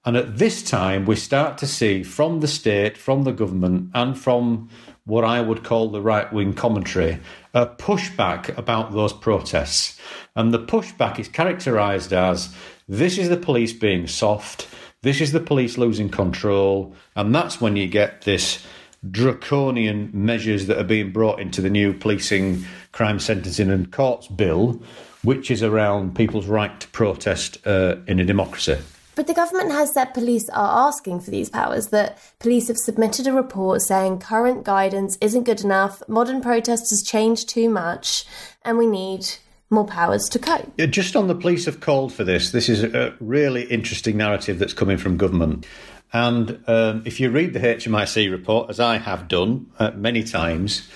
And 0.06 0.16
at 0.16 0.38
this 0.38 0.62
time, 0.62 1.06
we 1.06 1.16
start 1.16 1.58
to 1.58 1.68
see 1.68 2.04
from 2.04 2.42
the 2.42 2.48
state, 2.48 2.96
from 2.96 3.24
the 3.24 3.32
government, 3.32 3.90
and 3.96 4.18
from 4.18 4.70
what 5.06 5.24
I 5.24 5.42
would 5.42 5.64
call 5.64 5.90
the 5.90 6.02
right 6.02 6.32
wing 6.32 6.54
commentary, 6.54 7.20
a 7.56 7.66
pushback 7.66 8.56
about 8.56 8.94
those 8.94 9.14
protests. 9.14 10.00
And 10.36 10.54
the 10.54 10.60
pushback 10.60 11.18
is 11.18 11.28
characterised 11.28 12.14
as 12.14 12.56
this 12.88 13.18
is 13.18 13.30
the 13.30 13.38
police 13.38 13.74
being 13.74 14.06
soft, 14.06 14.68
this 15.02 15.22
is 15.22 15.32
the 15.32 15.40
police 15.40 15.78
losing 15.78 16.10
control, 16.10 16.96
and 17.16 17.34
that's 17.34 17.60
when 17.60 17.76
you 17.76 17.88
get 17.88 18.22
this 18.22 18.64
draconian 19.10 20.12
measures 20.14 20.68
that 20.68 20.80
are 20.80 20.84
being 20.84 21.12
brought 21.12 21.40
into 21.40 21.62
the 21.62 21.70
new 21.70 21.94
policing, 21.94 22.64
crime 22.92 23.20
sentencing, 23.20 23.72
and 23.72 23.92
courts 23.92 24.28
bill, 24.28 24.82
which 25.24 25.50
is 25.50 25.64
around 25.64 26.16
people's 26.16 26.48
right 26.48 26.80
to 26.80 26.88
protest 26.90 27.58
uh, 27.66 27.96
in 28.08 28.20
a 28.20 28.26
democracy. 28.26 28.78
But 29.16 29.28
the 29.28 29.34
government 29.34 29.72
has 29.72 29.94
said 29.94 30.14
police 30.14 30.48
are 30.50 30.88
asking 30.88 31.22
for 31.22 31.32
these 31.32 31.50
powers, 31.50 31.88
that 31.88 32.20
police 32.40 32.68
have 32.68 32.78
submitted 32.78 33.28
a 33.28 33.34
report 33.34 33.82
saying 33.82 34.20
current 34.20 34.64
guidance 34.64 35.18
isn't 35.22 35.44
good 35.44 35.62
enough, 35.62 36.04
modern 36.08 36.42
protest 36.42 36.90
has 36.90 37.02
changed 37.02 37.50
too 37.50 37.70
much, 37.70 38.26
and 38.64 38.78
we 38.78 38.88
need 38.88 39.26
more 39.70 39.86
powers 39.86 40.28
to 40.30 40.40
cope. 40.40 40.72
Yeah, 40.78 40.86
just 40.86 41.16
on 41.16 41.28
the 41.28 41.36
police 41.36 41.66
have 41.66 41.80
called 41.80 42.14
for 42.14 42.24
this. 42.24 42.52
This 42.52 42.70
is 42.70 42.84
a 42.84 43.16
really 43.20 43.64
interesting 43.64 44.18
narrative 44.18 44.60
that's 44.60 44.74
coming 44.74 44.98
from 44.98 45.18
government. 45.18 45.66
And 46.14 46.64
um, 46.68 47.02
if 47.06 47.20
you 47.20 47.30
read 47.30 47.54
the 47.54 47.60
HMIC 47.60 48.30
report, 48.32 48.70
as 48.70 48.80
I 48.80 48.98
have 48.98 49.28
done 49.28 49.68
uh, 49.80 49.92
many 49.96 50.24
times, 50.24 50.88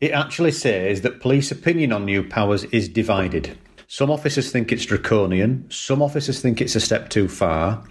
it 0.00 0.12
actually 0.12 0.52
says 0.52 1.00
that 1.02 1.20
police 1.20 1.50
opinion 1.50 1.92
on 1.92 2.04
new 2.04 2.22
powers 2.22 2.64
is 2.64 2.88
divided. 2.88 3.56
Some 3.88 4.10
officers 4.10 4.50
think 4.50 4.72
it's 4.72 4.84
draconian. 4.84 5.66
Some 5.70 6.02
officers 6.02 6.40
think 6.40 6.60
it's 6.60 6.74
a 6.74 6.80
step 6.80 7.08
too 7.08 7.28
far. 7.28 7.84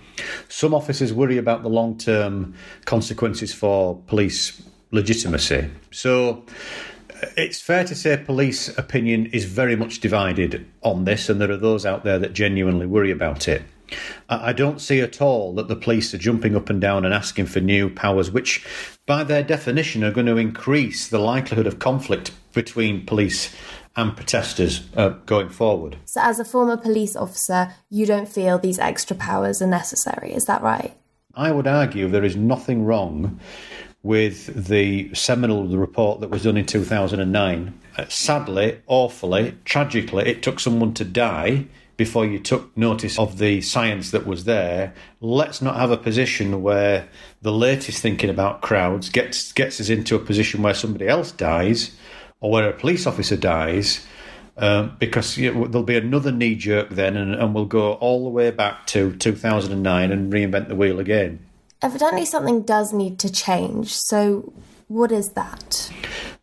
Some 0.50 0.74
officers 0.74 1.14
worry 1.14 1.38
about 1.38 1.64
the 1.64 1.70
long 1.70 1.98
term 1.98 2.54
consequences 2.86 3.54
for 3.54 3.96
police 4.08 4.62
legitimacy. 4.92 5.70
So 5.92 6.44
uh, 7.10 7.28
it's 7.38 7.62
fair 7.62 7.84
to 7.86 7.96
say 7.96 8.18
police 8.18 8.78
opinion 8.78 9.28
is 9.28 9.46
very 9.46 9.76
much 9.76 10.00
divided 10.00 10.66
on 10.84 11.06
this, 11.06 11.30
and 11.30 11.40
there 11.40 11.52
are 11.52 11.58
those 11.58 11.86
out 11.86 12.04
there 12.04 12.20
that 12.20 12.34
genuinely 12.34 12.86
worry 12.86 13.12
about 13.12 13.48
it. 13.48 13.64
I 14.28 14.54
don't 14.54 14.82
see 14.82 15.00
at 15.02 15.22
all 15.22 15.54
that 15.54 15.68
the 15.68 15.76
police 15.76 16.12
are 16.14 16.18
jumping 16.18 16.56
up 16.56 16.72
and 16.72 16.82
down 16.82 17.06
and 17.06 17.14
asking 17.14 17.46
for 17.46 17.60
new 17.60 17.90
powers, 17.90 18.32
which, 18.32 18.66
by 19.06 19.24
their 19.24 19.44
definition, 19.44 20.04
are 20.04 20.12
going 20.12 20.26
to 20.26 20.38
increase 20.38 21.08
the 21.08 21.20
likelihood 21.20 21.68
of 21.68 21.78
conflict 21.78 22.32
between 22.54 23.06
police 23.06 23.56
and 23.96 24.16
protesters 24.16 24.88
uh, 24.96 25.10
going 25.26 25.50
forward. 25.50 25.98
So, 26.06 26.22
as 26.22 26.40
a 26.40 26.46
former 26.46 26.78
police 26.78 27.16
officer, 27.16 27.74
you 27.90 28.06
don't 28.06 28.28
feel 28.28 28.60
these 28.60 28.80
extra 28.80 29.16
powers 29.16 29.62
are 29.62 29.68
necessary, 29.68 30.34
is 30.34 30.46
that 30.46 30.62
right? 30.62 30.96
I 31.34 31.52
would 31.52 31.68
argue 31.68 32.08
there 32.08 32.24
is 32.24 32.36
nothing 32.36 32.86
wrong 32.86 33.40
with 34.04 34.68
the 34.68 35.14
seminal 35.16 35.68
report 35.68 36.22
that 36.22 36.30
was 36.30 36.44
done 36.44 36.58
in 36.58 36.66
2009. 36.66 37.80
Uh, 37.98 38.06
sadly, 38.08 38.80
awfully, 38.88 39.58
tragically, 39.66 40.28
it 40.28 40.44
took 40.44 40.60
someone 40.60 40.94
to 40.94 41.04
die 41.04 41.66
before 41.98 42.26
you 42.26 42.38
took 42.38 42.76
notice 42.78 43.18
of 43.18 43.38
the 43.38 43.62
science 43.62 44.12
that 44.12 44.28
was 44.28 44.44
there. 44.44 44.94
Let's 45.22 45.62
not 45.62 45.78
have 45.78 45.92
a 45.92 45.98
position 45.98 46.62
where 46.62 47.08
the 47.42 47.52
latest 47.52 48.02
thinking 48.02 48.30
about 48.30 48.62
crowds 48.62 49.10
gets 49.10 49.52
gets 49.54 49.80
us 49.80 49.90
into 49.90 50.16
a 50.16 50.20
position 50.20 50.62
where 50.62 50.74
somebody 50.74 51.08
else 51.08 51.32
dies 51.32 51.96
or 52.46 52.52
where 52.52 52.70
a 52.70 52.74
police 52.74 53.08
officer 53.08 53.36
dies, 53.36 54.06
um, 54.58 54.96
because 55.00 55.36
you 55.36 55.52
know, 55.52 55.66
there'll 55.66 55.84
be 55.84 55.98
another 55.98 56.32
knee 56.32 56.54
jerk 56.54 56.90
then, 56.90 57.18
and, 57.18 57.34
and 57.34 57.56
we'll 57.56 57.66
go 57.66 57.94
all 57.94 58.24
the 58.24 58.30
way 58.30 58.52
back 58.52 58.86
to 58.86 59.16
2009 59.16 60.12
and 60.12 60.32
reinvent 60.32 60.68
the 60.68 60.76
wheel 60.76 61.00
again. 61.00 61.40
Evidently, 61.82 62.24
something 62.24 62.62
does 62.62 62.94
need 62.94 63.18
to 63.18 63.32
change. 63.32 63.96
So, 63.96 64.54
what 64.88 65.12
is 65.12 65.30
that? 65.30 65.92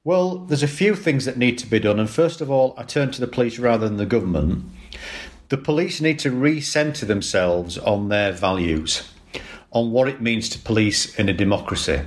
Well, 0.03 0.39
there's 0.39 0.65
a 0.65 0.69
few 0.69 0.97
things 0.97 1.25
that 1.25 1.37
need 1.37 1.57
to 1.59 1.69
be 1.69 1.79
done. 1.79 2.01
And 2.01 2.11
first 2.11 2.41
of 2.41 2.51
all, 2.51 2.75
I 2.77 2.83
turn 2.83 3.13
to 3.13 3.21
the 3.21 3.29
police 3.29 3.61
rather 3.61 3.87
than 3.87 3.99
the 3.99 4.05
government. 4.05 4.65
The 5.51 5.57
police 5.57 6.01
need 6.01 6.19
to 6.19 6.33
recenter 6.33 7.07
themselves 7.07 7.79
on 7.79 8.09
their 8.09 8.33
values, 8.33 9.09
on 9.71 9.93
what 9.93 10.09
it 10.09 10.21
means 10.21 10.49
to 10.49 10.59
police 10.59 11.17
in 11.17 11.29
a 11.29 11.33
democracy 11.33 12.01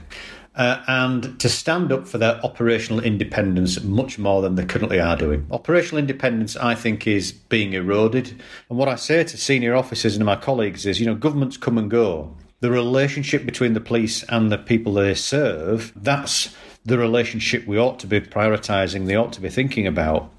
uh, 0.55 0.81
and 0.87 1.39
to 1.39 1.49
stand 1.49 1.91
up 1.91 2.07
for 2.07 2.17
their 2.17 2.43
operational 2.45 3.03
independence 3.03 3.81
much 3.83 4.17
more 4.17 4.41
than 4.41 4.55
they 4.55 4.65
currently 4.65 4.99
are 4.99 5.17
doing. 5.17 5.45
Operational 5.51 5.99
independence, 5.99 6.55
I 6.55 6.75
think, 6.75 7.05
is 7.07 7.31
being 7.31 7.73
eroded. 7.73 8.41
And 8.69 8.77
what 8.77 8.87
I 8.87 8.95
say 8.95 9.23
to 9.23 9.37
senior 9.37 9.75
officers 9.75 10.15
and 10.15 10.25
my 10.25 10.35
colleagues 10.35 10.85
is, 10.85 10.99
you 10.99 11.05
know, 11.05 11.15
governments 11.15 11.57
come 11.57 11.77
and 11.77 11.91
go. 11.91 12.35
The 12.61 12.71
relationship 12.71 13.45
between 13.45 13.73
the 13.73 13.81
police 13.81 14.23
and 14.23 14.51
the 14.51 14.57
people 14.57 14.93
they 14.93 15.13
serve, 15.13 15.91
that's 15.95 16.55
the 16.85 16.97
relationship 16.97 17.67
we 17.67 17.77
ought 17.77 17.99
to 17.99 18.07
be 18.07 18.21
prioritising, 18.21 19.07
they 19.07 19.15
ought 19.15 19.33
to 19.33 19.41
be 19.41 19.49
thinking 19.49 19.85
about. 19.87 20.31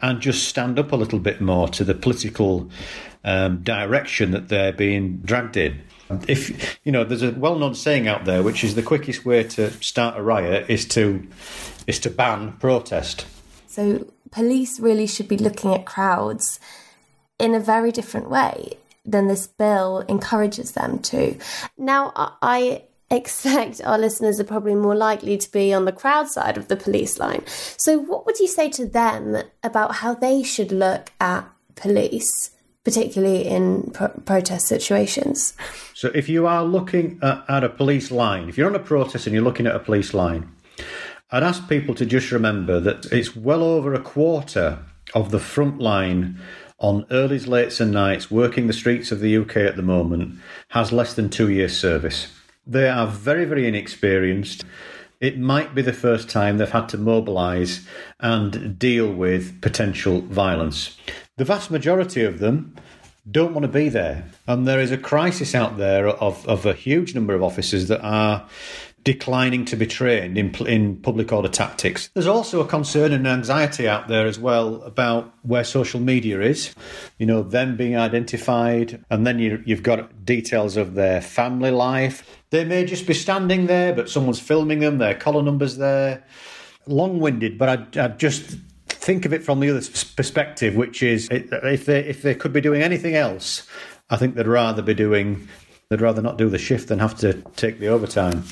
And 0.00 0.20
just 0.20 0.48
stand 0.48 0.78
up 0.78 0.92
a 0.92 0.96
little 0.96 1.18
bit 1.18 1.40
more 1.40 1.66
to 1.68 1.82
the 1.82 1.94
political 1.94 2.68
um, 3.24 3.62
direction 3.62 4.32
that 4.32 4.48
they're 4.48 4.72
being 4.72 5.18
dragged 5.18 5.56
in. 5.56 5.80
If 6.28 6.78
you 6.84 6.92
know, 6.92 7.04
there's 7.04 7.22
a 7.22 7.32
well-known 7.32 7.74
saying 7.74 8.06
out 8.08 8.24
there, 8.24 8.42
which 8.42 8.62
is 8.62 8.74
the 8.74 8.82
quickest 8.82 9.24
way 9.24 9.42
to 9.44 9.70
start 9.82 10.16
a 10.16 10.22
riot 10.22 10.70
is 10.70 10.86
to 10.88 11.26
is 11.86 11.98
to 12.00 12.10
ban 12.10 12.52
protest. 12.52 13.26
So 13.66 14.06
police 14.30 14.80
really 14.80 15.06
should 15.06 15.28
be 15.28 15.36
looking 15.36 15.74
at 15.74 15.84
crowds 15.84 16.60
in 17.38 17.54
a 17.54 17.60
very 17.60 17.92
different 17.92 18.30
way 18.30 18.78
than 19.04 19.28
this 19.28 19.46
bill 19.46 20.00
encourages 20.08 20.72
them 20.72 20.98
to. 20.98 21.36
Now, 21.78 22.12
I 22.42 22.82
expect 23.10 23.80
our 23.84 23.98
listeners 23.98 24.40
are 24.40 24.44
probably 24.44 24.74
more 24.74 24.96
likely 24.96 25.36
to 25.36 25.52
be 25.52 25.72
on 25.72 25.84
the 25.84 25.92
crowd 25.92 26.28
side 26.28 26.56
of 26.56 26.68
the 26.68 26.76
police 26.76 27.18
line. 27.18 27.44
So, 27.76 27.98
what 27.98 28.26
would 28.26 28.38
you 28.38 28.48
say 28.48 28.68
to 28.70 28.86
them 28.86 29.36
about 29.62 29.96
how 29.96 30.14
they 30.14 30.42
should 30.42 30.72
look 30.72 31.12
at 31.20 31.48
police? 31.74 32.50
Particularly 32.86 33.44
in 33.44 33.90
pro- 33.92 34.06
protest 34.24 34.68
situations. 34.68 35.54
So, 35.92 36.12
if 36.14 36.28
you 36.28 36.46
are 36.46 36.62
looking 36.62 37.18
at, 37.20 37.44
at, 37.48 37.64
a 37.64 37.68
police 37.68 38.12
line, 38.12 38.48
if 38.48 38.56
you're 38.56 38.68
on 38.68 38.76
a 38.76 38.78
protest 38.94 39.26
and 39.26 39.34
you're 39.34 39.42
looking 39.42 39.66
at 39.66 39.74
a 39.74 39.80
police 39.80 40.14
line, 40.14 40.48
I'd 41.32 41.42
ask 41.42 41.68
people 41.68 41.96
to 41.96 42.06
just 42.06 42.30
remember 42.30 42.78
that 42.78 43.06
it's 43.06 43.34
well 43.34 43.64
over 43.64 43.92
a 43.92 44.00
quarter 44.00 44.78
of 45.14 45.32
the 45.32 45.40
front 45.40 45.80
line 45.80 46.38
on 46.78 47.02
earlys, 47.06 47.48
lates, 47.48 47.80
and 47.80 47.90
nights 47.90 48.30
working 48.30 48.68
the 48.68 48.72
streets 48.72 49.10
of 49.10 49.18
the 49.18 49.36
UK 49.36 49.56
at 49.56 49.74
the 49.74 49.82
moment 49.82 50.38
has 50.68 50.92
less 50.92 51.14
than 51.14 51.28
two 51.28 51.50
years' 51.50 51.76
service. 51.76 52.32
They 52.68 52.88
are 52.88 53.08
very, 53.08 53.46
very 53.46 53.66
inexperienced. 53.66 54.64
It 55.20 55.40
might 55.40 55.74
be 55.74 55.82
the 55.82 55.92
first 55.92 56.30
time 56.30 56.58
they've 56.58 56.70
had 56.70 56.88
to 56.90 56.98
mobilise 56.98 57.84
and 58.20 58.78
deal 58.78 59.12
with 59.12 59.60
potential 59.60 60.20
violence. 60.20 60.96
The 61.36 61.44
vast 61.44 61.70
majority 61.70 62.24
of 62.24 62.38
them 62.38 62.74
don't 63.30 63.52
want 63.52 63.64
to 63.64 63.68
be 63.68 63.90
there. 63.90 64.24
And 64.46 64.66
there 64.66 64.80
is 64.80 64.90
a 64.90 64.96
crisis 64.96 65.54
out 65.54 65.76
there 65.76 66.08
of, 66.08 66.48
of 66.48 66.64
a 66.64 66.72
huge 66.72 67.14
number 67.14 67.34
of 67.34 67.42
officers 67.42 67.88
that 67.88 68.00
are 68.00 68.48
declining 69.04 69.66
to 69.66 69.76
be 69.76 69.86
trained 69.86 70.38
in, 70.38 70.54
in 70.66 70.96
public 70.96 71.30
order 71.34 71.50
tactics. 71.50 72.08
There's 72.14 72.26
also 72.26 72.60
a 72.60 72.66
concern 72.66 73.12
and 73.12 73.28
anxiety 73.28 73.86
out 73.86 74.08
there 74.08 74.26
as 74.26 74.38
well 74.38 74.82
about 74.84 75.30
where 75.42 75.62
social 75.62 76.00
media 76.00 76.40
is, 76.40 76.74
you 77.18 77.26
know, 77.26 77.42
them 77.42 77.76
being 77.76 77.98
identified, 77.98 79.04
and 79.10 79.26
then 79.26 79.38
you, 79.38 79.62
you've 79.66 79.82
got 79.82 80.24
details 80.24 80.78
of 80.78 80.94
their 80.94 81.20
family 81.20 81.70
life. 81.70 82.40
They 82.48 82.64
may 82.64 82.86
just 82.86 83.06
be 83.06 83.14
standing 83.14 83.66
there, 83.66 83.92
but 83.92 84.08
someone's 84.08 84.40
filming 84.40 84.78
them, 84.78 84.96
their 84.96 85.14
collar 85.14 85.42
numbers 85.42 85.76
there. 85.76 86.24
Long 86.86 87.20
winded, 87.20 87.58
but 87.58 87.96
I, 87.96 88.04
I 88.04 88.08
just 88.08 88.56
think 89.06 89.24
of 89.24 89.32
it 89.32 89.44
from 89.44 89.60
the 89.60 89.70
other 89.70 89.80
perspective, 90.16 90.74
which 90.74 91.00
is 91.02 91.28
if 91.30 91.86
they 91.86 92.00
if 92.00 92.22
they 92.22 92.34
could 92.34 92.52
be 92.52 92.60
doing 92.60 92.82
anything 92.82 93.14
else, 93.14 93.62
I 94.10 94.16
think 94.16 94.34
they'd 94.34 94.48
rather 94.48 94.82
be 94.82 94.94
doing 94.94 95.48
they'd 95.88 96.00
rather 96.00 96.20
not 96.20 96.36
do 96.36 96.48
the 96.50 96.58
shift 96.58 96.88
than 96.88 96.98
have 96.98 97.16
to 97.18 97.34
take 97.54 97.78
the 97.78 97.86
overtime. 97.86 98.42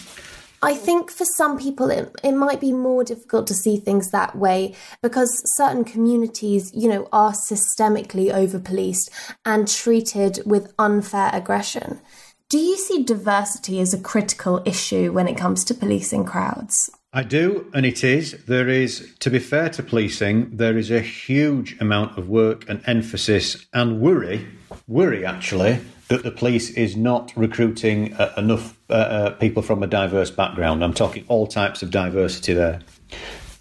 I 0.63 0.75
think 0.75 1.11
for 1.11 1.27
some 1.37 1.59
people 1.59 1.91
it, 1.91 2.11
it 2.23 2.33
might 2.33 2.61
be 2.61 2.73
more 2.73 3.03
difficult 3.05 3.49
to 3.49 3.55
see 3.55 3.77
things 3.77 4.11
that 4.13 4.37
way 4.37 4.75
because 5.03 5.43
certain 5.57 5.85
communities, 5.85 6.71
you 6.73 6.89
know, 6.89 7.07
are 7.13 7.33
systemically 7.33 8.33
over 8.33 8.59
policed 8.59 9.11
and 9.45 9.69
treated 9.69 10.39
with 10.47 10.73
unfair 10.79 11.31
aggression. 11.35 12.01
Do 12.49 12.59
you 12.59 12.77
see 12.77 13.03
diversity 13.03 13.81
as 13.81 13.93
a 13.93 13.99
critical 13.99 14.63
issue 14.65 15.13
when 15.13 15.27
it 15.27 15.37
comes 15.37 15.65
to 15.65 15.75
policing 15.75 16.25
crowds? 16.25 16.91
I 17.17 17.23
do, 17.23 17.71
and 17.73 17.87
it 17.87 18.03
is. 18.03 18.33
There 18.47 18.69
is, 18.69 19.15
to 19.21 19.31
be 19.31 19.39
fair 19.39 19.69
to 19.69 19.85
policing, 19.85 20.57
there 20.57 20.77
is 20.77 20.91
a 20.91 21.01
huge 21.01 21.81
amount 21.81 22.19
of 22.19 22.29
work 22.29 22.69
and 22.69 22.83
emphasis 22.89 23.67
and 23.73 24.01
worry, 24.01 24.45
worry 24.89 25.25
actually, 25.25 25.79
that 26.09 26.25
the 26.25 26.33
police 26.33 26.71
is 26.71 26.97
not 26.97 27.33
recruiting 27.37 28.15
uh, 28.15 28.35
enough 28.37 28.77
uh, 28.91 28.95
uh, 28.95 29.31
people 29.35 29.63
from 29.63 29.85
a 29.85 29.87
diverse 29.87 30.33
background. 30.33 30.83
I'm 30.83 30.93
talking 30.93 31.25
all 31.29 31.47
types 31.47 31.85
of 31.85 31.93
diversity 31.93 32.53
there. 32.53 32.81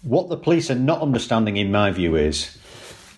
What 0.02 0.30
the 0.30 0.36
police 0.36 0.68
are 0.68 0.74
not 0.74 1.00
understanding, 1.00 1.56
in 1.56 1.70
my 1.70 1.92
view, 1.92 2.16
is 2.16 2.58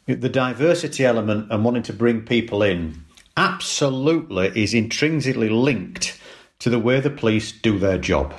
the 0.04 0.28
diversity 0.28 1.06
element 1.06 1.50
and 1.50 1.64
wanting 1.64 1.82
to 1.84 1.94
bring 1.94 2.20
people 2.20 2.62
in 2.62 3.02
absolutely 3.38 4.48
is 4.48 4.74
intrinsically 4.74 5.48
linked 5.48 6.20
to 6.58 6.68
the 6.68 6.78
way 6.78 7.00
the 7.00 7.08
police 7.08 7.52
do 7.52 7.78
their 7.78 7.96
job. 7.96 8.34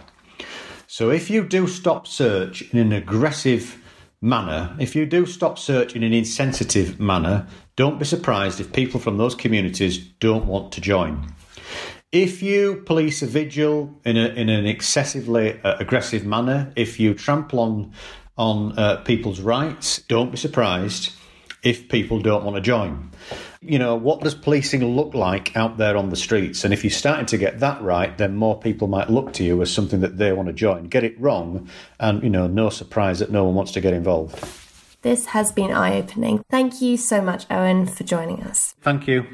So 0.89 1.11
if 1.11 1.29
you 1.29 1.45
do 1.45 1.67
stop 1.67 2.07
search 2.07 2.61
in 2.71 2.79
an 2.79 2.93
aggressive 2.93 3.77
manner, 4.21 4.73
if 4.79 4.95
you 4.95 5.05
do 5.05 5.25
stop 5.25 5.59
search 5.59 5.97
in 5.97 6.01
an 6.01 6.13
insensitive 6.13 6.97
manner, 6.97 7.45
don't 7.75 7.99
be 7.99 8.05
surprised 8.05 8.61
if 8.61 8.71
people 8.71 8.97
from 9.01 9.17
those 9.17 9.35
communities 9.35 9.97
don't 9.97 10.45
want 10.45 10.71
to 10.71 10.81
join. 10.81 11.27
If 12.13 12.41
you 12.41 12.83
police 12.85 13.21
a 13.21 13.25
vigil 13.25 13.99
in, 14.05 14.15
a, 14.15 14.27
in 14.29 14.47
an 14.47 14.65
excessively 14.65 15.59
uh, 15.61 15.75
aggressive 15.77 16.25
manner, 16.25 16.71
if 16.77 17.01
you 17.01 17.13
trample 17.13 17.59
on 17.59 17.91
on 18.37 18.77
uh, 18.77 18.97
people's 18.97 19.41
rights, 19.41 19.97
don't 20.07 20.31
be 20.31 20.37
surprised 20.37 21.11
if 21.63 21.89
people 21.89 22.19
don't 22.19 22.43
want 22.43 22.55
to 22.55 22.61
join. 22.61 23.11
You 23.61 23.79
know, 23.79 23.95
what 23.95 24.21
does 24.21 24.35
policing 24.35 24.85
look 24.85 25.13
like 25.13 25.55
out 25.57 25.77
there 25.77 25.97
on 25.97 26.09
the 26.09 26.15
streets? 26.15 26.63
And 26.63 26.73
if 26.73 26.83
you're 26.83 26.91
starting 26.91 27.25
to 27.27 27.37
get 27.37 27.59
that 27.59 27.81
right, 27.81 28.17
then 28.17 28.35
more 28.35 28.59
people 28.59 28.87
might 28.87 29.09
look 29.09 29.33
to 29.33 29.43
you 29.43 29.61
as 29.61 29.73
something 29.73 30.01
that 30.01 30.17
they 30.17 30.31
want 30.31 30.47
to 30.47 30.53
join. 30.53 30.85
Get 30.85 31.03
it 31.03 31.19
wrong, 31.19 31.67
and, 31.99 32.21
you 32.23 32.29
know, 32.29 32.47
no 32.47 32.69
surprise 32.69 33.19
that 33.19 33.31
no 33.31 33.43
one 33.45 33.55
wants 33.55 33.71
to 33.73 33.81
get 33.81 33.93
involved. 33.93 34.43
This 35.01 35.27
has 35.27 35.51
been 35.51 35.71
eye 35.71 35.97
opening. 35.97 36.43
Thank 36.49 36.81
you 36.81 36.97
so 36.97 37.21
much, 37.21 37.45
Owen, 37.49 37.85
for 37.87 38.03
joining 38.03 38.43
us. 38.43 38.75
Thank 38.81 39.07
you. 39.07 39.25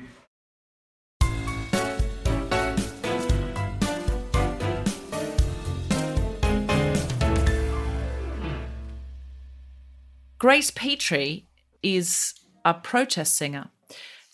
Grace 10.37 10.71
Petrie 10.71 11.45
is 11.83 12.33
a 12.65 12.73
protest 12.73 13.35
singer. 13.35 13.69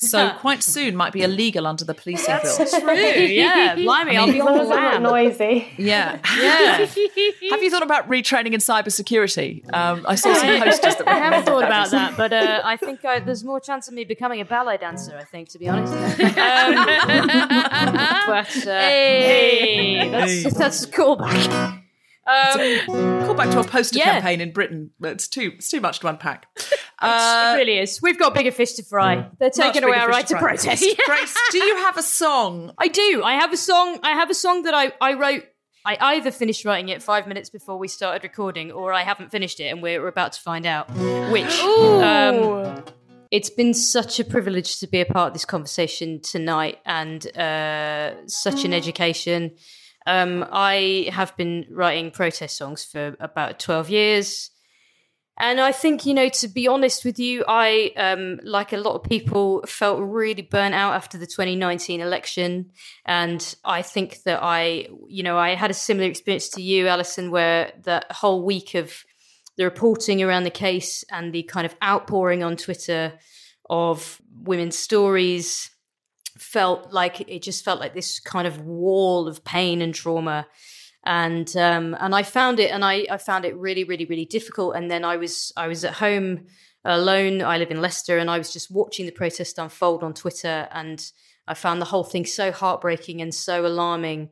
So 0.02 0.32
quite 0.40 0.64
soon 0.64 0.96
might 0.96 1.12
be 1.12 1.24
illegal 1.24 1.68
under 1.68 1.84
the 1.84 1.94
policing 1.94 2.38
bill. 2.42 2.56
True, 2.56 2.94
yeah. 2.94 3.76
Blimey, 3.78 4.16
I'll 4.16 4.28
be 4.28 4.40
As 4.40 4.46
long 4.46 4.72
as 4.72 5.02
noisy. 5.02 5.68
Yeah, 5.78 6.20
yeah. 6.40 6.78
Have 7.50 7.62
you 7.62 7.70
thought 7.70 7.84
about 7.84 8.08
retraining 8.10 8.54
in 8.54 8.62
cybersecurity? 8.62 9.66
Um, 9.74 10.06
I 10.08 10.16
saw 10.16 10.34
some 10.36 10.62
posters 10.62 10.96
that 10.96 11.06
I 11.06 11.16
haven't 11.16 11.44
thought 11.44 11.66
about 11.66 11.92
that, 11.92 12.16
but 12.16 12.32
uh, 12.32 12.62
I 12.64 12.78
think 12.78 13.04
uh, 13.04 13.20
there's 13.20 13.44
more 13.44 13.60
chance 13.60 13.90
of 13.90 13.94
me 13.94 14.06
becoming 14.06 14.40
a 14.40 14.46
ballet 14.46 14.78
dancer. 14.78 15.18
I 15.18 15.26
think, 15.26 15.50
to 15.50 15.60
be 15.60 15.68
honest. 15.68 15.92
Um, 15.92 16.76
but 18.26 18.68
uh, 18.68 18.80
hey, 18.80 20.10
that's 20.10 20.54
that's 20.58 20.84
a 20.86 20.88
callback. 20.88 21.82
Um, 22.26 22.86
Call 23.26 23.34
back 23.34 23.50
to 23.50 23.60
a 23.60 23.64
poster 23.64 23.98
Yeah. 23.98 24.14
campaign 24.14 24.40
in 24.40 24.54
Britain. 24.54 24.92
It's 25.02 25.28
too 25.28 25.54
it's 25.56 25.70
too 25.70 25.82
much 25.82 26.00
to 26.02 26.08
unpack. 26.08 26.46
It 27.02 27.58
really 27.58 27.80
is. 27.80 28.02
We've 28.02 28.20
got 28.20 28.34
bigger 28.34 28.52
fish 28.52 28.74
to 28.74 28.84
fry. 28.84 29.30
They're 29.40 29.50
taking 29.50 29.84
away 29.84 29.98
our 29.98 30.08
right 30.08 30.28
to 30.28 30.38
fry. 30.38 30.42
protest. 30.42 30.84
Grace, 31.06 31.38
do 31.52 31.58
you 31.60 31.78
have 31.78 31.98
a 31.98 32.04
song? 32.04 32.74
I 32.78 32.88
do. 32.88 33.22
I 33.24 33.34
have 33.34 33.54
a 33.54 33.58
song. 33.58 34.00
I 34.04 34.12
have 34.12 34.30
a 34.30 34.34
song 34.34 34.64
that 34.64 34.74
I, 34.74 34.92
I 35.00 35.14
wrote. 35.14 35.46
I 35.86 35.98
either 36.16 36.30
finished 36.30 36.66
writing 36.66 36.90
it 36.90 37.02
five 37.02 37.26
minutes 37.26 37.50
before 37.50 37.78
we 37.78 37.88
started 37.88 38.24
recording, 38.24 38.72
or 38.72 38.92
I 38.92 39.04
haven't 39.04 39.32
finished 39.32 39.60
it, 39.60 39.68
and 39.68 39.82
we're, 39.82 40.02
we're 40.02 40.10
about 40.10 40.34
to 40.34 40.42
find 40.42 40.66
out 40.66 40.90
which. 41.32 41.60
Um, 41.62 42.84
it's 43.32 43.50
been 43.50 43.74
such 43.74 44.20
a 44.20 44.24
privilege 44.24 44.80
to 44.80 44.88
be 44.88 45.00
a 45.02 45.06
part 45.06 45.28
of 45.28 45.34
this 45.34 45.46
conversation 45.46 46.20
tonight, 46.20 46.80
and 46.86 47.26
uh, 47.38 48.28
such 48.28 48.66
an 48.66 48.74
education. 48.74 49.56
Um, 50.06 50.46
I 50.52 51.10
have 51.12 51.36
been 51.38 51.66
writing 51.70 52.12
protest 52.12 52.58
songs 52.58 52.84
for 52.84 53.16
about 53.20 53.60
twelve 53.60 53.90
years. 53.90 54.52
And 55.42 55.62
I 55.62 55.72
think, 55.72 56.06
you 56.06 56.14
know, 56.14 56.28
to 56.28 56.48
be 56.50 56.68
honest 56.68 57.06
with 57.06 57.18
you, 57.18 57.46
I, 57.48 57.94
um, 57.96 58.42
like 58.44 58.74
a 58.74 58.78
lot 58.78 58.96
of 58.96 59.04
people, 59.04 59.64
felt 59.66 60.02
really 60.02 60.42
burnt 60.42 60.76
out 60.76 60.94
after 60.94 61.18
the 61.18 61.26
2019 61.26 62.02
election. 62.02 62.72
And 63.06 63.56
I 63.64 63.82
think 63.82 64.24
that 64.24 64.40
I, 64.44 64.88
you 65.08 65.24
know, 65.24 65.38
I 65.38 65.56
had 65.56 65.72
a 65.72 65.74
similar 65.74 66.10
experience 66.10 66.50
to 66.50 66.62
you, 66.62 66.88
Alison, 66.88 67.32
where 67.32 67.72
that 67.84 68.12
whole 68.12 68.44
week 68.44 68.76
of 68.76 69.06
the 69.56 69.64
reporting 69.64 70.22
around 70.22 70.44
the 70.44 70.50
case 70.50 71.06
and 71.10 71.34
the 71.34 71.44
kind 71.44 71.66
of 71.66 71.76
outpouring 71.82 72.44
on 72.44 72.58
Twitter 72.58 73.14
of 73.70 74.22
women's 74.44 74.78
stories 74.78 75.70
felt 76.38 76.92
like 76.92 77.22
it 77.22 77.42
just 77.42 77.64
felt 77.64 77.80
like 77.80 77.94
this 77.94 78.20
kind 78.20 78.48
of 78.48 78.62
wall 78.62 79.28
of 79.28 79.44
pain 79.44 79.82
and 79.82 79.94
trauma 79.94 80.48
and 81.06 81.56
um, 81.56 81.96
and 82.00 82.14
I 82.14 82.24
found 82.24 82.60
it, 82.60 82.72
and 82.72 82.84
I, 82.84 83.06
I 83.10 83.18
found 83.18 83.46
it 83.46 83.56
really, 83.56 83.84
really, 83.84 84.06
really 84.06 84.26
difficult. 84.26 84.76
And 84.76 84.92
then 84.92 85.06
I 85.06 85.18
was 85.18 85.54
I 85.56 85.68
was 85.68 85.86
at 85.86 85.94
home 85.94 86.48
alone. 86.84 87.42
I 87.42 87.58
live 87.58 87.72
in 87.72 87.82
Leicester, 87.82 88.18
and 88.18 88.30
I 88.30 88.38
was 88.38 88.52
just 88.52 88.70
watching 88.70 89.06
the 89.06 89.12
protest 89.12 89.58
unfold 89.58 90.04
on 90.04 90.14
Twitter, 90.14 90.68
and 90.72 91.04
I 91.48 91.54
found 91.54 91.82
the 91.82 91.86
whole 91.86 92.04
thing 92.04 92.26
so 92.26 92.52
heartbreaking 92.52 93.22
and 93.22 93.34
so 93.34 93.66
alarming. 93.66 94.30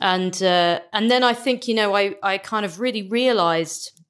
And 0.00 0.40
uh, 0.42 0.80
and 0.92 1.10
then 1.10 1.24
I 1.24 1.32
think 1.32 1.68
you 1.68 1.74
know 1.74 1.94
I 1.94 2.16
I 2.22 2.38
kind 2.38 2.64
of 2.64 2.80
really 2.80 3.08
realised 3.08 4.02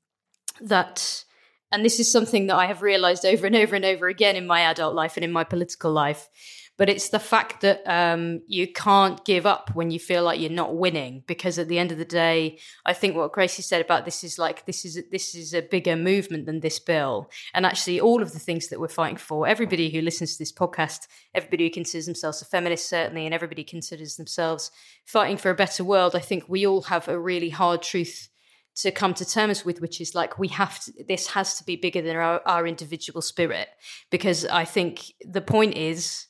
that. 0.60 1.24
And 1.72 1.84
this 1.84 1.98
is 1.98 2.12
something 2.12 2.46
that 2.46 2.54
I 2.54 2.66
have 2.66 2.82
realized 2.82 3.24
over 3.24 3.48
and 3.48 3.56
over 3.56 3.74
and 3.74 3.84
over 3.84 4.06
again 4.06 4.36
in 4.36 4.46
my 4.46 4.60
adult 4.60 4.94
life 4.94 5.16
and 5.16 5.24
in 5.24 5.32
my 5.32 5.42
political 5.42 5.90
life 5.90 6.28
but 6.76 6.88
it's 6.88 7.10
the 7.10 7.18
fact 7.18 7.60
that 7.60 7.82
um, 7.86 8.40
you 8.46 8.70
can't 8.72 9.24
give 9.24 9.46
up 9.46 9.70
when 9.74 9.90
you 9.90 9.98
feel 9.98 10.24
like 10.24 10.40
you're 10.40 10.50
not 10.50 10.76
winning 10.76 11.22
because 11.26 11.58
at 11.58 11.68
the 11.68 11.78
end 11.78 11.92
of 11.92 11.98
the 11.98 12.04
day 12.04 12.58
i 12.84 12.92
think 12.92 13.14
what 13.14 13.32
gracie 13.32 13.62
said 13.62 13.80
about 13.80 14.04
this 14.04 14.24
is 14.24 14.38
like 14.38 14.66
this 14.66 14.84
is 14.84 15.02
this 15.10 15.34
is 15.34 15.54
a 15.54 15.62
bigger 15.62 15.96
movement 15.96 16.46
than 16.46 16.60
this 16.60 16.78
bill 16.78 17.30
and 17.52 17.64
actually 17.64 18.00
all 18.00 18.22
of 18.22 18.32
the 18.32 18.38
things 18.38 18.68
that 18.68 18.80
we're 18.80 18.88
fighting 18.88 19.16
for 19.16 19.46
everybody 19.46 19.90
who 19.90 20.00
listens 20.00 20.32
to 20.32 20.38
this 20.38 20.52
podcast 20.52 21.06
everybody 21.34 21.64
who 21.64 21.70
considers 21.70 22.06
themselves 22.06 22.42
a 22.42 22.44
feminist 22.44 22.88
certainly 22.88 23.24
and 23.24 23.34
everybody 23.34 23.64
considers 23.64 24.16
themselves 24.16 24.70
fighting 25.04 25.36
for 25.36 25.50
a 25.50 25.54
better 25.54 25.84
world 25.84 26.14
i 26.14 26.20
think 26.20 26.44
we 26.48 26.66
all 26.66 26.82
have 26.82 27.08
a 27.08 27.18
really 27.18 27.50
hard 27.50 27.82
truth 27.82 28.28
to 28.76 28.90
come 28.90 29.14
to 29.14 29.24
terms 29.24 29.64
with, 29.64 29.80
which 29.80 30.00
is 30.00 30.16
like 30.16 30.36
we 30.36 30.48
have 30.48 30.80
to, 30.80 30.92
this 31.06 31.28
has 31.28 31.56
to 31.56 31.64
be 31.64 31.76
bigger 31.76 32.02
than 32.02 32.16
our, 32.16 32.42
our 32.44 32.66
individual 32.66 33.22
spirit. 33.22 33.68
Because 34.10 34.44
I 34.46 34.64
think 34.64 35.12
the 35.24 35.40
point 35.40 35.76
is 35.76 36.26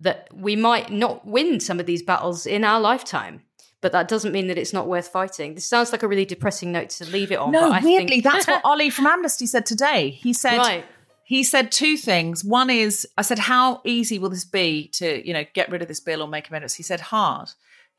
that 0.00 0.28
we 0.34 0.56
might 0.56 0.90
not 0.90 1.26
win 1.26 1.60
some 1.60 1.78
of 1.80 1.86
these 1.86 2.02
battles 2.02 2.46
in 2.46 2.64
our 2.64 2.80
lifetime. 2.80 3.42
But 3.82 3.92
that 3.92 4.08
doesn't 4.08 4.32
mean 4.32 4.48
that 4.48 4.58
it's 4.58 4.72
not 4.74 4.88
worth 4.88 5.08
fighting. 5.08 5.54
This 5.54 5.64
sounds 5.66 5.90
like 5.92 6.02
a 6.02 6.08
really 6.08 6.26
depressing 6.26 6.70
note 6.70 6.90
to 6.90 7.04
leave 7.06 7.32
it 7.32 7.38
on. 7.38 7.50
No, 7.50 7.70
but 7.70 7.80
I 7.80 7.84
weirdly, 7.84 8.08
think, 8.20 8.24
that's 8.24 8.46
what 8.46 8.60
Ollie 8.64 8.90
from 8.90 9.06
Amnesty 9.06 9.46
said 9.46 9.64
today. 9.64 10.10
He 10.10 10.34
said 10.34 10.58
Right. 10.58 10.84
he 11.24 11.42
said 11.42 11.72
two 11.72 11.96
things. 11.96 12.44
One 12.44 12.68
is, 12.68 13.06
I 13.16 13.22
said, 13.22 13.38
how 13.38 13.80
easy 13.84 14.18
will 14.18 14.28
this 14.28 14.44
be 14.44 14.88
to, 14.94 15.26
you 15.26 15.32
know, 15.32 15.44
get 15.54 15.70
rid 15.70 15.80
of 15.80 15.88
this 15.88 16.00
bill 16.00 16.20
or 16.20 16.28
make 16.28 16.48
amendments? 16.50 16.74
He 16.74 16.82
said, 16.82 17.00
hard. 17.00 17.50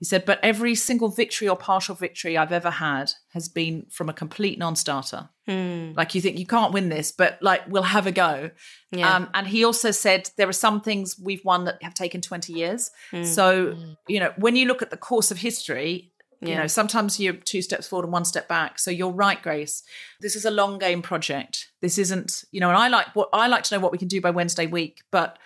He 0.02 0.06
said, 0.06 0.26
but 0.26 0.40
every 0.42 0.74
single 0.74 1.10
victory 1.10 1.48
or 1.48 1.56
partial 1.56 1.94
victory 1.94 2.36
I've 2.36 2.52
ever 2.52 2.72
had 2.72 3.12
has 3.34 3.48
been 3.48 3.86
from 3.92 4.10
a 4.10 4.14
complete 4.14 4.58
non-starter. 4.58 5.30
Hmm. 5.48 5.92
Like 5.96 6.16
you 6.16 6.22
think 6.22 6.40
you 6.40 6.48
can't 6.48 6.74
win 6.74 6.90
this, 6.90 7.12
but 7.12 7.38
like 7.40 7.62
we'll 7.68 7.84
have 7.84 8.08
a 8.08 8.12
go. 8.12 8.50
Yeah. 8.92 9.16
Um, 9.16 9.30
and 9.36 9.46
he 9.46 9.64
also 9.64 9.92
said 9.92 10.32
there 10.38 10.50
are 10.50 10.54
some 10.54 10.82
things 10.82 11.20
we've 11.24 11.46
won 11.46 11.66
that 11.66 11.84
have 11.84 11.94
taken 11.94 12.20
20 12.20 12.52
years. 12.52 12.90
Mm. 13.12 13.28
So, 13.28 13.76
you 14.08 14.20
know, 14.20 14.34
when 14.38 14.56
you 14.56 14.66
look 14.66 14.82
at 14.82 14.90
the 14.90 14.98
course 14.98 15.30
of 15.30 15.38
history, 15.38 16.12
you 16.44 16.56
know, 16.56 16.66
sometimes 16.66 17.20
you're 17.20 17.34
two 17.34 17.62
steps 17.62 17.88
forward 17.88 18.06
and 18.06 18.14
one 18.14 18.26
step 18.26 18.48
back. 18.48 18.80
So 18.80 18.90
you're 18.90 19.12
right, 19.12 19.40
Grace. 19.40 19.84
This 20.22 20.36
is 20.36 20.44
a 20.44 20.50
long 20.50 20.80
game 20.80 21.04
project. 21.04 21.68
This 21.82 22.00
isn't, 22.00 22.44
you 22.52 22.60
know, 22.60 22.70
and 22.70 22.78
I 22.78 22.88
like 22.88 23.16
what 23.16 23.30
I 23.32 23.46
like 23.46 23.64
to 23.66 23.76
know 23.76 23.80
what 23.80 23.92
we 23.92 24.00
can 24.00 24.08
do 24.08 24.20
by 24.20 24.32
Wednesday 24.32 24.66
week, 24.66 25.02
but 25.12 25.38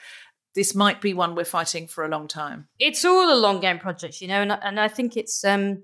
this 0.56 0.74
might 0.74 1.02
be 1.02 1.14
one 1.14 1.36
we're 1.36 1.46
fighting 1.46 1.88
for 1.88 2.04
a 2.04 2.10
long 2.10 2.28
time. 2.28 2.68
it's 2.80 3.06
all 3.06 3.32
a 3.32 3.38
long 3.38 3.60
game 3.60 3.78
project, 3.80 4.22
you 4.22 4.28
know, 4.28 4.42
and, 4.42 4.52
and 4.52 4.80
I 4.80 4.88
think 4.88 5.16
it's. 5.18 5.44
um 5.44 5.84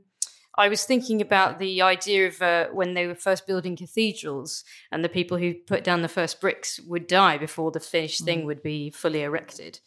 I 0.58 0.68
was 0.68 0.84
thinking 0.84 1.22
about 1.22 1.60
the 1.60 1.82
idea 1.82 2.28
of 2.28 2.42
uh, 2.42 2.68
when 2.74 2.94
they 2.94 3.08
were 3.08 3.16
first 3.16 3.48
building 3.48 3.78
cathedrals, 3.78 4.66
and 4.92 5.02
the 5.04 5.10
people 5.10 5.38
who 5.38 5.54
put 5.54 5.84
down 5.84 6.02
the 6.02 6.10
first 6.10 6.42
bricks 6.42 6.78
would 6.88 7.08
die 7.08 7.38
before 7.38 7.72
the 7.72 7.80
finished 7.80 8.26
thing 8.26 8.46
would 8.46 8.62
be 8.62 8.92
fully 8.92 9.22
erected. 9.22 9.80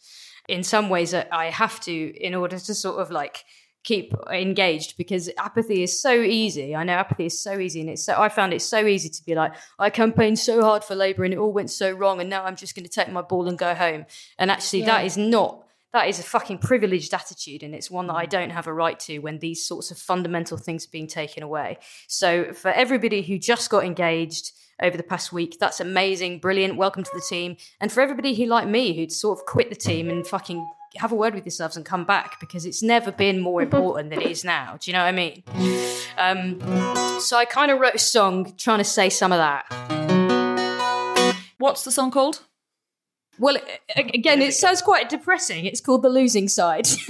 In 0.47 0.63
some 0.63 0.89
ways, 0.89 1.13
I 1.13 1.27
I 1.31 1.45
have 1.51 1.79
to, 1.81 1.91
in 1.91 2.33
order 2.33 2.57
to 2.57 2.73
sort 2.73 2.99
of 2.99 3.11
like 3.11 3.45
keep 3.85 4.13
engaged, 4.31 4.97
because 4.97 5.29
apathy 5.37 5.83
is 5.83 6.01
so 6.01 6.21
easy. 6.21 6.75
I 6.75 6.83
know 6.83 6.93
apathy 6.93 7.27
is 7.27 7.39
so 7.39 7.57
easy, 7.59 7.79
and 7.79 7.89
it's 7.89 8.03
so 8.03 8.19
I 8.19 8.27
found 8.27 8.53
it 8.53 8.61
so 8.61 8.85
easy 8.85 9.07
to 9.07 9.25
be 9.25 9.35
like, 9.35 9.53
I 9.79 9.89
campaigned 9.89 10.39
so 10.39 10.61
hard 10.61 10.83
for 10.83 10.95
Labour, 10.95 11.23
and 11.23 11.33
it 11.33 11.37
all 11.37 11.53
went 11.53 11.71
so 11.71 11.91
wrong, 11.91 12.19
and 12.19 12.29
now 12.29 12.43
I'm 12.43 12.57
just 12.57 12.75
going 12.75 12.85
to 12.85 12.91
take 12.91 13.09
my 13.09 13.21
ball 13.21 13.47
and 13.47 13.57
go 13.57 13.73
home. 13.73 14.05
And 14.37 14.51
actually, 14.51 14.81
that 14.81 15.01
Yeah. 15.01 15.05
is 15.05 15.17
not 15.17 15.61
that 15.93 16.09
is 16.09 16.19
a 16.19 16.23
fucking 16.23 16.57
privileged 16.57 17.13
attitude 17.13 17.63
and 17.63 17.73
it's 17.73 17.89
one 17.89 18.07
that 18.07 18.15
I 18.15 18.25
mm. 18.25 18.29
don't 18.29 18.49
have 18.49 18.67
a 18.67 18.73
right 18.73 18.99
to 19.01 19.19
when 19.19 19.39
these 19.39 19.65
sorts 19.65 19.91
of 19.91 19.97
fundamental 19.97 20.57
things 20.57 20.85
are 20.85 20.91
being 20.91 21.07
taken 21.07 21.41
away. 21.41 21.77
So 22.07 22.51
for 22.51 22.69
everybody 22.71 23.21
who 23.21 23.39
just 23.39 23.69
got 23.69 23.85
engaged 23.85 24.51
over 24.81 24.97
the 24.97 25.03
past 25.03 25.31
week, 25.31 25.55
that's 25.57 25.79
amazing, 25.79 26.39
brilliant, 26.39 26.75
welcome 26.75 27.05
to 27.05 27.11
the 27.13 27.23
team. 27.29 27.55
And 27.79 27.93
for 27.93 28.01
everybody 28.01 28.35
who 28.35 28.45
like 28.45 28.67
me 28.67 28.93
who'd 28.93 29.13
sort 29.13 29.39
of 29.39 29.45
quit 29.45 29.69
the 29.69 29.75
team 29.77 30.09
and 30.09 30.27
fucking 30.27 30.69
have 30.97 31.11
a 31.11 31.15
word 31.15 31.33
with 31.35 31.45
yourselves 31.45 31.75
and 31.77 31.85
come 31.85 32.03
back 32.05 32.39
because 32.39 32.65
it's 32.65 32.81
never 32.83 33.11
been 33.11 33.39
more 33.39 33.61
important 33.67 34.09
than 34.09 34.21
it 34.21 34.29
is 34.31 34.43
now. 34.43 34.77
Do 34.79 34.89
you 34.89 34.93
know 34.93 35.03
what 35.03 35.07
I 35.07 35.11
mean? 35.11 35.43
Um, 36.17 36.59
so 37.19 37.37
I 37.37 37.45
kind 37.45 37.71
of 37.71 37.79
wrote 37.79 37.95
a 37.95 37.99
song 37.99 38.53
trying 38.57 38.77
to 38.79 38.83
say 38.83 39.09
some 39.09 39.31
of 39.31 39.37
that. 39.37 39.65
What's 41.57 41.83
the 41.83 41.91
song 41.91 42.11
called? 42.11 42.41
Well, 43.39 43.57
again, 43.97 44.41
it 44.41 44.53
sounds 44.53 44.81
quite 44.81 45.09
depressing. 45.09 45.65
It's 45.65 45.81
called 45.81 46.03
"The 46.03 46.09
Losing 46.09 46.47
Side," 46.47 46.87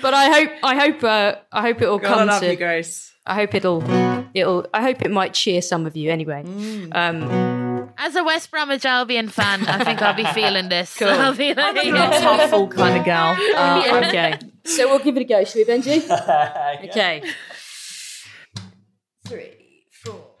but 0.00 0.14
I 0.14 0.30
hope, 0.30 0.50
I 0.62 0.76
hope, 0.78 1.04
uh, 1.04 1.34
I 1.52 1.60
hope 1.62 1.82
it 1.82 1.88
will 1.88 1.98
God, 1.98 2.08
come 2.08 2.28
love 2.28 2.40
to. 2.40 2.50
you, 2.50 2.56
Grace. 2.56 3.12
I 3.26 3.34
hope 3.34 3.54
it'll, 3.54 3.82
it'll. 4.34 4.66
I 4.72 4.80
hope 4.82 5.02
it 5.02 5.10
might 5.10 5.34
cheer 5.34 5.60
some 5.62 5.84
of 5.86 5.94
you. 5.96 6.10
Anyway, 6.10 6.42
Mm. 6.46 6.94
um, 6.94 7.22
As 7.96 8.16
a 8.16 8.24
West 8.24 8.50
Bromwich 8.50 8.84
Albion 8.84 9.28
fan, 9.28 9.66
I 9.66 9.84
think 9.84 10.02
I'll 10.02 10.14
be 10.14 10.24
feeling 10.24 10.68
this. 10.68 10.96
Cool. 10.96 11.08
I'll 11.08 11.34
be 11.34 11.54
like, 11.54 11.76
I'm 11.76 11.94
not 11.94 12.14
a 12.14 12.20
tough 12.20 12.70
kind 12.70 12.98
of 12.98 13.04
gal. 13.04 13.36
uh, 13.56 14.02
okay. 14.06 14.38
So 14.64 14.88
we'll 14.88 14.98
give 14.98 15.16
it 15.16 15.20
a 15.20 15.24
go, 15.24 15.44
shall 15.44 15.62
we, 15.62 15.64
Benji? 15.64 16.04
Okay. 16.90 17.22
Three, 19.26 19.86
four. 19.90 20.34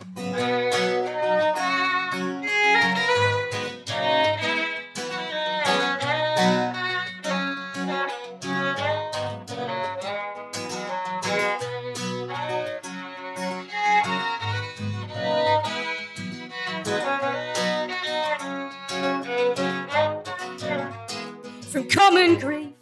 Common 22.04 22.38
grief 22.38 22.74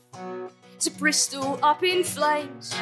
to 0.80 0.90
Bristol 0.90 1.56
up 1.62 1.84
in 1.84 2.02
flames. 2.02 2.74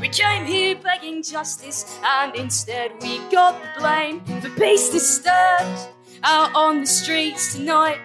We 0.00 0.08
came 0.08 0.46
here 0.46 0.76
begging 0.76 1.24
justice, 1.24 1.98
and 2.04 2.32
instead 2.36 2.92
we 3.02 3.18
got 3.28 3.60
the 3.60 3.80
blame 3.80 4.20
for 4.40 4.48
peace 4.50 4.88
disturbed 4.90 5.88
out 6.22 6.54
on 6.54 6.82
the 6.82 6.86
streets 6.86 7.56
tonight. 7.56 7.98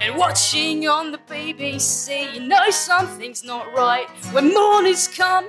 And 0.00 0.16
watching 0.16 0.86
on 0.86 1.10
the 1.10 1.18
BBC, 1.18 2.32
you 2.32 2.46
know 2.46 2.70
something's 2.70 3.42
not 3.42 3.74
right. 3.74 4.08
When 4.30 4.54
mourners 4.54 5.08
come 5.08 5.46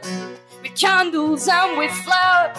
with 0.64 0.76
candles 0.76 1.48
and 1.48 1.78
with 1.78 1.92
flowers, 1.92 2.58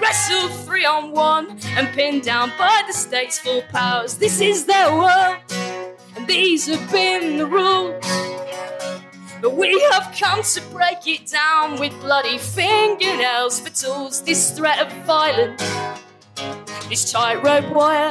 wrestled 0.00 0.52
three 0.64 0.84
on 0.84 1.12
one 1.12 1.58
and 1.76 1.88
pinned 1.88 2.22
down 2.22 2.52
by 2.58 2.82
the 2.86 2.92
state's 2.92 3.38
full 3.38 3.62
powers. 3.62 4.16
This 4.16 4.40
is 4.40 4.66
their 4.66 4.94
world, 4.94 5.38
and 6.16 6.26
these 6.26 6.66
have 6.66 6.90
been 6.90 7.38
the 7.38 7.46
rules. 7.46 8.04
But 9.40 9.56
we 9.56 9.80
have 9.90 10.14
come 10.16 10.42
to 10.42 10.60
break 10.70 11.06
it 11.06 11.26
down 11.26 11.80
with 11.80 11.92
bloody 12.00 12.38
fingernails 12.38 13.58
for 13.58 13.70
tools. 13.70 14.22
This 14.22 14.52
threat 14.52 14.78
of 14.78 14.92
violence, 15.04 15.60
this 16.88 17.10
tightrope 17.10 17.68
wire. 17.74 18.10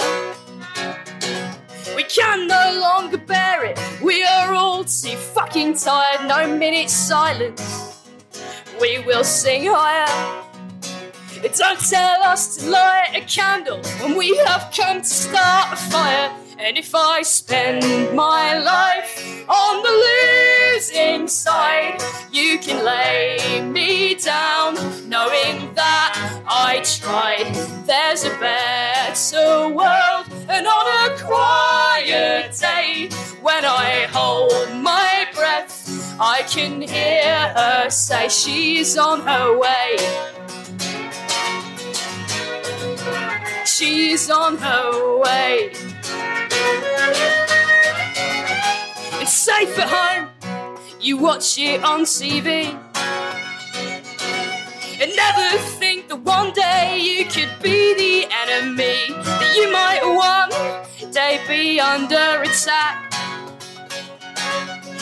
We 1.96 2.04
can 2.04 2.48
no 2.48 2.80
longer 2.82 3.18
bear 3.18 3.64
it. 3.64 3.80
We 4.02 4.24
are 4.24 4.54
all 4.54 4.84
too 4.84 5.16
fucking 5.16 5.76
tired. 5.76 6.28
No 6.28 6.58
minute 6.58 6.90
silence. 6.90 8.02
We 8.82 9.00
will 9.00 9.24
sing 9.24 9.68
higher. 9.68 10.44
Don't 11.42 11.80
tell 11.80 12.24
us 12.24 12.58
to 12.58 12.70
light 12.70 13.10
a 13.16 13.22
candle 13.22 13.82
when 14.00 14.16
we 14.16 14.38
have 14.46 14.72
come 14.76 15.00
to 15.00 15.08
start 15.08 15.74
a 15.74 15.76
fire. 15.76 16.32
And 16.60 16.78
if 16.78 16.94
I 16.94 17.24
spend 17.24 18.16
my 18.16 18.60
life 18.60 19.46
on 19.50 19.82
the 19.82 20.76
losing 20.76 21.28
side, 21.28 22.00
you 22.32 22.60
can 22.60 22.86
lay 22.86 23.62
me 23.62 24.14
down, 24.16 24.76
knowing 25.10 25.74
that 25.74 26.44
I 26.48 26.82
tried. 26.84 27.52
There's 27.86 28.24
a 28.24 28.38
better 28.38 29.70
world, 29.70 30.28
and 30.48 30.68
on 30.68 31.12
a 31.12 31.18
quiet 31.18 32.56
day, 32.60 33.10
when 33.42 33.66
I 33.66 34.08
hold 34.12 34.76
my 34.76 35.28
breath, 35.34 36.18
I 36.20 36.44
can 36.44 36.82
hear 36.82 37.54
her 37.56 37.90
say 37.90 38.30
she's 38.30 38.96
on 38.98 39.22
her 39.22 39.58
way. 39.58 39.98
She's 43.82 44.30
on 44.30 44.58
her 44.58 45.18
way. 45.18 45.72
It's 49.20 49.34
safe 49.34 49.76
at 49.80 49.90
home. 49.90 50.78
You 51.00 51.18
watch 51.18 51.58
it 51.58 51.84
on 51.84 52.02
TV. 52.02 52.78
And 55.02 55.16
never 55.16 55.58
think 55.80 56.10
that 56.10 56.18
one 56.18 56.54
day 56.54 57.00
you 57.00 57.26
could 57.26 57.50
be 57.64 57.96
the 57.96 58.28
enemy. 58.44 59.00
That 59.24 59.56
you 59.56 59.72
might 59.72 60.04
one 60.06 61.12
day 61.12 61.42
be 61.48 61.80
under 61.80 62.44
attack. 62.44 63.12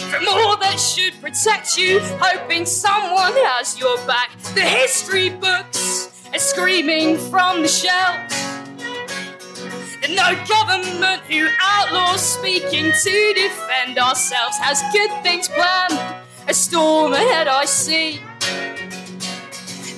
From 0.09 0.25
all 0.29 0.55
that 0.55 0.79
should 0.79 1.19
protect 1.19 1.77
you, 1.77 1.99
hoping 2.21 2.65
someone 2.65 3.33
has 3.51 3.77
your 3.77 3.97
back. 4.07 4.31
The 4.55 4.61
history 4.61 5.31
books 5.31 6.23
are 6.31 6.39
screaming 6.39 7.17
from 7.17 7.61
the 7.61 7.67
shelves. 7.67 8.58
And 10.01 10.15
no 10.15 10.45
government 10.47 11.21
who 11.23 11.47
outlaws 11.61 12.21
speaking 12.21 12.91
to 12.91 13.33
defend 13.33 13.97
ourselves 13.97 14.57
has 14.57 14.81
good 14.93 15.11
things 15.23 15.47
planned. 15.49 16.23
A 16.47 16.53
storm 16.53 17.13
ahead 17.13 17.47
I 17.47 17.65
see. 17.65 18.21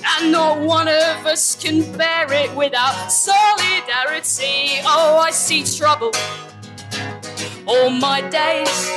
And 0.04 0.32
not 0.32 0.58
one 0.58 0.88
of 0.88 1.26
us 1.26 1.54
can 1.54 1.80
bear 1.96 2.30
it 2.32 2.54
without 2.56 3.10
solidarity. 3.12 4.80
Oh, 4.84 5.18
I 5.22 5.30
see 5.30 5.62
trouble 5.64 6.12
all 7.66 7.90
my 7.90 8.20
days. 8.28 8.90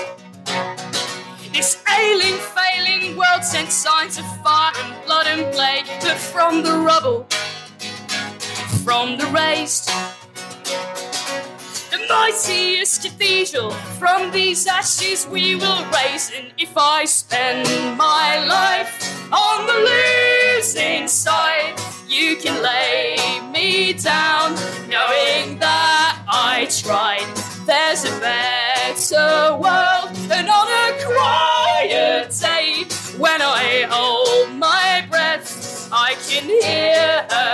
This 1.54 1.82
ailing, 1.88 2.38
failing 2.58 3.16
world 3.16 3.44
sent 3.44 3.72
signs 3.72 4.18
of 4.18 4.26
fire 4.44 4.74
and 4.84 5.06
blood 5.06 5.28
and 5.28 5.54
plague, 5.54 5.86
but 6.02 6.18
from 6.18 6.64
the 6.64 6.74
rubble, 6.74 7.26
from 8.84 9.18
the 9.18 9.28
raised, 9.28 9.90
the 10.66 12.06
mightiest 12.10 13.04
cathedral. 13.04 13.72
From 14.00 14.32
these 14.32 14.68
ashes 14.68 15.28
we 15.28 15.56
will 15.56 15.86
raise, 15.92 16.32
and 16.36 16.52
if 16.58 16.78
I 16.78 17.06
spend 17.06 17.68
my 17.98 18.44
life 18.46 18.94
on 19.32 19.68
the 19.68 19.80
losing 19.92 21.08
side, 21.08 21.76
you 22.08 22.36
can 22.38 22.62
lay 22.62 23.16
me 23.52 23.94
down, 23.94 24.56
knowing 24.90 25.60
that 25.60 26.24
I 26.28 26.68
tried. 26.70 27.28
There's 27.66 28.04
a 28.06 28.20
better 28.20 29.58
world, 29.58 29.95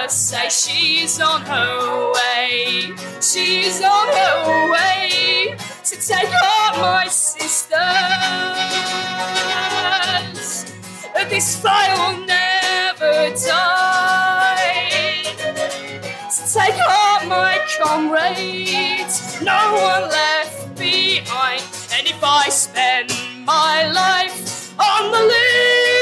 her 0.01 0.09
say 0.09 0.49
she's 0.49 1.21
on 1.21 1.41
her 1.41 2.11
way. 2.13 2.91
She's 3.21 3.81
on 3.81 4.07
her 4.07 4.71
way 4.71 5.55
to 5.83 5.95
take 5.95 6.33
out 6.43 6.77
my 6.77 7.07
sisters. 7.07 7.79
This 11.29 11.55
fire 11.61 11.95
will 11.95 12.25
never 12.25 13.33
die. 13.47 15.23
To 16.35 16.53
take 16.53 16.79
out 16.89 17.27
my 17.27 17.57
comrades, 17.79 19.41
no 19.41 19.61
one 19.73 20.09
left 20.09 20.75
behind. 20.75 21.63
And 21.93 22.07
if 22.07 22.21
I 22.21 22.49
spend 22.49 23.13
my 23.45 23.87
life 23.91 24.77
on 24.77 25.11
the 25.11 25.23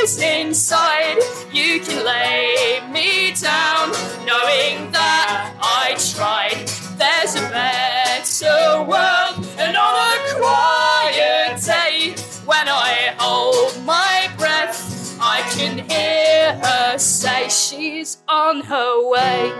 losing 0.09 0.53
side, 0.55 1.19
you 1.53 1.79
can 1.81 2.03
lay 2.03 2.79
me 2.91 3.31
down, 3.33 3.91
knowing 4.25 4.91
that 4.91 5.53
I 5.61 5.95
tried. 6.15 6.67
There's 6.97 7.35
a 7.35 7.47
better 7.51 8.83
world, 8.89 9.45
and 9.59 9.77
on 9.77 10.17
a 10.17 10.33
quiet 10.33 11.61
day, 11.61 12.15
when 12.45 12.67
I 12.67 13.13
hold 13.19 13.85
my 13.85 14.31
breath, 14.37 15.15
I 15.21 15.41
can 15.51 15.77
hear 15.87 16.55
her 16.55 16.97
say 16.97 17.47
she's 17.47 18.17
on 18.27 18.61
her 18.61 19.09
way. 19.09 19.53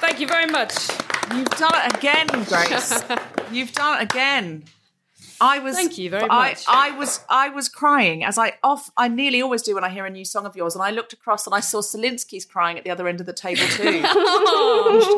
Thank 0.00 0.20
you 0.20 0.28
very 0.28 0.46
much. 0.46 0.74
You've 1.34 1.48
done 1.48 1.72
it 1.74 1.96
again, 1.96 2.26
Grace. 2.44 3.02
You've 3.50 3.72
done 3.72 4.00
it 4.00 4.12
again. 4.12 4.64
I 5.40 5.58
was. 5.58 5.74
Thank 5.74 5.98
you 5.98 6.10
very 6.10 6.26
much. 6.26 6.64
I 6.68 6.90
was. 6.92 7.20
I 7.28 7.48
was 7.48 7.68
crying 7.68 8.24
as 8.24 8.38
I 8.38 8.54
off. 8.62 8.90
I 8.96 9.08
nearly 9.08 9.42
always 9.42 9.62
do 9.62 9.74
when 9.74 9.84
I 9.84 9.90
hear 9.90 10.06
a 10.06 10.10
new 10.10 10.24
song 10.24 10.46
of 10.46 10.56
yours, 10.56 10.74
and 10.74 10.82
I 10.82 10.90
looked 10.90 11.12
across 11.12 11.46
and 11.46 11.54
I 11.54 11.60
saw 11.60 11.80
Salinsky's 11.80 12.44
crying 12.44 12.78
at 12.78 12.84
the 12.84 12.90
other 12.90 13.08
end 13.08 13.20
of 13.20 13.26
the 13.26 13.32
table 13.32 13.62
too. 13.68 13.98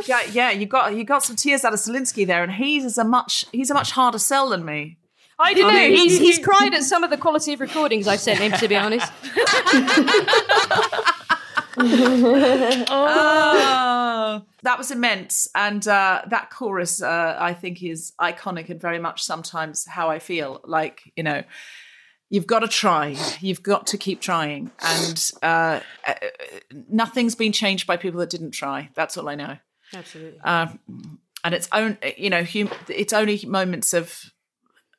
yeah, 0.06 0.22
yeah, 0.32 0.50
you 0.50 0.66
got 0.66 0.94
you 0.94 1.04
got 1.04 1.22
some 1.24 1.36
tears 1.36 1.64
out 1.64 1.72
of 1.72 1.78
Selinsky 1.80 2.26
there, 2.26 2.42
and 2.42 2.52
he's 2.52 2.98
a 2.98 3.04
much 3.04 3.44
he's 3.52 3.70
a 3.70 3.74
much 3.74 3.92
harder 3.92 4.18
sell 4.18 4.48
than 4.48 4.64
me. 4.64 4.98
I 5.40 5.54
don't 5.54 5.72
know. 5.72 5.88
He's, 5.88 6.18
he's 6.18 6.38
cried 6.44 6.74
at 6.74 6.82
some 6.82 7.04
of 7.04 7.10
the 7.10 7.16
quality 7.16 7.52
of 7.52 7.60
recordings 7.60 8.08
I've 8.08 8.18
sent 8.18 8.40
him, 8.40 8.50
to 8.52 8.66
be 8.66 8.74
honest. 8.74 9.12
oh, 12.90 14.42
that 14.62 14.78
was 14.78 14.90
immense, 14.90 15.48
and 15.54 15.86
uh, 15.86 16.22
that 16.26 16.50
chorus 16.50 17.00
uh, 17.02 17.36
I 17.38 17.54
think 17.54 17.82
is 17.82 18.12
iconic 18.20 18.68
and 18.70 18.80
very 18.80 18.98
much 18.98 19.22
sometimes 19.22 19.86
how 19.86 20.10
I 20.10 20.18
feel. 20.18 20.60
Like 20.64 21.12
you 21.16 21.22
know, 21.22 21.44
you've 22.30 22.46
got 22.46 22.60
to 22.60 22.68
try, 22.68 23.16
you've 23.40 23.62
got 23.62 23.86
to 23.88 23.98
keep 23.98 24.20
trying, 24.20 24.70
and 24.80 25.30
uh, 25.42 25.80
uh, 26.06 26.14
nothing's 26.88 27.34
been 27.34 27.52
changed 27.52 27.86
by 27.86 27.96
people 27.96 28.20
that 28.20 28.30
didn't 28.30 28.52
try. 28.52 28.90
That's 28.94 29.16
all 29.16 29.28
I 29.28 29.34
know. 29.34 29.56
Absolutely. 29.94 30.40
Um, 30.40 30.78
and 31.44 31.54
it's 31.54 31.68
own, 31.72 31.98
you 32.16 32.30
know, 32.30 32.44
hum- 32.44 32.70
it's 32.88 33.12
only 33.12 33.44
moments 33.46 33.94
of 33.94 34.32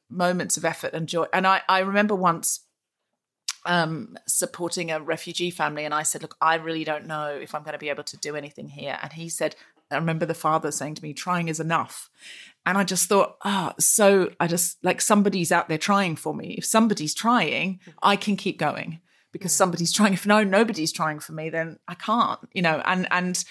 moments 0.10 0.58
of 0.58 0.66
effort 0.66 0.94
and 0.94 1.08
joy. 1.08 1.26
And 1.34 1.46
I, 1.46 1.62
I 1.70 1.80
remember 1.80 2.16
once 2.16 2.62
um, 3.66 4.18
supporting 4.28 4.92
a 4.92 5.00
refugee 5.00 5.52
family, 5.52 5.86
and 5.86 5.94
I 5.94 6.04
said, 6.04 6.22
"Look, 6.22 6.36
I 6.42 6.56
really 6.56 6.84
don't 6.84 7.06
know 7.06 7.28
if 7.28 7.54
I'm 7.54 7.64
going 7.64 7.74
to 7.74 7.80
be 7.80 7.90
able 7.90 8.04
to 8.04 8.18
do 8.18 8.36
anything 8.36 8.70
here." 8.70 8.98
And 9.02 9.14
he 9.14 9.30
said, 9.30 9.56
"I 9.92 9.96
remember 9.96 10.26
the 10.26 10.34
father 10.34 10.72
saying 10.72 10.96
to 10.96 11.04
me, 11.04 11.14
trying 11.14 11.48
is 11.48 11.60
enough." 11.60 12.10
And 12.66 12.78
I 12.78 12.84
just 12.84 13.08
thought, 13.08 13.38
ah, 13.44 13.74
so 13.80 14.32
I 14.40 14.48
just 14.48 14.84
like 14.84 15.02
somebody's 15.02 15.52
out 15.52 15.70
there 15.70 15.78
trying 15.78 16.16
for 16.16 16.36
me. 16.36 16.56
If 16.58 16.66
somebody's 16.66 17.16
trying, 17.16 17.80
I 18.04 18.16
can 18.16 18.36
keep 18.36 18.60
going 18.60 19.00
because 19.32 19.54
somebody's 19.54 19.92
trying. 19.92 20.14
If 20.14 20.26
no, 20.26 20.44
nobody's 20.44 20.92
trying 20.92 21.20
for 21.20 21.32
me, 21.32 21.50
then 21.50 21.80
I 21.88 21.96
can't, 21.96 22.40
you 22.54 22.62
know. 22.62 22.82
And 22.86 23.08
and 23.12 23.44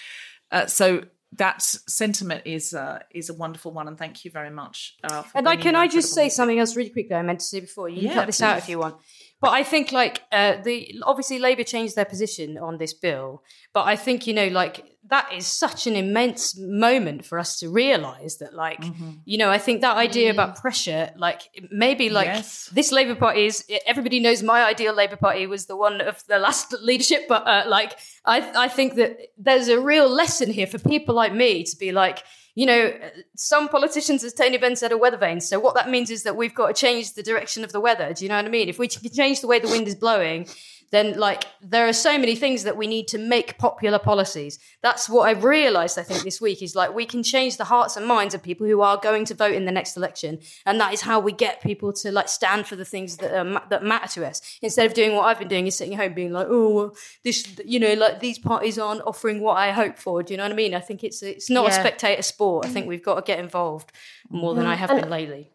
uh, 0.50 0.66
so 0.66 1.04
that 1.32 1.62
sentiment 1.62 2.42
is 2.46 2.72
uh, 2.72 3.00
is 3.14 3.28
a 3.28 3.34
wonderful 3.34 3.72
one, 3.72 3.86
and 3.86 3.98
thank 3.98 4.24
you 4.24 4.30
very 4.30 4.50
much. 4.50 4.96
Uh, 5.04 5.22
for 5.22 5.38
And 5.38 5.48
I 5.48 5.56
can 5.56 5.76
I 5.76 5.86
just 5.86 6.14
say 6.14 6.28
something 6.28 6.58
else 6.58 6.74
really 6.74 6.90
quickly 6.90 7.14
I 7.14 7.22
meant 7.22 7.40
to 7.40 7.46
say 7.46 7.60
before. 7.60 7.88
You 7.88 7.96
can 7.96 8.08
Yeah, 8.08 8.14
cut 8.14 8.26
this 8.26 8.42
out 8.42 8.58
if 8.58 8.68
you 8.68 8.78
want. 8.78 8.96
But 9.40 9.50
I 9.50 9.62
think 9.62 9.92
like 9.92 10.22
uh, 10.32 10.56
the 10.62 11.00
obviously 11.04 11.38
Labour 11.38 11.64
changed 11.64 11.96
their 11.96 12.06
position 12.06 12.58
on 12.58 12.78
this 12.78 12.94
bill, 12.94 13.42
but 13.72 13.86
I 13.86 13.94
think 13.94 14.26
you 14.26 14.34
know 14.34 14.48
like 14.48 14.87
that 15.10 15.32
is 15.32 15.46
such 15.46 15.86
an 15.86 15.96
immense 15.96 16.56
moment 16.58 17.24
for 17.24 17.38
us 17.38 17.58
to 17.60 17.68
realise 17.70 18.36
that 18.36 18.54
like 18.54 18.80
Mm-hmm. 18.80 19.10
you 19.24 19.38
know 19.38 19.50
I 19.50 19.58
think 19.58 19.80
that 19.80 19.96
idea 19.96 20.30
about 20.30 20.56
pressure 20.56 21.10
like 21.16 21.42
maybe 21.70 22.10
like 22.10 22.26
Yes. 22.26 22.68
this 22.72 22.92
Labour 22.92 23.14
Party 23.14 23.46
is 23.46 23.64
everybody 23.86 24.20
knows 24.20 24.42
my 24.42 24.64
ideal 24.64 24.94
Labour 24.94 25.16
Party 25.16 25.46
was 25.46 25.66
the 25.66 25.76
one 25.76 26.00
of 26.00 26.22
the 26.26 26.38
last 26.38 26.72
leadership, 26.90 27.22
but 27.28 27.46
uh, 27.46 27.64
like 27.66 27.96
I 28.24 28.64
I 28.64 28.68
think 28.68 28.94
that 28.96 29.18
there's 29.38 29.68
a 29.68 29.80
real 29.80 30.08
lesson 30.08 30.50
here 30.52 30.66
for 30.66 30.78
people 30.78 31.14
like 31.14 31.32
me 31.34 31.64
to 31.64 31.76
be 31.76 31.90
like 31.92 32.22
you 32.54 32.66
know, 32.66 32.92
some 33.36 33.68
politicians, 33.68 34.24
as 34.24 34.32
Tony 34.34 34.58
Benn 34.58 34.74
said, 34.74 34.90
are 34.90 34.98
weather 34.98 35.16
vanes. 35.16 35.48
So 35.48 35.60
what 35.60 35.76
that 35.76 35.88
means 35.88 36.10
is 36.10 36.24
that 36.24 36.34
we've 36.34 36.54
got 36.56 36.66
to 36.66 36.74
change 36.74 37.12
the 37.14 37.22
direction 37.22 37.62
of 37.62 37.70
the 37.70 37.78
weather. 37.78 38.12
Do 38.12 38.24
you 38.24 38.28
know 38.28 38.34
what 38.34 38.46
I 38.46 38.48
mean? 38.48 38.68
If 38.68 38.80
we 38.80 38.88
can 38.88 39.08
change 39.12 39.40
the 39.40 39.46
way 39.46 39.60
the 39.60 39.68
wind 39.68 39.86
is 39.86 39.94
blowing, 39.94 40.48
then 40.90 41.18
like 41.18 41.44
there 41.60 41.86
are 41.86 41.92
so 41.92 42.18
many 42.18 42.34
things 42.34 42.62
that 42.64 42.76
we 42.76 42.86
need 42.86 43.08
to 43.08 43.18
make 43.18 43.58
popular 43.58 43.98
policies. 43.98 44.58
That's 44.82 45.08
what 45.08 45.28
I've 45.28 45.44
realized, 45.44 45.98
I 45.98 46.02
think, 46.02 46.22
this 46.22 46.40
week 46.40 46.62
is 46.62 46.74
like 46.74 46.94
we 46.94 47.04
can 47.04 47.22
change 47.22 47.56
the 47.56 47.64
hearts 47.64 47.96
and 47.96 48.06
minds 48.06 48.34
of 48.34 48.42
people 48.42 48.66
who 48.66 48.80
are 48.80 48.96
going 48.96 49.24
to 49.26 49.34
vote 49.34 49.52
in 49.52 49.64
the 49.66 49.72
next 49.72 49.96
election. 49.96 50.40
And 50.64 50.80
that 50.80 50.92
is 50.94 51.02
how 51.02 51.20
we 51.20 51.32
get 51.32 51.60
people 51.60 51.92
to 51.94 52.10
like 52.10 52.28
stand 52.28 52.66
for 52.66 52.76
the 52.76 52.84
things 52.84 53.18
that, 53.18 53.38
um, 53.38 53.56
are, 53.56 53.66
that 53.70 53.82
matter 53.82 54.08
to 54.14 54.26
us. 54.26 54.40
Instead 54.62 54.86
of 54.86 54.94
doing 54.94 55.14
what 55.14 55.24
I've 55.24 55.38
been 55.38 55.48
doing 55.48 55.66
is 55.66 55.76
sitting 55.76 55.94
at 55.94 56.00
home 56.00 56.14
being 56.14 56.32
like, 56.32 56.46
oh, 56.48 56.70
well, 56.70 56.96
this, 57.24 57.46
you 57.64 57.78
know, 57.78 57.94
like 57.94 58.20
these 58.20 58.38
parties 58.38 58.78
aren't 58.78 59.02
offering 59.02 59.40
what 59.40 59.58
I 59.58 59.72
hope 59.72 59.98
for. 59.98 60.22
Do 60.22 60.32
you 60.32 60.38
know 60.38 60.44
what 60.44 60.52
I 60.52 60.56
mean? 60.56 60.74
I 60.74 60.80
think 60.80 61.04
it's, 61.04 61.22
it's 61.22 61.50
not 61.50 61.68
a 61.68 61.72
spectator 61.72 62.22
sport. 62.22 62.66
I 62.66 62.68
think 62.68 62.86
we've 62.86 63.04
got 63.04 63.16
to 63.16 63.22
get 63.22 63.38
involved 63.38 63.92
more 64.30 64.54
than 64.54 64.66
I 64.66 64.74
have 64.74 64.90
And- 64.90 65.00
been 65.02 65.10
lately. 65.10 65.50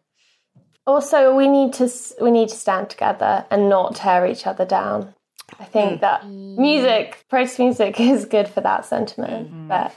Also, 0.86 1.34
we 1.34 1.48
need 1.48 1.72
to 1.72 1.90
we 2.20 2.30
need 2.30 2.50
to 2.50 2.54
stand 2.54 2.90
together 2.90 3.46
and 3.50 3.70
not 3.70 3.96
tear 3.96 4.26
each 4.26 4.46
other 4.46 4.66
down. 4.66 5.14
I 5.58 5.64
Mm. 5.64 5.68
think 5.68 6.00
that 6.00 6.26
music, 6.26 7.24
protest 7.28 7.58
music, 7.58 8.00
is 8.00 8.24
good 8.24 8.48
for 8.48 8.60
that 8.60 8.84
sentiment. 8.84 9.48
Mm-hmm. 9.48 9.68
But 9.68 9.94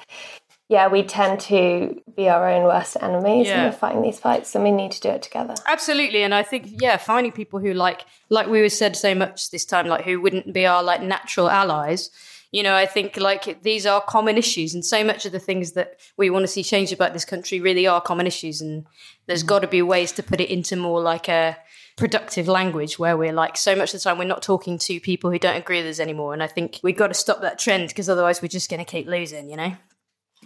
yeah, 0.70 0.88
we 0.90 1.02
tend 1.04 1.40
to 1.42 2.02
be 2.16 2.28
our 2.28 2.50
own 2.50 2.64
worst 2.66 2.98
enemies 3.02 3.48
when 3.48 3.64
we're 3.64 3.72
fighting 3.72 4.02
these 4.02 4.20
fights, 4.20 4.54
and 4.54 4.64
we 4.64 4.72
need 4.72 4.92
to 4.92 5.00
do 5.00 5.10
it 5.10 5.22
together. 5.24 5.56
Absolutely, 5.66 6.24
and 6.24 6.34
I 6.36 6.44
think 6.44 6.68
yeah, 6.82 6.98
finding 6.98 7.32
people 7.32 7.60
who 7.60 7.74
like 7.74 8.06
like 8.30 8.48
we 8.48 8.62
were 8.62 8.70
said 8.70 8.96
so 8.96 9.16
much 9.16 9.50
this 9.52 9.66
time, 9.66 9.88
like 9.88 10.04
who 10.04 10.20
wouldn't 10.22 10.54
be 10.54 10.66
our 10.66 10.84
like 10.84 11.02
natural 11.02 11.50
allies. 11.50 12.12
You 12.52 12.64
know, 12.64 12.76
I 12.76 12.86
think 12.86 13.18
like 13.18 13.62
these 13.64 13.86
are 13.86 14.02
common 14.02 14.38
issues, 14.38 14.74
and 14.74 14.84
so 14.84 15.04
much 15.04 15.26
of 15.26 15.32
the 15.32 15.40
things 15.40 15.72
that 15.74 16.00
we 16.18 16.30
want 16.30 16.44
to 16.44 16.48
see 16.48 16.64
changed 16.64 16.94
about 16.94 17.14
this 17.14 17.26
country 17.26 17.60
really 17.62 17.88
are 17.88 18.02
common 18.02 18.28
issues, 18.28 18.62
and 18.62 18.86
there's 19.26 19.44
got 19.44 19.60
to 19.60 19.68
be 19.68 19.82
ways 19.82 20.12
to 20.14 20.24
put 20.24 20.42
it 20.42 20.50
into 20.50 20.76
more 20.76 21.02
like 21.02 21.28
a 21.30 21.58
productive 21.98 22.48
language 22.48 22.98
where 22.98 23.18
we're 23.18 23.34
like 23.34 23.58
so 23.58 23.76
much 23.76 23.94
of 23.94 24.00
the 24.00 24.04
time 24.04 24.18
we're 24.18 24.24
not 24.24 24.42
talking 24.42 24.78
to 24.78 25.00
people 25.02 25.32
who 25.32 25.40
don't 25.40 25.58
agree 25.58 25.82
with 25.82 25.92
us 25.92 26.00
anymore, 26.00 26.34
and 26.34 26.42
I 26.42 26.48
think 26.48 26.80
we've 26.82 26.96
got 26.96 27.08
to 27.08 27.14
stop 27.14 27.42
that 27.42 27.60
trend 27.60 27.90
because 27.90 28.08
otherwise 28.08 28.42
we're 28.42 28.48
just 28.48 28.70
going 28.70 28.84
to 28.84 28.90
keep 28.90 29.08
losing. 29.08 29.50
You 29.50 29.58
know. 29.58 29.74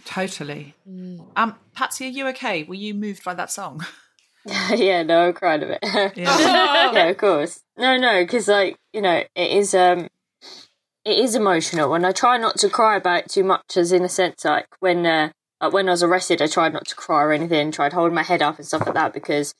Totally. 0.04 0.74
Um, 1.36 1.54
Patsy, 1.74 2.06
are 2.06 2.08
you 2.08 2.26
okay? 2.28 2.64
Were 2.64 2.74
you 2.74 2.94
moved 2.94 3.22
by 3.22 3.34
that 3.34 3.52
song? 3.52 3.86
yeah, 4.74 5.04
no, 5.04 5.28
I 5.28 5.32
cried 5.32 5.62
a 5.62 5.66
bit. 5.66 5.78
Yeah. 5.82 6.12
yeah, 6.92 7.04
of 7.04 7.16
course. 7.16 7.60
No, 7.76 7.96
no, 7.96 8.24
because 8.24 8.48
like 8.48 8.76
you 8.92 9.00
know, 9.00 9.22
it 9.36 9.50
is 9.52 9.72
um, 9.74 10.08
it 11.04 11.18
is 11.18 11.36
emotional, 11.36 11.94
and 11.94 12.04
I 12.04 12.12
try 12.12 12.38
not 12.38 12.58
to 12.58 12.68
cry 12.68 12.96
about 12.96 13.24
it 13.24 13.30
too 13.30 13.44
much. 13.44 13.76
As 13.76 13.92
in 13.92 14.02
a 14.02 14.08
sense, 14.08 14.44
like 14.44 14.66
when 14.80 15.06
uh, 15.06 15.30
like 15.60 15.72
when 15.72 15.88
I 15.88 15.92
was 15.92 16.02
arrested, 16.02 16.42
I 16.42 16.48
tried 16.48 16.72
not 16.72 16.88
to 16.88 16.96
cry 16.96 17.22
or 17.22 17.32
anything. 17.32 17.70
Tried 17.70 17.92
holding 17.92 18.16
my 18.16 18.24
head 18.24 18.42
up 18.42 18.58
and 18.58 18.66
stuff 18.66 18.84
like 18.84 18.94
that 18.94 19.12
because 19.12 19.54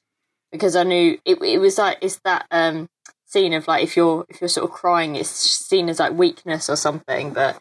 because 0.52 0.76
I 0.76 0.84
knew 0.84 1.18
it. 1.24 1.42
It 1.42 1.58
was 1.58 1.78
like 1.78 1.98
it's 2.00 2.20
that 2.24 2.46
um 2.50 2.88
scene 3.32 3.54
of 3.54 3.66
like 3.66 3.82
if 3.82 3.96
you're 3.96 4.24
if 4.28 4.40
you're 4.40 4.48
sort 4.48 4.68
of 4.68 4.76
crying, 4.76 5.16
it's 5.16 5.30
seen 5.30 5.88
as 5.88 5.98
like 5.98 6.12
weakness 6.12 6.68
or 6.68 6.76
something. 6.76 7.32
But 7.32 7.60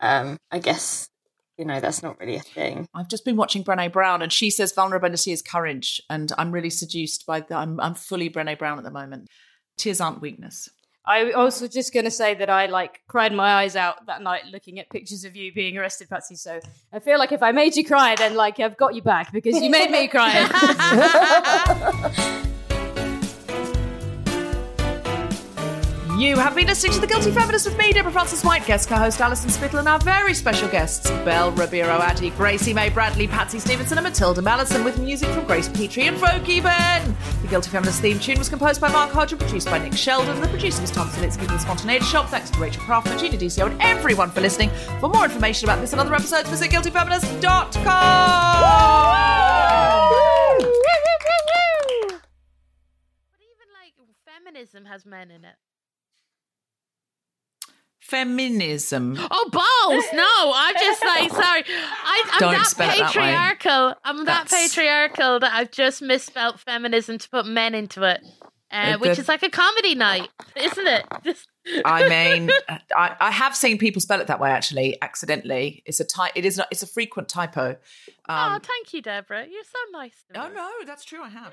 um, 0.00 0.38
I 0.50 0.60
guess 0.60 1.10
you 1.58 1.64
know 1.64 1.80
that's 1.80 2.02
not 2.02 2.18
really 2.20 2.36
a 2.36 2.40
thing. 2.40 2.88
I've 2.94 3.08
just 3.08 3.24
been 3.24 3.36
watching 3.36 3.64
Brené 3.64 3.92
Brown, 3.92 4.22
and 4.22 4.32
she 4.32 4.50
says 4.50 4.72
vulnerability 4.72 5.32
is 5.32 5.42
courage, 5.42 6.00
and 6.08 6.32
I'm 6.38 6.52
really 6.52 6.70
seduced 6.70 7.26
by 7.26 7.40
that. 7.40 7.52
I'm, 7.52 7.80
I'm 7.80 7.94
fully 7.94 8.30
Brené 8.30 8.58
Brown 8.58 8.78
at 8.78 8.84
the 8.84 8.90
moment. 8.90 9.28
Tears 9.76 10.00
aren't 10.00 10.20
weakness. 10.20 10.68
I 11.08 11.32
also 11.32 11.66
just 11.66 11.94
going 11.94 12.04
to 12.04 12.10
say 12.10 12.34
that 12.34 12.50
I 12.50 12.66
like 12.66 13.00
cried 13.08 13.32
my 13.32 13.54
eyes 13.54 13.76
out 13.76 14.04
that 14.06 14.20
night 14.20 14.44
looking 14.52 14.78
at 14.78 14.90
pictures 14.90 15.24
of 15.24 15.34
you 15.34 15.50
being 15.54 15.78
arrested, 15.78 16.10
Patsy. 16.10 16.36
So 16.36 16.60
I 16.92 16.98
feel 16.98 17.18
like 17.18 17.32
if 17.32 17.42
I 17.42 17.50
made 17.50 17.76
you 17.76 17.84
cry, 17.84 18.14
then 18.14 18.34
like 18.34 18.60
I've 18.60 18.76
got 18.76 18.94
you 18.94 19.00
back 19.00 19.32
because 19.32 19.58
you 19.60 19.70
made 19.70 19.90
me 19.90 20.06
cry. 20.06 20.44
You 26.18 26.36
have 26.36 26.56
been 26.56 26.66
listening 26.66 26.94
to 26.94 27.00
The 27.00 27.06
Guilty 27.06 27.30
Feminist 27.30 27.64
with 27.66 27.78
me, 27.78 27.92
Deborah 27.92 28.10
Frances-White, 28.10 28.66
guest 28.66 28.88
co-host 28.88 29.20
Alison 29.20 29.50
Spittle, 29.50 29.78
and 29.78 29.86
our 29.86 30.00
very 30.00 30.34
special 30.34 30.68
guests, 30.68 31.08
Bell 31.08 31.52
Ribeiro-Addy, 31.52 32.30
Gracie 32.30 32.74
Mae 32.74 32.88
Bradley, 32.88 33.28
Patsy 33.28 33.60
Stevenson, 33.60 33.98
and 33.98 34.06
Mathilda 34.08 34.42
Mallinson, 34.42 34.84
with 34.84 34.98
music 34.98 35.28
from 35.28 35.44
Grace 35.44 35.68
Petrie 35.68 36.08
and 36.08 36.18
Folk 36.18 36.48
Even. 36.48 37.14
The 37.42 37.46
Guilty 37.48 37.70
Feminist 37.70 38.02
theme 38.02 38.18
tune 38.18 38.36
was 38.36 38.48
composed 38.48 38.80
by 38.80 38.90
Mark 38.90 39.12
Hodge 39.12 39.30
and 39.30 39.40
produced 39.40 39.70
by 39.70 39.78
Nick 39.78 39.92
Sheldon. 39.92 40.40
The 40.40 40.48
producer 40.48 40.80
was 40.80 40.90
Tom 40.90 41.06
Salinsky 41.08 41.44
from 41.44 41.54
the 41.54 41.58
Spontaneity 41.58 42.04
Shop. 42.06 42.28
Thanks 42.28 42.50
to 42.50 42.58
Rachel 42.58 42.82
Craft, 42.82 43.16
Gina 43.20 43.36
DCO, 43.36 43.70
and 43.70 43.80
everyone 43.80 44.32
for 44.32 44.40
listening. 44.40 44.70
For 44.98 45.08
more 45.08 45.26
information 45.26 45.68
about 45.68 45.80
this 45.80 45.92
and 45.92 46.00
other 46.00 46.16
episodes, 46.16 46.48
visit 46.50 46.68
guiltyfeminist.com. 46.72 48.62
But 53.30 53.40
even 53.40 53.68
like 53.72 53.94
feminism 54.26 54.86
has 54.86 55.06
men 55.06 55.30
in 55.30 55.44
it. 55.44 55.54
Feminism. 58.08 59.16
Oh 59.18 59.48
balls! 59.52 60.04
No, 60.14 60.52
I'm 60.54 60.74
just 60.76 61.04
like 61.04 61.30
sorry. 61.44 61.62
I, 61.66 62.24
I'm 62.32 62.40
Don't 62.40 62.52
that 62.54 62.66
spell 62.66 62.90
it 62.90 62.98
that 62.98 63.06
patriarchal. 63.12 63.94
I'm 64.04 64.24
that 64.24 64.48
That's- 64.48 64.68
patriarchal 64.74 65.40
that 65.40 65.52
I've 65.52 65.70
just 65.70 66.00
misspelt 66.02 66.58
feminism 66.58 67.18
to 67.18 67.28
put 67.28 67.44
men 67.46 67.74
into 67.74 68.02
it, 68.04 68.20
uh, 68.70 68.96
which 68.98 69.18
is 69.18 69.28
like 69.28 69.42
a 69.42 69.50
comedy 69.50 69.94
night, 69.94 70.28
isn't 70.56 70.86
it? 70.86 71.04
Just- 71.24 71.48
I 71.84 72.08
mean, 72.38 72.50
I, 72.96 73.14
I 73.20 73.30
have 73.30 73.54
seen 73.54 73.76
people 73.76 74.00
spell 74.00 74.20
it 74.22 74.26
that 74.28 74.40
way. 74.40 74.50
Actually, 74.50 74.96
accidentally, 75.02 75.82
it's 75.84 76.00
a 76.00 76.04
ty- 76.04 76.32
It 76.34 76.46
is 76.46 76.56
not. 76.56 76.68
It's 76.70 76.82
a 76.82 76.86
frequent 76.86 77.28
typo. 77.28 77.76
oh, 78.28 78.34
Um, 78.34 78.60
thank 78.62 78.94
you, 78.94 79.02
Deborah. 79.02 79.44
You're 79.46 79.64
so 79.64 79.78
nice. 79.92 80.24
To 80.32 80.44
oh 80.46 80.48
no, 80.50 80.70
that's 80.86 81.04
true. 81.04 81.22
I 81.22 81.28
have. 81.28 81.52